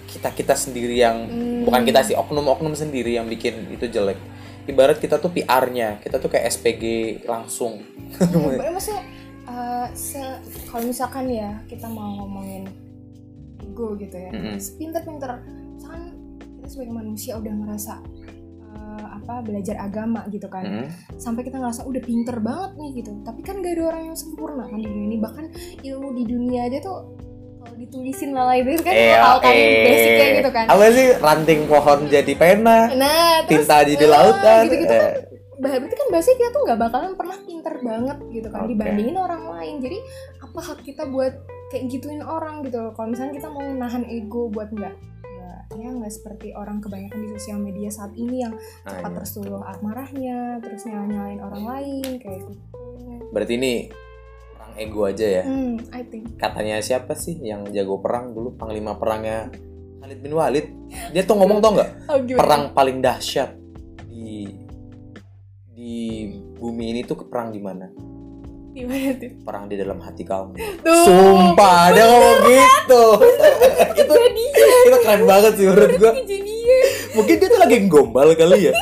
kita 0.07 0.33
kita 0.33 0.57
sendiri 0.57 0.97
yang 0.97 1.17
Hmm. 1.23 1.61
bukan 1.63 1.85
kita 1.85 2.01
sih 2.01 2.15
oknum-oknum 2.15 2.73
sendiri 2.73 3.15
yang 3.15 3.29
bikin 3.29 3.69
itu 3.69 3.85
jelek. 3.85 4.17
Ibarat 4.65 4.97
kita 4.97 5.15
tuh 5.15 5.29
PR-nya 5.29 6.01
kita 6.01 6.17
tuh 6.17 6.27
kayak 6.27 6.49
SPG 6.49 6.83
langsung. 7.23 7.85
Iya, 8.17 8.71
maksudnya 8.75 9.03
eh, 9.45 9.87
se- 9.93 10.41
kalau 10.65 10.83
misalkan 10.83 11.29
ya 11.29 11.61
kita 11.67 11.85
mau 11.85 12.17
ngomongin 12.17 12.65
gitu 13.95 14.15
ya, 14.15 14.29
Mm-mm. 14.29 14.57
pinter-pinter, 14.75 15.32
misalkan 15.71 16.01
kita 16.55 16.67
sebagai 16.69 16.93
manusia 16.93 17.34
udah 17.36 17.53
ngerasa 17.55 17.93
eh, 18.67 19.07
apa 19.13 19.34
belajar 19.41 19.75
agama 19.77 20.21
gitu 20.27 20.47
kan, 20.47 20.63
Mm-mm. 20.63 20.88
sampai 21.15 21.41
kita 21.41 21.57
ngerasa 21.57 21.82
udah 21.84 22.01
pinter 22.01 22.38
banget 22.39 22.71
nih 22.75 22.91
gitu, 22.97 23.11
tapi 23.21 23.41
kan 23.41 23.59
gak 23.59 23.73
ada 23.73 23.84
orang 23.88 24.03
yang 24.05 24.17
sempurna 24.17 24.63
kan 24.65 24.75
di 24.75 24.86
dunia 24.86 25.05
ini, 25.05 25.17
bahkan 25.17 25.45
ilmu 25.82 26.09
di 26.13 26.23
dunia 26.25 26.61
aja 26.63 26.79
tuh 26.79 26.97
kalau 27.57 27.77
ditulisin 27.77 28.32
lah 28.32 28.53
itu 28.53 28.73
kan 28.79 28.89
Eh, 28.91 29.13
hal 29.13 29.38
kan 29.38 29.53
eh. 29.53 29.86
basicnya 29.86 30.27
gitu 30.36 30.49
kan. 30.49 30.65
apa 30.65 30.86
sih 30.89 31.07
ranting 31.15 31.61
pohon 31.65 31.99
jadi 32.07 32.34
pena 32.34 32.89
Nah, 32.91 33.45
terus 33.45 33.69
tinta 33.69 33.86
jadi 33.86 34.01
eh, 34.01 34.09
lautan 34.09 34.61
gitu-gitu 34.65 34.89
kan 34.89 35.11
Eh, 35.13 35.13
bah- 35.61 35.77
berarti 35.77 35.93
kan 35.95 36.07
bahasa 36.09 36.29
kita 36.34 36.49
tuh 36.49 36.61
nggak 36.65 36.79
bakalan 36.79 37.13
pernah 37.13 37.38
pinter 37.39 37.73
banget 37.79 38.17
gitu 38.34 38.47
kan 38.49 38.65
Oke. 38.65 38.73
dibandingin 38.73 39.13
orang 39.15 39.43
lain 39.47 39.75
jadi 39.77 39.97
apa 40.41 40.57
hak 40.59 40.79
kita 40.82 41.05
buat 41.05 41.34
kayak 41.72 41.88
gituin 41.88 42.19
orang 42.19 42.67
gitu 42.67 42.78
loh. 42.78 42.91
kalau 42.91 43.15
misalnya 43.15 43.39
kita 43.39 43.47
mau 43.47 43.63
nahan 43.63 44.03
ego 44.11 44.51
buat 44.51 44.69
nggak 44.76 45.11
ya 45.80 45.89
nggak 45.91 46.11
seperti 46.11 46.51
orang 46.51 46.84
kebanyakan 46.84 47.19
di 47.24 47.30
sosial 47.38 47.59
media 47.61 47.88
saat 47.88 48.11
ini 48.15 48.43
yang 48.43 48.53
nah, 48.84 48.91
cepat 48.91 49.11
iya. 49.11 49.17
tersuruh 49.24 49.61
marahnya 49.80 50.39
terus 50.59 50.84
nyala 50.88 51.05
nyalain 51.07 51.39
orang 51.39 51.63
lain 51.63 52.11
kayak 52.19 52.38
gitu. 52.43 52.53
Berarti 53.32 53.53
ini 53.55 53.74
perang 54.55 54.74
ego 54.76 55.01
aja 55.07 55.28
ya? 55.41 55.43
Hmm 55.47 55.80
I 55.95 56.03
think. 56.03 56.36
Katanya 56.36 56.84
siapa 56.84 57.15
sih 57.15 57.39
yang 57.39 57.67
jago 57.72 58.03
perang? 58.03 58.36
Dulu 58.36 58.59
panglima 58.59 58.99
perangnya 58.99 59.47
Khalid 60.01 60.19
bin 60.19 60.34
Walid. 60.36 60.65
Dia 61.15 61.24
tuh 61.24 61.39
ngomong 61.39 61.63
tau 61.63 61.72
nggak? 61.78 61.91
Oh, 62.11 62.19
gimana? 62.19 62.39
perang 62.43 62.63
paling 62.76 62.97
dahsyat 62.99 63.55
di 64.11 64.51
di 65.72 66.28
bumi 66.59 66.91
ini 66.91 67.01
tuh 67.07 67.24
ke 67.24 67.26
perang 67.32 67.55
di 67.55 67.61
mana 67.63 67.88
gimana 68.72 69.11
tuh? 69.15 69.32
Perang 69.41 69.65
di 69.67 69.76
dalam 69.76 69.99
hati 69.99 70.24
kamu. 70.24 70.55
Tuh, 70.80 71.03
sumpah 71.03 71.91
dia 71.91 72.05
ngomong 72.05 72.39
gitu. 72.43 73.03
Itu 74.01 74.13
itu 74.82 74.97
keren 74.97 75.24
banget 75.24 75.51
sih 75.55 75.65
menurut 75.67 75.91
gua. 75.95 76.11
kejadian. 76.15 76.86
Mungkin 77.13 77.36
dia 77.38 77.47
tuh 77.47 77.59
lagi 77.59 77.78
gombal 77.86 78.34
kali 78.34 78.72
ya. 78.72 78.74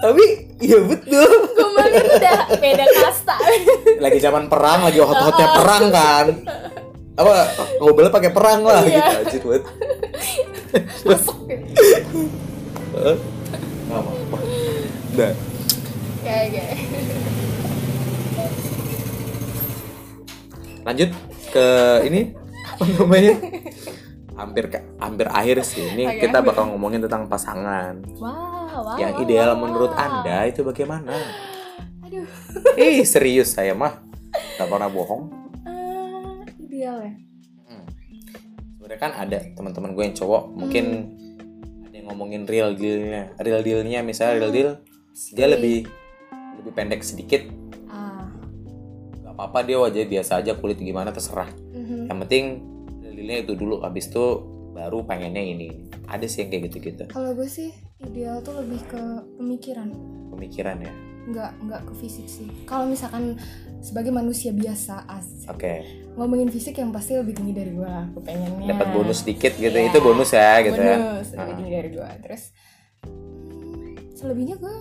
Tapi 0.00 0.24
iya 0.58 0.78
betul. 0.80 1.28
Kemarin 1.52 2.04
udah 2.06 2.38
beda 2.56 2.84
kasta. 2.86 3.36
Lagi 3.98 4.18
zaman 4.18 4.46
perang 4.46 4.86
lagi 4.86 5.00
hot-hotnya 5.00 5.48
perang 5.56 5.84
kan. 5.90 6.26
Apa 7.16 7.32
ngobrolnya 7.76 8.08
pakai 8.08 8.30
perang 8.32 8.64
lah 8.64 8.80
Iya. 8.80 9.28
gitu 9.28 9.52
aja 9.52 9.68
masuk 11.02 11.36
nggak 11.44 13.16
apa-apa. 13.90 14.36
Udah. 15.10 15.32
kayak 16.20 16.46
kayak 16.52 16.76
lanjut 20.80 21.10
ke 21.48 21.66
ini 22.04 22.32
apa 22.66 22.84
namanya 22.94 23.34
hampir 24.34 24.64
ke 24.68 24.78
hampir 24.96 25.26
akhir 25.28 25.56
sih 25.62 25.84
ini 25.90 26.04
Oke, 26.08 26.24
kita 26.24 26.40
hampir. 26.40 26.48
bakal 26.54 26.64
ngomongin 26.72 27.04
tentang 27.04 27.28
pasangan 27.28 28.00
wow 28.16 28.64
wow 28.72 28.96
yang 28.96 29.12
wow, 29.12 29.22
ideal 29.22 29.50
wow. 29.52 29.60
menurut 29.60 29.92
anda 29.92 30.48
itu 30.48 30.60
bagaimana 30.62 31.12
aduh 32.00 32.24
eh 32.74 33.04
serius 33.04 33.52
saya 33.52 33.72
mah 33.72 34.00
nggak 34.56 34.68
pernah 34.68 34.88
bohong 34.88 35.24
Eh, 35.62 36.40
ideal 36.58 36.96
ya 37.00 37.12
Hmm. 37.66 37.84
sebenarnya 38.72 38.98
kan 38.98 39.12
ada 39.14 39.38
teman-teman 39.52 39.92
gue 39.92 40.04
yang 40.04 40.16
cowok 40.16 40.42
mungkin 40.50 40.84
Hmm. 40.88 41.84
ada 41.84 41.94
yang 41.94 42.06
ngomongin 42.08 42.42
real 42.44 42.72
dealnya 42.72 43.30
real 43.36 43.60
dealnya 43.60 44.00
misalnya 44.00 44.34
real 44.38 44.48
Hmm. 44.48 44.56
deal 44.56 44.70
dia 45.30 45.46
lebih 45.46 45.76
lebih 46.56 46.72
pendek 46.72 47.04
sedikit 47.04 47.44
apa-apa 49.42 49.64
dia 49.64 49.76
wajah 49.76 50.04
biasa 50.04 50.32
aja 50.38 50.52
kulit 50.54 50.76
gimana 50.76 51.08
terserah. 51.08 51.48
Mhm. 51.72 52.06
yang 52.06 52.18
penting 52.20 52.44
dalilnya 53.00 53.36
itu 53.40 53.52
dulu 53.54 53.80
habis 53.80 54.06
itu 54.06 54.24
baru 54.70 55.02
pengennya 55.02 55.40
ini. 55.40 55.68
Ada 56.04 56.26
sih 56.26 56.42
yang 56.42 56.48
kayak 56.48 56.62
gitu-gitu. 56.68 57.02
Kalau 57.08 57.32
gue 57.32 57.46
sih 57.46 57.70
ideal 58.00 58.38
tuh 58.40 58.54
lebih 58.56 58.82
ke 58.84 59.02
pemikiran. 59.36 59.88
Pemikiran 60.30 60.76
ya? 60.78 60.92
Nggak 61.26 61.50
nggak 61.60 61.80
ke 61.84 61.92
fisik 61.96 62.26
sih. 62.26 62.48
Kalau 62.64 62.84
misalkan 62.84 63.38
sebagai 63.78 64.10
manusia 64.10 64.50
biasa 64.50 65.06
as 65.06 65.46
oke. 65.46 65.74
Ngomongin 66.14 66.48
fisik 66.48 66.76
yang 66.76 66.90
pasti 66.90 67.14
lebih 67.14 67.32
tinggi 67.32 67.52
dari 67.52 67.70
gue 67.70 67.86
aku 67.86 68.18
pengennya. 68.20 68.70
Dapat 68.70 68.88
bonus 68.90 69.22
sedikit 69.22 69.54
gitu 69.54 69.72
Iya, 69.72 69.88
itu 69.88 69.98
bonus 70.00 70.30
ya 70.30 70.60
gitu 70.60 70.76
ya. 70.76 70.96
Bonus 70.96 71.28
lebih 71.30 71.40
Ah. 71.46 71.56
tinggi 71.56 71.72
dari 71.72 71.88
gue 71.90 72.08
terus 72.20 72.42
hmm, 73.04 73.88
selebihnya 74.14 74.56
gue 74.56 74.74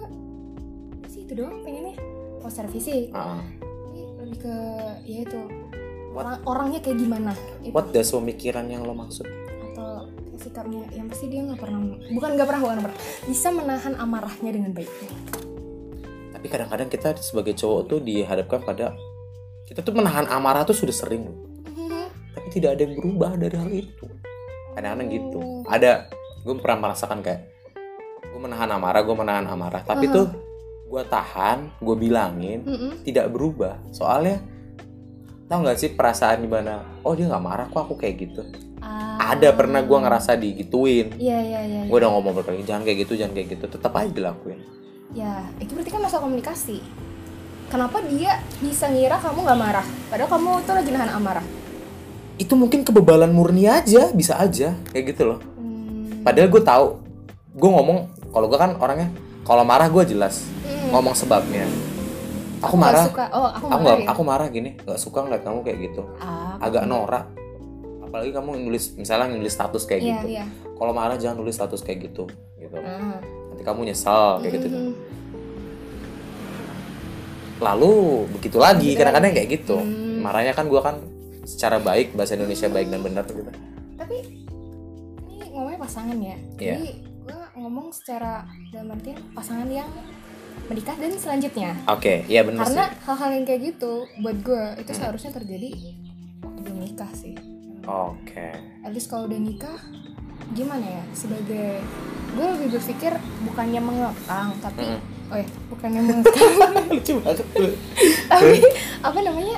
sih 1.08 1.22
itu 1.24 1.34
doang 1.34 1.62
pengennya. 1.62 1.96
Secara 2.42 2.70
fisik. 2.72 3.14
Ah. 3.14 3.38
Lebih 4.30 4.40
ke 4.46 4.58
ya 5.10 5.20
itu 5.26 5.42
What- 6.10 6.26
orang 6.26 6.38
orangnya 6.46 6.80
kayak 6.86 6.98
gimana 7.02 7.32
itu 7.66 7.74
what 7.74 7.90
does 7.90 8.14
pemikiran 8.14 8.66
yang 8.70 8.86
lo 8.86 8.94
maksud? 8.94 9.26
Atau 9.74 10.10
sikapnya 10.38 10.86
yang 10.94 11.10
pasti 11.10 11.34
dia 11.34 11.42
nggak 11.46 11.58
pernah 11.58 11.80
bukan 12.14 12.30
nggak 12.38 12.48
pernah 12.50 12.62
bukan 12.62 12.78
pernah. 12.86 12.98
Bisa 13.26 13.48
menahan 13.50 13.94
amarahnya 13.98 14.52
dengan 14.54 14.72
baik. 14.74 14.90
Tapi 16.34 16.46
kadang-kadang 16.46 16.90
kita 16.94 17.18
sebagai 17.20 17.58
cowok 17.58 17.82
tuh 17.90 18.00
dihadapkan 18.06 18.62
pada 18.62 18.94
kita 19.66 19.82
tuh 19.82 19.94
menahan 19.98 20.30
amarah 20.30 20.66
tuh 20.66 20.78
sudah 20.78 20.94
sering. 20.94 21.26
Loh 21.30 21.50
tapi 22.40 22.48
tidak 22.56 22.80
ada 22.80 22.82
yang 22.88 22.94
berubah 22.98 23.32
dari 23.36 23.56
hal 23.60 23.70
itu. 23.70 24.06
Kadang-kadang 24.74 25.08
gitu. 25.12 25.40
Oh. 25.44 25.62
ada 25.68 26.08
gue 26.40 26.54
pernah 26.58 26.90
merasakan 26.90 27.20
kayak 27.20 27.52
gue 28.26 28.40
menahan 28.40 28.70
amarah 28.74 29.02
gue 29.04 29.16
menahan 29.16 29.46
amarah. 29.46 29.82
Tapi 29.84 30.08
Aha. 30.10 30.16
tuh 30.16 30.26
gue 30.90 31.04
tahan 31.06 31.70
gue 31.78 31.96
bilangin 31.96 32.66
Mm-mm. 32.66 33.06
tidak 33.06 33.30
berubah. 33.30 33.78
Soalnya 33.94 34.42
tau 35.46 35.62
nggak 35.62 35.78
sih 35.78 35.94
perasaan 35.94 36.42
di 36.42 36.50
mana 36.50 36.82
oh 37.06 37.14
dia 37.14 37.30
nggak 37.30 37.46
marah 37.46 37.68
kok 37.70 37.86
aku 37.86 37.96
kayak 38.02 38.18
gitu. 38.26 38.42
Ah. 38.80 39.36
ada 39.36 39.52
pernah 39.52 39.84
gue 39.84 39.98
ngerasa 40.02 40.40
digituin. 40.40 41.14
Iya 41.20 41.40
iya 41.44 41.62
iya 41.68 41.82
gue 41.86 41.98
udah 42.00 42.10
ngomong 42.16 42.32
berkali 42.42 42.64
jangan 42.64 42.88
kayak 42.88 43.06
gitu 43.06 43.20
jangan 43.20 43.38
kayak 43.38 43.48
gitu. 43.60 43.66
Tetap 43.70 43.92
aja 43.94 44.10
dilakuin. 44.10 44.60
Ya 45.14 45.46
itu 45.62 45.78
berarti 45.78 45.92
kan 45.94 46.02
masalah 46.02 46.26
komunikasi. 46.26 46.82
Kenapa 47.70 48.02
dia 48.02 48.42
bisa 48.58 48.90
ngira 48.90 49.22
kamu 49.22 49.46
nggak 49.46 49.60
marah 49.62 49.86
padahal 50.10 50.30
kamu 50.32 50.50
tuh 50.66 50.74
lagi 50.74 50.90
nahan 50.90 51.12
amarah? 51.14 51.46
Itu 52.40 52.58
mungkin 52.58 52.82
kebebalan 52.82 53.30
murni 53.30 53.70
aja 53.70 54.10
bisa 54.10 54.42
aja 54.42 54.74
kayak 54.90 55.14
gitu 55.14 55.36
loh. 55.36 55.40
Hmm. 55.60 56.24
padahal 56.26 56.50
gue 56.50 56.64
tahu 56.64 56.86
gue 57.54 57.70
ngomong 57.70 58.10
kalau 58.32 58.48
gue 58.48 58.58
kan 58.58 58.74
orangnya 58.80 59.12
kalau 59.44 59.62
marah 59.68 59.92
gue 59.92 60.04
jelas. 60.08 60.48
Ngomong 60.90 61.16
sebabnya. 61.16 61.66
Aku 62.60 62.76
marah. 62.76 63.08
suka. 63.08 63.26
oh 63.32 63.48
aku 63.48 63.66
aku 63.72 63.80
marah 63.80 63.80
nggak 63.80 64.00
ya? 64.04 64.08
aku 64.12 64.22
marah 64.28 64.48
gini. 64.52 64.70
Nggak 64.84 65.00
suka 65.00 65.20
ngeliat 65.24 65.44
kamu 65.48 65.60
kayak 65.64 65.78
gitu. 65.92 66.02
Ah, 66.20 66.60
agak 66.60 66.84
norak. 66.84 67.26
Apalagi 68.04 68.32
kamu 68.36 68.50
nulis 68.68 68.98
misalnya 69.00 69.32
nulis 69.32 69.54
status 69.54 69.84
kayak 69.88 70.02
iya 70.02 70.12
gitu. 70.20 70.28
iya. 70.28 70.46
Kalau 70.76 70.92
marah 70.92 71.16
jangan 71.16 71.40
nulis 71.40 71.56
status 71.56 71.80
kayak 71.86 72.12
gitu 72.12 72.28
gitu. 72.60 72.76
Ah. 72.84 73.24
nanti 73.24 73.64
kamu 73.64 73.88
nyesel 73.88 74.44
kayak 74.44 74.54
gitu. 74.60 74.68
Mhm. 74.68 74.94
lalu 77.60 78.24
begitu 78.40 78.58
lagi. 78.60 78.96
Kadang-kadang 78.96 79.36
kayak 79.36 79.50
gitu. 79.52 79.78
Hmm. 79.80 80.24
marahnya 80.24 80.52
kan 80.52 80.68
gue 80.68 80.82
kan 80.84 81.00
secara 81.48 81.80
baik 81.80 82.12
bahasa 82.16 82.36
Indonesia 82.36 82.68
baik 82.68 82.92
dan 82.92 83.02
benar 83.04 83.24
gitu. 83.28 83.52
Tapi 83.96 84.18
ini 85.32 85.46
ngomongnya 85.52 85.80
pasangan 85.80 86.18
ya? 86.20 86.38
Iya. 86.60 86.76
jadi 86.76 86.92
gue 87.30 87.40
ngomong 87.56 87.88
secara 87.92 88.48
dalam 88.72 88.96
artian 88.96 89.20
pasangan 89.34 89.68
yang 89.70 89.90
menikah 90.66 90.94
dan 90.94 91.12
selanjutnya. 91.12 91.72
Oke 91.86 92.24
iya 92.26 92.42
benar 92.42 92.64
karena 92.64 92.86
hal-hal 93.02 93.30
yang 93.32 93.44
kayak 93.44 93.62
gitu 93.68 93.94
buat 94.20 94.38
gue 94.40 94.64
itu 94.78 94.92
Hmm. 94.92 95.00
seharusnya 95.00 95.32
terjadi 95.32 95.70
waktu 96.40 96.60
belum 96.62 96.78
nikah 96.80 97.12
sih. 97.14 97.34
Oke. 97.82 98.54
At 98.80 98.92
least 98.92 99.08
kalau 99.08 99.26
udah 99.26 99.38
nikah 99.38 99.78
gimana 100.52 100.84
ya? 100.84 101.04
Sebagai 101.12 101.82
gue 102.30 102.46
lebih 102.54 102.68
berpikir 102.72 103.14
bukannya 103.44 103.82
mengekang 103.82 104.54
tapi 104.60 104.86
Mm-mm. 104.86 105.02
oh 105.28 105.38
ya 105.38 105.48
bukannya 105.68 106.02
mengekang. 106.04 106.54
Lucu 106.94 107.14
banget. 107.20 107.46
Tapi 108.28 108.60
apa 109.00 109.20
namanya 109.20 109.58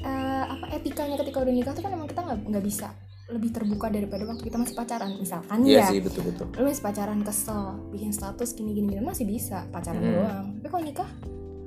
eh, 0.00 0.44
apa 0.44 0.64
etikanya 0.72 1.16
ketika 1.16 1.38
udah 1.38 1.52
nikah 1.52 1.72
tuh 1.72 1.82
kan 1.82 1.92
emang 1.92 2.06
kita 2.06 2.20
nggak 2.20 2.38
nggak 2.46 2.64
bisa 2.64 2.88
lebih 3.26 3.50
terbuka 3.50 3.88
daripada 3.88 4.24
waktu 4.24 4.42
kita 4.42 4.56
masih 4.56 4.74
pacaran 4.74 5.16
misalkan 5.16 5.58
iya 5.62 5.80
ya 5.80 5.84
sih 5.88 5.98
betul 5.98 6.28
betul 6.28 6.46
lu 6.52 6.66
masih 6.66 6.82
pacaran 6.82 7.20
kesel 7.20 7.62
bikin 7.88 8.10
status 8.10 8.52
gini 8.52 8.72
gini 8.72 8.86
gini 8.90 9.02
masih 9.02 9.24
bisa 9.24 9.64
pacaran 9.70 9.98
Hmm. 9.98 10.12
doang 10.14 10.46
tapi 10.54 10.68
kalau 10.68 10.84
nikah 10.84 11.10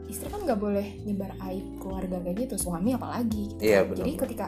istri 0.05 0.27
kan 0.27 0.39
nggak 0.39 0.55
boleh 0.55 0.87
nyebar 1.03 1.33
aib 1.43 1.65
keluarga 1.77 2.17
kayak 2.19 2.37
gitu 2.43 2.55
suami 2.57 2.93
apalagi 2.93 3.51
gitu 3.51 3.59
Iya, 3.59 3.81
kan. 3.81 3.89
benar. 3.89 3.99
jadi 3.99 4.11
ketika 4.19 4.47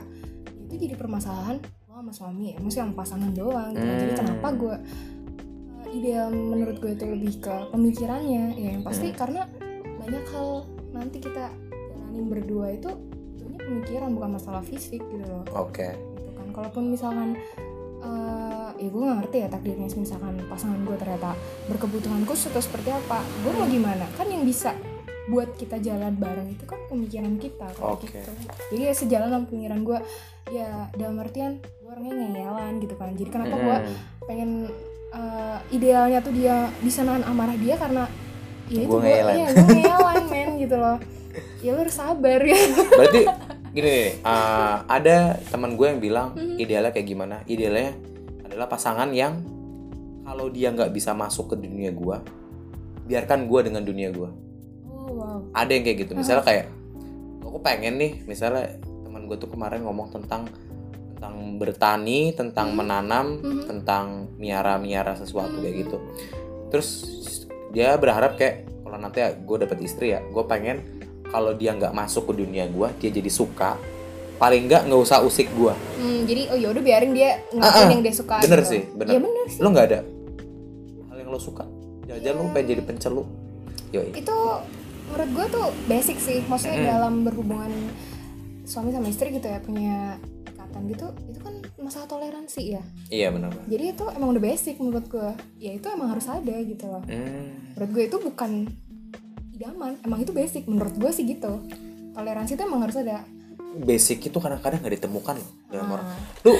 itu 0.64 0.76
jadi 0.80 0.95
permasalahan 0.95 1.57
lo 1.84 1.93
sama 1.97 2.14
suami 2.14 2.43
ya 2.47 2.57
maksudnya 2.57 2.86
sama 2.86 2.95
pasangan 2.95 3.32
doang 3.34 3.70
gitu 3.72 3.82
kan. 3.82 3.97
jadi 3.97 4.12
Hmm. 4.12 4.20
kenapa 4.22 4.47
gue 4.53 4.76
uh, 5.76 5.89
ideal 5.91 6.28
menurut 6.30 6.78
gue 6.78 6.91
itu 6.91 7.05
lebih 7.05 7.34
ke 7.39 7.55
pemikirannya 7.70 8.43
ya 8.53 8.70
yang 8.72 8.82
pasti 8.82 9.07
Hmm. 9.07 9.18
karena 9.18 9.41
banyak 9.97 10.26
hal 10.28 10.47
nanti 10.91 11.18
kita 11.18 11.49
jalanin 11.89 12.26
berdua 12.28 12.68
itu 12.72 12.89
tentunya 13.36 13.60
pemikiran 13.60 14.10
bukan 14.12 14.30
masalah 14.32 14.62
fisik 14.62 15.01
gitu 15.03 15.24
loh 15.24 15.41
oke 15.51 15.74
gitu 15.74 16.09
kan 16.49 16.65
kalaupun 16.65 16.89
misalkan 16.89 17.37
eh 17.99 18.69
ya 18.79 18.87
gue 18.87 19.01
gak 19.03 19.17
ngerti 19.21 19.37
ya 19.43 19.47
takdirnya 19.51 19.87
misalkan 19.91 20.33
pasangan 20.47 20.79
gue 20.87 20.95
ternyata 20.97 21.35
berkebutuhan 21.67 22.23
khusus 22.25 22.49
atau 22.49 22.63
seperti 22.63 22.89
apa 22.89 23.21
gue 23.45 23.51
mau 23.53 23.69
gimana? 23.69 24.09
Kan 24.17 24.33
yang 24.33 24.41
bisa 24.41 24.73
buat 25.29 25.53
kita 25.61 25.77
jalan 25.77 26.17
bareng 26.17 26.49
itu 26.49 26.65
kan 26.65 26.81
pemikiran 26.89 27.37
kita 27.37 27.69
kayak 27.77 27.85
Oke. 27.85 28.09
gitu. 28.09 28.31
Jadi 28.73 28.81
ya 28.81 28.93
sejalan 28.97 29.29
sama 29.29 29.45
pemikiran 29.45 29.79
gue 29.85 29.99
ya 30.49 30.89
dalam 30.97 31.21
artian 31.21 31.61
gue 31.61 31.91
orangnya 31.91 32.13
ngeyelan 32.17 32.73
gitu 32.81 32.95
kan. 32.97 33.13
Jadi 33.13 33.29
kenapa 33.29 33.55
gue 33.61 33.77
pengen 34.25 34.71
eh, 35.13 35.57
idealnya 35.75 36.19
tuh 36.25 36.33
dia 36.33 36.71
bisa 36.81 37.05
nahan 37.05 37.21
amarah 37.29 37.59
dia 37.59 37.77
karena 37.77 38.09
ya 38.73 38.81
itu 38.87 38.89
gue 38.89 39.01
ngeyelan. 39.05 39.35
ya 39.37 39.47
gue 39.53 39.67
ngeyelan 39.69 40.23
men 40.33 40.49
gitu 40.57 40.75
loh. 40.81 40.97
Ya 41.61 41.75
lu 41.75 41.83
harus 41.83 41.93
sabar 41.99 42.39
ya. 42.41 42.57
Berarti 42.95 43.23
gini 43.70 43.86
nih 43.86 44.09
uh, 44.22 44.82
ada 44.86 45.17
teman 45.45 45.74
gue 45.74 45.88
yang 45.88 45.99
bilang 45.99 46.28
Mhm. 46.34 46.57
idealnya 46.57 46.89
kayak 46.89 47.07
gimana? 47.07 47.36
Idealnya 47.45 47.93
adalah 48.41 48.65
pasangan 48.65 49.09
yang 49.11 49.45
kalau 50.24 50.47
dia 50.47 50.70
nggak 50.70 50.89
bisa 50.89 51.13
masuk 51.13 51.53
ke 51.53 51.55
dunia 51.59 51.89
gue 51.89 52.17
biarkan 53.05 53.45
gue 53.45 53.59
dengan 53.63 53.82
dunia 53.82 54.09
gue 54.09 54.30
oh 54.86 55.09
wow. 55.11 55.39
Ada 55.51 55.72
yang 55.72 55.84
kayak 55.84 55.97
gitu. 55.99 56.11
Misalnya 56.13 56.43
kayak 56.43 56.65
aku 57.41 57.57
pengen 57.59 57.97
nih 57.97 58.22
misalnya 58.24 58.78
teman 59.01 59.26
gue 59.26 59.38
tuh 59.38 59.49
kemarin 59.49 59.82
ngomong 59.82 60.09
tentang 60.11 60.45
tentang 61.11 61.36
bertani 61.57 62.32
tentang 62.32 62.72
Mhm. 62.72 62.78
menanam 62.78 63.26
Mhm. 63.38 63.63
tentang 63.65 64.05
miara 64.38 64.78
miara 64.78 65.13
sesuatu 65.13 65.57
kayak 65.57 65.76
gitu. 65.84 65.97
Terus 66.70 66.89
dia 67.70 67.93
berharap 67.95 68.34
kayak 68.34 68.65
kalau 68.82 68.97
nanti 68.97 69.22
gue 69.22 69.57
dapet 69.59 69.78
istri 69.82 70.09
ya 70.09 70.22
gue 70.24 70.43
pengen 70.45 70.82
kalau 71.30 71.51
dia 71.51 71.71
nggak 71.71 71.91
masuk 71.91 72.25
ke 72.25 72.34
dunia 72.38 72.65
gue 72.65 72.88
dia 72.97 73.09
jadi 73.11 73.30
suka 73.30 73.77
paling 74.36 74.65
nggak 74.65 74.86
nggak 74.86 75.01
usah 75.01 75.19
usik 75.19 75.47
gue 75.51 75.73
Hmm, 75.95 76.23
jadi 76.23 76.47
oh 76.47 76.57
yaudah 76.57 76.80
biarin 76.80 77.11
dia 77.11 77.30
Ah, 77.30 77.36
ah. 77.36 77.53
ngelakuin 77.53 77.89
yang 77.91 78.01
dia 78.01 78.13
suka 78.13 78.36
Bener 78.39 78.59
gitu. 78.59 78.71
sih, 78.71 78.82
bener. 78.89 79.11
Ya 79.11 79.19
bener 79.19 79.45
sih. 79.47 79.59
lo 79.59 79.67
nggak 79.69 79.88
ada 79.88 79.99
hal 81.05 81.17
yang 81.17 81.30
lo 81.30 81.39
suka 81.39 81.63
jangan-jangan 82.03 82.38
lo 82.38 82.49
pengen 82.49 82.67
jadi 82.67 82.82
pencelu 82.84 83.23
Yoi. 83.89 84.13
Itu 84.13 84.38
menurut 85.07 85.30
gue 85.32 85.45
tuh 85.49 85.67
basic 85.86 86.17
sih. 86.17 86.39
Maksudnya 86.43 86.77
Mm-mm. 86.80 86.91
dalam 86.91 87.13
berhubungan 87.23 87.73
suami 88.63 88.89
sama 88.89 89.07
istri 89.07 89.34
gitu 89.34 89.43
ya 89.43 89.57
punya 89.59 90.13
ikatan 90.45 90.86
gitu, 90.88 91.09
itu 91.25 91.39
kan 91.39 91.53
masalah 91.75 92.05
toleransi 92.05 92.61
ya. 92.69 92.84
iya 93.09 93.34
benar 93.34 93.49
Jadi 93.65 93.84
itu 93.89 94.05
emang 94.07 94.30
udah 94.30 94.43
basic 94.43 94.77
menurut 94.77 95.05
gue. 95.05 95.30
Ya 95.57 95.73
itu 95.73 95.89
emang 95.89 96.13
harus 96.13 96.30
ada 96.30 96.53
gitu 96.53 96.86
loh. 96.86 97.01
hmm. 97.01 97.73
Menurut 97.73 97.89
gue 97.91 98.03
itu 98.05 98.17
bukan 98.19 98.51
idaman, 99.60 99.99
emang 100.01 100.24
itu 100.24 100.32
basic 100.32 100.64
menurut 100.66 100.95
gue 100.95 101.12
sih 101.12 101.28
gitu. 101.28 101.60
Toleransi 102.10 102.55
itu 102.55 102.64
emang 102.64 102.80
harus 102.82 102.95
ada. 102.95 103.28
basic 103.72 104.26
itu 104.26 104.34
kadang-kadang 104.36 104.82
nggak 104.82 104.97
ditemukan 104.97 105.36
loh 105.36 105.49
dalam 105.70 105.88
orang 105.91 106.07
Ah. 106.10 106.18
lu 106.41 106.57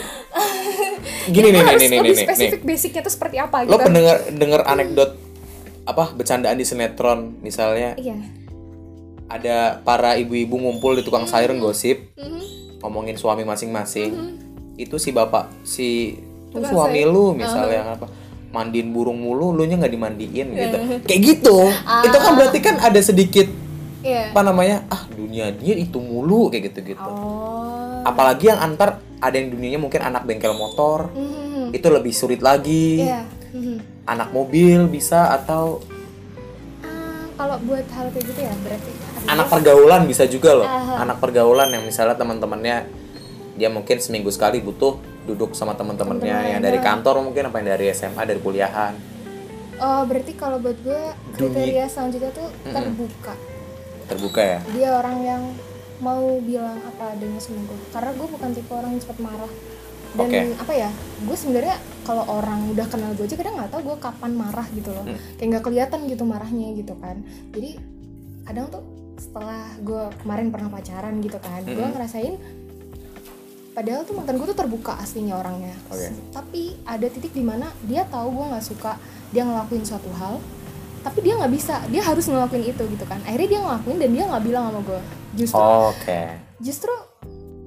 gini 1.34 1.50
nih 1.50 1.58
nih 1.58 1.74
nih 1.74 1.88
nih 1.90 2.00
nih 2.00 2.12
nih 2.14 2.16
spesifik 2.22 2.62
basicnya 2.62 3.02
tuh 3.02 3.10
seperti 3.10 3.38
apa 3.40 3.66
lo 3.66 3.74
gitu. 3.74 3.82
pendengar 3.82 4.18
denger 4.30 4.62
anekdot 4.62 5.12
apa 5.86 6.14
bercandaan 6.14 6.54
di 6.54 6.64
sinetron 6.64 7.34
misalnya 7.42 7.98
Iya. 7.98 8.14
ada 9.28 9.58
para 9.82 10.14
ibu-ibu 10.16 10.54
ngumpul 10.60 10.94
di 10.94 11.04
tukang 11.04 11.26
sayur 11.26 11.50
gosip 11.58 12.14
Mhm. 12.14 12.42
ngomongin 12.80 13.18
suami 13.18 13.42
masing-masing 13.42 14.14
Mhm. 14.14 14.34
itu 14.78 14.96
si 14.96 15.10
bapak 15.10 15.50
si 15.66 16.14
tuh 16.52 16.62
suami 16.62 17.02
sayur. 17.02 17.10
lu 17.10 17.26
misalnya 17.34 17.82
apa 17.90 18.06
mandiin 18.50 18.90
burung 18.90 19.18
mulu 19.18 19.52
lu 19.52 19.64
nya 19.64 19.78
nggak 19.78 19.94
dimandiin 19.94 20.48
gitu 20.52 20.78
Uh-huh. 20.78 21.00
kayak 21.06 21.22
gitu 21.24 21.58
itu 22.02 22.18
kan 22.18 22.32
berarti 22.34 22.60
kan 22.60 22.76
ada 22.80 23.00
sedikit 23.00 23.48
Iya. 24.00 24.32
apa 24.32 24.42
namanya 24.42 24.88
ah 24.88 25.04
dunia 25.12 25.52
dia 25.52 25.76
itu 25.76 26.00
mulu 26.00 26.48
kayak 26.48 26.72
gitu 26.72 26.96
gitu 26.96 27.04
Oh. 27.04 28.00
apalagi 28.02 28.48
yang 28.48 28.58
antar 28.58 28.98
ada 29.20 29.36
yang 29.36 29.52
dunianya 29.52 29.76
mungkin 29.76 30.00
anak 30.00 30.24
bengkel 30.24 30.56
motor 30.56 31.12
Mhm. 31.12 31.76
itu 31.76 31.88
lebih 31.88 32.10
sulit 32.10 32.40
lagi 32.40 33.04
Iya. 33.04 33.28
Mhm. 33.52 34.08
anak 34.08 34.32
mobil 34.32 34.88
bisa 34.88 35.36
atau 35.36 35.84
Ah, 36.80 37.28
kalau 37.38 37.60
buat 37.62 37.84
hal 37.86 38.08
kayak 38.10 38.24
gitu 38.26 38.40
ya 38.40 38.54
berarti 38.58 38.92
anak 39.28 39.48
pergaulan 39.48 40.02
bisa 40.08 40.24
juga 40.26 40.52
loh 40.56 40.66
Aha. 40.66 41.04
anak 41.04 41.20
pergaulan 41.20 41.68
yang 41.68 41.84
misalnya 41.84 42.16
teman-temannya 42.16 42.88
dia 43.54 43.68
mungkin 43.68 44.00
seminggu 44.00 44.32
sekali 44.32 44.58
butuh 44.58 44.96
duduk 45.30 45.54
sama 45.54 45.78
teman-temannya 45.78 46.58
yang 46.58 46.62
dari 46.62 46.82
kantor 46.82 47.22
mungkin 47.22 47.50
apa 47.50 47.56
yang 47.62 47.68
dari 47.78 47.86
SMA 47.94 48.22
dari 48.26 48.42
kuliahan? 48.42 48.94
Oh 49.80 50.02
berarti 50.04 50.36
kalau 50.36 50.60
buat 50.60 50.76
gue 50.84 51.02
kriteria 51.38 51.86
selanjutnya 51.88 52.32
tuh 52.34 52.50
terbuka. 52.68 53.34
Terbuka 54.10 54.42
ya? 54.42 54.60
Dia 54.76 54.90
orang 54.98 55.18
yang 55.24 55.44
mau 56.04 56.42
bilang 56.44 56.82
apa 56.84 57.16
adanya 57.16 57.40
sama 57.40 57.64
gue. 57.64 57.80
Karena 57.94 58.12
gue 58.18 58.28
bukan 58.28 58.50
tipe 58.52 58.72
orang 58.74 58.92
yang 58.98 59.02
cepat 59.06 59.20
marah. 59.22 59.54
Dan 60.10 60.26
Oke. 60.26 60.40
apa 60.58 60.74
ya 60.74 60.90
gue 61.22 61.38
sebenarnya 61.38 61.78
kalau 62.02 62.26
orang 62.26 62.74
udah 62.74 62.88
kenal 62.90 63.14
gue 63.14 63.30
aja 63.30 63.38
kadang 63.38 63.56
nggak 63.62 63.70
tahu 63.70 63.82
gue 63.94 63.98
kapan 64.02 64.32
marah 64.34 64.68
gitu 64.74 64.90
loh. 64.90 65.06
Hmm. 65.06 65.18
kayak 65.38 65.48
nggak 65.54 65.64
kelihatan 65.64 66.00
gitu 66.10 66.24
marahnya 66.26 66.68
gitu 66.76 66.94
kan. 66.98 67.22
Jadi 67.54 67.78
kadang 68.50 68.66
tuh 68.74 68.84
setelah 69.20 69.68
gue 69.84 70.04
kemarin 70.24 70.48
pernah 70.50 70.72
pacaran 70.72 71.20
gitu 71.20 71.38
kan 71.44 71.60
gue 71.68 71.76
Mm-mm. 71.76 71.92
ngerasain 71.92 72.36
padahal 73.80 74.04
tuh 74.04 74.12
mantan 74.12 74.36
gue 74.36 74.48
tuh 74.52 74.60
terbuka 74.60 75.00
aslinya 75.00 75.40
orangnya. 75.40 75.72
Oke. 75.88 76.12
tapi 76.36 76.76
ada 76.84 77.08
titik 77.08 77.32
di 77.32 77.40
mana 77.40 77.72
dia 77.88 78.04
tahu 78.04 78.28
gue 78.36 78.46
nggak 78.52 78.66
suka 78.68 79.00
dia 79.32 79.48
ngelakuin 79.48 79.88
suatu 79.88 80.12
hal 80.20 80.36
tapi 81.00 81.24
dia 81.24 81.40
nggak 81.40 81.54
bisa. 81.56 81.80
Dia 81.88 82.04
harus 82.04 82.28
ngelakuin 82.28 82.76
itu 82.76 82.84
gitu 82.84 83.06
kan. 83.08 83.24
Akhirnya 83.24 83.56
dia 83.56 83.60
ngelakuin 83.64 83.98
dan 84.04 84.10
dia 84.12 84.24
nggak 84.28 84.44
bilang 84.44 84.64
sama 84.68 84.82
gue 84.84 85.02
justru 85.40 85.64
oke. 85.64 86.22
justru 86.60 86.92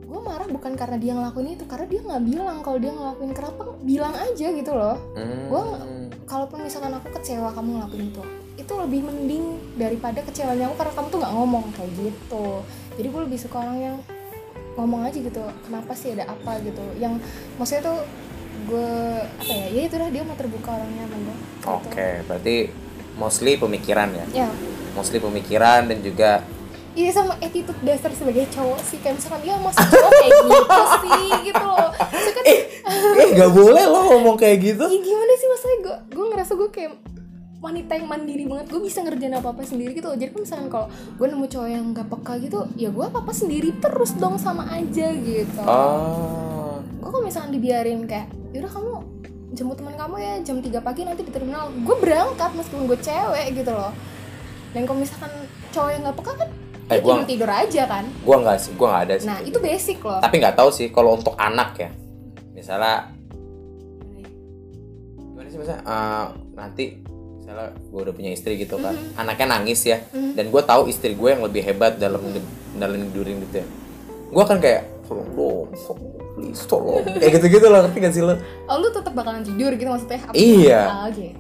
gue 0.05 0.21
marah 0.21 0.45
bukan 0.53 0.77
karena 0.77 1.01
dia 1.01 1.17
ngelakuin 1.17 1.57
itu 1.57 1.65
karena 1.65 1.87
dia 1.89 2.01
nggak 2.05 2.23
bilang 2.29 2.57
kalau 2.61 2.77
dia 2.77 2.93
ngelakuin 2.93 3.33
kenapa 3.33 3.63
bilang 3.81 4.13
aja 4.13 4.47
gitu 4.53 4.73
loh. 4.77 4.97
Hmm. 5.17 5.49
Gua- 5.49 5.81
kalaupun 6.29 6.61
misalkan 6.61 6.93
aku 6.93 7.09
kecewa 7.17 7.57
kamu 7.57 7.81
ngelakuin 7.81 8.13
itu 8.13 8.23
itu 8.53 8.73
lebih 8.77 9.01
mending 9.09 9.45
daripada 9.81 10.21
kecewanya 10.21 10.69
aku 10.69 10.77
karena 10.77 10.93
kamu 10.93 11.07
tuh 11.09 11.19
nggak 11.25 11.35
ngomong 11.41 11.65
kayak 11.73 11.91
gitu. 11.97 12.47
Jadi 13.01 13.09
gue 13.09 13.21
lebih 13.25 13.39
suka 13.41 13.57
orang 13.65 13.79
yang 13.81 13.97
ngomong 14.77 15.05
aja 15.09 15.19
gitu 15.19 15.43
kenapa 15.67 15.93
sih 15.97 16.15
ada 16.17 16.29
apa 16.29 16.59
gitu. 16.65 16.83
Yang 16.99 17.21
maksudnya 17.61 17.83
tuh 17.93 17.99
gue 18.63 18.95
apa 19.43 19.53
ya 19.53 19.67
ya 19.75 19.83
itu 19.89 19.97
dah 19.99 20.09
dia 20.13 20.23
mau 20.23 20.37
terbuka 20.39 20.71
orangnya 20.77 21.09
sama 21.09 21.17
gue 21.19 21.35
gitu. 21.35 21.67
oke 21.67 22.09
berarti 22.31 22.57
mostly 23.19 23.53
pemikiran 23.59 24.09
ya? 24.13 24.47
Ya. 24.47 24.49
Mostly 24.93 25.19
pemikiran 25.19 25.89
dan 25.89 25.99
juga 26.05 26.45
Iya 26.93 27.09
sama 27.09 27.33
attitude 27.41 27.81
dasar 27.81 28.13
sebagai 28.13 28.45
cowok 28.53 28.77
sih 28.85 29.01
kayak 29.01 29.17
misalkan 29.17 29.41
dia 29.41 29.57
masih 29.57 29.81
cowok 29.81 30.11
kayak 30.13 30.33
gitu 30.45 30.83
sih? 31.01 31.31
gitu 31.49 31.65
loh. 31.65 31.91
Kan, 31.97 32.45
eh 32.45 33.29
nggak 33.33 33.53
boleh 33.57 33.85
lo 33.89 34.01
ngomong 34.13 34.37
kayak 34.37 34.61
gitu. 34.61 34.85
Ya 34.85 35.01
gimana 35.01 35.33
sih 35.41 35.49
masalahnya 35.49 35.79
gue 35.81 35.97
gue 36.13 36.27
ngerasa 36.37 36.53
gue 36.53 36.69
kayak 36.69 36.93
wanita 37.63 37.95
yang 37.95 38.11
mandiri 38.11 38.45
banget. 38.45 38.67
Gue 38.69 38.83
bisa 38.83 39.01
ngerjain 39.01 39.33
apa 39.33 39.49
apa 39.49 39.63
sendiri 39.63 39.95
gitu 39.95 40.11
loh. 40.11 40.19
jadi 40.19 40.29
kalau 40.29 40.43
misalkan 40.43 40.69
kalau 40.69 40.87
gue 40.91 41.27
nemu 41.27 41.47
cowok 41.47 41.69
yang 41.69 41.85
gak 41.93 42.09
peka 42.11 42.33
gitu 42.41 42.59
ya 42.75 42.89
gue 42.91 43.05
apa 43.07 43.19
apa 43.23 43.33
sendiri 43.33 43.71
terus 43.79 44.11
dong 44.15 44.35
sama 44.37 44.67
aja 44.69 45.09
gitu. 45.15 45.63
Oh 45.63 46.83
gue 46.83 47.09
kalau 47.09 47.23
misalkan 47.23 47.51
dibiarin 47.51 48.03
kayak 48.05 48.27
yaudah 48.51 48.69
kamu 48.69 48.93
jemput 49.53 49.77
teman 49.77 49.95
kamu 49.95 50.15
ya 50.17 50.33
jam 50.43 50.59
3 50.59 50.69
pagi 50.79 51.03
nanti 51.03 51.23
di 51.23 51.31
terminal. 51.31 51.71
Gue 51.81 51.97
berangkat 51.97 52.51
meskipun 52.53 52.85
gue 52.85 52.99
cewek 52.99 53.55
gitu 53.55 53.71
loh. 53.71 53.95
Dan 54.73 54.83
kalau 54.83 54.99
misalkan 54.99 55.31
cowok 55.71 55.91
yang 55.91 56.03
gak 56.03 56.19
peka 56.19 56.35
kan 56.37 56.51
Eh, 56.91 56.99
dia 56.99 57.05
gua- 57.07 57.15
tidur 57.15 57.29
tidur 57.31 57.51
aja 57.51 57.83
kan. 57.87 58.05
Gua 58.21 58.37
nggak 58.43 58.59
sih 58.59 58.71
gua 58.75 58.89
nggak 58.91 59.03
ada 59.07 59.15
sih. 59.17 59.29
Nah 59.31 59.39
itu 59.41 59.57
basic 59.57 59.99
loh. 60.03 60.19
Tapi 60.19 60.35
nggak 60.37 60.57
tahu 60.59 60.69
sih 60.69 60.91
kalau 60.91 61.15
untuk 61.15 61.33
anak 61.39 61.79
ya. 61.79 61.91
Misalnya 62.53 63.07
gimana 65.15 65.47
sih 65.47 65.57
misalnya 65.57 65.83
eh, 65.83 66.25
nanti 66.53 66.85
misalnya 67.53 67.77
gue 67.77 68.01
udah 68.01 68.15
punya 68.17 68.31
istri 68.33 68.57
gitu 68.57 68.81
kan 68.81 68.97
anaknya 69.15 69.47
nangis 69.53 69.85
ya 69.85 70.01
Mhm. 70.09 70.33
dan 70.35 70.45
gue 70.49 70.63
tahu 70.65 70.83
istri 70.89 71.13
gue 71.13 71.29
yang 71.29 71.45
lebih 71.45 71.61
hebat 71.63 72.01
dalam 72.01 72.25
dalam 72.73 72.97
tidurin 73.13 73.45
gitu 73.45 73.61
ya 73.61 73.67
gue 74.33 74.45
kan 74.49 74.57
kayak 74.57 74.89
tolong 75.05 75.29
dong 75.37 75.69
please 76.33 76.65
tolong 76.65 77.05
kayak 77.21 77.33
gitu 77.37 77.47
gitu 77.61 77.67
loh 77.69 77.85
ngerti 77.85 77.99
gak 78.01 78.15
sih 78.17 78.25
lo 78.25 78.35
Oh 78.65 78.77
lu 78.81 78.89
tetap 78.89 79.13
bakalan 79.13 79.45
tidur 79.45 79.69
gitu 79.77 79.85
maksudnya? 79.85 80.19
Apa? 80.25 80.33
Iya. 80.33 80.81
Oh 80.89 81.09
gitu. 81.13 81.37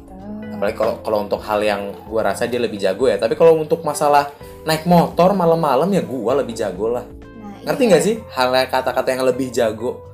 apalagi 0.53 0.77
kalau 0.77 0.95
kalau 1.01 1.19
untuk 1.25 1.41
hal 1.41 1.61
yang 1.65 1.83
gue 1.97 2.21
rasa 2.21 2.45
dia 2.45 2.61
lebih 2.61 2.77
jago 2.77 3.09
ya 3.09 3.17
tapi 3.17 3.33
kalau 3.35 3.57
untuk 3.57 3.81
masalah 3.83 4.29
naik 4.69 4.85
motor 4.85 5.33
malam-malam 5.33 5.89
ya 5.91 6.05
gue 6.05 6.33
lebih 6.45 6.53
jago 6.55 6.93
lah 6.93 7.09
Nah, 7.63 7.73
ngerti 7.73 7.83
iya. 7.83 7.91
nggak 7.91 8.03
sih 8.05 8.15
hal 8.37 8.49
kata-kata 8.69 9.09
yang 9.11 9.25
lebih 9.25 9.49
jago 9.49 10.05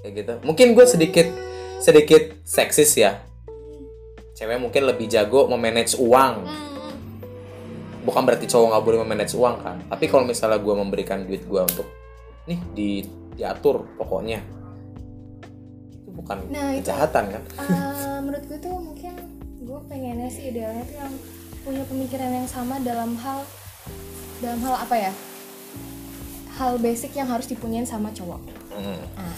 kayak 0.00 0.12
gitu 0.14 0.32
mungkin 0.46 0.72
gue 0.72 0.86
sedikit 0.86 1.26
sedikit 1.82 2.22
seksis 2.46 2.94
ya 2.94 3.27
cewek 4.38 4.54
mungkin 4.56 4.86
lebih 4.86 5.10
jago 5.10 5.50
memanage 5.50 5.98
uang 5.98 6.46
Hmm, 6.46 6.94
bukan 8.06 8.22
berarti 8.22 8.46
cowok 8.46 8.66
nggak 8.70 8.84
boleh 8.86 8.98
memanage 9.02 9.34
uang 9.34 9.56
kan 9.58 9.76
tapi 9.84 10.06
kalau 10.06 10.22
misalnya 10.22 10.56
gue 10.56 10.72
memberikan 10.72 11.26
duit 11.26 11.42
gue 11.42 11.58
untuk 11.60 11.86
nih 12.46 12.60
di 12.72 12.88
diatur 13.34 13.82
pokoknya 13.98 14.38
itu 15.92 16.08
bukan 16.08 16.38
Nah, 16.48 16.70
itu- 16.72 16.86
kejahatan 16.86 17.24
kan 17.28 17.42
eh, 17.58 18.18
menurut 18.20 18.44
gue 18.46 18.58
tuh 18.58 18.74
mungkin 18.74 19.12
gue 19.58 19.80
pengennya 19.84 20.30
sih 20.30 20.48
idealnya 20.48 20.86
tuh 20.86 20.96
yang 20.96 21.12
punya 21.60 21.82
pemikiran 21.84 22.30
yang 22.32 22.48
sama 22.48 22.78
dalam 22.80 23.18
hal 23.18 23.42
dalam 24.38 24.62
hal 24.62 24.74
apa 24.78 24.96
ya? 24.96 25.12
Hal 26.54 26.78
basic 26.78 27.12
yang 27.12 27.26
harus 27.26 27.44
dipunyain 27.44 27.84
sama 27.84 28.08
cowok. 28.08 28.40
Hmm. 28.70 29.02
Nah, 29.12 29.34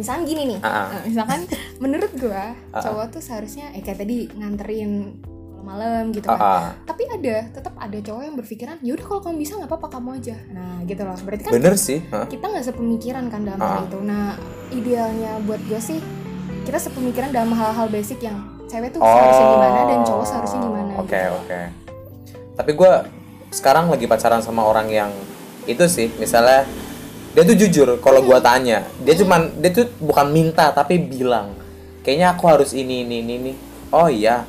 misalkan 0.00 0.24
gini 0.24 0.56
nih. 0.56 0.58
Nah, 0.64 1.04
misalkan 1.04 1.40
menurut 1.84 2.12
gue 2.16 2.42
ah. 2.72 2.80
cowok 2.80 3.12
tuh 3.14 3.22
seharusnya 3.22 3.70
eh 3.76 3.84
kayak 3.84 4.00
tadi 4.00 4.26
nganterin 4.32 5.20
malam 5.60 6.08
gitu 6.10 6.24
kan. 6.26 6.40
ah. 6.40 6.66
Tapi 6.88 7.04
ada, 7.06 7.52
tetap 7.52 7.76
ada 7.76 7.98
cowok 8.00 8.22
yang 8.24 8.36
berpikiran, 8.40 8.76
yaudah 8.80 9.04
kalau 9.04 9.20
kamu 9.20 9.36
bisa 9.44 9.60
nggak 9.60 9.70
apa-apa 9.70 9.88
kamu 10.00 10.08
aja. 10.16 10.36
Nah 10.50 10.80
gitu 10.88 11.02
loh. 11.04 11.16
Berarti 11.20 11.42
kan 11.44 11.52
bener 11.52 11.74
sih 11.76 12.00
Hah? 12.08 12.24
kita 12.24 12.44
nggak 12.48 12.64
sepemikiran 12.64 13.24
kan 13.28 13.40
dalam 13.44 13.60
Ah. 13.60 13.68
hal 13.78 13.84
itu. 13.86 13.98
Nah 14.00 14.34
idealnya 14.72 15.36
buat 15.44 15.60
gue 15.68 15.78
sih 15.78 16.00
kita 16.64 16.80
sepemikiran 16.80 17.28
dalam 17.30 17.52
hal-hal 17.52 17.86
basic 17.92 18.24
yang 18.24 18.40
cewek 18.66 18.94
tuh 18.94 19.02
seharusnya 19.04 19.46
gimana 19.52 19.80
dan 19.84 20.00
cowok 20.08 20.24
seharusnya 20.24 20.60
gimana. 20.62 20.92
Oh, 20.96 21.02
oke 21.04 21.12
gitu. 21.12 21.38
oke 21.44 21.60
tapi 22.54 22.76
gue 22.76 22.92
sekarang 23.50 23.88
lagi 23.88 24.04
pacaran 24.04 24.44
sama 24.44 24.68
orang 24.68 24.92
yang 24.92 25.08
itu 25.64 25.80
sih 25.88 26.12
misalnya 26.20 26.68
dia 27.30 27.42
tuh 27.46 27.54
jujur 27.54 27.88
kalau 28.02 28.26
gue 28.26 28.38
tanya 28.42 28.82
dia 29.06 29.14
cuman 29.14 29.54
dia 29.62 29.70
tuh 29.70 29.86
bukan 30.02 30.26
minta 30.34 30.74
tapi 30.74 30.98
bilang 30.98 31.54
kayaknya 32.02 32.34
aku 32.34 32.44
harus 32.50 32.74
ini 32.74 33.06
ini 33.06 33.22
ini, 33.22 33.34
ini. 33.38 33.52
oh 33.94 34.08
iya. 34.10 34.44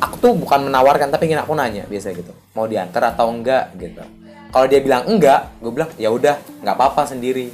Aku 0.00 0.16
tuh 0.16 0.32
bukan 0.32 0.64
menawarkan 0.64 1.12
tapi 1.12 1.28
ingin 1.28 1.44
aku 1.44 1.52
nanya 1.52 1.84
biasa 1.84 2.16
gitu. 2.16 2.32
Mau 2.56 2.64
diantar 2.64 3.12
atau 3.12 3.28
enggak? 3.28 3.68
gitu. 3.76 4.00
Kalau 4.48 4.66
dia 4.66 4.80
bilang 4.80 5.04
enggak 5.04 5.52
gue 5.60 5.72
bilang 5.72 5.92
ya 6.00 6.08
udah 6.08 6.40
nggak 6.64 6.76
apa-apa 6.76 7.12
sendiri. 7.12 7.52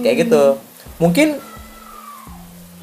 Kayak 0.00 0.28
gitu. 0.28 0.44
Mungkin 0.96 1.36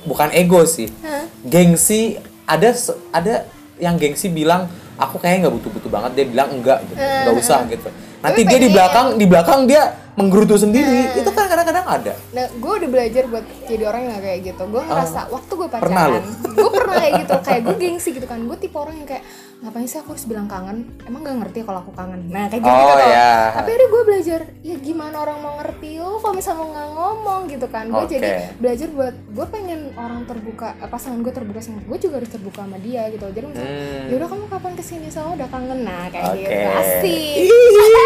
bukan 0.06 0.30
ego 0.38 0.62
sih. 0.70 0.90
Hah? 1.02 1.26
gengsi 1.46 2.18
ada 2.46 2.74
ada 3.10 3.50
yang 3.82 3.98
gengsi 3.98 4.30
bilang 4.30 4.70
aku 5.02 5.18
kayaknya 5.18 5.50
nggak 5.50 5.56
butuh-butuh 5.58 5.90
banget. 5.90 6.12
Dia 6.22 6.26
bilang 6.30 6.50
enggak 6.54 6.86
gitu. 6.86 7.02
Nggak 7.02 7.36
usah 7.42 7.66
gitu. 7.66 7.90
Nanti 8.22 8.42
dia 8.46 8.60
di 8.62 8.70
belakang 8.70 9.08
di 9.18 9.26
belakang 9.26 9.66
dia 9.66 10.05
menggerutu 10.16 10.56
sendiri 10.56 11.12
itu 11.12 11.30
kan 11.36 11.46
kadang-kadang 11.52 11.86
ada 11.86 12.14
Nah, 12.32 12.48
gue 12.52 12.74
udah 12.84 12.90
belajar 12.92 13.24
buat 13.28 13.46
jadi 13.68 13.84
orang 13.88 14.02
yang 14.08 14.12
gak 14.16 14.24
kayak 14.24 14.40
gitu. 14.48 14.64
Gue 14.72 14.82
ngerasa 14.84 15.20
waktu 15.32 15.52
gue 15.56 15.68
pacaran, 15.72 16.24
gue 16.56 16.70
pernah 16.72 16.96
kayak 17.00 17.14
gitu. 17.24 17.34
Kayak 17.44 17.62
gue 17.68 17.76
gengsi 17.76 18.10
gitu 18.16 18.28
kan. 18.28 18.40
Gue 18.48 18.58
tipe 18.60 18.76
orang 18.80 18.96
yang 19.00 19.08
kayak 19.08 19.24
ngapain 19.58 19.84
sih 19.84 19.98
aku 19.98 20.12
harus 20.12 20.24
bilang 20.24 20.46
kangen? 20.46 20.78
Emang 21.04 21.22
gak 21.22 21.38
ngerti 21.38 21.60
kalau 21.62 21.80
aku 21.80 21.90
kangen. 21.92 22.28
Nah, 22.28 22.46
kayak 22.46 22.62
gitu 22.62 22.70
Oh, 22.72 22.86
gitu. 22.92 23.08
ya. 23.08 23.34
Tapi 23.52 23.68
akhirnya 23.68 23.88
gue 23.88 24.04
belajar, 24.04 24.42
ya 24.62 24.76
gimana 24.78 25.16
orang 25.18 25.38
mau 25.40 25.54
ngerti 25.58 25.90
lo 25.98 26.18
kalau 26.18 26.34
misalnya 26.34 26.60
lo 26.60 26.68
nggak 26.68 26.90
ngomong 26.92 27.42
gitu 27.48 27.68
kan. 27.68 27.86
Gue 27.88 28.04
Oke. 28.04 28.12
jadi 28.12 28.30
belajar 28.56 28.88
buat 28.90 29.16
gue 29.16 29.46
pengen 29.48 29.80
orang 29.96 30.22
terbuka, 30.24 30.76
eh, 30.76 30.86
pasangan 30.86 31.20
gue 31.20 31.32
terbuka 31.32 31.60
sama 31.60 31.80
gue 31.82 31.98
juga 31.98 32.16
harus 32.18 32.30
terbuka 32.30 32.60
sama 32.62 32.78
dia 32.78 33.08
gitu. 33.10 33.26
Jadi 33.26 33.46
misalnya, 33.48 33.74
Hmm. 33.74 34.06
yaudah 34.08 34.28
kamu 34.28 34.46
kapan 34.48 34.74
ke 34.74 34.84
sini 34.84 35.08
sama 35.10 35.30
udah 35.34 35.48
kangen 35.48 35.80
nah 35.82 36.06
kayak 36.08 36.26
Oke. 36.28 36.40
gitu. 36.42 36.70
Asik. 36.72 37.36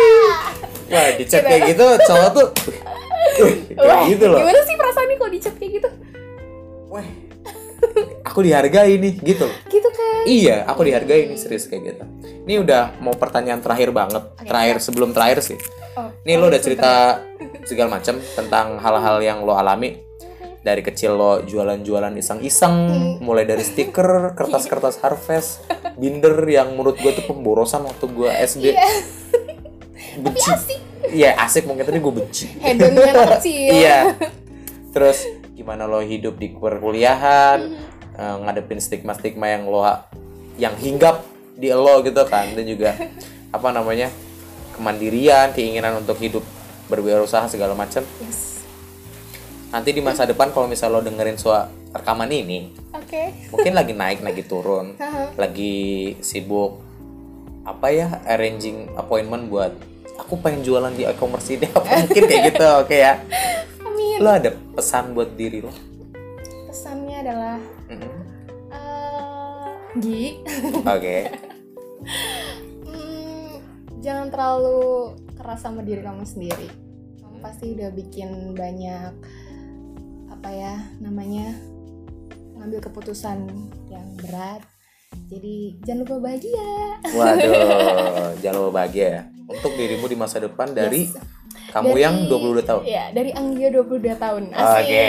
wah 0.90 1.08
di 1.12 1.24
chat 1.24 1.44
kayak 1.44 1.62
gitu 1.70 1.86
cowok 2.04 2.30
tuh 2.32 2.48
kayak 3.78 4.10
gitu 4.10 4.26
loh 4.26 4.42
Gimana 4.42 4.60
sih 4.60 4.74
perasaan 4.74 5.06
nih 5.06 5.18
kalau 5.18 5.30
di 5.30 5.40
chat 5.40 5.56
kayak 5.56 5.72
gitu? 5.76 5.90
wah 6.90 7.06
aku 8.22 8.40
dihargai 8.42 8.96
nih 8.96 9.14
gitu 9.18 9.48
Gitu 9.66 9.90
kan. 9.90 10.24
iya 10.24 10.64
aku 10.64 10.84
dihargai 10.84 11.26
nih 11.26 11.36
serius 11.36 11.66
kayak 11.66 11.84
gitu 11.90 12.04
ini 12.44 12.60
udah 12.60 12.98
mau 13.00 13.12
pertanyaan 13.12 13.60
terakhir 13.60 13.90
banget 13.90 14.24
terakhir 14.40 14.78
sebelum 14.80 15.12
terakhir 15.12 15.42
sih 15.44 15.60
Oh, 15.92 16.08
Nih 16.22 16.36
lo 16.36 16.48
udah 16.48 16.56
sebentar. 16.56 17.20
cerita 17.20 17.66
segala 17.66 17.90
macam 17.92 18.16
tentang 18.24 18.78
hal-hal 18.78 19.18
yang 19.20 19.42
lo 19.42 19.52
alami 19.54 20.00
dari 20.60 20.80
kecil 20.80 21.12
lo 21.12 21.42
jualan-jualan 21.42 22.14
iseng-iseng, 22.16 22.76
mulai 23.20 23.44
dari 23.44 23.60
stiker, 23.62 24.32
kertas-kertas 24.32 25.00
harvest, 25.04 25.60
binder 25.96 26.36
yang 26.46 26.72
menurut 26.72 26.96
gue 26.96 27.12
tuh 27.12 27.26
pemborosan 27.26 27.84
waktu 27.84 28.06
gue 28.08 28.30
SD. 28.32 28.64
Iya. 28.70 28.86
Benci. 30.24 30.50
asik. 30.50 30.80
Iya 31.10 31.30
asik 31.38 31.64
mungkin 31.64 31.84
tadi 31.84 31.98
gue 31.98 32.14
benci. 32.14 32.46
hedonnya 32.60 33.12
kecil 33.34 33.72
Iya. 33.82 34.00
Terus 34.90 35.18
gimana 35.60 35.84
lo 35.84 36.00
hidup 36.00 36.40
di 36.40 36.56
perkuliahan, 36.56 37.60
eh, 38.16 38.36
ngadepin 38.48 38.80
stigma-stigma 38.80 39.52
yang 39.52 39.68
lo 39.68 39.84
yang 40.56 40.76
hinggap 40.80 41.24
di 41.60 41.72
lo 41.76 42.00
gitu 42.04 42.24
kan 42.28 42.56
dan 42.56 42.64
juga 42.64 42.96
apa 43.56 43.68
namanya 43.76 44.08
kemandirian 44.80 45.52
keinginan 45.52 46.00
untuk 46.00 46.16
hidup 46.24 46.44
berwirausaha 46.88 47.52
segala 47.52 47.76
macam 47.76 48.02
yes. 48.24 48.58
Nanti 49.70 49.94
di 49.94 50.02
masa 50.02 50.26
depan 50.26 50.50
kalau 50.50 50.66
misal 50.66 50.90
lo 50.90 50.98
dengerin 50.98 51.38
suara 51.38 51.70
rekaman 51.94 52.30
ini 52.30 52.74
oke. 52.94 53.54
mungkin 53.54 53.74
lagi 53.78 53.94
naik 54.02 54.20
lagi 54.22 54.44
turun 54.46 54.98
Haha. 54.98 55.34
lagi 55.38 56.16
sibuk 56.22 56.82
apa 57.66 57.94
ya 57.94 58.08
arranging 58.26 58.98
appointment 58.98 59.46
buat 59.50 59.74
aku 60.18 60.42
pengen 60.42 60.66
jualan 60.66 60.94
di 60.94 61.06
e-commerce 61.06 61.54
ini 61.54 61.70
apa 61.70 62.06
mungkin 62.06 62.24
kayak 62.26 62.44
gitu 62.54 62.68
oke 62.82 62.98
ya 62.98 63.14
lo 64.18 64.30
ada 64.32 64.50
pesan 64.74 65.14
buat 65.14 65.30
diri 65.34 65.62
lo 65.62 65.70
pesannya 66.66 67.18
adalah 67.20 67.58
Mm-mm. 67.88 68.14
eh 68.72 69.70
Gi 69.96 70.24
oke 70.98 71.18
Hmm, 72.86 73.60
jangan 74.00 74.28
terlalu 74.30 74.82
keras 75.36 75.62
sama 75.62 75.84
diri 75.84 76.00
kamu 76.00 76.24
sendiri. 76.24 76.70
Kamu 77.20 77.38
pasti 77.40 77.76
udah 77.76 77.92
bikin 77.92 78.56
banyak 78.56 79.12
apa 80.32 80.50
ya 80.50 80.74
namanya 80.98 81.52
ngambil 82.56 82.80
keputusan 82.82 83.46
yang 83.88 84.08
berat. 84.16 84.64
Jadi 85.28 85.76
jangan 85.84 86.00
lupa 86.06 86.16
bahagia. 86.24 86.72
waduh 87.12 88.32
jangan 88.42 88.58
lupa 88.64 88.72
bahagia 88.80 89.08
ya 89.10 89.22
untuk 89.44 89.74
dirimu 89.74 90.06
di 90.06 90.16
masa 90.16 90.40
depan 90.40 90.72
dari 90.72 91.10
Yes. 91.10 91.18
Kamu 91.70 91.88
Dari- 91.90 92.02
yang 92.02 92.16
22 92.26 92.62
tahun 92.62 92.82
Ya, 92.84 93.06
dari 93.10 93.32
Anggia 93.32 93.70
22 93.70 94.16
tahun. 94.16 94.44
oke. 94.50 95.08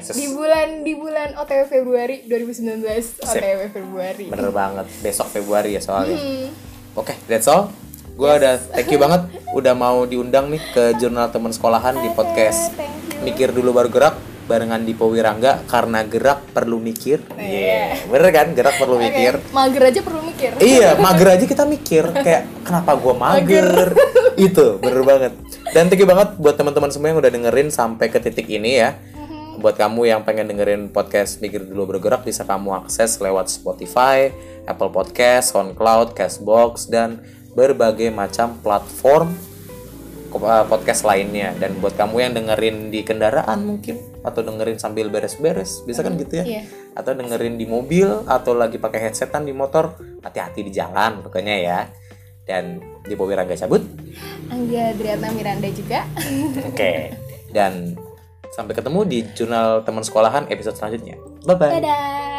Ses- 0.00 0.14
Di 0.14 0.26
bulan 0.28 0.68
di 0.80 0.92
bulan 0.92 1.28
OTW 1.36 1.62
Februari 1.64 2.16
2019 2.22 3.16
Sip. 3.16 3.24
OTW 3.24 3.60
Februari. 3.70 4.26
bener 4.26 4.50
banget 4.50 4.86
besok 5.00 5.26
Februari 5.28 5.72
ya 5.72 5.80
soalnya 5.80 6.14
Hmm, 6.14 6.48
Oke, 6.94 7.12
that's 7.24 7.46
all. 7.46 7.68
Gue 8.12 8.30
udah 8.30 8.56
thank 8.74 8.88
you 8.88 8.96
banget 8.96 9.22
udah 9.50 9.72
mau 9.72 10.02
diundang 10.02 10.48
nih 10.48 10.62
ke 10.70 10.96
jurnal 10.96 11.28
teman 11.28 11.50
sekolahan 11.50 11.92
di 11.94 12.08
podcast 12.10 12.72
thank 12.72 12.88
you. 13.12 13.20
Mikir 13.22 13.48
dulu 13.50 13.72
baru 13.72 13.88
gerak 13.88 14.14
barengan 14.46 14.80
di 14.80 14.94
Powirangga 14.94 15.66
karena 15.66 16.02
gerak 16.02 16.50
perlu 16.50 16.78
mikir. 16.78 17.18
Iya, 17.34 17.98
Iya. 17.98 18.06
bener 18.06 18.30
kan? 18.30 18.46
Gerak 18.50 18.78
perlu 18.78 18.96
mikir. 18.96 19.42
mager 19.50 19.82
aja 19.84 20.00
perlu 20.00 20.22
mikir. 20.22 20.50
Iya, 20.56 20.94
mager 21.04 21.28
aja 21.32 21.44
kita 21.44 21.62
mikir 21.62 22.04
kayak 22.16 22.62
kenapa 22.62 22.94
gua 22.94 23.14
mager. 23.14 23.92
Itu 24.34 24.78
bener 24.78 25.02
banget. 25.02 25.32
Dan 25.70 25.86
thank 25.86 25.98
you 25.98 26.06
banget 26.06 26.34
buat 26.36 26.54
teman-teman 26.54 26.88
semua 26.88 27.10
yang 27.10 27.18
udah 27.18 27.28
dengerin 27.28 27.68
sampai 27.68 28.06
ke 28.06 28.18
titik 28.18 28.46
ini 28.46 28.78
ya. 28.78 28.94
Buat 29.56 29.76
kamu 29.76 30.04
yang 30.04 30.20
pengen 30.20 30.46
dengerin 30.46 30.88
podcast 30.88 31.40
Mikir 31.40 31.64
Dulu 31.64 31.88
Bergerak 31.88 32.22
bisa 32.22 32.44
kamu 32.44 32.76
akses 32.76 33.16
lewat 33.16 33.48
Spotify, 33.48 34.28
Apple 34.62 34.92
Podcast, 34.92 35.50
SoundCloud, 35.50 36.12
Castbox 36.12 36.86
dan 36.86 37.24
berbagai 37.52 38.12
macam 38.12 38.52
platform 38.60 39.32
podcast 40.30 41.06
lainnya. 41.06 41.54
Dan 41.56 41.78
buat 41.78 41.94
kamu 41.94 42.16
yang 42.22 42.32
dengerin 42.34 42.90
di 42.90 43.00
kendaraan 43.06 43.64
mungkin 43.64 43.98
atau 44.22 44.42
dengerin 44.42 44.78
sambil 44.78 45.08
beres-beres, 45.08 45.86
bisa 45.86 46.02
kan 46.02 46.18
gitu 46.18 46.42
ya? 46.42 46.44
Iya. 46.44 46.62
Atau 46.98 47.14
dengerin 47.14 47.56
di 47.56 47.66
mobil 47.68 48.06
atau 48.26 48.52
lagi 48.54 48.76
pakai 48.76 49.10
headsetan 49.10 49.46
di 49.46 49.54
motor, 49.54 49.96
hati-hati 50.22 50.66
di 50.66 50.72
jalan 50.74 51.22
pokoknya 51.22 51.56
ya. 51.56 51.80
Dan 52.46 52.78
di 53.02 53.14
Powirangga 53.18 53.58
cabut. 53.58 53.82
Anggia 54.50 54.94
Adriana 54.94 55.34
Miranda 55.34 55.66
juga. 55.70 56.06
Oke. 56.70 57.10
Dan 57.50 57.98
sampai 58.54 58.72
ketemu 58.78 59.00
di 59.02 59.18
jurnal 59.34 59.82
teman 59.82 60.06
sekolahan 60.06 60.46
episode 60.46 60.78
selanjutnya. 60.78 61.18
Bye 61.42 61.56
bye. 61.58 61.74
Dadah. 61.82 62.35